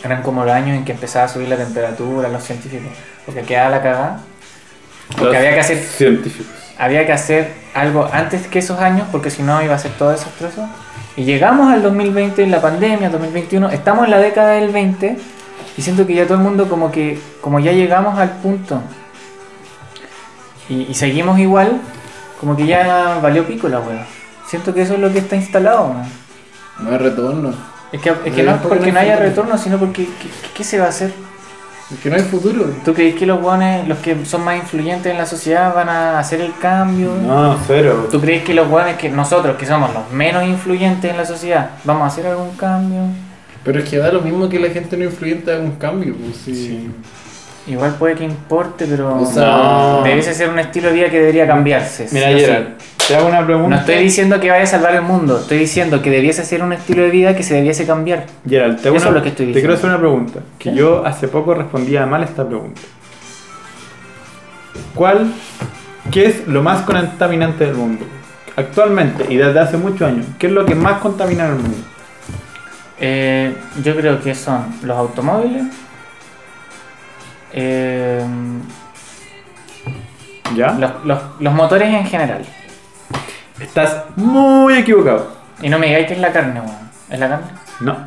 eran 0.03 0.21
como 0.23 0.43
los 0.45 0.53
años 0.53 0.77
en 0.77 0.85
que 0.85 0.91
empezaba 0.93 1.25
a 1.25 1.27
subir 1.27 1.47
la 1.49 1.57
temperatura, 1.57 2.29
los 2.29 2.43
científicos? 2.43 2.91
Porque 3.25 3.41
quedaba 3.41 3.69
la 3.69 3.81
cagada. 3.81 4.19
Porque 5.09 5.25
Los 5.25 5.35
había 5.35 5.53
que 5.53 5.59
hacer 5.61 5.77
Científicos. 5.79 6.53
había 6.77 7.05
que 7.05 7.11
hacer 7.13 7.51
algo 7.73 8.07
antes 8.11 8.47
que 8.47 8.59
esos 8.59 8.79
años 8.79 9.07
porque 9.11 9.29
si 9.31 9.41
no 9.43 9.61
iba 9.63 9.73
a 9.75 9.79
ser 9.79 9.91
todo 9.93 10.11
desastroso. 10.11 10.67
Y 11.19 11.25
llegamos 11.25 11.69
al 11.69 11.83
2020, 11.83 12.47
la 12.47 12.61
pandemia, 12.61 13.09
2021, 13.09 13.71
estamos 13.71 14.05
en 14.05 14.11
la 14.11 14.19
década 14.19 14.51
del 14.51 14.71
20 14.71 15.17
y 15.75 15.81
siento 15.81 16.07
que 16.07 16.15
ya 16.15 16.23
todo 16.23 16.37
el 16.37 16.43
mundo 16.45 16.69
como 16.69 16.93
que, 16.93 17.19
como 17.41 17.59
ya 17.59 17.73
llegamos 17.73 18.17
al 18.17 18.29
punto 18.37 18.81
y, 20.69 20.83
y 20.83 20.93
seguimos 20.93 21.37
igual, 21.37 21.81
como 22.39 22.55
que 22.55 22.65
ya 22.65 23.19
valió 23.21 23.45
pico 23.45 23.67
la 23.67 23.81
wea. 23.81 24.07
Siento 24.47 24.73
que 24.73 24.83
eso 24.83 24.93
es 24.93 25.01
lo 25.01 25.11
que 25.11 25.19
está 25.19 25.35
instalado. 25.35 25.93
¿no? 25.93 26.05
No 26.85 26.91
hay 26.91 26.97
retorno. 26.99 27.53
Es 27.91 27.99
que, 27.99 28.11
es 28.23 28.33
que 28.33 28.43
no 28.43 28.51
es 28.51 28.61
porque 28.61 28.87
no 28.87 28.93
no 28.93 28.99
hay 28.99 29.09
haya 29.09 29.17
retorno, 29.17 29.57
sino 29.57 29.77
porque 29.77 30.05
¿qué, 30.05 30.29
qué 30.53 30.63
se 30.63 30.79
va 30.79 30.85
a 30.85 30.89
hacer? 30.89 31.11
Es 31.91 31.99
que 31.99 32.09
no 32.09 32.15
hay 32.17 32.21
futuro. 32.21 32.65
¿Tú 32.85 32.93
crees 32.93 33.15
que 33.15 33.25
los 33.25 33.41
guanes, 33.41 33.87
los 33.87 33.97
que 33.97 34.23
son 34.25 34.43
más 34.43 34.57
influyentes 34.57 35.11
en 35.11 35.17
la 35.17 35.25
sociedad 35.25 35.73
van 35.73 35.89
a 35.89 36.19
hacer 36.19 36.39
el 36.39 36.53
cambio? 36.59 37.11
No, 37.25 37.57
cero. 37.65 38.07
¿Tú 38.11 38.21
crees 38.21 38.43
que 38.43 38.53
los 38.53 38.69
hueones 38.69 38.95
que 38.97 39.09
nosotros, 39.09 39.57
que 39.57 39.65
somos 39.65 39.91
los 39.93 40.11
menos 40.11 40.43
influyentes 40.45 41.09
en 41.09 41.17
la 41.17 41.25
sociedad, 41.25 41.71
vamos 41.83 42.03
a 42.03 42.07
hacer 42.07 42.27
algún 42.27 42.55
cambio? 42.55 43.01
Pero 43.63 43.79
es 43.79 43.89
que 43.89 43.97
da 43.97 44.11
lo 44.11 44.21
mismo 44.21 44.47
que 44.47 44.59
la 44.59 44.69
gente 44.69 44.95
no 44.97 45.03
influyente 45.05 45.51
haga 45.51 45.61
un 45.63 45.71
cambio. 45.77 46.15
Pues, 46.15 46.37
sí. 46.45 46.91
Igual 47.67 47.95
puede 47.95 48.15
que 48.15 48.23
importe, 48.23 48.85
pero 48.87 49.21
O 49.21 49.25
sea, 49.25 49.45
No. 49.45 50.01
debiese 50.03 50.33
ser 50.33 50.49
un 50.49 50.59
estilo 50.59 50.89
de 50.89 50.93
vida 50.93 51.09
que 51.09 51.19
debería 51.19 51.47
cambiarse. 51.47 52.07
Mira, 52.11 52.27
sí. 52.37 52.45
Gerard, 53.09 53.09
te 53.09 53.15
hago 53.15 53.27
una 53.27 53.45
pregunta. 53.45 53.69
No 53.69 53.75
estoy 53.81 53.95
diciendo 54.03 54.39
que 54.39 54.49
vaya 54.51 54.63
a 54.63 54.67
salvar 54.67 54.93
el 54.95 55.01
mundo, 55.01 55.39
estoy 55.39 55.57
diciendo 55.57 56.01
que 56.01 56.09
debiese 56.09 56.45
ser 56.45 56.61
un 56.63 56.73
estilo 56.73 57.01
de 57.03 57.09
vida 57.09 57.35
que 57.35 57.43
se 57.43 57.55
debiese 57.55 57.85
cambiar. 57.85 58.25
Gerald, 58.47 58.75
te, 58.81 58.89
Eso 58.89 58.91
una- 58.97 59.07
es 59.07 59.13
lo 59.13 59.21
que 59.23 59.29
estoy 59.29 59.45
te 59.47 59.53
diciendo. 59.53 59.59
quiero 59.61 59.73
hacer 59.73 59.89
una 59.89 59.99
pregunta. 59.99 60.39
Que 60.57 60.73
yo 60.73 61.05
hace 61.05 61.27
poco 61.27 61.53
respondía 61.53 62.05
mal 62.05 62.23
esta 62.23 62.47
pregunta. 62.47 62.81
¿Cuál, 64.95 65.31
qué 66.11 66.25
es 66.27 66.47
lo 66.47 66.61
más 66.61 66.81
contaminante 66.81 67.65
del 67.65 67.75
mundo? 67.75 68.05
Actualmente 68.55 69.25
y 69.29 69.37
desde 69.37 69.59
hace 69.59 69.77
muchos 69.77 70.01
años, 70.01 70.25
¿qué 70.37 70.47
es 70.47 70.53
lo 70.53 70.65
que 70.65 70.75
más 70.75 70.99
contamina 70.99 71.45
en 71.45 71.51
el 71.51 71.57
mundo? 71.59 71.77
Eh, 72.99 73.55
yo 73.83 73.95
creo 73.95 74.21
que 74.21 74.35
son 74.35 74.65
los 74.83 74.97
automóviles, 74.97 75.63
eh, 77.53 78.21
¿Ya? 80.55 80.71
los, 80.73 81.05
los- 81.05 81.21
los 81.39 81.53
motores 81.53 81.87
en 81.93 82.05
general. 82.05 82.41
Estás 83.59 84.03
muy 84.15 84.77
equivocado. 84.77 85.31
Y 85.61 85.69
no 85.69 85.79
me 85.79 85.87
digáis 85.87 86.07
que 86.07 86.13
es 86.13 86.19
la 86.19 86.31
carne, 86.31 86.61
weón. 86.61 86.89
¿Es 87.09 87.19
la 87.19 87.29
carne? 87.29 87.47
No, 87.81 87.97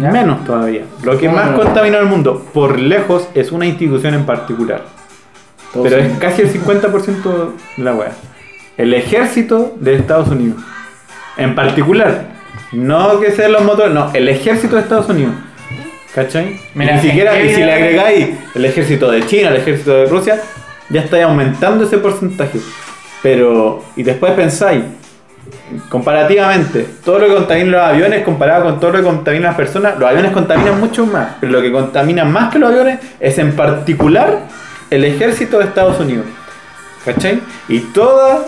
¿Ya? 0.00 0.10
menos 0.10 0.44
todavía. 0.44 0.84
Lo 1.02 1.18
que 1.18 1.26
¿Cómo 1.26 1.38
más 1.38 1.50
contamina 1.50 1.98
el 1.98 2.06
mundo, 2.06 2.46
por 2.52 2.78
lejos, 2.78 3.28
es 3.34 3.52
una 3.52 3.66
institución 3.66 4.14
en 4.14 4.24
particular. 4.24 4.82
Todos 5.72 5.88
Pero 5.88 6.02
es 6.02 6.18
casi 6.18 6.42
el 6.42 6.52
50% 6.52 7.52
de 7.76 7.82
la 7.82 7.94
wea. 7.94 8.12
El 8.76 8.94
ejército 8.94 9.76
de 9.80 9.94
Estados 9.96 10.28
Unidos. 10.28 10.62
En 11.36 11.54
particular. 11.54 12.34
No 12.72 13.20
que 13.20 13.32
sean 13.32 13.52
los 13.52 13.64
motores, 13.64 13.92
no, 13.94 14.10
el 14.14 14.28
ejército 14.28 14.76
de 14.76 14.82
Estados 14.82 15.08
Unidos. 15.08 15.34
¿Cachai? 16.14 16.60
Mira, 16.74 16.94
ni 16.94 17.00
siquiera, 17.02 17.36
¿en 17.36 17.46
qué 17.46 17.52
y 17.52 17.54
si 17.56 17.60
le 17.62 17.72
agregáis 17.72 18.28
el 18.54 18.64
ejército 18.64 19.10
de 19.10 19.26
China, 19.26 19.48
el 19.48 19.56
ejército 19.56 19.92
de 19.92 20.06
Rusia, 20.06 20.40
ya 20.88 21.00
estáis 21.00 21.24
aumentando 21.24 21.84
ese 21.84 21.98
porcentaje. 21.98 22.60
Pero, 23.24 23.82
y 23.96 24.02
después 24.02 24.32
pensáis, 24.32 24.82
comparativamente, 25.88 26.86
todo 27.02 27.20
lo 27.20 27.26
que 27.26 27.32
contamina 27.32 27.70
los 27.70 27.80
aviones 27.80 28.22
comparado 28.22 28.64
con 28.64 28.78
todo 28.78 28.90
lo 28.92 28.98
que 28.98 29.04
contamina 29.04 29.48
las 29.48 29.56
personas, 29.56 29.98
los 29.98 30.06
aviones 30.06 30.30
contaminan 30.30 30.78
mucho 30.78 31.06
más, 31.06 31.28
pero 31.40 31.52
lo 31.52 31.62
que 31.62 31.72
contamina 31.72 32.26
más 32.26 32.52
que 32.52 32.58
los 32.58 32.68
aviones 32.68 32.98
es 33.18 33.38
en 33.38 33.56
particular 33.56 34.40
el 34.90 35.06
ejército 35.06 35.58
de 35.58 35.64
Estados 35.64 35.98
Unidos. 36.00 36.26
¿Cachai? 37.02 37.40
Y 37.66 37.78
toda... 37.80 38.44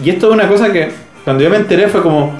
Y 0.00 0.10
esto 0.10 0.28
es 0.28 0.32
una 0.32 0.46
cosa 0.46 0.70
que 0.70 0.92
cuando 1.24 1.42
yo 1.42 1.50
me 1.50 1.56
enteré 1.56 1.88
fue 1.88 2.00
como, 2.00 2.36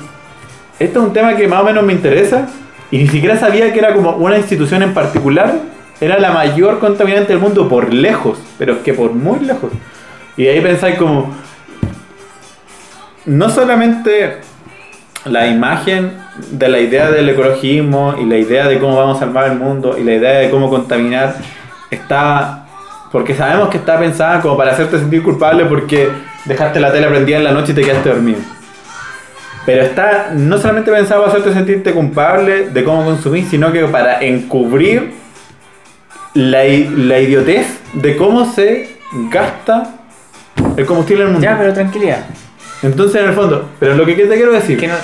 esto 0.78 1.00
es 1.00 1.06
un 1.08 1.12
tema 1.12 1.34
que 1.34 1.48
más 1.48 1.60
o 1.60 1.64
menos 1.64 1.82
me 1.82 1.92
interesa 1.92 2.46
y 2.92 2.98
ni 2.98 3.08
siquiera 3.08 3.36
sabía 3.36 3.72
que 3.72 3.80
era 3.80 3.92
como 3.94 4.12
una 4.12 4.38
institución 4.38 4.84
en 4.84 4.94
particular, 4.94 5.56
era 6.00 6.20
la 6.20 6.30
mayor 6.30 6.78
contaminante 6.78 7.32
del 7.32 7.42
mundo 7.42 7.68
por 7.68 7.92
lejos, 7.92 8.38
pero 8.58 8.74
es 8.74 8.78
que 8.82 8.94
por 8.94 9.10
muy 9.12 9.40
lejos. 9.40 9.72
Y 10.36 10.46
ahí 10.46 10.60
pensáis 10.60 10.96
como, 10.98 11.32
no 13.26 13.48
solamente 13.48 14.38
la 15.24 15.46
imagen 15.46 16.12
de 16.50 16.68
la 16.68 16.80
idea 16.80 17.10
del 17.10 17.28
ecologismo 17.28 18.14
y 18.20 18.26
la 18.26 18.36
idea 18.36 18.68
de 18.68 18.78
cómo 18.78 18.96
vamos 18.96 19.16
a 19.16 19.20
salvar 19.20 19.50
el 19.50 19.58
mundo 19.58 19.96
y 19.98 20.04
la 20.04 20.14
idea 20.14 20.38
de 20.40 20.50
cómo 20.50 20.68
contaminar 20.68 21.36
está 21.90 22.66
porque 23.10 23.34
sabemos 23.34 23.68
que 23.68 23.78
está 23.78 23.98
pensada 23.98 24.40
como 24.40 24.56
para 24.56 24.72
hacerte 24.72 24.98
sentir 24.98 25.22
culpable 25.22 25.64
porque 25.66 26.08
dejaste 26.44 26.80
la 26.80 26.92
tele 26.92 27.06
prendida 27.06 27.36
en 27.36 27.44
la 27.44 27.52
noche 27.52 27.70
y 27.70 27.74
te 27.76 27.82
quedaste 27.82 28.08
dormido. 28.08 28.40
Pero 29.64 29.82
está 29.82 30.32
no 30.34 30.58
solamente 30.58 30.90
pensado 30.90 31.22
para 31.22 31.32
hacerte 31.32 31.54
sentirte 31.54 31.92
culpable 31.92 32.70
de 32.70 32.84
cómo 32.84 33.04
consumir, 33.04 33.46
sino 33.48 33.72
que 33.72 33.84
para 33.84 34.20
encubrir 34.20 35.14
la, 36.34 36.64
la 36.64 37.20
idiotez 37.20 37.78
de 37.92 38.16
cómo 38.16 38.52
se 38.52 38.96
gasta 39.30 39.94
el 40.76 40.84
combustible 40.84 41.22
en 41.22 41.28
el 41.28 41.32
mundo. 41.34 41.46
Ya, 41.46 41.56
pero 41.56 41.72
tranquilidad. 41.72 42.24
Entonces, 42.82 43.22
en 43.22 43.28
el 43.28 43.34
fondo, 43.34 43.70
pero 43.80 43.94
lo 43.94 44.04
que 44.04 44.14
te 44.14 44.28
quiero 44.34 44.52
decir, 44.52 44.78
Que 44.78 44.88
no- 44.88 44.94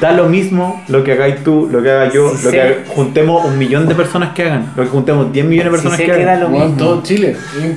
da 0.00 0.12
lo 0.12 0.26
mismo 0.28 0.82
lo 0.88 1.04
que 1.04 1.12
hagáis 1.12 1.42
tú, 1.44 1.68
lo 1.70 1.82
que 1.82 1.90
haga 1.90 2.08
yo, 2.12 2.24
lo 2.32 2.36
sé. 2.36 2.50
que 2.50 2.60
haga- 2.60 2.76
juntemos 2.88 3.44
un 3.44 3.56
millón 3.58 3.86
de 3.86 3.94
personas 3.94 4.34
que 4.34 4.42
hagan, 4.44 4.72
lo 4.76 4.82
que 4.82 4.88
juntemos 4.88 5.32
10 5.32 5.46
millones 5.46 5.66
de 5.72 5.76
personas 5.76 5.96
sé 5.98 6.04
que 6.06 6.12
que 6.12 6.24
da 6.24 6.32
hagan. 6.32 6.42
lo 6.42 6.48
mismo. 6.58 6.76
todo 6.76 7.02
Chile. 7.02 7.36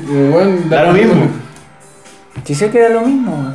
Weón, 0.10 0.70
Da 0.70 0.84
lo 0.84 0.94
mismo. 0.94 1.28
Sí 2.44 2.56
sé 2.56 2.70
que 2.72 2.80
da 2.80 2.90
lo 2.90 3.02
mismo. 3.02 3.54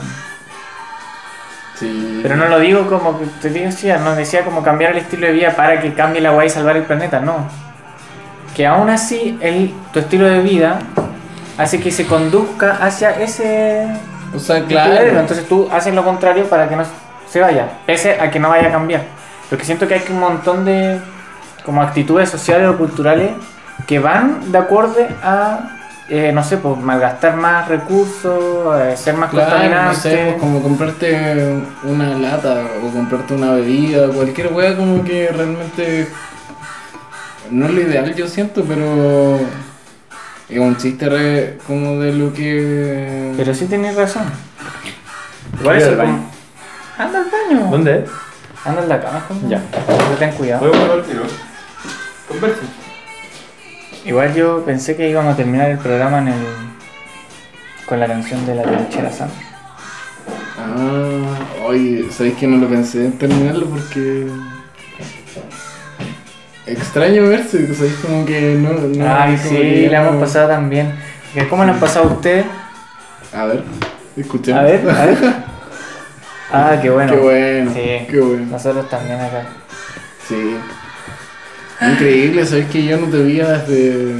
Sí. 1.79 2.21
Pero 2.23 2.37
no 2.37 2.47
lo 2.49 2.59
digo 2.61 2.87
como 2.89 3.19
que 3.19 3.27
te 3.43 3.51
decía, 3.51 3.99
no 3.99 4.15
decía 4.17 4.45
como 4.45 4.63
cambiar 4.63 4.93
el 4.93 4.99
estilo 4.99 5.27
de 5.27 5.33
vida 5.35 5.55
para 5.55 5.81
que 5.81 5.93
cambie 5.93 6.23
la 6.23 6.33
weá 6.33 6.47
y 6.47 6.51
salvar 6.51 6.77
el 6.77 6.85
planeta, 6.85 7.21
no. 7.21 7.49
Que 8.55 8.67
aún 8.67 8.89
así 8.89 9.37
el, 9.43 9.75
tu 9.93 9.99
estilo 9.99 10.27
de 10.27 10.41
vida 10.41 10.79
hace 11.59 11.79
que 11.81 11.91
se 11.91 12.07
conduzca 12.07 12.79
hacia 12.81 13.11
ese 13.21 13.87
O 14.35 14.39
sea, 14.39 14.65
claro. 14.65 15.19
Entonces 15.21 15.47
tú 15.49 15.69
haces 15.73 15.95
lo 15.95 16.05
contrario 16.05 16.45
para 16.49 16.69
que 16.69 16.77
no 16.77 16.85
se 17.29 17.41
vaya, 17.41 17.69
pese 17.87 18.21
a 18.21 18.31
que 18.31 18.39
no 18.39 18.49
vaya 18.49 18.69
a 18.69 18.73
cambiar. 18.73 19.03
Porque 19.49 19.65
siento 19.65 19.87
que 19.87 19.95
hay 19.95 20.03
un 20.11 20.21
montón 20.21 20.65
de 20.65 20.99
como 21.65 21.83
actitudes 21.83 22.29
sociales 22.31 22.69
o 22.69 22.77
culturales 22.77 23.31
que 23.87 23.99
van 23.99 24.51
de 24.53 24.59
acuerdo 24.59 24.97
a, 25.23 25.61
eh, 26.09 26.31
no 26.33 26.43
sé, 26.43 26.57
pues 26.59 26.77
malgastar 26.79 27.37
más 27.37 27.69
recursos, 27.69 28.81
eh, 28.81 28.97
ser 28.97 29.15
más 29.17 29.31
Claro, 29.31 29.47
no 29.47 29.53
contaminante. 29.57 30.01
sé, 30.01 30.25
pues, 30.31 30.41
como 30.41 30.63
comprarte 30.63 31.63
una 31.85 32.11
lata 32.17 32.63
o 32.85 32.91
comprarte 32.93 33.35
una 33.35 33.53
bebida, 33.53 34.09
cualquier 34.09 34.53
wea 34.53 34.77
como 34.77 35.05
que 35.05 35.29
realmente 35.29 36.09
no 37.51 37.67
es 37.67 37.73
lo 37.73 37.81
ideal 37.81 38.15
yo 38.15 38.27
siento, 38.27 38.65
pero 38.65 39.39
es 40.49 40.59
un 40.59 40.77
chiste 40.77 41.09
re- 41.09 41.59
como 41.67 41.99
de 42.01 42.13
lo 42.13 42.33
que... 42.33 43.33
Pero 43.37 43.55
sí 43.55 43.67
tenés 43.67 43.97
razón. 43.97 44.25
Igual 45.61 45.77
al 45.83 45.85
como- 45.85 45.97
baño. 45.99 46.25
Anda 46.99 47.19
al 47.19 47.25
baño. 47.31 47.71
¿Dónde 47.71 47.99
es? 48.01 48.11
Anda 48.65 48.83
en 48.83 48.89
la 48.89 49.01
cama, 49.01 49.25
como- 49.29 49.49
Ya. 49.49 49.61
Pero 49.87 50.17
ten 50.19 50.31
cuidado. 50.33 50.67
Voy 50.69 50.77
a 50.77 50.81
volver 50.81 50.99
al 50.99 51.05
tiro. 51.05 51.23
Conversa. 52.29 52.61
Igual 54.05 54.35
yo 54.35 54.65
pensé 54.65 54.97
que 54.97 55.09
íbamos 55.11 55.35
a 55.35 55.37
terminar 55.37 55.69
el 55.71 55.79
programa 55.79 56.19
en 56.19 56.29
el... 56.29 56.45
con 57.87 57.99
la 57.99 58.07
canción 58.07 58.47
de 58.47 58.55
la 58.55 58.63
trinchera 58.63 59.11
Sam. 59.11 59.29
Ah, 60.59 61.65
oye, 61.67 62.07
¿sabéis 62.11 62.37
que 62.37 62.47
no 62.47 62.57
lo 62.57 62.69
pensé 62.69 63.05
en 63.07 63.19
terminarlo 63.19 63.67
porque... 63.67 64.27
Extraño 66.67 67.29
verse, 67.29 67.73
¿sabéis? 67.75 67.95
Como 68.03 68.27
que 68.27 68.55
no... 68.55 68.73
no 68.73 69.15
Ay, 69.15 69.39
sí, 69.39 69.51
que 69.51 69.85
la 69.87 69.93
ya 69.93 70.01
hemos 70.03 70.15
no- 70.15 70.21
pasado 70.21 70.49
también. 70.49 70.93
¿Y 71.35 71.41
¿Cómo 71.45 71.65
la 71.65 71.73
han 71.73 71.81
pasado 71.81 72.07
ustedes? 72.09 72.45
A 73.33 73.45
ver, 73.45 73.63
escuchemos. 74.17 74.61
A 74.61 74.65
ver, 74.65 74.91
a 74.91 75.07
ver. 75.07 75.19
Ah, 76.53 76.79
qué 76.81 76.91
bueno. 76.91 77.13
Qué 77.13 77.19
bueno, 77.19 77.73
Sí. 77.75 78.07
qué 78.09 78.21
bueno. 78.21 78.47
Nosotros 78.53 78.89
también 78.89 79.21
acá. 79.21 79.47
Sí. 80.29 80.57
Increíble, 81.81 82.47
sabes 82.47 82.67
que 82.71 82.85
yo 82.85 82.97
no 82.99 83.09
te 83.09 83.17
veía 83.19 83.49
desde. 83.49 84.15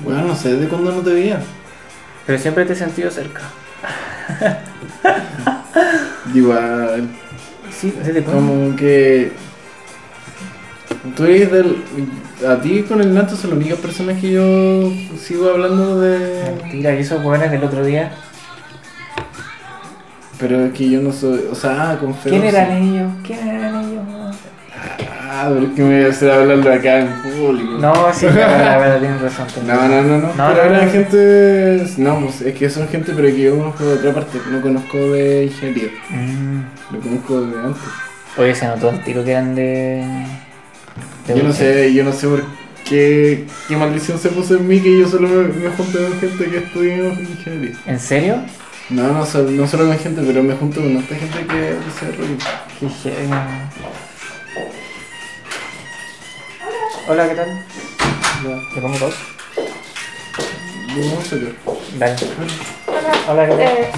Bueno, 0.00 0.24
no 0.24 0.36
sé 0.36 0.52
desde 0.54 0.68
cuándo 0.68 0.92
no 0.92 1.00
te 1.00 1.14
veía. 1.14 1.40
Pero 2.26 2.38
siempre 2.38 2.66
te 2.66 2.74
he 2.74 2.76
sentido 2.76 3.10
cerca. 3.10 3.40
Igual. 6.34 7.08
Sí, 7.72 7.94
¿desde 8.04 8.22
cuándo? 8.22 8.52
Como 8.52 8.76
que. 8.76 9.32
Tú 11.16 11.24
eres 11.24 11.50
del. 11.50 11.82
A 12.46 12.60
ti 12.60 12.82
con 12.82 13.00
el 13.00 13.14
Nato 13.14 13.36
son 13.36 13.50
las 13.50 13.58
únicas 13.58 13.78
personas 13.78 14.20
que 14.20 14.32
yo 14.32 14.92
sigo 15.18 15.50
hablando 15.50 16.00
de. 16.00 16.54
Mentira, 16.62 16.94
y 16.94 16.98
esos 16.98 17.24
hueones 17.24 17.50
del 17.50 17.64
otro 17.64 17.84
día. 17.84 18.12
Pero 20.38 20.66
es 20.66 20.72
que 20.72 20.88
yo 20.90 21.00
no 21.00 21.12
soy. 21.12 21.40
O 21.50 21.54
sea, 21.54 21.96
con 22.00 22.14
Feo 22.14 22.30
¿Quién 22.32 22.42
sí. 22.42 22.48
eran 22.48 22.72
ellos? 22.72 23.12
¿Quién 23.24 23.48
eran 23.48 23.84
ellos? 23.84 24.02
Ah, 25.30 25.50
pero 25.52 25.66
es 25.66 25.72
que 25.74 25.82
me 25.82 25.96
voy 25.98 26.06
a 26.06 26.10
hacer 26.10 26.30
hablarlo 26.30 26.72
acá 26.72 27.00
en 27.00 27.22
público. 27.22 27.72
No, 27.78 27.92
sí, 28.12 28.26
la 28.26 28.78
verdad, 28.78 28.98
tienes 29.00 29.20
razón. 29.20 29.46
No, 29.66 29.88
no, 29.88 30.02
no, 30.02 30.18
no. 30.18 30.28
No, 30.28 30.48
pero 30.54 30.64
no, 30.70 30.74
eran 30.74 30.86
no. 30.86 30.92
gente. 30.92 31.86
No, 31.98 32.20
pues 32.20 32.40
es 32.42 32.54
que 32.54 32.70
son 32.70 32.88
gente, 32.88 33.12
pero 33.14 33.28
que 33.28 33.40
yo 33.42 33.56
conozco 33.58 33.84
de 33.84 33.94
otra 33.94 34.12
parte. 34.14 34.38
No 34.50 34.60
conozco 34.60 34.96
de 34.96 35.44
ingeniería. 35.44 35.90
Mm. 36.10 36.94
Lo 36.94 37.00
conozco 37.00 37.40
de 37.42 37.60
antes. 37.60 37.82
Oye, 38.36 38.54
se 38.54 38.66
notó 38.66 38.90
el 38.90 39.02
tiro 39.04 39.24
que 39.24 39.30
eran 39.32 39.54
de. 39.54 40.04
Yo 41.28 41.42
no 41.42 41.52
sé, 41.52 41.92
yo 41.92 42.04
no 42.04 42.12
sé 42.12 42.26
por 42.26 42.42
qué, 42.88 43.44
qué 43.68 43.76
maldición 43.76 44.18
se 44.18 44.30
puso 44.30 44.54
en 44.56 44.66
mí 44.66 44.80
que 44.80 44.98
yo 44.98 45.08
solo 45.08 45.28
me, 45.28 45.48
me 45.48 45.68
junto 45.70 45.98
con 45.98 46.18
gente 46.20 46.44
que 46.50 46.56
estudia 46.58 46.96
ingeniería. 46.96 47.76
¿En 47.86 48.00
serio? 48.00 48.36
No, 48.90 49.12
no, 49.12 49.26
so- 49.26 49.42
no 49.42 49.68
solo 49.68 49.86
con 49.86 49.98
gente, 49.98 50.22
pero 50.26 50.42
me 50.42 50.54
junto 50.54 50.80
con 50.80 50.96
otra 50.96 51.16
gente 51.16 51.46
que 51.46 51.54
desarrolla. 51.54 52.36
Qué 52.80 52.88
heavy. 52.88 53.28
Hola, 57.08 57.28
¿qué 57.28 57.34
tal? 57.34 57.64
¿Te 58.74 58.80
pongo 58.80 58.98
dos? 58.98 59.14
Vamos 60.88 61.18
a 61.18 61.28
sacar. 61.28 61.52
Dale. 61.98 62.16
Hola, 63.28 63.46
¿qué 63.46 63.52
tal? 63.52 63.60
Eh, 63.60 63.90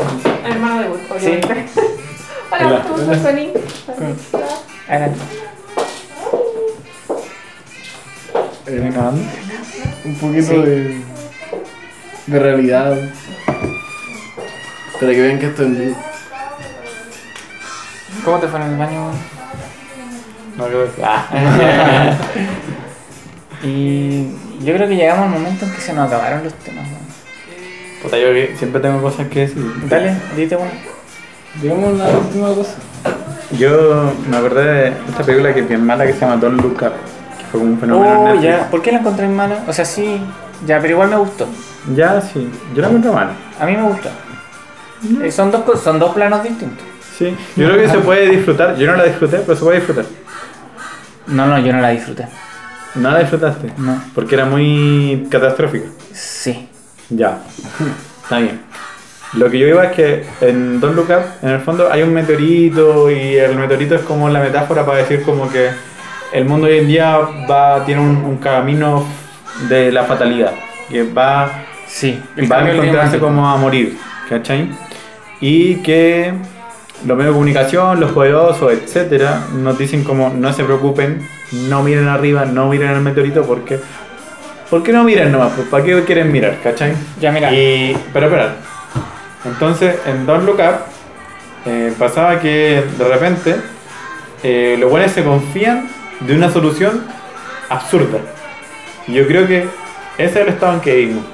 hermano 0.44 0.82
de 0.82 0.88
Wood, 0.88 1.00
obviamente. 1.10 1.66
Hola. 2.50 2.66
Hola, 2.66 2.82
¿cómo 2.88 3.02
estás, 3.02 3.22
Sony? 3.22 3.52
Adelante. 4.88 5.20
Un 10.04 10.14
poquito 10.16 10.46
Sí. 10.48 10.56
de, 10.56 11.00
de 12.26 12.38
realidad. 12.38 12.96
Para 15.00 15.12
que 15.12 15.20
vean 15.20 15.38
que 15.38 15.46
esto 15.46 15.62
es 15.64 15.78
vivo. 15.78 15.96
¿Cómo 18.24 18.38
te 18.38 18.48
fue 18.48 18.60
en 18.60 18.66
el 18.72 18.76
baño? 18.76 19.10
No 20.56 20.66
creo 20.66 20.94
que. 20.94 21.02
Ah. 21.02 22.16
y 23.62 24.26
yo 24.64 24.74
creo 24.74 24.88
que 24.88 24.96
llegamos 24.96 25.24
al 25.24 25.30
momento 25.30 25.64
en 25.64 25.72
que 25.72 25.80
se 25.80 25.92
nos 25.92 26.06
acabaron 26.08 26.44
los 26.44 26.52
temas. 26.54 26.86
weón. 26.86 27.00
Puta, 28.02 28.18
yo 28.18 28.26
que 28.32 28.54
siempre 28.58 28.80
tengo 28.80 29.00
cosas 29.00 29.28
que 29.28 29.40
decir. 29.40 29.64
Dale, 29.88 30.14
dite 30.36 30.56
uno. 30.56 30.70
Digamos 31.62 31.98
la 31.98 32.08
última 32.08 32.48
cosa. 32.54 32.74
Yo 33.58 34.12
me 34.28 34.36
acordé 34.36 34.64
de 34.64 34.88
esta 35.08 35.24
película 35.24 35.52
que 35.54 35.60
es 35.60 35.68
bien 35.68 35.84
mala 35.84 36.06
que 36.06 36.12
se 36.12 36.20
llama 36.20 36.36
Don't 36.36 36.60
Look 36.60 36.82
Up. 36.82 36.92
Fue 37.50 37.60
como 37.60 37.72
un 37.72 37.78
fenómeno 37.80 38.10
en 38.12 38.16
Oh, 38.18 38.24
Netflix. 38.26 38.42
ya. 38.44 38.70
¿Por 38.70 38.82
qué 38.82 38.92
la 38.92 38.98
encontré 38.98 39.28
mala? 39.28 39.64
O 39.66 39.72
sea, 39.72 39.84
sí, 39.84 40.20
ya, 40.66 40.78
pero 40.80 40.92
igual 40.94 41.08
me 41.10 41.16
gustó. 41.16 41.46
Ya, 41.94 42.20
sí. 42.20 42.48
Yo 42.74 42.80
la 42.82 42.88
encuentro 42.88 43.12
mala. 43.12 43.32
A 43.58 43.66
mí 43.66 43.76
me 43.76 43.82
gustó. 43.82 44.08
Eh, 45.22 45.32
son, 45.32 45.50
dos, 45.50 45.62
son 45.82 45.98
dos 45.98 46.14
planos 46.14 46.42
distintos. 46.42 46.84
Sí. 47.18 47.34
Yo 47.56 47.66
creo 47.68 47.78
que 47.82 47.88
se 47.88 47.98
puede 47.98 48.28
disfrutar. 48.28 48.76
Yo 48.76 48.90
no 48.90 48.96
la 48.96 49.04
disfruté, 49.04 49.38
pero 49.38 49.56
se 49.56 49.64
puede 49.64 49.76
disfrutar. 49.78 50.04
No, 51.26 51.46
no, 51.46 51.58
yo 51.58 51.72
no 51.72 51.80
la 51.80 51.90
disfruté. 51.90 52.26
¿No 52.96 53.10
la 53.10 53.20
disfrutaste? 53.20 53.72
No. 53.78 54.02
Porque 54.14 54.34
era 54.34 54.44
muy 54.46 55.26
catastrófica. 55.30 55.88
Sí. 56.12 56.68
Ya. 57.08 57.38
Está 58.24 58.38
bien. 58.38 58.60
Lo 59.34 59.48
que 59.48 59.58
yo 59.60 59.68
iba 59.68 59.84
es 59.84 59.92
que 59.92 60.26
en 60.40 60.80
Don't 60.80 60.96
Look 60.96 61.08
Up, 61.10 61.22
en 61.42 61.50
el 61.50 61.60
fondo, 61.60 61.88
hay 61.90 62.02
un 62.02 62.12
meteorito 62.12 63.08
y 63.10 63.36
el 63.36 63.54
meteorito 63.56 63.94
es 63.94 64.02
como 64.02 64.28
la 64.28 64.40
metáfora 64.40 64.84
para 64.84 64.98
decir 64.98 65.22
como 65.22 65.48
que 65.48 65.70
el 66.32 66.44
mundo 66.44 66.66
hoy 66.66 66.78
en 66.78 66.88
día 66.88 67.18
va, 67.50 67.84
tiene 67.84 68.00
un, 68.00 68.16
un 68.24 68.36
camino 68.38 69.04
de 69.68 69.92
la 69.92 70.04
fatalidad. 70.04 70.52
Que 70.88 71.02
va 71.04 71.50
Sí. 71.90 72.22
va 72.50 72.58
a 72.58 72.70
encontrarse 72.70 73.18
como 73.18 73.48
a 73.48 73.56
morir, 73.56 73.98
¿cachai? 74.28 74.68
Y 75.40 75.76
que 75.76 76.32
los 77.04 77.16
medios 77.16 77.32
de 77.32 77.38
comunicación, 77.38 77.98
los 77.98 78.12
poderosos, 78.12 78.72
etcétera, 78.72 79.46
nos 79.54 79.76
dicen 79.76 80.04
como 80.04 80.28
no 80.30 80.52
se 80.52 80.62
preocupen, 80.62 81.26
no 81.68 81.82
miren 81.82 82.06
arriba, 82.06 82.44
no 82.44 82.68
miren 82.68 82.88
al 82.88 83.00
meteorito 83.00 83.44
porque. 83.44 83.80
¿Por 84.68 84.84
qué 84.84 84.92
no 84.92 85.02
miran 85.02 85.32
nomás? 85.32 85.52
Pues, 85.56 85.66
¿Para 85.66 85.82
qué 85.82 86.04
quieren 86.04 86.30
mirar? 86.30 86.58
¿Cachai? 86.62 86.92
Ya, 87.20 87.32
mira. 87.32 87.52
Y, 87.52 87.96
pero 88.12 88.26
espera. 88.26 88.54
Entonces, 89.44 89.96
en 90.06 90.26
Don't 90.26 90.46
Look 90.46 90.60
Up, 90.60 90.84
eh, 91.66 91.92
pasaba 91.98 92.38
que 92.38 92.84
de 92.96 93.04
repente 93.04 93.56
eh, 94.44 94.76
los 94.78 94.88
buenos 94.88 95.10
se 95.10 95.24
confían 95.24 95.88
de 96.20 96.34
una 96.34 96.50
solución 96.50 97.04
absurda. 97.68 98.18
Yo 99.08 99.26
creo 99.26 99.46
que 99.46 99.64
ese 100.18 100.24
es 100.24 100.36
el 100.36 100.48
estado 100.48 100.74
en 100.74 100.80
que 100.80 100.94
vivimos. 100.96 101.24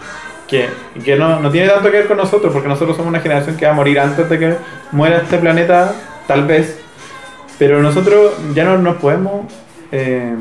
Que, 0.48 0.68
que 1.04 1.16
no, 1.16 1.40
no 1.40 1.50
tiene 1.50 1.68
tanto 1.68 1.90
que 1.90 1.96
ver 1.98 2.06
con 2.06 2.16
nosotros, 2.18 2.52
porque 2.52 2.68
nosotros 2.68 2.96
somos 2.96 3.10
una 3.10 3.20
generación 3.20 3.56
que 3.56 3.66
va 3.66 3.72
a 3.72 3.74
morir 3.74 3.98
antes 3.98 4.28
de 4.28 4.38
que 4.38 4.54
muera 4.92 5.16
este 5.18 5.38
planeta, 5.38 5.92
tal 6.28 6.44
vez. 6.46 6.78
Pero 7.58 7.82
nosotros 7.82 8.32
ya 8.54 8.64
no 8.64 8.78
nos 8.78 8.96
podemos 8.96 9.52
eh, 9.90 10.34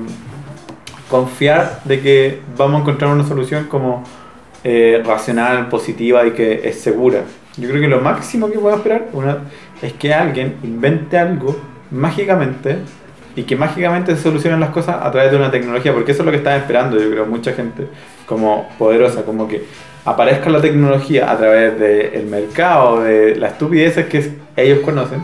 confiar 1.09 1.79
de 1.85 2.01
que 2.01 2.41
vamos 2.57 2.79
a 2.79 2.81
encontrar 2.81 3.11
una 3.11 3.23
solución 3.25 3.65
como 3.65 4.03
eh, 4.63 5.01
racional, 5.05 5.69
positiva 5.69 6.25
y 6.25 6.31
que 6.31 6.67
es 6.67 6.79
segura. 6.81 7.21
Yo 7.57 7.69
creo 7.69 7.81
que 7.81 7.87
lo 7.87 8.01
máximo 8.01 8.47
que 8.51 8.59
podemos 8.59 8.79
esperar 8.79 9.05
una- 9.13 9.37
es 9.81 9.93
que 9.93 10.13
alguien 10.13 10.55
invente 10.63 11.17
algo 11.17 11.57
mágicamente 11.91 12.77
y 13.35 13.43
que 13.43 13.55
mágicamente 13.55 14.15
se 14.15 14.23
solucionen 14.23 14.59
las 14.59 14.69
cosas 14.69 14.97
a 15.01 15.11
través 15.11 15.31
de 15.31 15.37
una 15.37 15.51
tecnología, 15.51 15.93
porque 15.93 16.13
eso 16.13 16.21
es 16.21 16.25
lo 16.25 16.31
que 16.31 16.37
están 16.37 16.57
esperando, 16.57 16.97
yo 16.99 17.09
creo, 17.09 17.25
mucha 17.25 17.53
gente 17.53 17.87
como 18.25 18.69
poderosa, 18.77 19.23
como 19.23 19.47
que 19.47 19.63
aparezca 20.05 20.49
la 20.49 20.61
tecnología 20.61 21.29
a 21.29 21.37
través 21.37 21.77
del 21.79 22.25
mercado, 22.27 23.01
de 23.01 23.35
las 23.35 23.53
estupideces 23.53 24.05
que 24.05 24.37
ellos 24.55 24.79
conocen, 24.79 25.21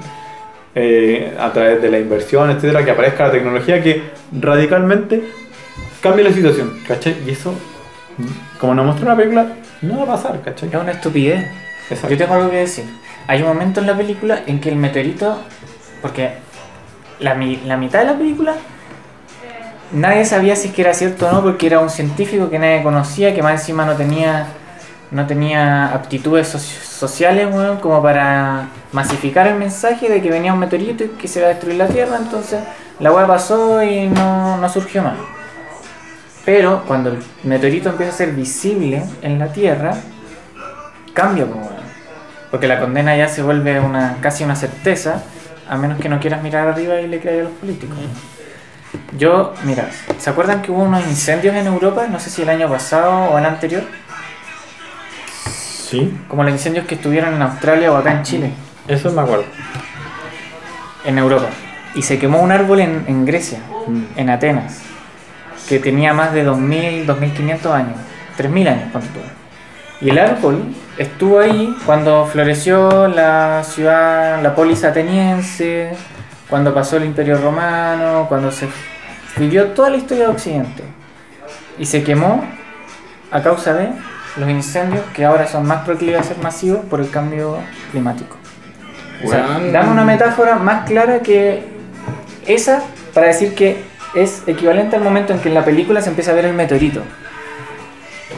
eh, 0.76 1.34
a 1.40 1.52
través 1.52 1.82
de 1.82 1.90
la 1.90 2.00
inversión, 2.00 2.50
etcétera, 2.50 2.84
que 2.84 2.92
aparezca 2.92 3.28
la 3.28 3.32
tecnología 3.32 3.82
que 3.82 4.04
radicalmente 4.32 5.24
cambie 6.02 6.24
la 6.24 6.32
situación, 6.32 6.80
¿cachai? 6.88 7.16
Y 7.26 7.32
eso, 7.32 7.54
como 8.60 8.74
nos 8.74 8.86
mostró 8.86 9.08
la 9.08 9.16
película, 9.16 9.48
no 9.82 9.98
va 10.00 10.04
a 10.04 10.16
pasar, 10.16 10.42
¿cachai? 10.42 10.70
Es 10.70 10.76
una 10.76 10.92
estupidez. 10.92 11.46
Exacto. 11.90 12.10
Yo 12.10 12.18
tengo 12.18 12.34
algo 12.34 12.50
que 12.50 12.58
decir. 12.58 12.86
Hay 13.28 13.42
un 13.42 13.50
momento 13.50 13.82
en 13.82 13.88
la 13.88 13.96
película 13.96 14.44
en 14.48 14.60
que 14.60 14.70
el 14.70 14.78
meteorito, 14.78 15.42
porque 16.02 16.32
la, 17.22 17.34
la 17.66 17.78
mitad 17.78 18.00
de 18.00 18.06
la 18.06 18.18
película 18.18 18.54
nadie 19.94 20.26
sabía 20.26 20.56
si 20.56 20.70
es 20.70 20.74
que 20.74 20.82
era 20.82 20.94
cierto 20.94 21.28
o 21.28 21.32
no, 21.32 21.42
porque 21.44 21.68
era 21.68 21.80
un 21.80 21.90
científico 21.90 22.50
que 22.50 22.58
nadie 22.60 22.82
conocía, 22.84 23.34
que 23.36 23.42
más 23.44 23.60
encima 23.60 23.86
no 23.86 23.96
tenía 23.96 24.48
no 25.12 25.28
tenía 25.28 25.88
aptitudes 25.94 26.56
soci- 26.56 26.82
sociales 26.82 27.48
weón, 27.54 27.80
como 27.80 28.02
para 28.02 28.68
masificar 28.94 29.46
el 29.48 29.56
mensaje 29.56 30.08
de 30.08 30.22
que 30.22 30.30
venía 30.30 30.54
un 30.54 30.60
meteorito 30.60 31.04
y 31.04 31.08
que 31.10 31.28
se 31.28 31.40
iba 31.40 31.48
a 31.48 31.52
destruir 31.52 31.76
la 31.76 31.88
Tierra, 31.88 32.16
entonces 32.18 32.62
la 33.00 33.12
hueá 33.12 33.28
pasó 33.28 33.84
y 33.84 34.08
no, 34.08 34.56
no 34.58 34.70
surgió 34.70 35.04
más. 35.04 35.16
Pero 36.46 36.84
cuando 36.88 37.10
el 37.10 37.18
meteorito 37.44 37.90
empieza 37.90 38.14
a 38.14 38.16
ser 38.16 38.32
visible 38.32 39.04
en 39.22 39.38
la 39.38 39.48
Tierra, 39.52 39.96
cambia, 41.14 41.44
weón. 41.44 41.68
porque 42.50 42.68
la 42.70 42.80
condena 42.80 43.14
ya 43.18 43.28
se 43.28 43.44
vuelve 43.44 43.82
una 43.82 44.16
casi 44.22 44.46
una 44.46 44.56
certeza, 44.56 45.24
a 45.68 45.78
menos 45.78 46.00
que 46.00 46.10
no 46.10 46.20
quieras 46.20 46.42
mirar 46.44 46.68
arriba 46.68 47.00
y 47.02 47.08
le 47.08 47.20
creas 47.20 47.42
a 47.42 47.44
los 47.50 47.54
políticos. 47.54 47.98
Yo, 49.18 49.54
mira, 49.64 49.90
¿se 50.18 50.30
acuerdan 50.30 50.62
que 50.62 50.72
hubo 50.72 50.84
unos 50.84 51.06
incendios 51.08 51.56
en 51.56 51.68
Europa? 51.68 52.08
No 52.10 52.20
sé 52.20 52.30
si 52.30 52.42
el 52.42 52.50
año 52.50 52.70
pasado 52.70 53.32
o 53.32 53.38
el 53.38 53.46
anterior, 53.46 53.84
Sí, 55.92 56.18
como 56.30 56.44
los 56.46 56.54
incendios 56.54 56.86
que 56.88 56.96
estuvieron 56.96 57.34
en 57.34 57.42
Australia 57.42 57.92
o 57.92 57.98
acá 57.98 58.14
en 58.14 58.24
Chile, 58.24 58.54
eso 58.88 59.12
me 59.12 59.22
acuerdo. 59.22 59.44
en 61.04 61.18
Europa. 61.18 61.48
Y 61.96 62.02
se 62.04 62.18
quemó 62.18 62.40
un 62.40 62.50
árbol 62.50 62.80
en, 62.80 63.04
en 63.08 63.26
Grecia, 63.26 63.60
en 64.16 64.30
Atenas, 64.30 64.80
que 65.68 65.80
tenía 65.80 66.14
más 66.14 66.32
de 66.32 66.48
2.000, 66.48 67.06
2.500 67.06 67.72
años, 67.74 67.96
3.000 68.38 68.68
años, 68.70 68.94
tú. 68.94 69.20
Y 70.06 70.12
el 70.12 70.18
árbol 70.18 70.64
estuvo 71.02 71.40
ahí 71.40 71.76
cuando 71.86 72.26
floreció 72.26 73.08
la 73.08 73.64
ciudad, 73.64 74.42
la 74.42 74.54
polis 74.54 74.84
ateniense, 74.84 75.92
cuando 76.48 76.74
pasó 76.74 76.98
el 76.98 77.06
imperio 77.06 77.38
romano, 77.38 78.26
cuando 78.30 78.52
se 78.52 78.68
vivió 79.38 79.68
toda 79.70 79.90
la 79.90 79.98
historia 79.98 80.26
de 80.26 80.32
Occidente. 80.32 80.84
Y 81.80 81.86
se 81.86 82.04
quemó 82.04 82.44
a 83.32 83.42
causa 83.42 83.74
de 83.74 83.90
los 84.38 84.50
incendios 84.50 85.04
que 85.14 85.26
ahora 85.26 85.48
son 85.48 85.66
más 85.66 85.84
proclives 85.84 86.20
a 86.20 86.24
ser 86.24 86.38
masivos 86.38 86.86
por 86.86 87.02
el 87.02 87.10
cambio 87.10 87.58
climático. 87.92 88.38
O 89.24 89.30
sea, 89.30 89.60
dame 89.72 89.92
una 89.92 90.04
metáfora 90.04 90.56
más 90.56 90.88
clara 90.88 91.20
que 91.20 91.64
esa 92.46 92.82
para 93.14 93.28
decir 93.28 93.56
que 93.56 93.84
es 94.14 94.44
equivalente 94.48 94.96
al 94.96 95.04
momento 95.04 95.34
en 95.34 95.40
que 95.40 95.50
en 95.50 95.56
la 95.56 95.64
película 95.64 96.02
se 96.02 96.10
empieza 96.10 96.32
a 96.32 96.36
ver 96.36 96.46
el 96.46 96.54
meteorito. 96.54 97.02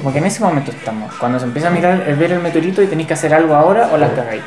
Como 0.04 0.12
que 0.12 0.20
en 0.20 0.26
ese 0.26 0.44
momento 0.44 0.72
estamos, 0.72 1.14
cuando 1.16 1.40
se 1.40 1.46
empieza 1.46 1.70
a 1.70 1.72
mirar 1.72 2.04
el 2.06 2.18
ver 2.18 2.34
el 2.34 2.42
meteorito 2.42 2.84
y 2.84 2.88
tenéis 2.88 3.08
que 3.08 3.14
hacer 3.14 3.34
algo 3.34 3.56
ahora 3.56 3.90
o 3.94 3.98
las 3.98 4.12
cagáis. 4.12 4.42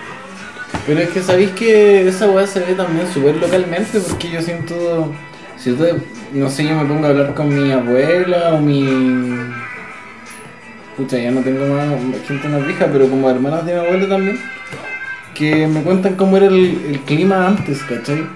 Pero 0.86 1.00
es 1.00 1.08
que 1.08 1.22
sabéis 1.22 1.50
que 1.52 2.06
esa 2.06 2.28
weá 2.28 2.46
se 2.46 2.60
ve 2.60 2.74
también 2.74 3.06
súper 3.10 3.36
localmente 3.36 3.98
porque 4.00 4.28
yo 4.30 4.42
siento. 4.42 5.14
Si 5.56 5.72
te- 5.72 5.94
no 6.34 6.50
sé, 6.50 6.64
yo 6.68 6.74
me 6.76 6.84
pongo 6.84 7.06
a 7.06 7.08
hablar 7.08 7.32
con 7.32 7.48
mi 7.48 7.72
abuela 7.72 8.52
o 8.52 8.58
mi. 8.58 8.84
Pucha, 10.98 11.16
ya 11.18 11.30
no 11.30 11.40
tengo 11.40 11.64
más 11.74 11.86
gente 12.28 12.48
más 12.48 12.66
vieja, 12.66 12.86
pero 12.92 13.08
como 13.08 13.30
hermanas 13.30 13.64
de 13.64 13.72
mi 13.74 13.80
abuela 13.80 14.08
también. 14.08 14.38
Que 15.34 15.66
me 15.66 15.80
cuentan 15.82 16.16
cómo 16.16 16.36
era 16.36 16.46
el, 16.46 16.82
el 16.90 17.00
clima 17.06 17.46
antes, 17.46 17.82
¿cachai? 17.82 18.26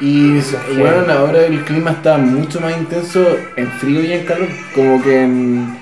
Y 0.00 0.40
bueno, 0.78 1.12
ahora 1.12 1.44
el 1.44 1.62
clima 1.64 1.90
está 1.90 2.16
mucho 2.16 2.60
más 2.60 2.74
intenso 2.76 3.24
en 3.56 3.68
frío 3.72 4.02
y 4.02 4.12
en 4.12 4.24
calor. 4.24 4.48
Como 4.74 5.02
que 5.02 5.22
en, 5.22 5.78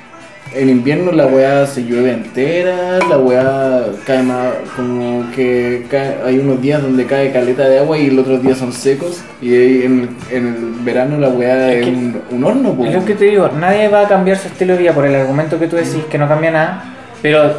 en 0.54 0.68
invierno 0.68 1.12
la 1.12 1.26
weá 1.26 1.66
se 1.66 1.82
llueve 1.84 2.12
entera, 2.12 2.98
la 3.08 3.18
weá 3.18 3.82
cae 4.06 4.22
más, 4.22 4.48
como 4.76 5.24
que 5.34 5.86
cae- 5.90 6.16
hay 6.24 6.38
unos 6.38 6.60
días 6.60 6.82
donde 6.82 7.06
cae 7.06 7.32
caleta 7.32 7.68
de 7.68 7.78
agua 7.78 7.96
y 7.98 8.10
los 8.10 8.24
otros 8.26 8.42
días 8.42 8.58
son 8.58 8.72
secos. 8.72 9.22
Y 9.40 9.54
ahí 9.54 9.82
en, 9.84 10.08
en 10.30 10.46
el 10.46 10.84
verano 10.84 11.18
la 11.18 11.28
weá 11.28 11.72
es, 11.72 11.84
que- 11.84 11.90
un, 11.90 12.20
un 12.30 12.44
horno, 12.44 12.74
po. 12.74 12.84
Es 12.84 12.94
lo 12.94 13.04
que 13.04 13.14
te 13.14 13.24
digo, 13.26 13.48
nadie 13.58 13.88
va 13.88 14.02
a 14.02 14.08
cambiar 14.08 14.36
su 14.36 14.48
estilo 14.48 14.74
de 14.74 14.80
vida 14.80 14.92
por 14.92 15.04
el 15.06 15.14
argumento 15.14 15.58
que 15.58 15.66
tú 15.68 15.76
decís 15.76 16.04
que 16.10 16.18
no 16.18 16.28
cambia 16.28 16.50
nada, 16.50 16.84
pero 17.22 17.54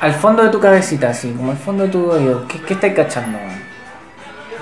al 0.00 0.12
fondo 0.12 0.42
de 0.42 0.50
tu 0.50 0.60
cabecita, 0.60 1.10
así, 1.10 1.30
como 1.36 1.50
al 1.52 1.56
fondo 1.58 1.84
de 1.84 1.88
tu 1.90 2.10
oído, 2.10 2.46
¿qué, 2.48 2.58
qué 2.66 2.74
estás 2.74 2.92
cachando? 2.92 3.38
man? 3.38 3.55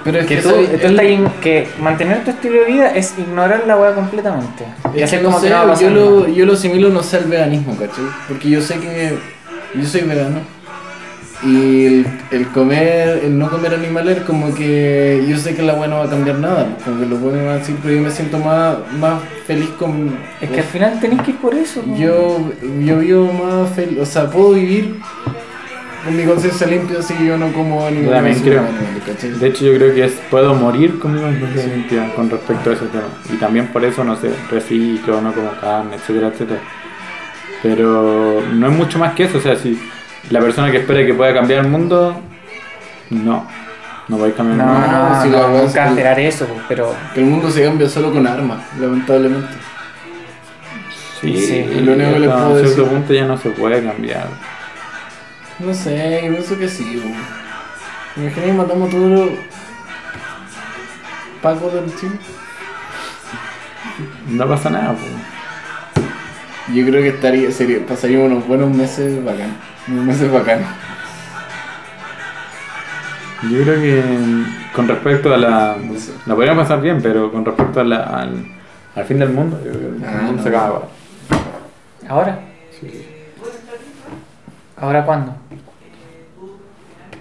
Pero 0.04 0.18
es 0.20 0.26
Que 0.26 0.36
que, 0.36 0.42
tú, 0.42 0.50
¿sabes? 0.50 0.68
tú 0.80 0.86
El- 0.86 0.90
estás 0.92 1.06
in- 1.06 1.28
que 1.40 1.66
mantener 1.80 2.24
tu 2.24 2.30
estilo 2.30 2.60
de 2.60 2.64
vida 2.66 2.90
es 2.94 3.14
ignorar 3.18 3.64
la 3.66 3.76
weá 3.76 3.94
completamente. 3.94 4.64
Y 4.94 5.02
hacer 5.02 5.22
no 5.22 5.28
como 5.30 5.40
sé, 5.40 5.46
que 5.48 5.54
no 5.54 5.66
va 5.66 5.72
a 5.72 5.80
yo 5.80 5.90
lo, 5.90 6.28
yo 6.28 6.46
lo 6.46 6.52
asimilo 6.52 6.90
no 6.90 7.02
sé 7.02 7.16
al 7.16 7.24
veganismo, 7.24 7.72
¿cachai? 7.76 8.04
Porque 8.28 8.50
yo 8.50 8.60
sé 8.60 8.78
que 8.78 9.14
yo 9.74 9.84
soy 9.86 10.02
vegano 10.02 10.40
y 11.42 11.86
el, 11.86 12.06
el 12.30 12.46
comer, 12.48 13.20
el 13.24 13.38
no 13.38 13.50
comer 13.50 13.74
animales 13.74 14.20
como 14.26 14.54
que 14.54 15.24
yo 15.28 15.36
sé 15.36 15.54
que 15.54 15.62
la 15.62 15.74
weá 15.74 15.88
no 15.88 15.98
va 15.98 16.04
a 16.04 16.08
cambiar 16.10 16.38
nada, 16.38 16.68
como 16.84 17.00
que 17.00 17.06
lo 17.06 17.50
a 17.50 17.54
decir, 17.58 17.76
pero 17.82 17.94
yo 17.94 18.00
me 18.02 18.10
siento 18.10 18.38
más, 18.38 18.76
más 18.98 19.20
feliz 19.46 19.68
con... 19.78 20.16
Es 20.40 20.48
que 20.48 20.60
al 20.60 20.66
final 20.66 20.98
tenés 21.00 21.20
que 21.22 21.32
ir 21.32 21.36
por 21.38 21.54
eso. 21.54 21.82
po. 21.82 21.96
Yo, 21.96 22.38
yo 22.82 22.98
vivo 22.98 23.30
más 23.32 23.70
feliz, 23.74 23.98
o 24.00 24.06
sea, 24.06 24.30
puedo 24.30 24.52
vivir 24.52 25.00
con 26.04 26.16
mi 26.16 26.24
conciencia 26.24 26.66
limpia 26.66 27.02
si 27.02 27.14
yo 27.26 27.36
no 27.36 27.52
como 27.52 27.86
animales. 27.86 28.42
Yo 28.42 28.54
también 28.56 28.74
no 28.74 29.00
creo. 29.02 29.14
¿cachai? 29.14 29.30
De 29.32 29.46
hecho, 29.48 29.64
yo 29.64 29.74
creo 29.76 29.94
que 29.94 30.04
es, 30.04 30.12
puedo 30.30 30.54
morir 30.54 30.98
con 30.98 31.14
mi 31.14 31.20
conciencia 31.20 31.74
limpia 31.74 32.14
con 32.14 32.30
respecto 32.30 32.70
a 32.70 32.72
ese 32.74 32.86
tema. 32.86 33.04
Y 33.32 33.36
también 33.36 33.68
por 33.68 33.84
eso, 33.84 34.04
no 34.04 34.16
sé, 34.16 34.30
reciclo, 34.50 35.20
no 35.20 35.32
como 35.32 35.50
carne, 35.60 35.96
etcétera, 35.96 36.28
etcétera. 36.28 36.60
Pero 37.62 38.42
no 38.52 38.66
es 38.66 38.72
mucho 38.72 38.98
más 38.98 39.14
que 39.14 39.24
eso. 39.24 39.38
O 39.38 39.40
sea, 39.40 39.56
si 39.56 39.78
la 40.30 40.40
persona 40.40 40.70
que 40.70 40.78
espera 40.78 41.04
que 41.06 41.14
pueda 41.14 41.32
cambiar 41.32 41.64
el 41.64 41.70
mundo, 41.70 42.20
no. 43.10 43.46
No 44.06 44.18
va 44.18 44.26
a 44.26 44.30
cambiar 44.32 44.58
No, 44.58 44.74
el 44.74 44.80
mundo. 44.80 45.08
no, 45.08 45.22
si 45.22 45.28
no, 45.30 45.38
la 45.40 45.46
weá 45.48 45.62
nunca 45.62 45.88
alterar 45.88 46.20
eso, 46.20 46.46
pero 46.68 46.94
Que 47.14 47.20
el 47.20 47.26
mundo 47.26 47.50
se 47.50 47.64
cambia 47.64 47.88
solo 47.88 48.12
con 48.12 48.26
armas, 48.26 48.58
lamentablemente. 48.78 49.48
Sí, 51.20 51.34
Sí, 51.38 51.54
y 51.74 51.80
lo 51.80 51.94
único 51.94 52.12
que 52.12 52.18
les 52.20 52.28
hasta 52.30 52.44
puedo 52.44 52.60
cierto 52.60 52.82
decir- 52.82 52.92
punto 52.94 53.14
ya 53.14 53.24
no 53.24 53.38
se 53.38 53.48
puede 53.50 53.82
cambiar. 53.82 54.28
No 55.58 55.72
sé, 55.74 56.22
yo 56.24 56.30
pienso 56.32 56.58
que 56.58 56.68
sí, 56.68 56.96
weón. 57.02 57.14
Imagina 58.16 58.46
que 58.46 58.52
matamos 58.52 58.88
a 58.88 58.92
todos 58.92 59.10
los 59.10 59.28
pacos 61.42 61.72
del 61.72 61.96
Chile. 61.96 62.16
No 64.28 64.48
pasa 64.48 64.70
nada, 64.70 64.92
pues. 64.94 65.10
Yo 66.76 66.86
creo 66.86 67.02
que 67.02 67.08
estaría, 67.08 67.50
sería, 67.52 67.84
pasaríamos 67.86 68.30
unos 68.32 68.46
buenos 68.48 68.70
meses 68.70 69.22
bacanos. 69.24 69.56
Unos 69.88 70.04
meses 70.06 70.32
bacanos. 70.32 70.66
Yo 73.50 73.62
creo 73.62 73.74
que 73.80 74.02
con 74.74 74.88
respecto 74.88 75.32
a 75.34 75.36
la. 75.36 75.76
No 75.80 75.98
sé. 75.98 76.12
La 76.26 76.34
podríamos 76.34 76.62
pasar 76.64 76.80
bien, 76.80 77.00
pero 77.02 77.30
con 77.30 77.44
respecto 77.44 77.80
a 77.80 77.84
la- 77.84 78.02
al, 78.04 78.46
al 78.96 79.04
fin 79.04 79.18
del 79.18 79.28
mundo, 79.30 79.60
yo 79.64 79.70
creo 79.72 79.98
que 79.98 80.06
Ah, 80.06 80.12
el 80.12 80.22
mundo 80.22 80.36
no. 80.38 80.42
se 80.42 80.48
acaba. 80.48 80.66
igual. 80.68 80.82
¿ahora? 82.08 82.40
¿Ahora 84.76 85.04
cuándo? 85.04 85.36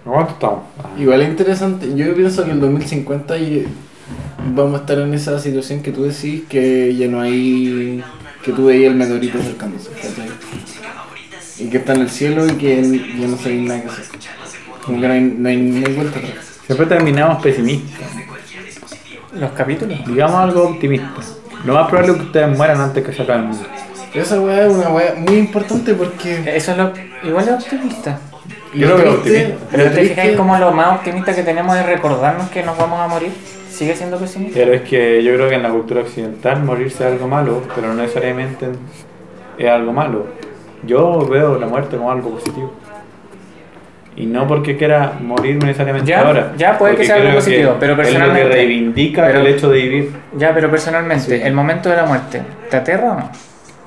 ¿A 0.05 0.09
cuánto 0.09 0.34
estamos? 0.34 0.59
Ah, 0.80 0.89
Igual 0.99 1.21
es 1.21 1.30
interesante. 1.30 1.95
Yo 1.95 2.13
pienso 2.15 2.43
que 2.43 2.49
en 2.51 2.55
el 2.57 2.61
2050 2.61 3.38
y- 3.38 3.65
vamos 4.53 4.75
a 4.75 4.77
estar 4.81 4.99
en 4.99 5.13
esa 5.13 5.39
situación 5.39 5.81
que 5.81 5.91
tú 5.91 6.03
decís 6.03 6.43
que 6.49 6.93
ya 6.95 7.07
no 7.07 7.21
hay. 7.21 8.03
que 8.43 8.51
tú 8.51 8.65
veías 8.65 8.91
el 8.91 8.97
meteorito 8.97 9.38
acercándose, 9.39 9.89
¿cachai? 9.91 10.27
Y 11.59 11.69
que 11.69 11.77
está 11.77 11.93
en 11.93 12.01
el 12.01 12.09
cielo 12.09 12.45
y 12.45 12.51
que 12.53 12.81
ya 13.17 13.27
no 13.27 13.38
sabéis 13.38 13.61
nada 13.69 13.81
que 13.84 13.88
hacer. 13.88 14.05
Como 14.85 14.99
que 14.99 15.07
no 15.07 15.13
hay, 15.13 15.21
no 15.21 15.47
hay, 15.49 15.57
no 15.57 15.88
hay 15.88 15.93
vuelta 15.93 16.19
atrás. 16.19 16.59
Siempre 16.65 16.85
terminamos 16.88 17.41
pesimistas. 17.41 18.09
Los 19.34 19.51
capítulos. 19.51 19.97
Digamos 20.05 20.35
algo 20.35 20.63
optimista. 20.69 21.09
Lo 21.63 21.73
más 21.75 21.88
probable 21.88 22.11
es 22.11 22.17
que 22.17 22.23
ustedes 22.25 22.57
mueran 22.57 22.81
antes 22.81 23.05
que 23.05 23.13
se 23.13 23.21
acabe 23.21 23.39
el 23.39 23.45
mundo. 23.47 23.65
Esa 24.13 24.39
weá 24.41 24.67
es 24.67 24.73
una 24.73 24.89
weá 24.89 25.15
muy 25.15 25.38
importante 25.38 25.93
porque. 25.93 26.43
Eso 26.55 26.71
es 26.71 26.77
lo. 26.77 26.91
Igual 27.23 27.47
es 27.47 27.53
optimista. 27.63 28.19
Yo 28.73 28.87
lo 28.89 28.97
veo 28.97 29.11
optimista. 29.13 29.55
Pero 29.71 29.83
lo 29.85 29.89
te 29.91 30.01
fijas 30.01 30.15
triste- 30.17 30.37
como 30.37 30.57
lo 30.57 30.71
más 30.71 30.95
optimista 30.97 31.35
que 31.35 31.43
tenemos 31.43 31.75
es 31.77 31.85
recordarnos 31.85 32.49
que 32.49 32.63
nos 32.63 32.77
vamos 32.77 32.99
a 32.99 33.07
morir. 33.07 33.31
¿Sigue 33.69 33.95
siendo 33.95 34.17
pesimista? 34.17 34.53
Pero 34.59 34.73
es 34.73 34.81
que 34.81 35.23
yo 35.23 35.33
creo 35.33 35.49
que 35.49 35.55
en 35.55 35.63
la 35.63 35.69
cultura 35.69 36.01
occidental 36.01 36.61
morirse 36.63 37.05
es 37.05 37.11
algo 37.13 37.27
malo, 37.27 37.61
pero 37.75 37.87
no 37.87 37.95
necesariamente 37.95 38.67
es 39.57 39.69
algo 39.69 39.91
malo. 39.91 40.27
Yo 40.85 41.25
veo 41.27 41.57
la 41.57 41.65
muerte 41.67 41.97
como 41.97 42.11
algo 42.11 42.31
positivo. 42.31 42.71
Y 44.15 44.27
no 44.27 44.47
porque 44.47 44.77
quiera 44.77 45.13
morirme 45.19 45.65
necesariamente 45.65 46.11
Ya, 46.11 46.21
ahora. 46.21 46.53
ya 46.55 46.77
puede 46.77 46.95
que 46.95 47.05
sea 47.05 47.15
algo 47.15 47.33
positivo, 47.33 47.77
pero 47.79 47.93
Es 47.93 47.97
lo 47.97 48.03
personalmente- 48.03 48.49
que 48.49 48.55
reivindica 48.55 49.25
pero- 49.25 49.39
el 49.39 49.47
hecho 49.47 49.69
de 49.69 49.79
vivir. 49.81 50.11
Ya, 50.37 50.53
pero 50.53 50.69
personalmente, 50.69 51.47
el 51.47 51.53
momento 51.53 51.89
de 51.89 51.95
la 51.95 52.05
muerte, 52.05 52.41
¿te 52.69 52.77
aterra 52.77 53.11
o 53.11 53.15
no? 53.15 53.31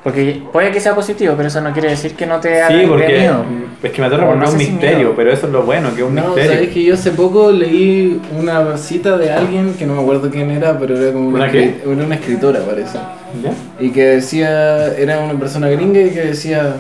Porque 0.07 0.41
puede 0.53 0.71
que 0.71 0.79
sea 0.79 0.95
positivo, 0.95 1.35
pero 1.37 1.49
eso 1.49 1.61
no 1.61 1.73
quiere 1.73 1.89
decir 1.91 2.15
que 2.15 2.27
no 2.27 2.39
te 2.39 2.63
haga 2.63 2.79
Sí, 2.81 2.87
porque 2.87 3.09
miedo. 3.09 3.45
es 3.83 3.91
que 3.91 4.01
me 4.01 4.07
aterra 4.07 4.23
O 4.23 4.27
porque 4.29 4.39
no 4.39 4.45
es 4.45 4.53
un 4.53 4.59
misterio, 4.59 5.13
pero 5.17 5.33
eso 5.33 5.47
es 5.47 5.53
lo 5.53 5.63
bueno, 5.65 5.89
que 5.97 6.03
es 6.03 6.07
un 6.07 6.15
No, 6.15 6.27
misterio. 6.27 6.53
sabes 6.53 6.69
que 6.69 6.85
yo 6.85 6.95
hace 6.95 7.11
poco 7.11 7.51
leí 7.51 8.21
una 8.39 8.77
cita 8.77 9.19
de 9.19 9.33
alguien 9.33 9.75
que 9.75 9.85
no 9.85 9.97
me 9.97 10.03
acuerdo 10.03 10.31
quién 10.31 10.53
era, 10.53 10.79
pero 10.79 10.97
era 10.97 11.13
como 11.13 11.31
¿Una 11.31 11.49
escri- 11.49 11.51
qué? 11.83 11.93
era 11.93 12.05
una 12.05 12.15
escritora, 12.15 12.61
parece. 12.61 12.99
¿Ya? 13.43 13.53
Y 13.85 13.91
que 13.91 14.05
decía, 14.05 14.95
era 14.97 15.19
una 15.19 15.35
persona 15.41 15.69
gringa 15.71 16.01
y 16.01 16.11
que 16.11 16.21
decía, 16.21 16.77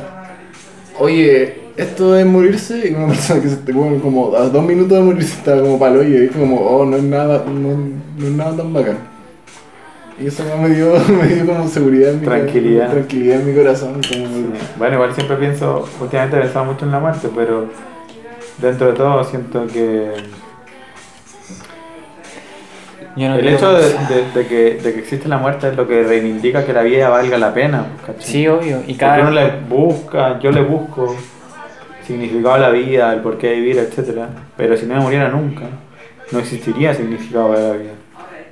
oye, 1.00 1.62
esto 1.76 2.16
es 2.16 2.24
morirse, 2.26 2.90
y 2.90 2.94
una 2.94 3.08
persona 3.12 3.42
que 3.42 3.48
se 3.48 3.56
te 3.56 3.72
como, 3.72 3.98
como 4.00 4.36
a 4.36 4.42
dos 4.48 4.62
minutos 4.64 4.96
de 4.98 5.02
morirse 5.04 5.34
estaba 5.38 5.60
como 5.62 5.80
palo 5.80 6.00
y 6.04 6.12
dijo 6.12 6.38
como, 6.38 6.60
oh, 6.60 6.86
no 6.86 6.96
es 6.96 7.02
nada, 7.02 7.42
no, 7.44 7.76
no 8.18 8.24
es 8.26 8.32
nada 8.32 8.56
tan 8.56 8.72
bacán. 8.72 8.98
Y 10.18 10.28
eso 10.28 10.42
me 10.60 10.70
dio, 10.70 10.94
me 11.08 11.26
dio 11.26 11.46
como 11.46 11.68
seguridad 11.68 12.10
en 12.12 12.20
mi 12.20 12.24
Tranquilidad. 12.26 12.90
tranquilidad 12.90 13.40
en 13.40 13.46
mi 13.50 13.54
corazón. 13.54 14.00
Como, 14.08 14.26
Bueno, 14.78 14.94
igual 14.94 15.14
siempre 15.14 15.36
pienso, 15.36 15.88
últimamente 16.00 16.38
he 16.38 16.40
pensado 16.40 16.64
mucho 16.64 16.84
en 16.86 16.92
la 16.92 17.00
muerte, 17.00 17.28
pero 17.34 17.66
dentro 18.58 18.86
de 18.88 18.92
todo 18.94 19.22
siento 19.24 19.66
que 19.66 20.10
Yo 23.16 23.28
no 23.28 23.34
el 23.36 23.48
hecho 23.48 23.72
de, 23.72 23.82
de- 23.88 24.30
de 24.34 24.46
que, 24.46 24.74
de 24.82 24.92
que 24.94 25.00
existe 25.00 25.28
la 25.28 25.38
muerte 25.38 25.68
es 25.68 25.76
lo 25.76 25.86
que 25.86 26.02
reivindica 26.02 26.64
que 26.64 26.72
la 26.72 26.82
vida 26.82 27.08
valga 27.08 27.38
la 27.38 27.52
pena. 27.54 27.84
¿cachai? 28.06 28.22
Sí, 28.22 28.48
obvio. 28.48 28.78
Y 28.78 28.80
Porque 28.80 28.96
cada 28.96 29.20
uno 29.22 29.30
le 29.32 29.50
busca, 29.68 30.38
yo 30.38 30.50
le 30.50 30.62
busco 30.62 31.14
significado 32.06 32.54
a 32.54 32.58
la 32.58 32.70
vida, 32.70 33.12
el 33.12 33.20
por 33.20 33.36
qué 33.38 33.52
vivir, 33.54 33.78
etc. 33.78 34.18
Pero 34.56 34.76
si 34.76 34.86
no 34.86 34.94
me 34.94 35.00
muriera 35.00 35.28
nunca, 35.28 35.62
no 36.30 36.38
existiría 36.38 36.94
significado 36.94 37.48
para 37.48 37.60
la 37.68 37.72
vida. 37.74 37.90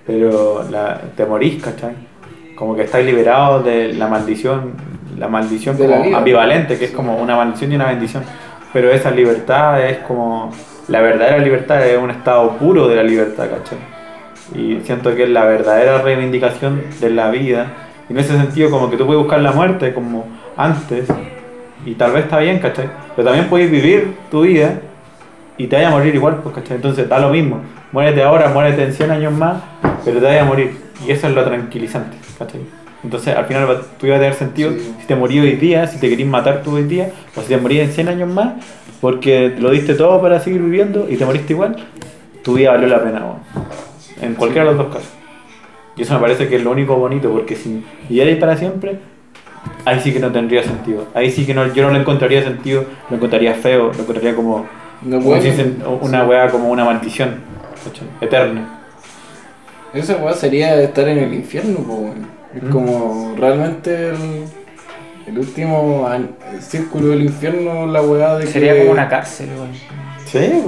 Pero 0.07 0.65
la, 0.71 1.01
te 1.17 1.25
morís, 1.25 1.63
¿cachai? 1.63 1.95
Como 2.55 2.77
que 2.77 2.83
estás 2.83 3.05
liberado 3.05 3.63
de 3.63 3.95
la 3.95 4.07
maldición, 4.07 4.73
la 5.19 5.29
maldición 5.29 5.77
De 5.77 5.89
la 5.89 5.97
como 5.97 6.09
vida. 6.09 6.19
ambivalente, 6.19 6.79
que 6.79 6.87
es 6.87 6.91
como 6.91 7.17
una 7.17 7.37
maldición 7.37 7.73
y 7.73 7.77
una 7.77 7.87
bendición. 7.87 8.23
Pero 8.73 8.91
esa 8.91 9.11
libertad 9.11 9.85
es 9.85 9.99
como, 9.99 10.51
la 10.89 11.01
verdadera 11.01 11.39
libertad 11.39 11.87
es 11.87 11.99
un 11.99 12.11
estado 12.11 12.57
puro 12.59 12.89
de 12.89 12.97
la 12.97 13.03
libertad, 13.03 13.49
¿cachai? 13.49 13.79
Y 14.55 14.81
siento 14.85 15.15
que 15.15 15.25
es 15.25 15.31
la 15.31 15.45
verdadera 15.45 16.03
reivindicación 16.03 16.83
de 17.01 17.11
la 17.11 17.31
vida. 17.31 17.67
Y 18.09 18.13
en 18.13 18.19
ese 18.19 18.37
sentido, 18.37 18.71
como 18.71 18.91
que 18.91 18.97
tú 18.97 19.07
puedes 19.07 19.23
buscar 19.23 19.41
la 19.41 19.53
muerte 19.53 19.95
como 19.95 20.27
antes, 20.57 21.09
y 21.87 21.95
tal 21.95 22.13
vez 22.13 22.25
está 22.25 22.39
bien, 22.39 22.59
¿cachai? 22.59 22.89
Pero 23.15 23.27
también 23.29 23.49
puedes 23.49 23.71
vivir 23.71 24.15
tu 24.31 24.43
vida 24.43 24.81
y 25.57 25.67
te 25.67 25.77
vaya 25.77 25.89
a 25.89 25.91
morir 25.91 26.15
igual, 26.15 26.37
pues, 26.43 26.55
¿cachai? 26.55 26.77
Entonces 26.77 27.09
da 27.09 27.19
lo 27.19 27.31
mismo. 27.31 27.61
Muérete 27.95 28.25
ahora, 28.25 28.49
muérete 28.49 28.83
en 28.83 28.93
100 28.93 29.11
años 29.13 29.33
más, 29.33 29.63
pero 30.05 30.19
te 30.19 30.27
vaya 30.27 30.43
a 30.43 30.45
morir. 30.45 30.73
Y 31.07 31.13
eso 31.13 31.29
es 31.29 31.33
lo 31.35 31.45
tranquilizante, 31.45 32.17
¿cachai? 32.37 32.61
Entonces 33.05 33.37
al 33.37 33.45
final 33.45 33.69
tú 34.01 34.07
ibas 34.07 34.17
a 34.17 34.21
tener 34.21 34.35
sentido 34.35 34.73
Sí. 34.73 34.95
si 35.01 35.07
te 35.07 35.15
morí 35.15 35.39
hoy 35.39 35.53
día, 35.53 35.87
si 35.87 36.01
te 36.01 36.09
querís 36.09 36.27
matar 36.27 36.63
tú 36.65 36.75
hoy 36.75 36.83
día, 36.83 37.13
o 37.37 37.41
si 37.43 37.47
te 37.51 37.57
morís 37.57 37.83
en 37.83 37.93
100 37.93 38.09
años 38.09 38.29
más, 38.29 38.55
porque 39.01 39.55
lo 39.61 39.71
diste 39.71 39.95
todo 39.95 40.21
para 40.21 40.41
seguir 40.41 40.61
viviendo 40.61 41.07
y 41.09 41.17
te 41.17 41.25
moriste 41.25 41.53
igual, 41.53 41.77
tu 42.43 42.55
vida 42.55 42.73
valió 42.73 42.89
la 42.89 43.01
pena, 43.01 43.21
weón. 43.21 43.39
En 44.21 44.35
cualquiera 44.35 44.65
de 44.69 44.75
los 44.75 44.85
dos 44.87 44.93
casos. 44.93 45.11
Y 45.97 46.03
eso 46.03 46.15
me 46.15 46.21
parece 46.21 46.49
que 46.49 46.57
es 46.57 46.65
lo 46.65 46.73
único 46.73 46.97
bonito, 46.97 47.31
porque 47.31 47.55
si 47.55 47.85
vivierais 48.09 48.39
para 48.39 48.57
siempre, 48.57 48.99
ahí 49.85 50.01
sí 50.01 50.13
que 50.13 50.19
no 50.19 50.33
tendría 50.33 50.65
sentido. 50.65 51.07
Ahí 51.15 51.31
sí 51.31 51.47
que 51.47 51.55
no, 51.55 51.73
yo 51.73 51.85
no 51.85 51.91
lo 51.93 52.01
encontraría 52.01 52.43
sentido, 52.43 52.87
lo 53.09 53.15
encontraría 53.17 53.55
feo, 53.55 53.93
lo 53.93 54.01
encontraría 54.01 54.35
como, 54.35 54.67
No, 55.03 55.21
bueno, 55.21 55.45
una 56.01 56.23
sí. 56.23 56.27
weá, 56.29 56.49
como 56.51 56.71
una 56.71 56.85
maldición, 56.85 57.54
¿cachai? 57.85 58.07
eterna. 58.21 58.81
Esa 59.93 60.17
weá 60.17 60.35
sería 60.35 60.81
estar 60.81 61.09
en 61.09 61.19
el 61.19 61.35
infierno, 61.35 61.79
po, 61.79 61.95
weón. 61.95 62.27
Es 62.57 62.63
Mm. 62.63 62.71
como 62.71 63.35
realmente 63.37 64.09
el, 64.11 64.17
el 65.27 65.39
último 65.39 66.09
el 66.13 66.63
círculo 66.63 67.09
del 67.09 67.23
infierno, 67.25 67.87
la 67.87 68.03
weá 68.03 68.37
de 68.37 68.47
sería 68.47 68.73
que. 68.75 68.81
como 68.81 68.93
una 68.93 69.09
cárcel, 69.09 69.49
weón. 69.57 69.71
Sí. 70.27 70.63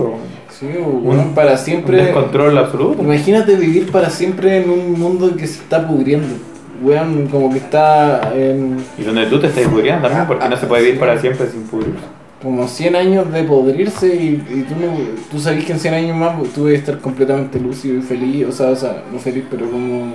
Sí, 0.59 0.67
weón, 0.79 1.35
para 1.35 1.53
un 1.53 1.59
siempre. 1.59 1.97
descontrol 2.03 2.57
absoluto. 2.57 3.03
Imagínate 3.03 3.57
vivir 3.57 3.91
para 3.93 4.09
siempre 4.11 4.63
en 4.63 4.71
un 4.71 4.93
mundo 4.99 5.37
que 5.37 5.47
se 5.47 5.61
está 5.61 5.87
pudriendo. 5.87 6.35
Weón, 6.83 7.27
como 7.29 7.51
que 7.51 7.59
está 7.59 8.33
en 8.35 8.77
Y 8.99 9.03
donde 9.03 9.27
tú 9.27 9.41
te 9.41 9.49
estás 9.49 9.65
pudriendo 9.67 10.03
también, 10.07 10.27
porque 10.27 10.49
no 10.49 10.57
se 10.57 10.67
puede 10.67 10.83
vivir 10.85 11.01
para 11.01 11.19
siempre 11.19 11.47
sin 11.49 11.63
pudrirse. 11.65 12.01
Como 12.43 12.69
100 12.69 12.97
años 12.97 13.33
de 13.33 13.43
podrirse 13.45 14.15
y, 14.15 14.45
y 14.49 14.67
tú, 14.69 14.75
no, 14.77 14.95
tú 15.31 15.41
sabes 15.41 15.65
que 15.65 15.73
en 15.73 15.81
100 15.81 15.95
años 15.95 16.17
más 16.17 16.43
tú 16.53 16.65
vas 16.65 16.73
a 16.73 16.77
estar 16.77 16.99
completamente 16.99 17.59
lúcido 17.59 17.99
y 17.99 18.03
feliz, 18.03 18.47
o 18.47 18.53
sea, 18.53 18.69
o 18.69 18.77
sea 18.77 19.05
no 19.13 19.19
feliz, 19.19 19.45
pero 19.51 19.71
como 19.71 20.15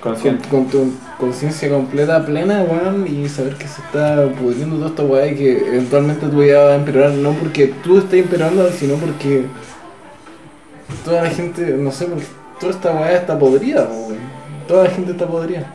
con, 0.00 0.12
Consciente. 0.12 0.48
con 0.48 0.66
tu 0.66 0.92
conciencia 1.18 1.68
completa, 1.68 2.24
plena, 2.24 2.62
weón, 2.62 3.06
y 3.06 3.28
saber 3.28 3.56
que 3.56 3.68
se 3.68 3.82
está 3.82 4.28
pudriendo 4.40 4.76
toda 4.76 4.88
esta 4.88 5.02
weá 5.02 5.26
y 5.26 5.34
que 5.34 5.58
eventualmente 5.58 6.26
tu 6.26 6.40
vida 6.40 6.64
va 6.64 6.72
a 6.72 6.76
empeorar, 6.76 7.10
no 7.12 7.32
porque 7.32 7.66
tú 7.82 7.98
estés 7.98 8.22
empeorando, 8.22 8.70
sino 8.70 8.94
porque 8.94 9.44
toda 11.04 11.24
la 11.24 11.30
gente, 11.30 11.62
no 11.76 11.92
sé, 11.92 12.06
porque 12.06 12.24
toda 12.58 12.72
esta 12.72 12.92
weá 12.92 13.16
está 13.16 13.38
podrida, 13.38 13.88
weón. 13.90 14.40
Toda 14.66 14.84
la 14.84 14.90
gente 14.90 15.10
está 15.10 15.26
podrida. 15.26 15.66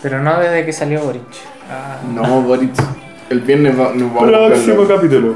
Pero 0.00 0.22
no 0.22 0.38
desde 0.38 0.64
que 0.64 0.72
salió 0.72 1.02
Boric. 1.02 1.22
Ah. 1.68 1.98
No, 2.14 2.40
Boris, 2.42 2.70
el 3.30 3.40
viernes 3.40 3.78
va, 3.78 3.92
nos 3.94 4.12
vamos 4.14 4.34
a 4.34 4.46
Próximo 4.48 4.84
capítulo. 4.86 5.34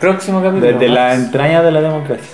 Próximo 0.00 0.42
capítulo. 0.42 0.66
Desde 0.72 0.88
la 0.88 1.08
Max. 1.08 1.18
entraña 1.18 1.62
de 1.62 1.72
la 1.72 1.80
democracia. 1.80 2.26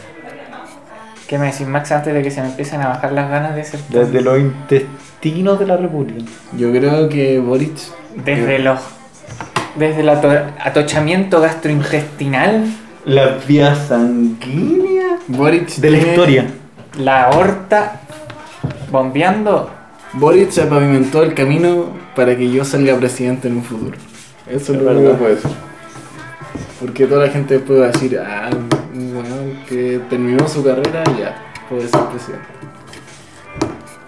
¿Qué 1.26 1.38
me 1.38 1.46
decís, 1.46 1.66
Max, 1.66 1.90
antes 1.92 2.12
de 2.14 2.22
que 2.22 2.30
se 2.30 2.40
me 2.42 2.48
empiecen 2.48 2.80
a 2.82 2.88
bajar 2.88 3.12
las 3.12 3.30
ganas 3.30 3.54
de 3.56 3.64
ser 3.64 3.80
Desde 3.88 4.20
los 4.20 4.38
intestinos 4.38 5.58
de 5.58 5.66
la 5.66 5.76
república. 5.78 6.30
Yo 6.56 6.70
creo 6.70 7.08
que 7.08 7.40
Boric 7.40 7.72
Desde 8.24 8.58
los. 8.58 8.78
Desde 9.76 10.02
el 10.02 10.08
ato- 10.10 10.30
atochamiento 10.62 11.40
gastrointestinal, 11.40 12.64
La 13.06 13.38
vía 13.48 13.74
sanguínea 13.74 15.18
Boric 15.26 15.68
de 15.76 15.90
la 15.90 15.98
historia. 15.98 16.46
la 16.98 17.24
aorta 17.24 18.00
bombeando. 18.92 19.70
Boric 20.12 20.50
se 20.50 20.62
pavimentó 20.66 21.22
el 21.24 21.34
camino 21.34 21.86
para 22.14 22.36
que 22.36 22.48
yo 22.50 22.64
salga 22.64 22.94
presidente 22.96 23.48
en 23.48 23.56
un 23.56 23.64
futuro. 23.64 23.96
Eso 24.46 24.74
es 24.74 24.82
lo 24.82 24.90
único 24.90 25.12
que 25.12 25.16
puedo 25.16 25.34
decir. 25.34 25.50
Porque 26.80 27.06
toda 27.06 27.26
la 27.26 27.32
gente 27.32 27.54
a 27.54 27.86
decir, 27.86 28.18
ah, 28.18 28.50
weón 28.94 29.64
que 29.66 30.00
terminó 30.10 30.46
su 30.46 30.62
carrera, 30.62 31.02
ya, 31.18 31.34
puede 31.68 31.88
ser 31.88 32.00
presidente. 32.06 32.44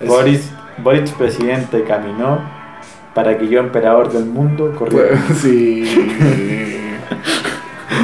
Eso. 0.01 0.13
Boris, 0.13 0.51
Boris 0.79 1.11
presidente 1.13 1.85
caminó 1.85 2.41
para 3.15 3.39
que 3.39 3.49
yo, 3.49 3.61
emperador 3.61 4.13
del 4.13 4.27
mundo, 4.27 4.75
corriera. 4.77 5.19
Pues, 5.27 5.39
sí. 5.43 5.85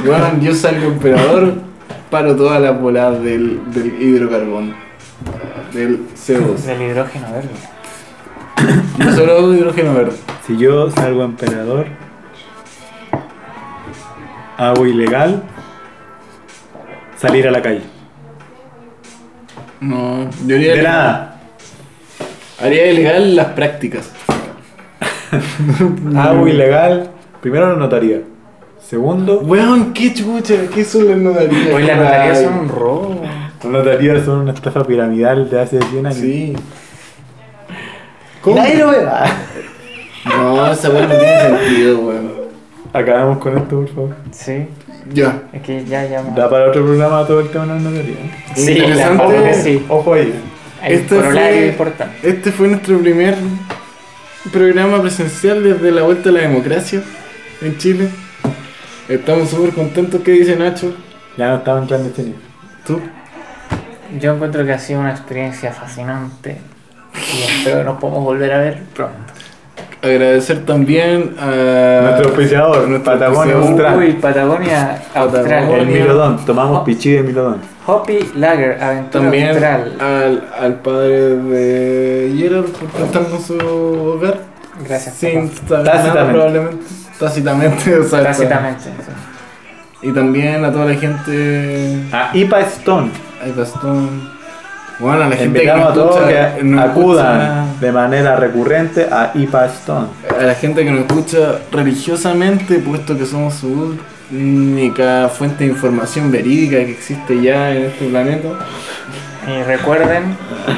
bueno, 0.07 0.41
yo 0.41 0.55
salgo 0.55 0.87
emperador, 0.87 1.55
paro 2.11 2.35
todas 2.35 2.63
las 2.63 2.81
bolas 2.81 3.23
del, 3.23 3.61
del 3.75 4.03
hidrocarbón, 4.03 4.75
del 5.75 6.09
CO2. 6.15 6.57
Del 6.67 6.83
hidrógeno 6.83 7.27
verde. 7.31 7.51
Yo 8.99 9.13
solo 9.13 9.33
hago 9.33 9.53
hidrógeno 9.53 9.93
verde. 9.93 10.17
Si 10.47 10.57
yo 10.57 10.91
salgo 10.91 11.25
emperador, 11.25 11.87
hago 14.59 14.87
ilegal 14.87 15.43
salir 17.17 17.47
a 17.49 17.51
la 17.51 17.63
calle. 17.63 17.83
No, 19.81 20.29
yo 20.47 20.57
haría, 20.57 20.75
De 20.77 20.83
nada. 20.83 21.41
haría 22.61 22.87
ilegal 22.93 23.35
las 23.37 23.47
prácticas. 23.49 24.11
Hago 26.17 26.47
ilegal, 26.47 27.11
primero 27.41 27.71
la 27.71 27.77
notaría. 27.77 28.21
Segundo, 28.81 29.41
Weón, 29.41 29.93
qué 29.95 30.13
chucha, 30.13 30.55
¿qué 30.73 30.85
son 30.85 31.09
las 31.09 31.17
notarías? 31.17 31.75
Hoy 31.75 31.83
las 31.85 31.97
notarías 31.97 32.43
son 32.43 32.59
un 32.59 32.69
robo. 32.69 33.23
las 33.25 33.65
notarías 33.73 34.25
son 34.25 34.41
una 34.41 34.53
estafa 34.53 34.85
piramidal 34.85 35.49
de 35.49 35.61
hace 35.61 35.81
100 35.81 36.07
años. 36.07 36.19
Sí. 36.19 36.55
¿Cómo? 38.43 38.57
Nadie 38.57 38.77
lo 38.77 38.91
ve. 38.91 38.99
No, 40.27 40.71
esa 40.71 40.91
weón 40.91 41.09
no 41.09 41.15
tiene 41.17 41.41
sentido, 41.41 41.99
weón. 42.01 42.42
Acabamos 42.93 43.39
con 43.39 43.57
esto, 43.57 43.77
por 43.81 43.89
favor. 43.89 44.17
Sí. 44.33 44.67
Ya. 45.13 45.43
Es 45.53 45.63
que 45.63 45.85
ya 45.85 46.05
ya. 46.07 46.23
Da 46.23 46.49
para 46.49 46.69
otro 46.69 46.85
programa 46.85 47.27
todo 47.27 47.41
el 47.41 47.49
tema 47.51 47.67
de 47.67 47.75
las 47.75 47.83
notarías. 47.83 48.19
Sí, 48.55 48.73
Interesante. 48.73 49.17
la- 49.17 49.25
ojo 49.25 49.45
que 49.45 49.55
sí. 49.55 49.87
Ojo 49.89 50.15
ahí. 50.15 50.35
Este 50.85 51.21
fue- 51.21 51.67
importante. 51.69 52.29
Este 52.29 52.53
fue 52.53 52.69
nuestro 52.69 52.99
primer 52.99 53.37
programa 54.53 55.01
presencial 55.01 55.63
desde 55.63 55.91
la 55.93 56.03
vuelta 56.03 56.29
a 56.29 56.33
la 56.33 56.41
democracia 56.41 57.03
en 57.61 57.79
Chile. 57.79 58.09
Estamos 59.09 59.49
súper 59.51 59.73
contentos. 59.75 60.21
¿Qué 60.23 60.33
dice 60.33 60.57
Nacho? 60.57 60.95
Ya 61.37 61.49
no 61.49 61.57
estaban 61.57 61.87
clandestinos. 61.87 62.37
¿Tú? 62.87 63.01
Yo 64.21 64.35
encuentro 64.35 64.65
que 64.67 64.73
ha 64.73 64.79
sido 64.79 65.01
una 65.01 65.11
experiencia 65.13 65.73
fascinante 65.73 66.59
y 67.15 67.43
espero 67.43 67.79
que 67.79 67.85
nos 67.85 67.99
podamos 67.99 68.25
volver 68.25 68.53
a 68.53 68.59
ver 68.59 68.83
pronto. 68.95 69.32
Agradecer 70.03 70.65
también 70.67 71.37
a 71.39 72.01
Nuestro 72.03 72.29
auspiciador, 72.31 72.89
nuestro 72.89 73.13
Patagonia. 73.13 73.55
Austral. 73.55 73.99
Uy, 73.99 74.13
Patagonia 74.15 75.03
Austral. 75.15 75.71
El 75.71 75.87
Milodón, 75.87 76.45
tomamos 76.45 76.81
Oh. 76.81 76.85
pichí 76.85 77.13
de 77.13 77.23
Milodón. 77.23 77.59
Hoppy 77.87 78.19
Lager 78.37 78.83
Aventura 78.83 79.11
También 79.23 79.49
Austral. 79.51 79.93
al, 80.01 80.45
al 80.61 80.75
padre 80.81 81.37
de 81.37 82.35
Gerard 82.37 82.65
por 82.65 82.89
prestarnos 82.89 83.43
su 83.45 83.57
hogar. 83.59 84.39
Gracias. 84.89 85.15
Sin 85.15 85.51
saber 85.69 85.85
nada, 85.95 86.29
probablemente. 86.31 86.85
Tácitamente, 87.21 87.99
o 87.99 88.03
sea, 88.05 88.23
Tácitamente. 88.25 88.83
sí. 88.85 90.09
Y 90.09 90.13
también 90.13 90.65
a 90.65 90.73
toda 90.73 90.87
la 90.87 90.95
gente. 90.95 92.03
A 92.11 92.31
IPA 92.37 92.61
Stone. 92.63 93.11
Ay, 93.41 93.55
Gastón. 93.57 94.32
Bueno, 95.03 95.25
a 95.25 95.29
la 95.29 95.37
gente 95.37 95.59
que 95.61 95.65
Invitamos 95.67 95.85
a 95.85 95.89
nos 95.89 95.95
todos 95.95 96.17
escucha, 96.21 96.55
que 96.57 96.63
nos 96.65 96.91
acudan 96.91 97.41
escucha- 97.43 97.81
de 97.81 97.93
manera 97.93 98.37
recurrente 98.37 99.09
a 99.11 99.33
IPA 99.35 99.67
Stone. 99.67 100.07
a 100.39 100.43
la 100.45 100.55
gente 100.55 100.85
que 100.85 100.91
nos 100.93 101.01
escucha 101.01 101.59
religiosamente, 101.73 102.79
puesto 102.79 103.19
que 103.19 103.27
somos 103.27 103.55
su 103.55 103.97
única 104.31 105.29
fuente 105.29 105.65
de 105.65 105.71
información 105.71 106.31
verídica 106.31 106.77
que 106.77 106.93
existe 106.93 107.43
ya 107.43 107.73
en 107.73 107.87
este 107.87 108.07
planeta. 108.09 108.49
Y 109.49 109.63
recuerden, 109.65 110.37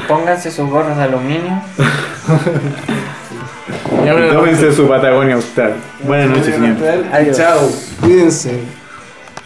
pónganse 0.09 0.51
sus 0.51 0.71
gorros 0.71 0.97
de 0.97 1.03
aluminio. 1.03 1.61
Tómense 4.33 4.73
su 4.73 4.89
Patagonia 4.89 5.35
Austral. 5.35 5.75
Buenas 6.03 6.31
noches, 6.31 6.55
señor. 6.55 6.77
Adiós. 7.13 7.37
Chao, 7.37 7.71
cuídense. 8.01 8.61